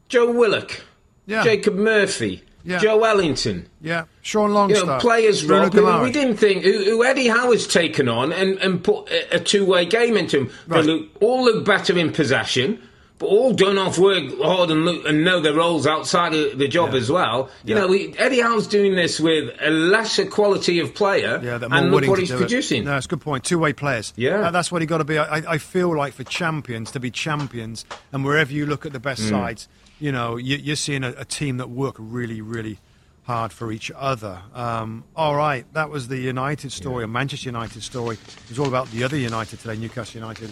Joe 0.09 0.33
Willock, 0.33 0.83
yeah. 1.27 1.45
Jacob 1.45 1.77
Murphy, 1.77 2.43
yeah. 2.65 2.81
Joelinton. 2.81 3.67
Yeah, 3.81 4.07
Sean 4.23 4.53
Longstaff. 4.53 4.83
You 4.83 4.87
know, 4.89 4.99
players, 4.99 5.45
Rob, 5.45 5.73
who 5.73 6.03
we 6.03 6.11
didn't 6.11 6.39
think, 6.39 6.65
who, 6.65 6.73
who, 6.83 7.05
Eddie 7.05 7.29
Howe's 7.29 7.69
taken 7.69 8.09
on 8.09 8.33
and, 8.33 8.59
and 8.59 8.83
put 8.83 9.09
a, 9.09 9.37
a 9.37 9.39
two 9.39 9.65
way 9.65 9.87
game 9.87 10.17
into 10.17 10.39
him. 10.41 10.51
Right. 10.67 10.81
They 10.81 10.93
look, 10.93 11.11
all 11.21 11.45
look 11.45 11.65
better 11.65 11.97
in 11.97 12.13
possession 12.13 12.83
but 13.19 13.27
all 13.27 13.53
done 13.53 13.79
off 13.79 13.99
work 13.99 14.25
hard 14.41 14.71
and, 14.71 14.85
look, 14.85 15.05
and 15.07 15.25
know 15.25 15.41
their 15.41 15.55
roles 15.55 15.87
outside 15.87 16.35
of 16.35 16.59
the 16.59 16.69
job 16.69 16.93
yeah. 16.93 16.99
as 16.99 17.11
well. 17.11 17.51
You 17.65 17.75
yeah. 17.75 17.81
know, 17.81 17.89
we, 17.89 18.17
Eddie 18.17 18.41
Howe's 18.41 18.67
doing 18.67 18.95
this 18.95 19.19
with 19.19 19.55
a 19.61 19.71
lesser 19.71 20.27
quality 20.27 20.79
of 20.79 20.95
player, 20.95 21.41
yeah, 21.43 21.59
and 21.61 21.91
look 21.91 22.07
what 22.07 22.19
he's 22.19 22.31
producing. 22.31 22.83
It. 22.83 22.87
No, 22.87 22.97
it's 22.97 23.07
a 23.07 23.09
good 23.09 23.21
point. 23.21 23.45
Two 23.45 23.59
way 23.59 23.73
players. 23.73 24.13
Yeah, 24.17 24.51
that's 24.51 24.71
what 24.71 24.83
he 24.83 24.87
got 24.87 24.99
to 24.99 25.05
be. 25.05 25.19
I, 25.19 25.55
I, 25.55 25.59
feel 25.59 25.95
like 25.97 26.15
for 26.15 26.25
champions 26.25 26.93
to 26.93 27.01
be 27.01 27.11
champions, 27.11 27.85
and 28.13 28.25
wherever 28.25 28.53
you 28.53 28.67
look 28.67 28.87
at 28.87 28.93
the 28.93 29.01
best 29.01 29.23
mm. 29.23 29.31
sides, 29.31 29.69
you 29.99 30.13
know, 30.13 30.37
you, 30.37 30.73
are 30.73 30.77
seeing 30.77 31.05
a, 31.05 31.15
a, 31.19 31.25
team 31.25 31.57
that 31.57 31.69
work 31.69 31.97
really, 31.99 32.41
really 32.41 32.79
hard 33.25 33.53
for 33.53 33.73
each 33.73 33.91
other. 33.95 34.41
Um, 34.55 35.05
all 35.17 35.37
right, 35.37 35.67
that 35.75 35.91
was 35.91 36.09
the 36.09 36.17
United 36.19 36.73
story, 36.73 37.03
yeah. 37.03 37.07
a 37.07 37.09
Manchester 37.09 37.49
United 37.49 37.83
story. 37.83 38.17
It 38.17 38.49
was 38.49 38.59
all 38.59 38.69
about 38.69 38.91
the 38.91 39.05
other 39.05 39.17
United 39.17 39.59
today, 39.59 39.77
Newcastle 39.77 40.21
United 40.21 40.51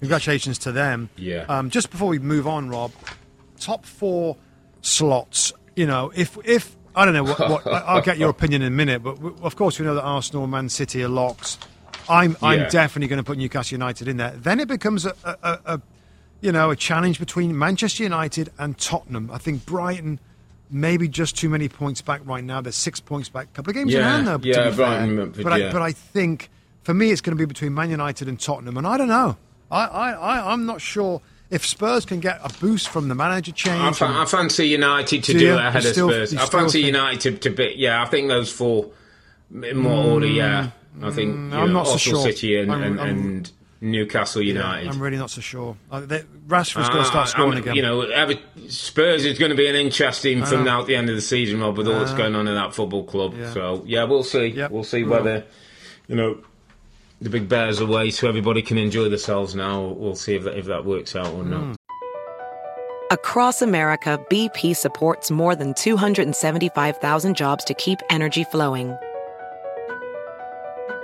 Congratulations 0.00 0.58
to 0.58 0.72
them. 0.72 1.08
Yeah. 1.16 1.46
Um, 1.48 1.70
just 1.70 1.90
before 1.90 2.08
we 2.08 2.18
move 2.18 2.46
on, 2.46 2.68
Rob, 2.68 2.92
top 3.58 3.86
four 3.86 4.36
slots. 4.82 5.52
You 5.74 5.86
know, 5.86 6.12
if 6.14 6.38
if 6.44 6.76
I 6.94 7.04
don't 7.04 7.14
know 7.14 7.24
what, 7.24 7.38
what 7.38 7.66
I'll 7.66 8.02
get 8.02 8.18
your 8.18 8.30
opinion 8.30 8.62
in 8.62 8.68
a 8.68 8.76
minute, 8.76 9.02
but 9.02 9.18
of 9.42 9.56
course 9.56 9.78
we 9.78 9.86
know 9.86 9.94
that 9.94 10.02
Arsenal, 10.04 10.46
Man 10.46 10.68
City 10.68 11.02
are 11.02 11.08
locks. 11.08 11.58
I'm 12.08 12.36
I'm 12.42 12.60
yeah. 12.60 12.68
definitely 12.68 13.08
going 13.08 13.18
to 13.18 13.24
put 13.24 13.38
Newcastle 13.38 13.74
United 13.74 14.08
in 14.08 14.16
there. 14.16 14.30
Then 14.30 14.60
it 14.60 14.68
becomes 14.68 15.06
a, 15.06 15.14
a, 15.24 15.60
a, 15.64 15.82
you 16.40 16.52
know 16.52 16.70
a 16.70 16.76
challenge 16.76 17.18
between 17.18 17.58
Manchester 17.58 18.02
United 18.02 18.50
and 18.58 18.78
Tottenham. 18.78 19.30
I 19.30 19.38
think 19.38 19.66
Brighton 19.66 20.20
maybe 20.70 21.08
just 21.08 21.36
too 21.36 21.48
many 21.48 21.68
points 21.68 22.02
back 22.02 22.20
right 22.24 22.44
now. 22.44 22.60
They're 22.60 22.72
six 22.72 23.00
points 23.00 23.28
back. 23.28 23.44
A 23.44 23.48
couple 23.48 23.70
of 23.70 23.76
games 23.76 23.92
yeah, 23.92 23.98
in 23.98 24.04
hand 24.04 24.26
though. 24.26 24.48
Yeah, 24.48 24.70
Brighton. 24.70 25.16
But, 25.16 25.42
but, 25.42 25.60
yeah. 25.60 25.68
I, 25.68 25.72
but 25.72 25.82
I 25.82 25.92
think 25.92 26.50
for 26.82 26.94
me 26.94 27.10
it's 27.10 27.20
going 27.20 27.36
to 27.36 27.40
be 27.40 27.46
between 27.46 27.74
Man 27.74 27.90
United 27.90 28.28
and 28.28 28.38
Tottenham, 28.38 28.76
and 28.76 28.86
I 28.86 28.96
don't 28.96 29.08
know. 29.08 29.36
I, 29.70 29.84
I, 29.84 30.52
I'm 30.52 30.66
not 30.66 30.80
sure 30.80 31.20
if 31.50 31.66
Spurs 31.66 32.04
can 32.04 32.20
get 32.20 32.40
a 32.42 32.52
boost 32.60 32.88
from 32.88 33.08
the 33.08 33.14
manager 33.14 33.52
change. 33.52 34.00
I, 34.02 34.22
I 34.22 34.26
fancy 34.26 34.68
United 34.68 35.24
to 35.24 35.32
do, 35.32 35.38
do 35.38 35.54
it 35.54 35.64
ahead 35.64 35.84
of 35.84 35.92
still, 35.92 36.08
Spurs. 36.08 36.34
I 36.34 36.46
fancy 36.46 36.82
think... 36.82 36.94
United 36.94 37.40
to, 37.42 37.50
to 37.50 37.56
be. 37.56 37.74
Yeah, 37.76 38.02
I 38.02 38.06
think 38.06 38.28
those 38.28 38.50
four 38.50 38.90
in 39.50 39.76
more 39.76 40.04
mm, 40.04 40.12
order. 40.12 40.26
Yeah, 40.26 40.70
I 41.02 41.10
think 41.10 41.34
mm, 41.34 41.52
I'm 41.52 41.68
know, 41.72 41.84
not 41.84 41.86
so 41.88 41.96
sure. 41.98 42.22
City 42.22 42.58
and, 42.58 42.72
I'm, 42.72 42.82
and, 42.82 43.00
I'm, 43.00 43.08
and 43.08 43.52
Newcastle 43.80 44.42
United. 44.42 44.86
Yeah, 44.86 44.92
I'm 44.92 45.00
really 45.00 45.18
not 45.18 45.30
so 45.30 45.40
sure. 45.40 45.76
Uh, 45.90 46.00
they, 46.00 46.24
Rashford's 46.48 46.88
uh, 46.88 46.92
going 46.92 47.04
to 47.04 47.08
start 47.08 47.28
scoring 47.28 47.58
again. 47.58 47.74
You 47.74 47.82
know, 47.82 48.32
Spurs 48.68 49.24
is 49.24 49.38
going 49.38 49.50
to 49.50 49.56
be 49.56 49.68
an 49.68 49.76
interesting 49.76 50.44
from 50.44 50.64
now 50.64 50.80
at 50.80 50.86
the 50.86 50.96
end 50.96 51.08
of 51.10 51.14
the 51.14 51.22
season, 51.22 51.60
Rob, 51.60 51.76
with 51.76 51.88
all 51.88 51.98
that's 51.98 52.14
going 52.14 52.34
on 52.34 52.48
in 52.48 52.54
that 52.54 52.74
football 52.74 53.04
club. 53.04 53.34
Yeah. 53.36 53.52
So 53.52 53.82
yeah, 53.86 54.04
we'll 54.04 54.22
see. 54.22 54.46
Yep. 54.46 54.70
We'll 54.70 54.84
see 54.84 55.04
whether 55.04 55.44
you 56.08 56.16
know 56.16 56.38
the 57.20 57.30
big 57.30 57.48
bears 57.48 57.80
away 57.80 58.10
so 58.10 58.28
everybody 58.28 58.62
can 58.62 58.78
enjoy 58.78 59.08
themselves 59.08 59.54
now. 59.54 59.82
We'll 59.82 60.16
see 60.16 60.34
if 60.34 60.44
that, 60.44 60.58
if 60.58 60.66
that 60.66 60.84
works 60.84 61.16
out 61.16 61.32
or 61.32 61.44
not. 61.44 61.62
Mm. 61.62 61.76
Across 63.10 63.62
America, 63.62 64.20
BP 64.28 64.74
supports 64.74 65.30
more 65.30 65.54
than 65.54 65.74
275,000 65.74 67.36
jobs 67.36 67.64
to 67.64 67.74
keep 67.74 68.00
energy 68.10 68.44
flowing. 68.44 68.96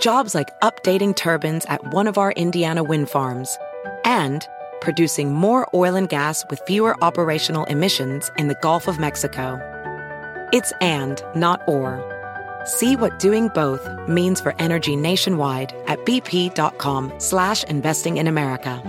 Jobs 0.00 0.34
like 0.34 0.48
updating 0.62 1.14
turbines 1.14 1.64
at 1.66 1.92
one 1.92 2.08
of 2.08 2.18
our 2.18 2.32
Indiana 2.32 2.82
wind 2.82 3.08
farms 3.08 3.56
and 4.04 4.48
producing 4.80 5.32
more 5.32 5.68
oil 5.74 5.94
and 5.94 6.08
gas 6.08 6.44
with 6.50 6.60
fewer 6.66 6.96
operational 7.04 7.64
emissions 7.66 8.32
in 8.36 8.48
the 8.48 8.56
Gulf 8.62 8.88
of 8.88 8.98
Mexico. 8.98 9.60
It's 10.52 10.72
and, 10.80 11.22
not 11.36 11.62
or. 11.68 12.11
See 12.64 12.96
what 12.96 13.18
doing 13.18 13.48
both 13.48 13.88
means 14.08 14.40
for 14.40 14.54
energy 14.58 14.96
nationwide 14.96 15.74
at 15.86 16.04
bp.com 16.04 17.12
slash 17.18 17.64
investing 17.64 18.18
in 18.18 18.26
America. 18.26 18.80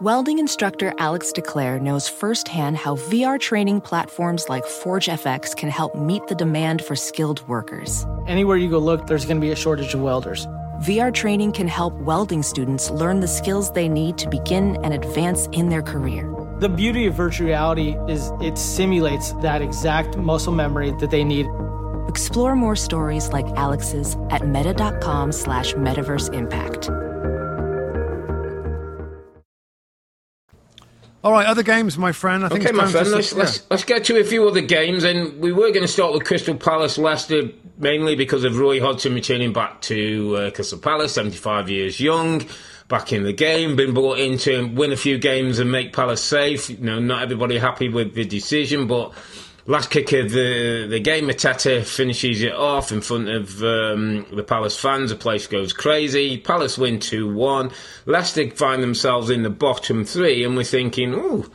Welding 0.00 0.38
instructor 0.38 0.92
Alex 0.98 1.32
DeClaire 1.32 1.80
knows 1.80 2.08
firsthand 2.08 2.76
how 2.76 2.96
VR 2.96 3.40
training 3.40 3.80
platforms 3.80 4.48
like 4.50 4.64
ForgeFX 4.64 5.56
can 5.56 5.70
help 5.70 5.94
meet 5.94 6.26
the 6.26 6.34
demand 6.34 6.84
for 6.84 6.94
skilled 6.94 7.46
workers. 7.48 8.04
Anywhere 8.26 8.58
you 8.58 8.68
go 8.68 8.78
look, 8.78 9.06
there's 9.06 9.24
going 9.24 9.38
to 9.38 9.40
be 9.40 9.52
a 9.52 9.56
shortage 9.56 9.94
of 9.94 10.02
welders. 10.02 10.46
VR 10.82 11.14
training 11.14 11.52
can 11.52 11.68
help 11.68 11.94
welding 11.94 12.42
students 12.42 12.90
learn 12.90 13.20
the 13.20 13.28
skills 13.28 13.72
they 13.72 13.88
need 13.88 14.18
to 14.18 14.28
begin 14.28 14.76
and 14.84 14.92
advance 14.92 15.46
in 15.52 15.70
their 15.70 15.80
career. 15.80 16.43
The 16.60 16.68
beauty 16.68 17.06
of 17.06 17.14
virtual 17.14 17.48
reality 17.48 17.96
is 18.08 18.30
it 18.40 18.56
simulates 18.56 19.32
that 19.42 19.60
exact 19.60 20.16
muscle 20.16 20.52
memory 20.52 20.92
that 21.00 21.10
they 21.10 21.24
need. 21.24 21.46
Explore 22.06 22.54
more 22.54 22.76
stories 22.76 23.32
like 23.32 23.46
Alex's 23.56 24.16
at 24.30 24.46
meta.com 24.46 25.32
slash 25.32 25.74
metaverse 25.74 26.32
impact. 26.32 26.88
All 31.24 31.32
right, 31.32 31.46
other 31.46 31.64
games, 31.64 31.98
my 31.98 32.12
friend. 32.12 32.44
I 32.44 32.50
think 32.50 32.66
okay, 32.66 32.72
my 32.72 32.86
friend. 32.86 33.10
Let's, 33.10 33.32
yeah. 33.32 33.38
let's, 33.38 33.68
let's 33.70 33.84
get 33.84 34.04
to 34.04 34.20
a 34.20 34.24
few 34.24 34.46
other 34.46 34.60
games, 34.60 35.02
and 35.02 35.40
we 35.40 35.50
were 35.50 35.70
going 35.70 35.82
to 35.82 35.88
start 35.88 36.12
with 36.12 36.24
Crystal 36.24 36.54
Palace 36.54 36.98
Leicester, 36.98 37.48
mainly 37.78 38.14
because 38.14 38.44
of 38.44 38.58
Roy 38.58 38.78
Hodgson 38.78 39.12
returning 39.12 39.52
back 39.52 39.80
to 39.82 40.36
uh, 40.36 40.50
Crystal 40.52 40.78
Palace, 40.78 41.14
75 41.14 41.68
years 41.68 41.98
young, 41.98 42.46
back 42.94 43.12
in 43.12 43.24
the 43.24 43.32
game, 43.32 43.74
been 43.74 43.92
brought 43.92 44.20
in 44.20 44.38
to 44.38 44.68
win 44.68 44.92
a 44.92 44.96
few 44.96 45.18
games 45.18 45.58
and 45.58 45.68
make 45.68 45.92
Palace 45.92 46.22
safe. 46.22 46.70
You 46.70 46.76
know, 46.76 47.00
not 47.00 47.22
everybody 47.22 47.58
happy 47.58 47.88
with 47.88 48.14
the 48.14 48.24
decision, 48.24 48.86
but 48.86 49.12
last 49.66 49.90
kick 49.90 50.12
of 50.12 50.30
the 50.30 50.86
the 50.88 51.00
game, 51.00 51.24
Mateta 51.24 51.84
finishes 51.84 52.40
it 52.40 52.52
off 52.52 52.92
in 52.92 53.00
front 53.00 53.28
of 53.28 53.60
um, 53.64 54.24
the 54.32 54.44
Palace 54.44 54.78
fans. 54.78 55.10
The 55.10 55.16
place 55.16 55.48
goes 55.48 55.72
crazy. 55.72 56.38
Palace 56.38 56.78
win 56.78 57.00
2 57.00 57.34
1. 57.34 57.72
Leicester 58.06 58.48
find 58.50 58.80
themselves 58.80 59.28
in 59.28 59.42
the 59.42 59.50
bottom 59.50 60.04
three, 60.04 60.44
and 60.44 60.56
we're 60.56 60.62
thinking, 60.62 61.16
oh, 61.16 61.46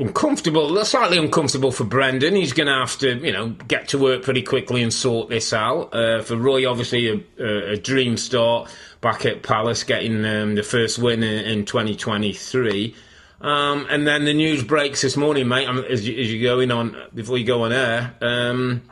uncomfortable, 0.00 0.84
slightly 0.84 1.18
uncomfortable 1.18 1.72
for 1.72 1.84
Brendan. 1.84 2.34
He's 2.34 2.52
going 2.52 2.68
to 2.68 2.74
have 2.74 2.98
to, 2.98 3.16
you 3.18 3.32
know, 3.32 3.48
get 3.66 3.88
to 3.88 3.98
work 3.98 4.22
pretty 4.22 4.42
quickly 4.42 4.82
and 4.82 4.92
sort 4.92 5.28
this 5.28 5.52
out. 5.52 5.94
Uh, 5.94 6.22
for 6.22 6.36
Roy, 6.36 6.68
obviously, 6.68 7.08
a, 7.08 7.42
a, 7.42 7.72
a, 7.72 7.76
dream 7.76 8.16
start 8.16 8.70
back 9.00 9.26
at 9.26 9.42
Palace, 9.42 9.84
getting 9.84 10.24
um, 10.24 10.54
the 10.54 10.62
first 10.62 10.98
win 10.98 11.22
in, 11.22 11.44
in 11.44 11.64
2023. 11.64 12.94
Um, 13.40 13.86
and 13.88 14.06
then 14.06 14.24
the 14.24 14.34
news 14.34 14.64
breaks 14.64 15.02
this 15.02 15.16
morning, 15.16 15.48
mate, 15.48 15.68
as, 15.68 16.06
you, 16.06 16.20
as 16.20 16.32
you're 16.32 16.42
going 16.42 16.70
on, 16.70 16.96
before 17.14 17.38
you 17.38 17.44
go 17.44 17.62
on 17.62 17.72
air, 17.72 18.14
um, 18.20 18.82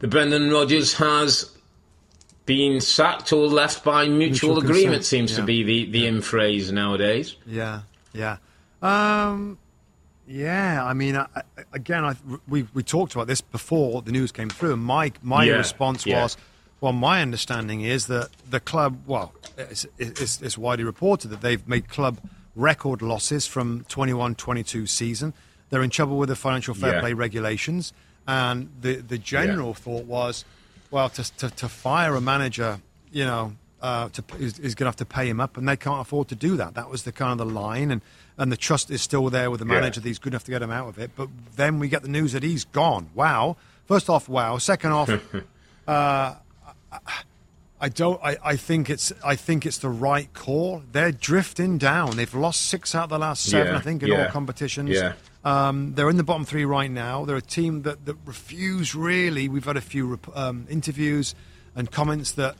the 0.00 0.08
Brendan 0.08 0.50
Rodgers 0.50 0.94
has 0.94 1.56
been 2.46 2.80
sacked 2.80 3.32
or 3.32 3.46
left 3.46 3.84
by 3.84 4.08
mutual, 4.08 4.54
mutual 4.54 4.58
agreement, 4.58 5.04
seems 5.04 5.30
yeah. 5.30 5.36
to 5.36 5.42
be 5.44 5.62
the, 5.62 5.90
the 5.90 6.00
yeah. 6.00 6.08
in 6.08 6.22
phrase 6.22 6.72
nowadays. 6.72 7.36
Yeah, 7.46 7.82
yeah. 8.12 8.38
Um, 8.82 9.58
yeah, 10.30 10.84
I 10.84 10.94
mean, 10.94 11.16
I, 11.16 11.26
again, 11.72 12.04
I, 12.04 12.14
we, 12.48 12.66
we 12.72 12.82
talked 12.82 13.14
about 13.14 13.26
this 13.26 13.40
before 13.40 14.02
the 14.02 14.12
news 14.12 14.32
came 14.32 14.48
through, 14.48 14.74
and 14.74 14.82
my, 14.82 15.12
my 15.22 15.44
yeah. 15.44 15.54
response 15.54 16.06
was, 16.06 16.36
well, 16.80 16.92
my 16.92 17.20
understanding 17.20 17.82
is 17.82 18.06
that 18.06 18.30
the 18.48 18.60
club, 18.60 18.98
well, 19.06 19.32
it's, 19.58 19.86
it's, 19.98 20.40
it's 20.40 20.56
widely 20.56 20.84
reported 20.84 21.28
that 21.28 21.40
they've 21.40 21.66
made 21.68 21.88
club– 21.88 22.18
record 22.56 23.02
losses 23.02 23.46
from 23.46 23.84
21-22 23.84 24.88
season. 24.88 25.34
They're 25.70 25.82
in 25.82 25.90
trouble 25.90 26.18
with 26.18 26.28
the 26.28 26.36
financial 26.36 26.74
fair 26.74 26.94
yeah. 26.94 27.00
play 27.00 27.12
regulations, 27.12 27.92
and 28.26 28.70
the 28.80 28.96
the 28.96 29.18
general 29.18 29.68
yeah. 29.68 29.74
thought 29.74 30.04
was, 30.04 30.44
well, 30.90 31.08
to, 31.10 31.36
to, 31.36 31.50
to 31.50 31.68
fire 31.68 32.16
a 32.16 32.20
manager, 32.20 32.80
you 33.12 33.24
know, 33.24 33.52
uh, 33.80 34.08
to, 34.10 34.24
is, 34.38 34.58
is 34.58 34.74
going 34.74 34.86
to 34.86 34.88
have 34.88 34.96
to 34.96 35.04
pay 35.04 35.28
him 35.28 35.40
up, 35.40 35.56
and 35.56 35.68
they 35.68 35.76
can't 35.76 36.00
afford 36.00 36.28
to 36.28 36.34
do 36.34 36.56
that. 36.56 36.74
That 36.74 36.90
was 36.90 37.04
the 37.04 37.12
kind 37.12 37.40
of 37.40 37.46
the 37.46 37.54
line, 37.54 37.90
and, 37.90 38.02
and 38.40 38.50
the 38.50 38.56
trust 38.56 38.90
is 38.90 39.02
still 39.02 39.28
there 39.28 39.50
with 39.50 39.60
the 39.60 39.66
manager 39.66 40.00
yeah. 40.00 40.02
that 40.02 40.08
he's 40.08 40.18
good 40.18 40.32
enough 40.32 40.44
to 40.44 40.50
get 40.50 40.62
him 40.62 40.70
out 40.70 40.88
of 40.88 40.98
it. 40.98 41.10
But 41.14 41.28
then 41.56 41.78
we 41.78 41.88
get 41.88 42.00
the 42.00 42.08
news 42.08 42.32
that 42.32 42.42
he's 42.42 42.64
gone. 42.64 43.10
Wow. 43.14 43.58
First 43.84 44.08
off, 44.08 44.30
wow. 44.30 44.56
Second 44.56 44.92
off, 44.92 45.10
uh, 45.86 46.34
I 47.82 47.88
don't. 47.90 48.18
I, 48.24 48.38
I 48.42 48.56
think 48.56 48.88
it's. 48.88 49.12
I 49.22 49.36
think 49.36 49.66
it's 49.66 49.76
the 49.78 49.90
right 49.90 50.32
call. 50.32 50.82
They're 50.90 51.12
drifting 51.12 51.76
down. 51.76 52.16
They've 52.16 52.34
lost 52.34 52.62
six 52.62 52.94
out 52.94 53.04
of 53.04 53.10
the 53.10 53.18
last 53.18 53.44
seven. 53.44 53.74
Yeah, 53.74 53.78
I 53.78 53.82
think 53.82 54.02
in 54.02 54.08
yeah, 54.08 54.24
all 54.24 54.30
competitions. 54.30 54.88
Yeah. 54.88 55.12
Um, 55.44 55.94
they're 55.94 56.08
in 56.08 56.16
the 56.16 56.24
bottom 56.24 56.46
three 56.46 56.64
right 56.64 56.90
now. 56.90 57.26
They're 57.26 57.36
a 57.36 57.42
team 57.42 57.82
that, 57.82 58.06
that 58.06 58.16
refuse 58.24 58.94
really. 58.94 59.48
We've 59.48 59.64
had 59.64 59.76
a 59.76 59.82
few 59.82 60.18
um, 60.34 60.66
interviews 60.70 61.34
and 61.74 61.90
comments 61.90 62.32
that 62.32 62.56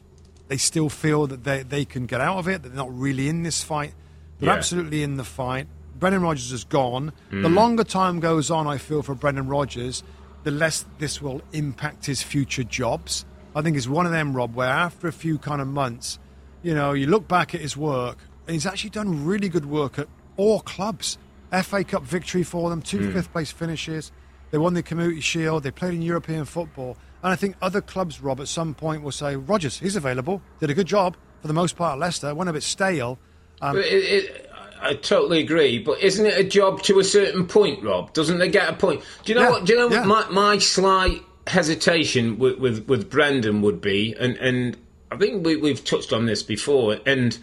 they 0.48 0.56
still 0.56 0.88
feel 0.88 1.26
that 1.26 1.44
they, 1.44 1.62
they 1.62 1.84
can 1.84 2.06
get 2.06 2.20
out 2.20 2.38
of 2.38 2.48
it. 2.48 2.62
That 2.62 2.70
they're 2.70 2.76
not 2.76 2.94
really 2.94 3.28
in 3.28 3.42
this 3.44 3.62
fight. 3.62 3.94
They're 4.40 4.48
yeah. 4.48 4.56
absolutely 4.56 5.02
in 5.02 5.16
the 5.16 5.24
fight. 5.24 5.68
Brendan 5.98 6.22
Rodgers 6.22 6.50
is 6.50 6.64
gone. 6.64 7.12
Mm. 7.30 7.42
The 7.42 7.48
longer 7.48 7.84
time 7.84 8.20
goes 8.20 8.50
on, 8.50 8.66
I 8.66 8.78
feel 8.78 9.02
for 9.02 9.14
Brendan 9.14 9.48
Rodgers, 9.48 10.02
the 10.44 10.50
less 10.50 10.86
this 10.98 11.20
will 11.20 11.42
impact 11.52 12.06
his 12.06 12.22
future 12.22 12.64
jobs. 12.64 13.26
I 13.54 13.62
think 13.62 13.76
it's 13.76 13.88
one 13.88 14.06
of 14.06 14.12
them, 14.12 14.34
Rob, 14.34 14.54
where 14.54 14.68
after 14.68 15.08
a 15.08 15.12
few 15.12 15.36
kind 15.38 15.60
of 15.60 15.68
months, 15.68 16.18
you 16.62 16.74
know, 16.74 16.92
you 16.92 17.06
look 17.06 17.28
back 17.28 17.54
at 17.54 17.60
his 17.60 17.76
work, 17.76 18.18
and 18.46 18.54
he's 18.54 18.66
actually 18.66 18.90
done 18.90 19.24
really 19.26 19.48
good 19.48 19.66
work 19.66 19.98
at 19.98 20.08
all 20.36 20.60
clubs. 20.60 21.18
FA 21.62 21.84
Cup 21.84 22.02
victory 22.02 22.42
for 22.42 22.70
them, 22.70 22.80
two 22.80 23.00
mm. 23.00 23.12
fifth 23.12 23.32
place 23.32 23.50
finishes. 23.50 24.10
They 24.50 24.58
won 24.58 24.74
the 24.74 24.82
Community 24.82 25.20
Shield. 25.20 25.62
They 25.62 25.70
played 25.70 25.94
in 25.94 26.02
European 26.02 26.44
football. 26.44 26.96
And 27.22 27.32
I 27.32 27.36
think 27.36 27.56
other 27.60 27.80
clubs, 27.80 28.20
Rob, 28.20 28.40
at 28.40 28.48
some 28.48 28.74
point 28.74 29.02
will 29.02 29.12
say, 29.12 29.36
Rodgers, 29.36 29.78
he's 29.78 29.96
available. 29.96 30.42
Did 30.58 30.70
a 30.70 30.74
good 30.74 30.86
job 30.86 31.16
for 31.40 31.48
the 31.48 31.54
most 31.54 31.76
part 31.76 31.94
at 31.94 31.98
Leicester. 31.98 32.34
Went 32.34 32.50
a 32.50 32.52
bit 32.52 32.62
stale. 32.62 33.18
Um, 33.60 33.76
it, 33.76 33.84
it, 33.84 34.50
I 34.80 34.94
totally 34.94 35.40
agree. 35.40 35.78
But 35.78 36.00
isn't 36.00 36.24
it 36.24 36.38
a 36.38 36.44
job 36.44 36.82
to 36.84 36.98
a 36.98 37.04
certain 37.04 37.46
point, 37.46 37.82
Rob? 37.84 38.12
Doesn't 38.12 38.38
they 38.38 38.48
get 38.48 38.68
a 38.68 38.72
point? 38.72 39.02
Do 39.24 39.32
you 39.32 39.38
know 39.38 39.44
yeah, 39.44 39.50
what? 39.50 39.64
Do 39.64 39.72
you 39.72 39.78
know 39.78 39.90
yeah. 39.90 40.04
my, 40.04 40.28
my 40.30 40.58
slight 40.58 41.22
hesitation 41.46 42.38
with, 42.38 42.58
with, 42.58 42.88
with 42.88 43.10
Brendan 43.10 43.62
would 43.62 43.80
be, 43.80 44.14
and, 44.18 44.36
and 44.36 44.76
I 45.10 45.16
think 45.16 45.44
we, 45.44 45.56
we've 45.56 45.84
touched 45.84 46.12
on 46.12 46.26
this 46.26 46.42
before, 46.42 46.98
and 47.04 47.36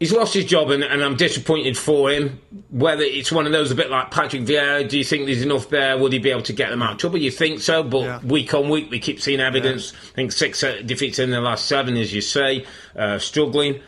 he's 0.00 0.12
lost 0.12 0.34
his 0.34 0.46
job 0.46 0.70
and, 0.70 0.82
and, 0.82 1.04
I'm 1.04 1.16
disappointed 1.16 1.78
for 1.78 2.10
him. 2.10 2.40
Whether 2.70 3.04
it's 3.04 3.30
one 3.30 3.46
of 3.46 3.52
those 3.52 3.70
a 3.70 3.74
bit 3.74 3.90
like 3.90 4.10
Patrick 4.10 4.42
Vieira, 4.42 4.88
do 4.88 4.98
you 4.98 5.04
think 5.04 5.26
there's 5.26 5.42
enough 5.42 5.68
there? 5.68 5.96
Would 5.96 6.12
he 6.12 6.18
be 6.18 6.30
able 6.30 6.42
to 6.42 6.52
get 6.52 6.70
them 6.70 6.82
out 6.82 6.92
of 6.92 6.98
trouble? 6.98 7.18
You 7.18 7.30
think 7.30 7.60
so, 7.60 7.82
but 7.82 8.00
yeah. 8.00 8.20
week 8.20 8.52
on 8.54 8.68
week 8.68 8.90
we 8.90 8.98
keep 8.98 9.20
seeing 9.20 9.40
evidence. 9.40 9.92
I 9.92 10.14
think 10.14 10.32
six 10.32 10.64
uh, 10.64 10.82
defeats 10.84 11.18
in 11.18 11.30
the 11.30 11.40
last 11.40 11.66
seven, 11.66 11.96
as 11.96 12.12
you 12.12 12.22
say, 12.22 12.66
uh, 12.96 13.18
struggling. 13.18 13.80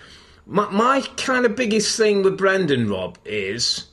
My, 0.47 0.69
my 0.71 1.01
kind 1.17 1.47
of 1.47 1.57
biggest 1.57 1.97
thing 1.97 2.23
with 2.23 2.37
Brendan, 2.37 2.91
Rob, 2.91 3.19
is 3.25 3.87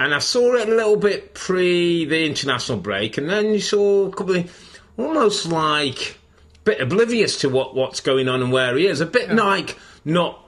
and 0.00 0.14
I 0.14 0.20
saw 0.20 0.54
it 0.54 0.68
a 0.68 0.74
little 0.74 0.96
bit 0.96 1.34
pre 1.34 2.04
the 2.04 2.24
international 2.24 2.78
break, 2.78 3.18
and 3.18 3.28
then 3.28 3.52
you 3.52 3.60
saw 3.60 4.06
a 4.06 4.12
couple 4.12 4.36
of 4.36 4.80
almost 4.96 5.46
like 5.46 6.18
a 6.56 6.58
bit 6.64 6.80
oblivious 6.80 7.40
to 7.40 7.48
what, 7.48 7.74
what's 7.74 8.00
going 8.00 8.28
on 8.28 8.42
and 8.42 8.52
where 8.52 8.76
he 8.76 8.86
is, 8.86 9.00
a 9.00 9.06
bit 9.06 9.28
yeah. 9.28 9.34
like 9.34 9.78
not 10.04 10.44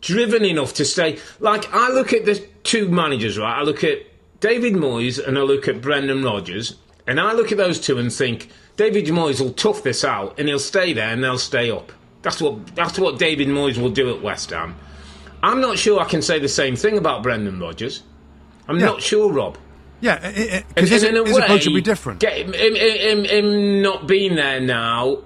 driven 0.00 0.44
enough 0.44 0.74
to 0.74 0.84
stay. 0.84 1.18
Like 1.38 1.72
I 1.74 1.90
look 1.90 2.12
at 2.12 2.24
the 2.24 2.36
two 2.62 2.88
managers, 2.88 3.38
right? 3.38 3.58
I 3.58 3.62
look 3.62 3.84
at 3.84 3.98
David 4.40 4.74
Moyes 4.74 5.24
and 5.24 5.38
I 5.38 5.42
look 5.42 5.68
at 5.68 5.80
Brendan 5.80 6.22
Rodgers, 6.22 6.76
and 7.06 7.20
I 7.20 7.32
look 7.32 7.52
at 7.52 7.58
those 7.58 7.80
two 7.80 7.98
and 7.98 8.12
think 8.12 8.48
David 8.76 9.04
Moyes 9.06 9.40
will 9.40 9.52
tough 9.52 9.82
this 9.82 10.02
out 10.02 10.38
and 10.38 10.48
he'll 10.48 10.58
stay 10.58 10.92
there 10.94 11.10
and 11.10 11.22
they'll 11.22 11.38
stay 11.38 11.70
up. 11.70 11.92
That's 12.24 12.40
what 12.40 12.74
that's 12.74 12.98
what 12.98 13.18
David 13.18 13.48
Moyes 13.48 13.76
will 13.76 13.90
do 13.90 14.08
at 14.12 14.22
West 14.22 14.50
Ham. 14.50 14.74
I'm 15.42 15.60
not 15.60 15.78
sure 15.78 16.00
I 16.00 16.06
can 16.06 16.22
say 16.22 16.38
the 16.38 16.48
same 16.48 16.74
thing 16.74 16.96
about 16.96 17.22
Brendan 17.22 17.60
Rodgers. 17.60 18.02
I'm 18.66 18.80
yeah. 18.80 18.86
not 18.86 19.02
sure, 19.02 19.30
Rob. 19.30 19.58
Yeah, 20.00 20.62
because 20.74 20.90
his, 20.90 21.02
in 21.02 21.16
a 21.16 21.24
his 21.24 21.36
way, 21.36 21.42
approach 21.42 21.66
will 21.66 21.74
be 21.74 21.82
different. 21.82 22.20
Get 22.20 22.38
him, 22.38 22.52
him, 22.54 22.74
him, 22.74 23.24
him, 23.24 23.82
not 23.82 24.08
being 24.08 24.36
there 24.36 24.60
now, 24.60 25.18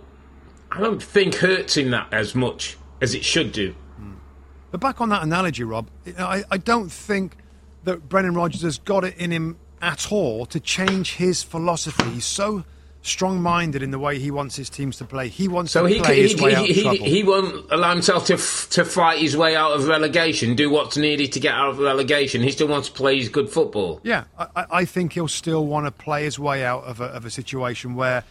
I 0.70 0.80
don't 0.80 1.02
think 1.02 1.36
hurts 1.36 1.76
him 1.76 1.90
that 1.90 2.12
as 2.12 2.34
much 2.34 2.76
as 3.00 3.14
it 3.14 3.24
should 3.24 3.52
do. 3.52 3.74
Hmm. 3.96 4.14
But 4.72 4.80
back 4.80 5.00
on 5.00 5.08
that 5.08 5.22
analogy, 5.22 5.62
Rob, 5.64 5.88
I, 6.18 6.44
I 6.50 6.58
don't 6.58 6.90
think 6.90 7.36
that 7.84 8.08
Brendan 8.08 8.34
Rodgers 8.34 8.62
has 8.62 8.78
got 8.78 9.04
it 9.04 9.16
in 9.16 9.30
him 9.30 9.56
at 9.80 10.12
all 10.12 10.46
to 10.46 10.58
change 10.60 11.14
his 11.14 11.42
philosophy. 11.44 12.10
He's 12.10 12.26
so 12.26 12.64
strong-minded 13.08 13.82
in 13.82 13.90
the 13.90 13.98
way 13.98 14.18
he 14.18 14.30
wants 14.30 14.56
his 14.56 14.70
teams 14.70 14.96
to 14.98 15.04
play. 15.04 15.28
He 15.28 15.48
wants 15.48 15.72
so 15.72 15.82
to 15.82 15.88
he, 15.88 16.00
play 16.00 16.16
he, 16.16 16.22
his 16.22 16.32
he, 16.32 16.44
way 16.44 16.54
out 16.54 16.66
he, 16.66 16.70
of 16.70 16.82
trouble. 16.82 17.06
He 17.06 17.22
won't 17.22 17.72
allow 17.72 17.92
himself 17.92 18.26
to 18.26 18.34
f- 18.34 18.68
to 18.70 18.84
fight 18.84 19.18
his 19.18 19.36
way 19.36 19.56
out 19.56 19.72
of 19.72 19.86
relegation, 19.86 20.54
do 20.54 20.70
what's 20.70 20.96
needed 20.96 21.32
to 21.32 21.40
get 21.40 21.54
out 21.54 21.70
of 21.70 21.78
relegation. 21.78 22.42
He 22.42 22.50
still 22.50 22.68
wants 22.68 22.88
to 22.88 22.94
play 22.94 23.18
his 23.18 23.28
good 23.28 23.48
football. 23.48 24.00
Yeah, 24.02 24.24
I, 24.38 24.66
I 24.70 24.84
think 24.84 25.14
he'll 25.14 25.28
still 25.28 25.66
want 25.66 25.86
to 25.86 25.90
play 25.90 26.24
his 26.24 26.38
way 26.38 26.64
out 26.64 26.84
of 26.84 27.00
a, 27.00 27.06
of 27.06 27.24
a 27.24 27.30
situation 27.30 27.94
where 27.94 28.24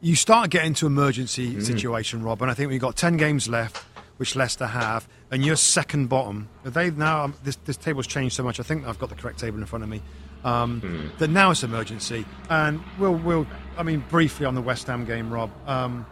you 0.00 0.16
start 0.16 0.50
getting 0.50 0.68
into 0.68 0.86
emergency 0.86 1.54
mm. 1.54 1.62
situation, 1.62 2.22
Rob. 2.22 2.42
And 2.42 2.50
I 2.50 2.54
think 2.54 2.70
we've 2.70 2.80
got 2.80 2.96
ten 2.96 3.16
games 3.16 3.48
left, 3.48 3.76
which 4.16 4.34
Leicester 4.34 4.66
have, 4.66 5.06
and 5.30 5.44
you're 5.44 5.56
second 5.56 6.08
bottom. 6.08 6.48
They've 6.64 6.96
now 6.96 7.24
um, 7.24 7.34
this, 7.44 7.56
this 7.64 7.76
table's 7.76 8.06
changed 8.06 8.34
so 8.34 8.42
much. 8.42 8.58
I 8.58 8.62
think 8.62 8.86
I've 8.86 8.98
got 8.98 9.08
the 9.08 9.14
correct 9.14 9.38
table 9.38 9.58
in 9.58 9.66
front 9.66 9.82
of 9.84 9.88
me. 9.88 10.02
Um, 10.44 10.80
mm. 10.80 11.18
That 11.18 11.30
now 11.30 11.52
it's 11.52 11.62
emergency, 11.62 12.26
and 12.50 12.80
we'll 12.98 13.14
we'll 13.14 13.46
I 13.76 13.82
mean, 13.82 14.04
briefly 14.08 14.46
on 14.46 14.54
the 14.54 14.62
West 14.62 14.86
Ham 14.86 15.04
game, 15.04 15.32
Rob. 15.32 15.50
Um, 15.66 16.06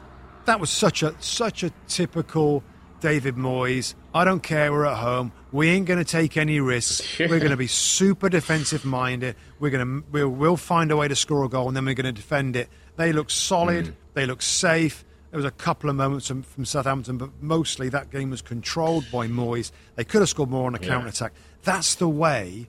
that 0.47 0.61
was 0.61 0.71
such 0.71 1.03
a 1.03 1.15
such 1.21 1.63
a 1.63 1.71
typical 1.89 2.63
David 3.01 3.37
Moyes. 3.37 3.95
I 4.15 4.25
don't 4.25 4.43
care. 4.43 4.73
We're 4.73 4.87
at 4.87 4.99
home. 4.99 5.33
We 5.53 5.69
ain't 5.69 5.87
going 5.87 5.99
to 5.99 6.05
take 6.05 6.37
any 6.37 6.61
risks. 6.61 7.03
We're 7.19 7.39
going 7.39 7.51
to 7.51 7.57
be 7.57 7.67
super 7.67 8.29
defensive 8.29 8.85
minded. 8.85 9.37
We're 9.59 9.71
going 9.71 9.87
to 9.87 10.07
we'll, 10.11 10.29
we'll 10.29 10.57
find 10.57 10.91
a 10.91 10.97
way 10.97 11.09
to 11.09 11.17
score 11.17 11.45
a 11.45 11.49
goal, 11.49 11.69
and 11.69 11.77
then 11.77 11.85
we're 11.85 11.95
going 11.95 12.07
to 12.07 12.13
defend 12.13 12.57
it. 12.57 12.69
They 12.97 13.13
look 13.13 13.31
solid. 13.31 13.87
Mm. 13.87 13.95
They 14.15 14.27
look 14.27 14.43
safe. 14.43 15.05
There 15.31 15.39
was 15.39 15.45
a 15.45 15.53
couple 15.53 15.89
of 15.89 15.95
moments 15.95 16.27
from, 16.27 16.43
from, 16.43 16.65
Southampton, 16.65 17.17
but 17.17 17.31
mostly 17.41 17.89
that 17.91 18.11
game 18.11 18.31
was 18.31 18.43
controlled 18.43 19.05
by 19.13 19.29
Moyes. 19.29 19.71
They 19.95 20.03
could 20.03 20.21
have 20.23 20.29
scored 20.29 20.51
more 20.51 20.67
on 20.67 20.75
a 20.75 20.81
yeah. 20.81 20.89
counter 20.89 21.09
attack. 21.09 21.35
That's 21.63 21.95
the 21.95 22.09
way. 22.09 22.69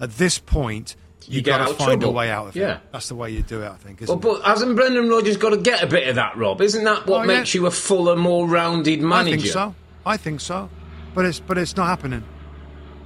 At 0.00 0.12
this 0.12 0.38
point, 0.38 0.96
you, 1.26 1.36
you 1.36 1.42
got 1.42 1.58
to 1.58 1.74
find 1.74 2.00
trouble. 2.00 2.08
a 2.08 2.12
way 2.12 2.30
out 2.30 2.48
of 2.48 2.56
yeah. 2.56 2.76
it. 2.76 2.80
That's 2.92 3.08
the 3.08 3.14
way 3.14 3.30
you 3.30 3.42
do 3.42 3.62
it, 3.62 3.68
I 3.68 3.76
think. 3.76 4.02
Well, 4.06 4.16
but 4.16 4.42
hasn't 4.42 4.76
Brendan 4.76 5.08
Rodgers 5.08 5.36
got 5.36 5.50
to 5.50 5.56
get 5.56 5.82
a 5.82 5.86
bit 5.86 6.08
of 6.08 6.16
that, 6.16 6.36
Rob? 6.36 6.60
Isn't 6.60 6.84
that 6.84 7.06
what 7.06 7.24
oh, 7.24 7.26
makes 7.26 7.54
yeah. 7.54 7.62
you 7.62 7.66
a 7.66 7.70
fuller, 7.70 8.16
more 8.16 8.46
rounded 8.46 9.00
manager? 9.00 9.34
I 9.34 9.36
think 9.36 9.52
so. 9.52 9.74
I 10.04 10.16
think 10.16 10.40
so. 10.40 10.70
But 11.14 11.24
it's 11.24 11.40
but 11.40 11.58
it's 11.58 11.76
not 11.76 11.86
happening. 11.86 12.22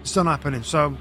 It's 0.00 0.16
not 0.16 0.26
happening. 0.26 0.62
So 0.62 0.96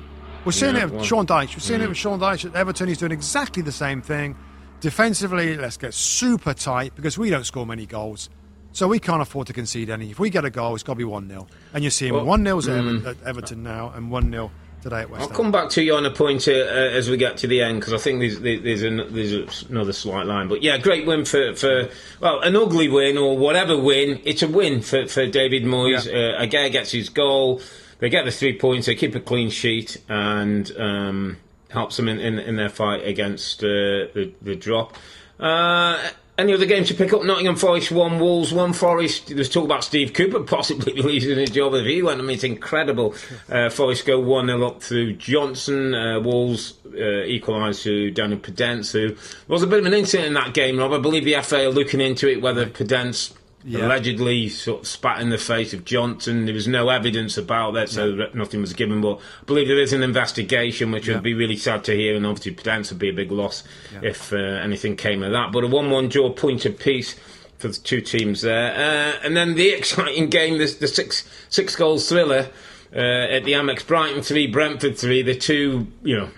we're 0.45 0.51
seeing 0.51 0.75
yeah, 0.75 0.83
it 0.83 0.85
with 0.85 0.93
well, 0.95 1.03
Sean 1.03 1.27
Dyche. 1.27 1.55
We're 1.55 1.59
seeing 1.59 1.79
mm. 1.79 1.85
it 1.85 1.89
with 1.89 1.97
Sean 1.97 2.19
Dyche 2.19 2.45
at 2.45 2.55
Everton. 2.55 2.87
He's 2.87 2.99
doing 2.99 3.11
exactly 3.11 3.63
the 3.63 3.71
same 3.71 4.01
thing. 4.01 4.37
Defensively, 4.79 5.57
let's 5.57 5.75
get 5.75 5.93
super 5.93 6.53
tight 6.53 6.95
because 6.95 7.17
we 7.17 7.29
don't 7.29 7.45
score 7.45 7.65
many 7.65 7.85
goals. 7.85 8.29
So 8.71 8.87
we 8.87 8.99
can't 8.99 9.21
afford 9.21 9.47
to 9.47 9.53
concede 9.53 9.89
any. 9.89 10.11
If 10.11 10.19
we 10.19 10.29
get 10.29 10.45
a 10.45 10.49
goal, 10.49 10.75
it's 10.75 10.83
got 10.83 10.93
to 10.93 10.97
be 10.97 11.03
1 11.03 11.27
0. 11.27 11.47
And 11.73 11.83
you're 11.83 11.91
seeing 11.91 12.13
well, 12.13 12.25
1 12.25 12.43
0 12.45 12.61
mm. 12.61 13.05
at 13.05 13.17
Everton 13.25 13.63
now 13.63 13.91
and 13.95 14.11
1 14.11 14.31
0 14.31 14.51
today 14.81 15.01
at 15.01 15.09
West 15.09 15.21
I'll 15.21 15.27
Ham. 15.27 15.35
come 15.35 15.51
back 15.51 15.69
to 15.71 15.83
you 15.83 15.95
on 15.95 16.05
a 16.05 16.11
point 16.11 16.47
uh, 16.47 16.51
as 16.51 17.09
we 17.09 17.17
get 17.17 17.37
to 17.37 17.47
the 17.47 17.61
end 17.61 17.79
because 17.79 17.93
I 17.93 17.97
think 17.97 18.19
there's, 18.19 18.39
there's, 18.39 18.83
an, 18.83 19.13
there's, 19.13 19.63
another 19.69 19.93
slight 19.93 20.25
line. 20.25 20.47
But 20.47 20.63
yeah, 20.63 20.77
great 20.77 21.05
win 21.05 21.25
for, 21.25 21.55
for, 21.55 21.89
well, 22.19 22.39
an 22.41 22.55
ugly 22.55 22.87
win 22.87 23.17
or 23.17 23.37
whatever 23.37 23.77
win. 23.77 24.21
It's 24.23 24.41
a 24.41 24.47
win 24.47 24.81
for, 24.81 25.07
for 25.07 25.27
David 25.27 25.63
Moyes. 25.63 26.05
Yeah. 26.05 26.37
Uh, 26.37 26.45
Aguerd 26.45 26.71
gets 26.71 26.91
his 26.91 27.09
goal. 27.09 27.61
They 27.99 28.09
get 28.09 28.25
the 28.25 28.31
three 28.31 28.57
points. 28.57 28.87
They 28.87 28.95
keep 28.95 29.15
a 29.15 29.19
clean 29.19 29.49
sheet 29.49 29.97
and 30.07 30.71
um, 30.77 31.37
helps 31.69 31.97
them 31.97 32.07
in, 32.07 32.19
in, 32.19 32.39
in, 32.39 32.55
their 32.55 32.69
fight 32.69 33.05
against 33.05 33.63
uh, 33.63 34.07
the, 34.13 34.33
the 34.41 34.55
drop. 34.55 34.95
Any 36.39 36.53
other 36.53 36.65
games 36.65 36.87
to 36.87 36.93
pick 36.93 37.11
up? 37.11 37.21
Nottingham 37.25 37.57
Forest 37.57 37.91
one, 37.91 38.17
Wolves 38.17 38.53
one. 38.53 38.71
Forest. 38.71 39.27
There's 39.27 39.49
talk 39.49 39.65
about 39.65 39.83
Steve 39.83 40.13
Cooper 40.13 40.39
possibly 40.45 40.93
losing 41.01 41.37
his 41.37 41.49
job 41.49 41.73
if 41.73 41.85
he 41.85 42.01
went. 42.01 42.21
I 42.21 42.23
mean, 42.23 42.35
it's 42.35 42.45
incredible. 42.45 43.13
Uh, 43.49 43.69
Forest 43.69 44.05
go 44.05 44.21
one 44.21 44.45
0 44.47 44.65
up 44.65 44.81
through 44.81 45.15
Johnson. 45.17 45.93
Uh, 45.93 46.21
Wolves 46.21 46.75
uh, 46.95 47.23
equalised 47.23 47.83
to 47.83 48.11
Daniel 48.11 48.39
Podence, 48.39 48.93
who 48.93 49.17
was 49.49 49.63
a 49.63 49.67
bit 49.67 49.79
of 49.79 49.85
an 49.85 49.93
incident 49.93 50.27
in 50.27 50.33
that 50.35 50.53
game. 50.53 50.79
Rob, 50.79 50.93
I 50.93 50.99
believe 50.99 51.25
the 51.25 51.35
FA 51.41 51.65
are 51.65 51.71
looking 51.71 51.99
into 51.99 52.29
it 52.29 52.41
whether 52.41 52.65
Podence 52.67 53.33
yeah. 53.63 53.85
allegedly 53.85 54.49
sort 54.49 54.81
of 54.81 54.87
spat 54.87 55.21
in 55.21 55.29
the 55.29 55.37
face 55.37 55.73
of 55.73 55.85
Johnson. 55.85 56.45
There 56.45 56.53
was 56.53 56.67
no 56.67 56.89
evidence 56.89 57.37
about 57.37 57.73
that, 57.73 57.89
so 57.89 58.07
yeah. 58.07 58.25
nothing 58.33 58.61
was 58.61 58.73
given. 58.73 59.01
But 59.01 59.17
I 59.17 59.45
believe 59.45 59.67
there 59.67 59.79
is 59.79 59.93
an 59.93 60.03
investigation, 60.03 60.91
which 60.91 61.07
yeah. 61.07 61.15
would 61.15 61.23
be 61.23 61.33
really 61.33 61.57
sad 61.57 61.83
to 61.85 61.95
hear, 61.95 62.15
and 62.15 62.25
obviously 62.25 62.55
Podence 62.55 62.89
would 62.91 62.99
be 62.99 63.09
a 63.09 63.13
big 63.13 63.31
loss 63.31 63.63
if 64.01 64.31
uh, 64.33 64.37
anything 64.37 64.95
came 64.95 65.23
of 65.23 65.31
that. 65.31 65.51
But 65.51 65.63
a 65.63 65.67
1 65.67 65.89
1 65.89 66.09
draw, 66.09 66.31
point 66.31 66.65
of 66.65 66.79
peace 66.79 67.15
for 67.57 67.67
the 67.67 67.73
two 67.73 68.01
teams 68.01 68.41
there. 68.41 68.71
Uh, 68.71 69.19
and 69.23 69.35
then 69.35 69.55
the 69.55 69.69
exciting 69.77 70.29
game, 70.29 70.57
the, 70.57 70.65
the 70.79 70.87
six 70.87 71.29
six 71.49 71.75
goals 71.75 72.07
thriller. 72.07 72.49
Uh, 72.91 72.97
at 72.97 73.43
the 73.43 73.51
Amex 73.51 73.85
Brighton 73.85 74.23
3, 74.23 74.47
Brentford 74.47 74.97
3, 74.97 75.21
the 75.21 75.35
two, 75.35 75.85
you 76.01 76.17
know, 76.17 76.29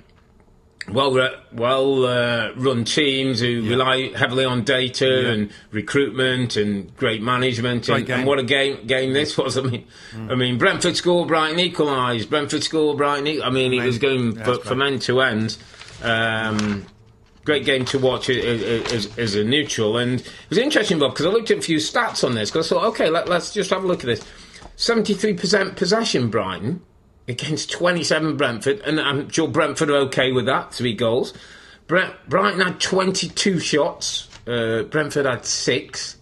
well 0.90 1.30
well 1.52 2.06
uh, 2.06 2.52
run 2.56 2.84
teams 2.84 3.40
who 3.40 3.48
yeah. 3.48 3.70
rely 3.72 4.12
heavily 4.16 4.46
on 4.46 4.64
data 4.64 5.06
yeah. 5.08 5.30
and 5.32 5.52
recruitment 5.72 6.56
and 6.56 6.96
great 6.98 7.22
management 7.22 7.88
and, 7.90 8.10
and, 8.10 8.26
what 8.26 8.40
a 8.40 8.44
game 8.44 8.86
game 8.88 9.14
this 9.14 9.38
was. 9.38 9.58
I 9.60 9.62
mean 9.62 9.88
mm. 10.12 10.32
I 10.32 10.36
mean 10.36 10.58
Brentford 10.58 10.96
score 10.96 11.26
Brighton 11.26 11.60
equalised. 11.60 12.30
Brentford 12.30 12.64
score 12.64 12.96
Brighton 12.96 13.28
e- 13.28 13.42
I 13.42 13.50
mean 13.50 13.74
it 13.74 13.86
was 13.86 13.98
going 13.98 14.38
yeah, 14.38 14.58
from 14.64 14.82
end 14.82 15.02
to 15.04 15.22
end. 15.22 15.58
Um, 16.04 16.86
great 17.46 17.66
game 17.66 17.86
to 17.86 18.00
watch 18.00 18.30
as, 18.30 19.18
as, 19.18 19.36
a 19.36 19.44
neutral. 19.44 19.98
And 19.98 20.20
it 20.20 20.50
was 20.50 20.58
interesting 20.58 21.00
Bob 21.00 21.12
because 21.12 21.26
I 21.26 21.30
looked 21.30 21.52
at 21.52 21.58
a 21.58 21.62
few 21.62 21.78
stats 21.78 22.24
on 22.24 22.34
this 22.34 22.50
because 22.50 22.72
I 22.72 22.76
thought 22.76 22.86
okay 22.90 23.10
let, 23.10 23.28
let's 23.30 23.54
just 23.54 23.70
have 23.70 23.84
a 23.84 23.88
look 23.88 24.00
at 24.00 24.08
this. 24.08 24.26
73% 24.78 25.76
possession 25.76 26.30
Brighton 26.30 26.82
against 27.28 27.72
27 27.72 28.38
Brentford, 28.38 28.80
and 28.82 29.00
I'm 29.00 29.30
sure 29.30 29.48
Brentford 29.48 29.90
are 29.90 29.98
okay 30.08 30.32
with 30.32 30.46
that, 30.46 30.74
three 30.74 30.94
goals. 30.94 31.34
Brighton 31.88 32.62
had 32.62 32.80
22 32.80 33.60
shots, 33.60 34.28
uh, 34.48 34.84
Brentford 34.84 35.26
had 35.26 35.46
six. 35.46 36.18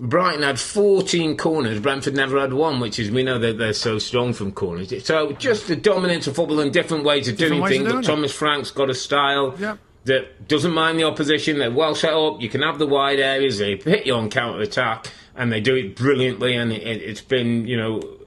Brighton 0.00 0.44
had 0.44 0.60
14 0.60 1.36
corners, 1.36 1.80
Brentford 1.80 2.14
never 2.14 2.40
had 2.40 2.52
one, 2.52 2.78
which 2.78 3.00
is, 3.00 3.10
we 3.10 3.24
know 3.24 3.38
that 3.38 3.58
they're 3.58 3.72
so 3.72 3.98
strong 3.98 4.32
from 4.32 4.52
corners. 4.52 4.92
So 5.04 5.32
just 5.32 5.66
the 5.66 5.74
dominance 5.74 6.28
of 6.28 6.36
football 6.36 6.60
and 6.60 6.72
different 6.72 7.04
ways 7.04 7.26
of 7.26 7.36
different 7.36 7.62
doing 7.62 7.72
things. 7.72 7.86
Of 7.86 7.92
doing 7.92 8.04
Thomas 8.04 8.32
Frank's 8.32 8.70
got 8.70 8.90
a 8.90 8.94
style. 8.94 9.56
Yep. 9.58 9.78
That 10.04 10.48
doesn't 10.48 10.72
mind 10.72 10.98
the 10.98 11.04
opposition. 11.04 11.58
They're 11.58 11.72
well 11.72 11.94
set 11.94 12.14
up. 12.14 12.40
You 12.40 12.48
can 12.48 12.62
have 12.62 12.78
the 12.78 12.86
wide 12.86 13.18
areas. 13.18 13.58
They 13.58 13.76
hit 13.76 14.06
you 14.06 14.14
on 14.14 14.30
counter 14.30 14.62
attack, 14.62 15.08
and 15.34 15.52
they 15.52 15.60
do 15.60 15.74
it 15.74 15.96
brilliantly. 15.96 16.54
And 16.54 16.72
it, 16.72 17.02
it's 17.02 17.20
been, 17.20 17.66
you 17.66 17.76
know, 17.76 18.17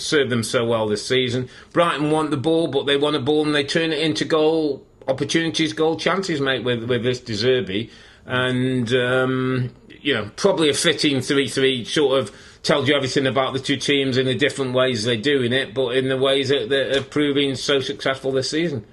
served 0.00 0.30
them 0.30 0.42
so 0.42 0.64
well 0.64 0.88
this 0.88 1.06
season. 1.06 1.48
Brighton 1.72 2.10
want 2.10 2.30
the 2.30 2.36
ball, 2.36 2.68
but 2.68 2.86
they 2.86 2.96
want 2.96 3.16
a 3.16 3.20
ball 3.20 3.44
and 3.44 3.54
they 3.54 3.64
turn 3.64 3.92
it 3.92 3.98
into 3.98 4.24
goal 4.24 4.86
opportunities, 5.08 5.72
goal 5.72 5.96
chances, 5.96 6.40
mate, 6.40 6.64
with, 6.64 6.84
with 6.84 7.02
this 7.02 7.20
De 7.20 7.32
Zerbi. 7.32 7.90
And, 8.26 8.92
um, 8.94 9.74
you 10.00 10.14
know, 10.14 10.30
probably 10.36 10.68
a 10.68 10.74
fitting 10.74 11.20
3 11.20 11.48
3 11.48 11.84
sort 11.84 12.18
of 12.18 12.32
tells 12.62 12.88
you 12.88 12.94
everything 12.94 13.26
about 13.26 13.52
the 13.52 13.58
two 13.58 13.76
teams 13.76 14.16
in 14.16 14.26
the 14.26 14.34
different 14.34 14.74
ways 14.74 15.04
they're 15.04 15.16
doing 15.16 15.52
it, 15.52 15.74
but 15.74 15.96
in 15.96 16.08
the 16.08 16.16
ways 16.16 16.50
that, 16.50 16.70
are 16.96 17.02
proving 17.02 17.54
so 17.54 17.80
successful 17.80 18.32
this 18.32 18.50
season. 18.50 18.84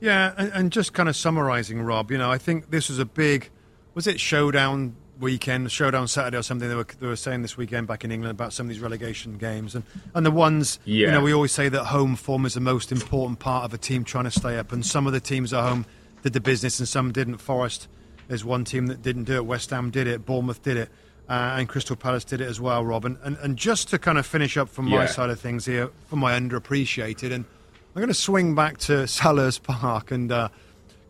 Yeah, 0.00 0.34
and, 0.36 0.52
and 0.52 0.72
just 0.72 0.92
kind 0.92 1.08
of 1.08 1.16
summarising, 1.16 1.80
Rob, 1.80 2.10
you 2.10 2.18
know, 2.18 2.30
I 2.30 2.38
think 2.38 2.70
this 2.70 2.88
was 2.88 2.98
a 2.98 3.06
big, 3.06 3.50
was 3.94 4.06
it 4.06 4.20
showdown 4.20 4.94
weekend, 5.18 5.70
showdown 5.72 6.08
Saturday 6.08 6.36
or 6.36 6.42
something. 6.42 6.68
They 6.68 6.74
were 6.74 6.86
they 7.00 7.06
were 7.06 7.16
saying 7.16 7.42
this 7.42 7.56
weekend 7.56 7.86
back 7.86 8.04
in 8.04 8.12
England 8.12 8.30
about 8.30 8.52
some 8.52 8.66
of 8.66 8.68
these 8.68 8.80
relegation 8.80 9.38
games 9.38 9.74
and 9.74 9.84
and 10.14 10.24
the 10.24 10.30
ones 10.30 10.78
yeah. 10.84 11.06
you 11.06 11.12
know 11.12 11.20
we 11.20 11.32
always 11.32 11.52
say 11.52 11.68
that 11.68 11.84
home 11.86 12.16
form 12.16 12.46
is 12.46 12.54
the 12.54 12.60
most 12.60 12.92
important 12.92 13.38
part 13.38 13.64
of 13.64 13.74
a 13.74 13.78
team 13.78 14.04
trying 14.04 14.24
to 14.24 14.30
stay 14.30 14.58
up. 14.58 14.72
And 14.72 14.84
some 14.84 15.06
of 15.06 15.12
the 15.12 15.20
teams 15.20 15.52
at 15.52 15.62
home 15.62 15.86
did 16.22 16.32
the 16.32 16.40
business 16.40 16.78
and 16.78 16.88
some 16.88 17.12
didn't. 17.12 17.38
Forest 17.38 17.88
is 18.28 18.44
one 18.44 18.64
team 18.64 18.86
that 18.86 19.02
didn't 19.02 19.24
do 19.24 19.34
it. 19.34 19.46
West 19.46 19.70
Ham 19.70 19.90
did 19.90 20.06
it. 20.06 20.26
Bournemouth 20.26 20.62
did 20.62 20.76
it. 20.76 20.90
Uh, 21.28 21.56
and 21.58 21.68
Crystal 21.68 21.96
Palace 21.96 22.24
did 22.24 22.40
it 22.40 22.46
as 22.46 22.60
well, 22.60 22.84
Rob. 22.84 23.04
And, 23.04 23.18
and, 23.24 23.56
just 23.56 23.88
to 23.88 23.98
kind 23.98 24.16
of 24.16 24.24
finish 24.24 24.56
up 24.56 24.68
from 24.68 24.86
yeah. 24.86 24.98
my 24.98 25.06
side 25.06 25.28
of 25.28 25.40
things 25.40 25.66
here, 25.66 25.90
for 26.06 26.14
my 26.14 26.38
underappreciated, 26.38 27.32
and 27.32 27.44
I'm 27.44 28.00
going 28.00 28.06
to 28.06 28.14
swing 28.14 28.54
back 28.54 28.78
to 28.78 28.92
Selhurst 29.06 29.64
Park 29.64 30.12
and 30.12 30.30
uh, 30.30 30.50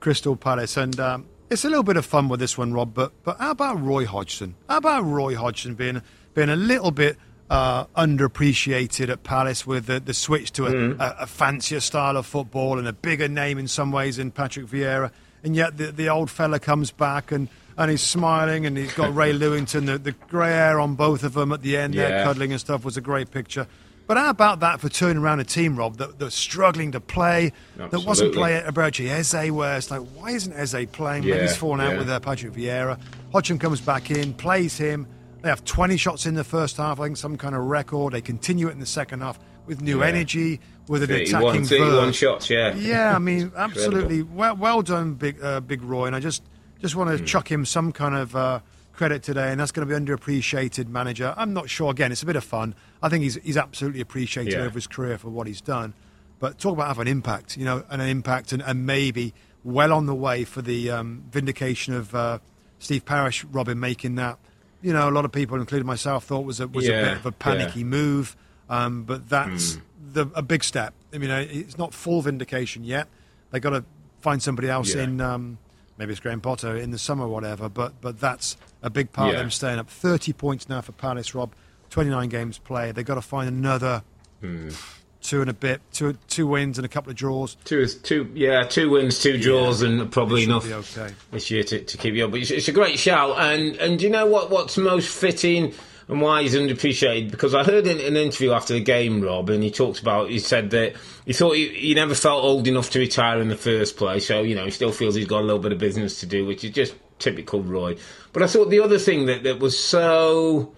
Crystal 0.00 0.34
Palace. 0.34 0.78
And 0.78 0.98
um, 0.98 1.26
it's 1.51 1.64
a 1.64 1.68
little 1.68 1.84
bit 1.84 1.97
of 1.97 2.05
fun 2.05 2.28
with 2.28 2.40
this 2.40 2.59
one, 2.59 2.72
Rob. 2.72 2.94
But 2.94 3.12
but 3.24 3.38
how 3.38 3.51
about 3.51 3.82
Roy 3.82 4.07
Hodgson? 4.07 4.55
How 4.68 4.78
about 4.78 5.03
Roy 5.03 5.34
Hodgson 5.34 5.74
being 5.74 6.03
being 6.34 6.49
a 6.49 6.57
little 6.57 6.90
bit 6.90 7.16
uh, 7.51 7.84
underappreciated 7.97 9.09
at 9.09 9.22
Palace 9.22 9.66
with 9.66 9.86
the, 9.86 10.01
the 10.01 10.14
switch 10.14 10.53
to 10.53 10.66
a, 10.66 10.72
mm. 10.72 11.01
a, 11.01 11.16
a, 11.20 11.26
fancier 11.26 11.80
style 11.80 12.16
of 12.16 12.26
football 12.26 12.78
and 12.78 12.88
a 12.88 12.92
bigger 12.92 13.28
name 13.28 13.59
in 13.59 13.68
some 13.68 13.92
ways 13.92 14.18
in 14.18 14.30
Patrick 14.32 14.66
Vieira, 14.66 15.12
and 15.44 15.55
yet 15.55 15.76
the, 15.76 15.92
the 15.92 16.09
old 16.09 16.28
fella 16.28 16.59
comes 16.59 16.90
back 16.90 17.30
and, 17.30 17.49
and 17.78 17.90
he's 17.90 18.03
smiling 18.03 18.66
and 18.66 18.76
he's 18.76 18.92
got 18.94 19.14
Ray 19.14 19.32
Lewington, 19.38 19.86
the, 19.86 19.97
the 19.97 20.12
grey 20.12 20.51
hair 20.51 20.80
on 20.80 20.97
both 20.97 21.22
of 21.22 21.34
them 21.34 21.53
at 21.53 21.62
the 21.62 21.76
end 21.76 21.94
yeah. 21.94 22.09
there, 22.09 22.24
cuddling 22.24 22.51
and 22.51 22.61
stuff 22.61 22.84
was 22.84 22.97
a 22.97 23.01
great 23.01 23.30
picture. 23.30 23.68
But 24.07 24.18
how 24.18 24.30
about 24.30 24.61
that 24.61 24.80
for 24.80 24.88
turning 24.88 25.18
around 25.22 25.40
a 25.40 25.44
team, 25.44 25.76
Rob, 25.76 25.96
that, 25.96 26.18
that's 26.18 26.36
struggling 26.36 26.92
to 26.92 27.00
play, 27.00 27.52
Absolutely. 27.72 27.98
that 27.98 28.07
wasn't 28.07 28.34
playing 28.34 28.64
about 28.64 29.00
Eze, 29.00 29.50
where 29.50 29.76
it's 29.76 29.90
like, 29.90 30.02
why 30.14 30.30
isn't 30.30 30.52
Eze 30.52 30.86
playing? 30.92 31.24
Yeah, 31.24 31.34
Maybe 31.34 31.46
he's 31.48 31.57
fallen 31.57 31.80
out 31.80 31.92
yeah. 31.92 31.98
with 31.98 32.09
uh, 32.09 32.20
Patrick 32.20 32.52
Vieira. 32.52 33.00
Hodgson 33.32 33.59
comes 33.59 33.80
back 33.80 34.11
in, 34.12 34.32
plays 34.34 34.78
him. 34.78 35.09
They 35.42 35.48
have 35.48 35.64
20 35.64 35.96
shots 35.96 36.24
in 36.24 36.34
the 36.34 36.44
first 36.44 36.76
half, 36.76 37.00
I 37.00 37.04
think 37.04 37.16
some 37.16 37.36
kind 37.36 37.57
of 37.57 37.64
record. 37.64 38.12
They 38.12 38.20
continue 38.20 38.68
it 38.68 38.72
in 38.72 38.80
the 38.80 38.86
second 38.86 39.20
half 39.20 39.40
with 39.66 39.80
new 39.80 39.98
yeah. 40.00 40.07
energy, 40.07 40.61
with 40.86 41.02
an 41.02 41.09
31, 41.09 41.42
attacking 41.42 41.66
31 41.66 42.12
shots, 42.12 42.48
yeah. 42.48 42.74
Yeah, 42.76 43.14
I 43.14 43.18
mean, 43.20 43.50
absolutely. 43.57 44.22
well, 44.22 44.54
well 44.54 44.82
done, 44.82 45.14
Big 45.14 45.42
uh, 45.42 45.61
Big 45.61 45.82
Roy. 45.82 46.07
And 46.07 46.14
I 46.14 46.20
just, 46.20 46.44
just 46.80 46.94
want 46.94 47.16
to 47.16 47.22
mm. 47.22 47.26
chuck 47.26 47.50
him 47.50 47.64
some 47.64 47.90
kind 47.90 48.14
of... 48.14 48.36
Uh, 48.36 48.61
credit 48.96 49.22
today, 49.22 49.50
and 49.50 49.61
that's 49.61 49.72
going 49.72 49.86
to 49.86 49.94
be 49.94 50.04
underappreciated 50.04 50.88
manager. 50.88 51.34
I'm 51.36 51.52
not 51.52 51.68
sure. 51.68 51.90
Again, 51.90 52.12
it's 52.12 52.22
a 52.22 52.26
bit 52.26 52.36
of 52.36 52.44
fun. 52.44 52.74
I 53.03 53.09
think 53.09 53.22
he's 53.22 53.36
he's 53.36 53.57
absolutely 53.57 54.01
appreciated 54.01 54.55
yeah. 54.55 54.61
over 54.61 54.74
his 54.74 54.86
career 54.86 55.18
for 55.18 55.28
what 55.28 55.47
he's 55.47 55.61
done. 55.61 55.94
But 56.38 56.59
talk 56.59 56.74
about 56.74 56.88
having 56.88 57.03
an 57.03 57.09
impact, 57.09 57.57
you 57.57 57.64
know, 57.64 57.84
and 57.88 58.03
an 58.03 58.09
impact, 58.09 58.53
and, 58.53 58.62
and 58.62 58.84
maybe 58.84 59.32
well 59.64 59.92
on 59.92 60.07
the 60.07 60.14
way 60.14 60.44
for 60.44 60.62
the 60.62 60.90
um, 60.90 61.24
vindication 61.30 61.94
of 61.94 62.14
uh, 62.14 62.38
Steve 62.78 63.05
Parish, 63.05 63.44
Robin 63.44 63.80
making 63.80 64.16
that. 64.16 64.38
You 64.82 64.92
know, 64.92 65.09
a 65.09 65.11
lot 65.11 65.24
of 65.24 65.32
people, 65.32 65.59
including 65.59 65.86
myself, 65.86 66.24
thought 66.24 66.44
was 66.44 66.61
a, 66.61 66.68
was 66.68 66.86
yeah, 66.86 67.01
a 67.01 67.05
bit 67.05 67.16
of 67.16 67.26
a 67.26 67.32
panicky 67.32 67.80
yeah. 67.80 67.86
move, 67.86 68.36
um, 68.68 69.05
but 69.05 69.28
that's 69.28 69.76
mm. 69.76 69.80
the, 70.12 70.26
a 70.34 70.42
big 70.42 70.62
step. 70.62 70.94
I 71.12 71.18
mean, 71.18 71.30
it's 71.30 71.78
not 71.78 71.94
full 71.94 72.20
vindication 72.20 72.84
yet. 72.84 73.09
They 73.51 73.59
got 73.59 73.70
to 73.70 73.84
find 74.20 74.42
somebody 74.42 74.68
else 74.68 74.94
in. 74.94 75.20
Um, 75.20 75.59
maybe 75.97 76.12
it's 76.12 76.20
Graham 76.20 76.40
Potter 76.40 76.76
in 76.76 76.90
the 76.90 76.99
summer 76.99 77.24
or 77.24 77.28
whatever, 77.28 77.68
but 77.68 78.01
but 78.01 78.20
that's 78.20 78.57
a 78.82 78.90
big 78.90 79.12
part 79.12 79.34
of 79.34 79.38
them 79.40 79.51
staying 79.51 79.78
up. 79.78 79.88
30 79.88 80.32
points 80.34 80.68
now 80.68 80.80
for 80.80 80.92
Palace, 80.92 81.34
Rob. 81.34 81.53
29 81.91 82.28
games 82.28 82.59
played. 82.59 82.95
They've 82.95 83.05
got 83.05 83.14
to 83.16 83.22
find 83.22 83.49
another 83.49 84.03
mm. 84.43 84.74
two 85.22 85.41
and 85.41 85.51
a 85.51 85.55
bit, 85.55 85.80
two 85.93 86.16
two 86.28 86.47
wins 86.47 86.78
and 86.78 86.84
a 86.84 86.89
couple 86.89 87.11
of 87.11 87.16
draws. 87.16 87.57
Two, 87.64 87.80
is 87.80 87.95
two, 87.97 88.30
yeah, 88.34 88.64
two 88.64 88.91
wins, 88.91 89.20
two 89.20 89.39
draws, 89.39 89.82
yeah. 89.82 89.89
and 89.89 90.12
probably 90.12 90.45
enough 90.45 90.70
okay. 90.70 91.14
this 91.30 91.51
year 91.51 91.62
to, 91.64 91.80
to 91.82 91.97
keep 91.97 92.14
you 92.14 92.24
up. 92.24 92.30
But 92.30 92.41
it's, 92.41 92.51
it's, 92.51 92.68
a 92.68 92.72
great 92.72 92.99
shout, 92.99 93.39
and 93.39 93.76
and 93.76 94.01
you 94.01 94.11
know 94.11 94.26
what? 94.26 94.51
What's 94.51 94.76
most 94.76 95.09
fitting 95.09 95.74
and 96.09 96.20
why 96.20 96.43
he's 96.43 96.55
underappreciated 96.55 97.30
because 97.30 97.55
I 97.55 97.64
heard 97.64 97.87
in 97.87 98.01
an 98.01 98.16
interview 98.16 98.53
after 98.53 98.74
the 98.74 98.80
game, 98.80 99.20
Rob, 99.20 99.51
and 99.51 99.62
he 99.62 99.70
talked 99.70 100.01
about 100.01 100.30
he 100.30 100.39
said 100.39 100.70
that 100.70 100.95
he 101.24 101.32
thought 101.32 101.57
he, 101.57 101.68
he, 101.68 101.95
never 101.95 102.14
felt 102.14 102.45
old 102.45 102.68
enough 102.68 102.91
to 102.91 103.01
retire 103.01 103.41
in 103.41 103.49
the 103.49 103.57
first 103.57 103.97
place, 103.97 104.26
so 104.26 104.43
you 104.43 104.55
know 104.55 104.64
he 104.64 104.70
still 104.70 104.93
feels 104.93 105.14
he's 105.14 105.26
got 105.26 105.41
a 105.41 105.45
little 105.45 105.59
bit 105.59 105.72
of 105.72 105.78
business 105.78 106.20
to 106.20 106.26
do, 106.26 106.47
which 106.47 106.64
is 106.64 106.70
just 106.70 106.95
typical 107.18 107.62
Roy. 107.62 107.97
But 108.32 108.43
I 108.43 108.47
thought 108.47 108.70
the 108.70 108.80
other 108.80 108.99
thing 108.99 109.26
that 109.26 109.43
that 109.43 109.59
was 109.59 109.78
so 109.78 110.72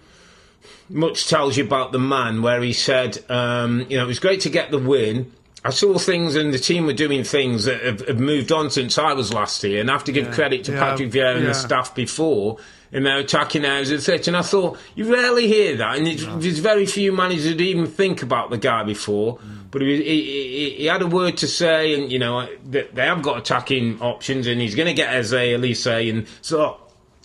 much 0.89 1.27
tells 1.27 1.57
you 1.57 1.63
about 1.63 1.91
the 1.91 1.99
man. 1.99 2.41
Where 2.41 2.61
he 2.61 2.73
said, 2.73 3.23
um, 3.29 3.85
you 3.89 3.97
know, 3.97 4.03
it 4.03 4.07
was 4.07 4.19
great 4.19 4.41
to 4.41 4.49
get 4.49 4.71
the 4.71 4.79
win. 4.79 5.31
I 5.63 5.71
saw 5.71 5.97
things 5.97 6.35
and 6.35 6.53
the 6.53 6.59
team 6.59 6.85
were 6.85 6.93
doing 6.93 7.23
things 7.23 7.65
that 7.65 7.81
have, 7.83 8.07
have 8.07 8.19
moved 8.19 8.51
on 8.51 8.69
since 8.69 8.97
I 8.97 9.13
was 9.13 9.33
last 9.33 9.61
here, 9.61 9.81
and 9.81 9.89
I 9.89 9.93
have 9.93 10.05
to 10.05 10.11
give 10.11 10.27
yeah, 10.27 10.33
credit 10.33 10.63
to 10.65 10.71
yeah, 10.71 10.79
Patrick 10.79 11.11
Vieira 11.11 11.37
and 11.37 11.47
the 11.47 11.53
staff 11.53 11.93
before 11.93 12.57
in 12.91 13.03
their 13.03 13.17
attacking 13.17 13.65
areas 13.65 13.91
of 13.91 14.03
threat. 14.03 14.27
And 14.27 14.37
I 14.37 14.41
thought 14.41 14.77
you 14.95 15.11
rarely 15.11 15.47
hear 15.47 15.75
that, 15.77 15.97
and 15.97 16.05
no. 16.05 16.39
there's 16.39 16.59
very 16.59 16.85
few 16.85 17.11
managers 17.11 17.45
that 17.45 17.61
even 17.61 17.87
think 17.87 18.23
about 18.23 18.49
the 18.49 18.57
guy 18.57 18.83
before. 18.83 19.37
Mm. 19.37 19.71
But 19.71 19.81
he, 19.81 19.97
he, 19.97 20.69
he, 20.77 20.85
had 20.85 21.01
a 21.03 21.07
word 21.07 21.37
to 21.37 21.47
say, 21.47 21.93
and 21.93 22.11
you 22.11 22.19
know 22.19 22.47
they 22.63 22.87
have 22.95 23.21
got 23.21 23.37
attacking 23.37 24.01
options, 24.01 24.47
and 24.47 24.59
he's 24.59 24.75
going 24.75 24.87
to 24.87 24.93
get 24.93 25.13
Eze, 25.13 25.33
Olise, 25.33 26.09
and 26.09 26.27
so 26.41 26.79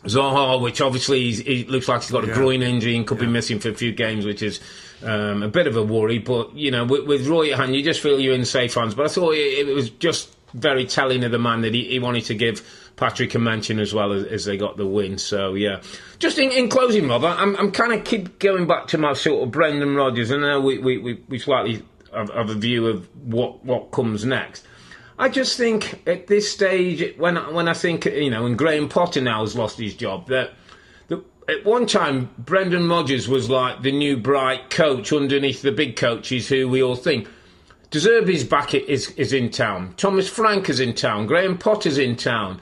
Zaha, 0.04 0.60
which 0.60 0.80
obviously 0.80 1.32
he 1.32 1.64
looks 1.64 1.88
like 1.88 2.02
he's 2.02 2.10
got 2.10 2.24
a 2.24 2.28
yeah. 2.28 2.34
groin 2.34 2.62
injury 2.62 2.96
and 2.96 3.06
could 3.06 3.18
yeah. 3.18 3.26
be 3.26 3.32
missing 3.32 3.58
for 3.58 3.70
a 3.70 3.74
few 3.74 3.92
games, 3.92 4.26
which 4.26 4.42
is 4.42 4.60
um, 5.02 5.42
a 5.42 5.48
bit 5.48 5.66
of 5.66 5.76
a 5.76 5.82
worry. 5.82 6.18
But 6.18 6.54
you 6.54 6.70
know, 6.70 6.84
with, 6.84 7.06
with 7.06 7.26
Roy 7.26 7.52
at 7.52 7.58
hand, 7.58 7.74
you 7.74 7.82
just 7.82 8.00
feel 8.00 8.20
you're 8.20 8.34
in 8.34 8.44
safe 8.44 8.74
hands. 8.74 8.94
But 8.94 9.06
I 9.06 9.08
thought 9.08 9.34
it, 9.34 9.68
it 9.68 9.74
was 9.74 9.90
just 9.90 10.36
very 10.52 10.86
telling 10.86 11.24
of 11.24 11.32
the 11.32 11.38
man 11.38 11.62
that 11.62 11.74
he, 11.74 11.84
he 11.84 11.98
wanted 11.98 12.24
to 12.26 12.34
give 12.34 12.92
Patrick 12.96 13.34
a 13.34 13.38
mention 13.38 13.80
as 13.80 13.92
well 13.92 14.12
as, 14.12 14.24
as, 14.24 14.44
they 14.44 14.56
got 14.56 14.76
the 14.76 14.86
win. 14.86 15.18
So 15.18 15.54
yeah, 15.54 15.80
just 16.18 16.38
in, 16.38 16.52
in 16.52 16.68
closing, 16.68 17.08
Rob, 17.08 17.24
I'm, 17.24 17.56
I'm 17.56 17.72
kind 17.72 17.92
of 17.92 18.04
keep 18.04 18.38
going 18.38 18.66
back 18.66 18.86
to 18.88 18.98
my 18.98 19.14
sort 19.14 19.42
of 19.42 19.50
Brendan 19.50 19.96
Rodgers. 19.96 20.30
I 20.30 20.36
know 20.36 20.60
we 20.60 20.78
we, 20.78 20.98
we, 20.98 21.22
we 21.28 21.38
slightly 21.38 21.82
have, 22.14 22.30
have 22.30 22.50
a 22.50 22.54
view 22.54 22.86
of 22.86 23.08
what 23.24 23.64
what 23.64 23.90
comes 23.90 24.24
next. 24.24 24.64
I 25.18 25.28
just 25.28 25.56
think 25.56 26.02
at 26.08 26.26
this 26.26 26.50
stage, 26.50 27.16
when 27.16 27.36
when 27.54 27.68
I 27.68 27.74
think 27.74 28.04
you 28.04 28.30
know, 28.30 28.46
and 28.46 28.58
Graham 28.58 28.88
Potter 28.88 29.20
now 29.20 29.40
has 29.40 29.56
lost 29.56 29.78
his 29.78 29.94
job, 29.94 30.28
that, 30.28 30.52
that 31.08 31.24
at 31.48 31.64
one 31.64 31.86
time 31.86 32.30
Brendan 32.38 32.88
Rodgers 32.88 33.28
was 33.28 33.48
like 33.48 33.82
the 33.82 33.92
new 33.92 34.16
bright 34.16 34.70
coach 34.70 35.12
underneath 35.12 35.62
the 35.62 35.72
big 35.72 35.96
coaches 35.96 36.48
who 36.48 36.68
we 36.68 36.82
all 36.82 36.96
think. 36.96 37.28
De 37.90 38.00
Zerbi's 38.00 38.42
back 38.42 38.74
is 38.74 39.10
is 39.12 39.32
in 39.32 39.50
town. 39.50 39.94
Thomas 39.96 40.28
Frank 40.28 40.68
is 40.68 40.80
in 40.80 40.94
town. 40.94 41.26
Graham 41.26 41.58
Potter's 41.58 41.98
in 41.98 42.16
town. 42.16 42.60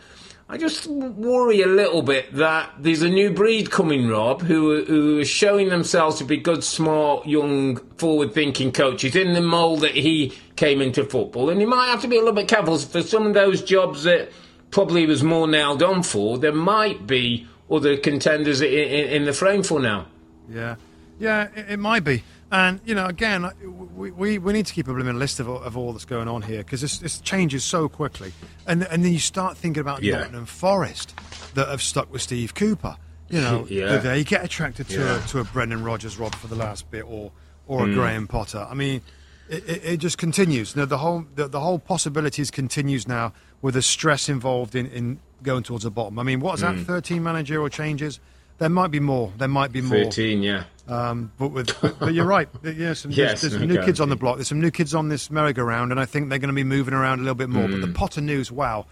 I 0.52 0.58
just 0.58 0.86
worry 0.86 1.62
a 1.62 1.66
little 1.66 2.02
bit 2.02 2.34
that 2.34 2.74
there's 2.78 3.00
a 3.00 3.08
new 3.08 3.32
breed 3.32 3.70
coming, 3.70 4.06
Rob, 4.06 4.42
who 4.42 4.84
who 4.84 5.18
are 5.20 5.24
showing 5.24 5.70
themselves 5.70 6.18
to 6.18 6.24
be 6.24 6.36
good, 6.36 6.62
smart, 6.62 7.26
young, 7.26 7.78
forward-thinking 7.96 8.72
coaches 8.72 9.16
in 9.16 9.32
the 9.32 9.40
mould 9.40 9.80
that 9.80 9.92
he 9.92 10.34
came 10.56 10.82
into 10.82 11.06
football, 11.06 11.48
and 11.48 11.58
he 11.58 11.64
might 11.64 11.86
have 11.86 12.02
to 12.02 12.06
be 12.06 12.16
a 12.16 12.18
little 12.18 12.34
bit 12.34 12.48
careful 12.48 12.76
for 12.76 13.00
some 13.00 13.26
of 13.26 13.32
those 13.32 13.62
jobs 13.62 14.02
that 14.02 14.30
probably 14.70 15.06
was 15.06 15.22
more 15.22 15.48
nailed 15.48 15.82
on 15.82 16.02
for. 16.02 16.36
There 16.36 16.52
might 16.52 17.06
be 17.06 17.46
other 17.70 17.96
contenders 17.96 18.60
in, 18.60 18.68
in, 18.74 19.08
in 19.08 19.24
the 19.24 19.32
frame 19.32 19.62
for 19.62 19.80
now. 19.80 20.06
Yeah, 20.50 20.76
yeah, 21.18 21.48
it, 21.56 21.70
it 21.70 21.78
might 21.78 22.04
be. 22.04 22.24
And 22.52 22.80
you 22.84 22.94
know, 22.94 23.06
again, 23.06 23.50
we, 23.96 24.10
we, 24.10 24.38
we 24.38 24.52
need 24.52 24.66
to 24.66 24.74
keep 24.74 24.86
a 24.86 24.92
list 24.92 25.40
of, 25.40 25.48
of 25.48 25.74
all 25.74 25.92
that's 25.92 26.04
going 26.04 26.28
on 26.28 26.42
here 26.42 26.58
because 26.58 26.82
this, 26.82 26.98
this 26.98 27.18
changes 27.20 27.64
so 27.64 27.88
quickly. 27.88 28.30
And 28.66 28.82
and 28.84 29.02
then 29.02 29.12
you 29.12 29.18
start 29.18 29.56
thinking 29.56 29.80
about 29.80 30.02
yeah. 30.02 30.18
Nottingham 30.18 30.44
Forest 30.44 31.14
that 31.54 31.68
have 31.68 31.80
stuck 31.80 32.12
with 32.12 32.20
Steve 32.20 32.54
Cooper. 32.54 32.98
You 33.30 33.40
know, 33.40 33.66
yeah. 33.70 33.96
they 33.96 34.22
get 34.22 34.44
attracted 34.44 34.86
to 34.90 35.00
yeah. 35.00 35.24
a, 35.24 35.28
to 35.28 35.40
a 35.40 35.44
Brendan 35.44 35.82
Rodgers 35.82 36.18
Rob 36.18 36.34
for 36.34 36.46
the 36.46 36.54
last 36.54 36.90
bit, 36.90 37.04
or 37.08 37.32
or 37.66 37.84
a 37.84 37.88
mm. 37.88 37.94
Graham 37.94 38.26
Potter. 38.26 38.66
I 38.68 38.74
mean, 38.74 39.00
it, 39.48 39.66
it, 39.66 39.84
it 39.84 39.96
just 39.96 40.18
continues. 40.18 40.76
You 40.76 40.82
know, 40.82 40.86
the 40.86 40.98
whole 40.98 41.24
the, 41.34 41.48
the, 41.48 41.60
whole 41.60 41.78
possibilities 41.78 42.50
continues 42.50 43.08
now 43.08 43.32
with 43.62 43.74
the 43.74 43.82
stress 43.82 44.28
involved 44.28 44.74
in, 44.74 44.86
in 44.88 45.20
going 45.42 45.62
towards 45.62 45.84
the 45.84 45.90
bottom. 45.90 46.18
I 46.18 46.22
mean, 46.22 46.40
what's 46.40 46.62
mm. 46.62 46.76
that? 46.76 46.84
Thirteen 46.84 47.22
managerial 47.22 47.70
changes. 47.70 48.20
There 48.58 48.68
might 48.68 48.90
be 48.90 49.00
more. 49.00 49.32
There 49.38 49.48
might 49.48 49.72
be 49.72 49.80
more. 49.80 50.04
Thirteen, 50.04 50.42
yeah. 50.42 50.64
Um, 50.88 51.32
but 51.38 51.48
with, 51.48 51.80
but, 51.80 51.98
but, 51.98 52.12
you're 52.12 52.26
right. 52.26 52.48
Yeah, 52.64 52.94
some, 52.94 53.12
yes, 53.12 53.40
there's, 53.40 53.54
there's 53.54 53.66
new 53.66 53.80
kids 53.84 54.00
on 54.00 54.08
the 54.08 54.16
block. 54.16 54.36
There's 54.36 54.48
some 54.48 54.60
new 54.60 54.70
kids 54.70 54.94
on 54.94 55.08
this 55.08 55.30
merry-go-round, 55.30 55.92
and 55.92 56.00
I 56.00 56.04
think 56.04 56.28
they're 56.28 56.40
going 56.40 56.48
to 56.48 56.54
be 56.54 56.64
moving 56.64 56.92
around 56.92 57.20
a 57.20 57.22
little 57.22 57.36
bit 57.36 57.48
more. 57.48 57.68
Mm. 57.68 57.70
But 57.72 57.80
the 57.82 57.92
mm. 57.92 57.94
Potter 57.94 58.20
news, 58.20 58.50
wow, 58.50 58.86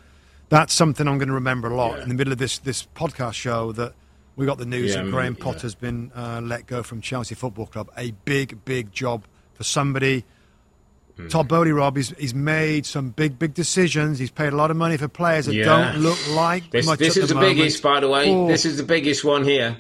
that's 0.48 0.72
something 0.72 1.08
I'm 1.08 1.18
going 1.18 1.28
to 1.28 1.34
remember 1.34 1.68
a 1.68 1.74
lot 1.74 1.96
yeah. 1.96 2.02
in 2.04 2.08
the 2.08 2.14
middle 2.14 2.32
of 2.32 2.38
this 2.38 2.58
this 2.58 2.86
podcast 2.94 3.34
show. 3.34 3.72
That 3.72 3.94
we 4.36 4.46
got 4.46 4.58
the 4.58 4.66
news 4.66 4.94
yeah, 4.94 5.02
that 5.02 5.10
Graham 5.10 5.36
yeah. 5.36 5.44
Potter's 5.44 5.74
been 5.74 6.12
uh, 6.14 6.40
let 6.42 6.66
go 6.66 6.82
from 6.82 7.00
Chelsea 7.00 7.34
Football 7.34 7.66
Club. 7.66 7.90
A 7.96 8.12
big, 8.24 8.64
big 8.64 8.92
job 8.92 9.24
for 9.54 9.64
somebody. 9.64 10.24
Mm. 11.18 11.28
Todd 11.28 11.48
Boehly, 11.48 11.72
Rob, 11.72 11.96
he's, 11.96 12.10
he's 12.10 12.34
made 12.34 12.86
some 12.86 13.10
big, 13.10 13.38
big 13.38 13.52
decisions. 13.52 14.18
He's 14.18 14.30
paid 14.30 14.52
a 14.52 14.56
lot 14.56 14.70
of 14.70 14.76
money 14.76 14.96
for 14.96 15.08
players 15.08 15.46
that 15.46 15.54
don't 15.54 15.98
look 15.98 16.18
like 16.30 16.70
this, 16.70 16.86
much. 16.86 17.00
This 17.00 17.16
is 17.16 17.28
the, 17.28 17.34
the 17.34 17.40
biggest, 17.40 17.82
by 17.82 18.00
the 18.00 18.08
way. 18.08 18.32
Oh. 18.32 18.46
This 18.46 18.64
is 18.64 18.76
the 18.76 18.84
biggest 18.84 19.24
one 19.24 19.44
here. 19.44 19.76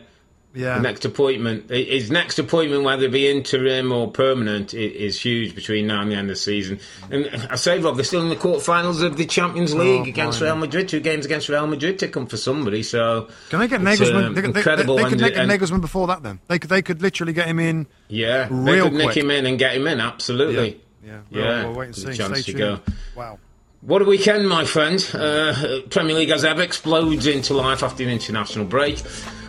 Yeah. 0.52 0.76
The 0.76 0.82
next 0.82 1.04
appointment, 1.04 1.70
his 1.70 2.10
next 2.10 2.38
appointment, 2.40 2.82
whether 2.82 3.04
it 3.04 3.12
be 3.12 3.30
interim 3.30 3.92
or 3.92 4.10
permanent, 4.10 4.74
is 4.74 5.20
huge 5.20 5.54
between 5.54 5.86
now 5.86 6.02
and 6.02 6.10
the 6.10 6.16
end 6.16 6.28
of 6.28 6.34
the 6.34 6.40
season. 6.40 6.80
And 7.08 7.26
I 7.50 7.54
say, 7.54 7.78
Rob, 7.78 7.94
they're 7.94 8.04
still 8.04 8.22
in 8.22 8.30
the 8.30 8.36
quarterfinals 8.36 9.02
of 9.02 9.16
the 9.16 9.26
Champions 9.26 9.72
oh, 9.74 9.78
League 9.78 10.00
oh, 10.06 10.08
against 10.08 10.40
Real 10.40 10.56
Madrid. 10.56 10.88
Two 10.88 10.98
games 11.00 11.24
against 11.24 11.48
Real 11.48 11.68
Madrid 11.68 12.00
to 12.00 12.08
come 12.08 12.26
for 12.26 12.36
somebody. 12.36 12.82
So 12.82 13.28
can 13.50 13.60
they 13.60 13.68
get 13.68 13.80
Nagelsmann? 13.80 14.26
Um, 14.26 14.34
they, 14.34 14.44
incredible. 14.44 14.96
They, 14.96 15.04
they, 15.04 15.10
they 15.10 15.30
could 15.30 15.34
get 15.34 15.48
Nagelsmann 15.48 15.80
before 15.80 16.08
that. 16.08 16.24
Then 16.24 16.40
they 16.48 16.58
could 16.58 16.70
they 16.70 16.82
could 16.82 17.00
literally 17.00 17.32
get 17.32 17.46
him 17.46 17.60
in. 17.60 17.86
Yeah, 18.08 18.48
real 18.50 18.64
they 18.64 18.72
could 18.74 18.92
quick. 18.92 19.06
nick 19.06 19.16
him 19.16 19.30
in 19.30 19.46
and 19.46 19.58
get 19.58 19.76
him 19.76 19.86
in. 19.86 20.00
Absolutely. 20.00 20.80
Yeah, 21.04 21.20
yeah. 21.30 21.40
yeah. 21.42 21.64
We'll, 21.64 21.74
wait 21.74 21.86
and 21.86 21.96
see. 21.96 22.12
Stay 22.14 22.42
tuned. 22.42 22.58
go. 22.58 22.80
Wow. 23.14 23.38
What 23.82 24.02
a 24.02 24.04
weekend, 24.04 24.46
my 24.46 24.66
friend. 24.66 25.02
Uh, 25.14 25.80
Premier 25.88 26.14
League 26.14 26.28
as 26.28 26.44
ever 26.44 26.60
explodes 26.60 27.26
into 27.26 27.54
life 27.54 27.82
after 27.82 28.02
an 28.02 28.10
international 28.10 28.66
break. 28.66 29.02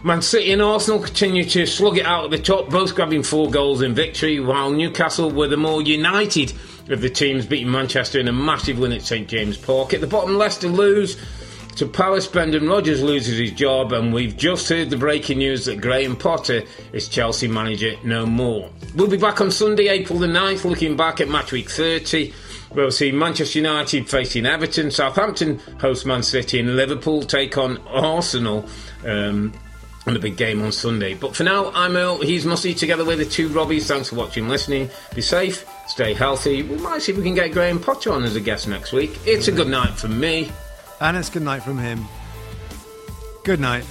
Man 0.06 0.22
City 0.22 0.54
and 0.54 0.62
Arsenal 0.62 1.02
continue 1.02 1.44
to 1.44 1.66
slug 1.66 1.98
it 1.98 2.06
out 2.06 2.24
at 2.24 2.32
the 2.32 2.40
top, 2.40 2.70
both 2.70 2.96
grabbing 2.96 3.24
four 3.24 3.52
goals 3.52 3.82
in 3.82 3.94
victory, 3.94 4.40
while 4.40 4.72
Newcastle 4.72 5.32
were 5.32 5.50
the 5.50 5.58
more 5.58 5.82
united 5.82 6.54
of 6.88 7.02
the 7.02 7.10
teams, 7.10 7.46
beating 7.46 7.70
Manchester 7.70 8.22
in 8.22 8.30
a 8.30 8.32
massive 8.32 8.80
win 8.80 8.94
at 8.94 9.02
St 9.02 9.28
James 9.28 9.58
Park. 9.58 9.94
At 9.94 10.00
the 10.00 10.08
bottom, 10.08 10.38
Leicester 10.38 10.70
lose 10.70 11.18
to 11.76 11.86
Palace. 11.86 12.26
Brendan 12.26 12.70
Rodgers 12.70 13.04
loses 13.04 13.38
his 13.38 13.52
job, 13.52 13.92
and 13.92 14.14
we've 14.14 14.38
just 14.38 14.70
heard 14.70 14.92
the 14.92 14.98
breaking 14.98 15.40
news 15.40 15.66
that 15.66 15.82
Graham 15.82 16.16
Potter 16.16 16.64
is 16.94 17.10
Chelsea 17.10 17.50
manager 17.50 17.96
no 18.06 18.26
more. 18.26 18.70
We'll 18.96 19.10
be 19.10 19.18
back 19.18 19.42
on 19.42 19.52
Sunday, 19.52 19.90
April 19.90 20.20
the 20.20 20.28
9th, 20.28 20.64
looking 20.64 20.96
back 20.96 21.20
at 21.20 21.28
match 21.28 21.52
week 21.52 21.70
30. 21.70 22.34
We'll 22.74 22.92
see 22.92 23.12
Manchester 23.12 23.60
United 23.60 24.10
facing 24.10 24.46
Everton, 24.46 24.92
Southampton 24.92 25.60
host 25.80 26.06
Man 26.06 26.24
City, 26.24 26.60
and 26.60 26.76
Liverpool 26.76 27.24
take 27.24 27.58
on 27.58 27.78
Arsenal. 27.88 28.66
Um, 29.06 29.54
and 30.08 30.18
a 30.18 30.20
big 30.20 30.36
game 30.36 30.64
on 30.64 30.72
Sunday. 30.72 31.14
But 31.14 31.36
for 31.36 31.44
now, 31.44 31.72
I'm 31.76 31.96
Earle. 31.96 32.22
He's 32.22 32.44
Mussy 32.44 32.74
together 32.74 33.06
with 33.06 33.20
the 33.20 33.26
two 33.26 33.50
Robbies. 33.50 33.84
Thanks 33.88 34.10
for 34.10 34.16
watching 34.16 34.50
listening. 34.50 34.90
Be 35.14 35.22
safe, 35.22 35.64
stay 35.88 36.14
healthy. 36.14 36.64
We 36.64 36.78
might 36.78 37.04
see 37.04 37.12
if 37.12 37.20
we 37.20 37.24
can 37.24 37.36
get 37.36 37.52
Graham 37.52 37.80
Potter 37.80 38.12
on 38.12 38.24
as 38.24 38.36
a 38.36 38.42
guest 38.42 38.68
next 38.68 38.94
week. 38.94 39.20
It's 39.26 39.48
a 39.48 39.52
good 39.52 39.68
night 39.68 39.94
from 39.94 40.20
me. 40.20 40.52
And 41.00 41.18
it's 41.18 41.30
good 41.30 41.44
night 41.44 41.62
from 41.64 41.78
him. 41.78 42.06
Good 43.44 43.60
night. 43.60 43.86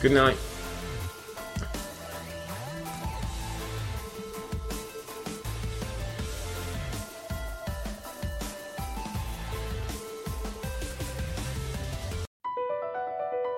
Good 0.00 0.12
night. 0.12 0.36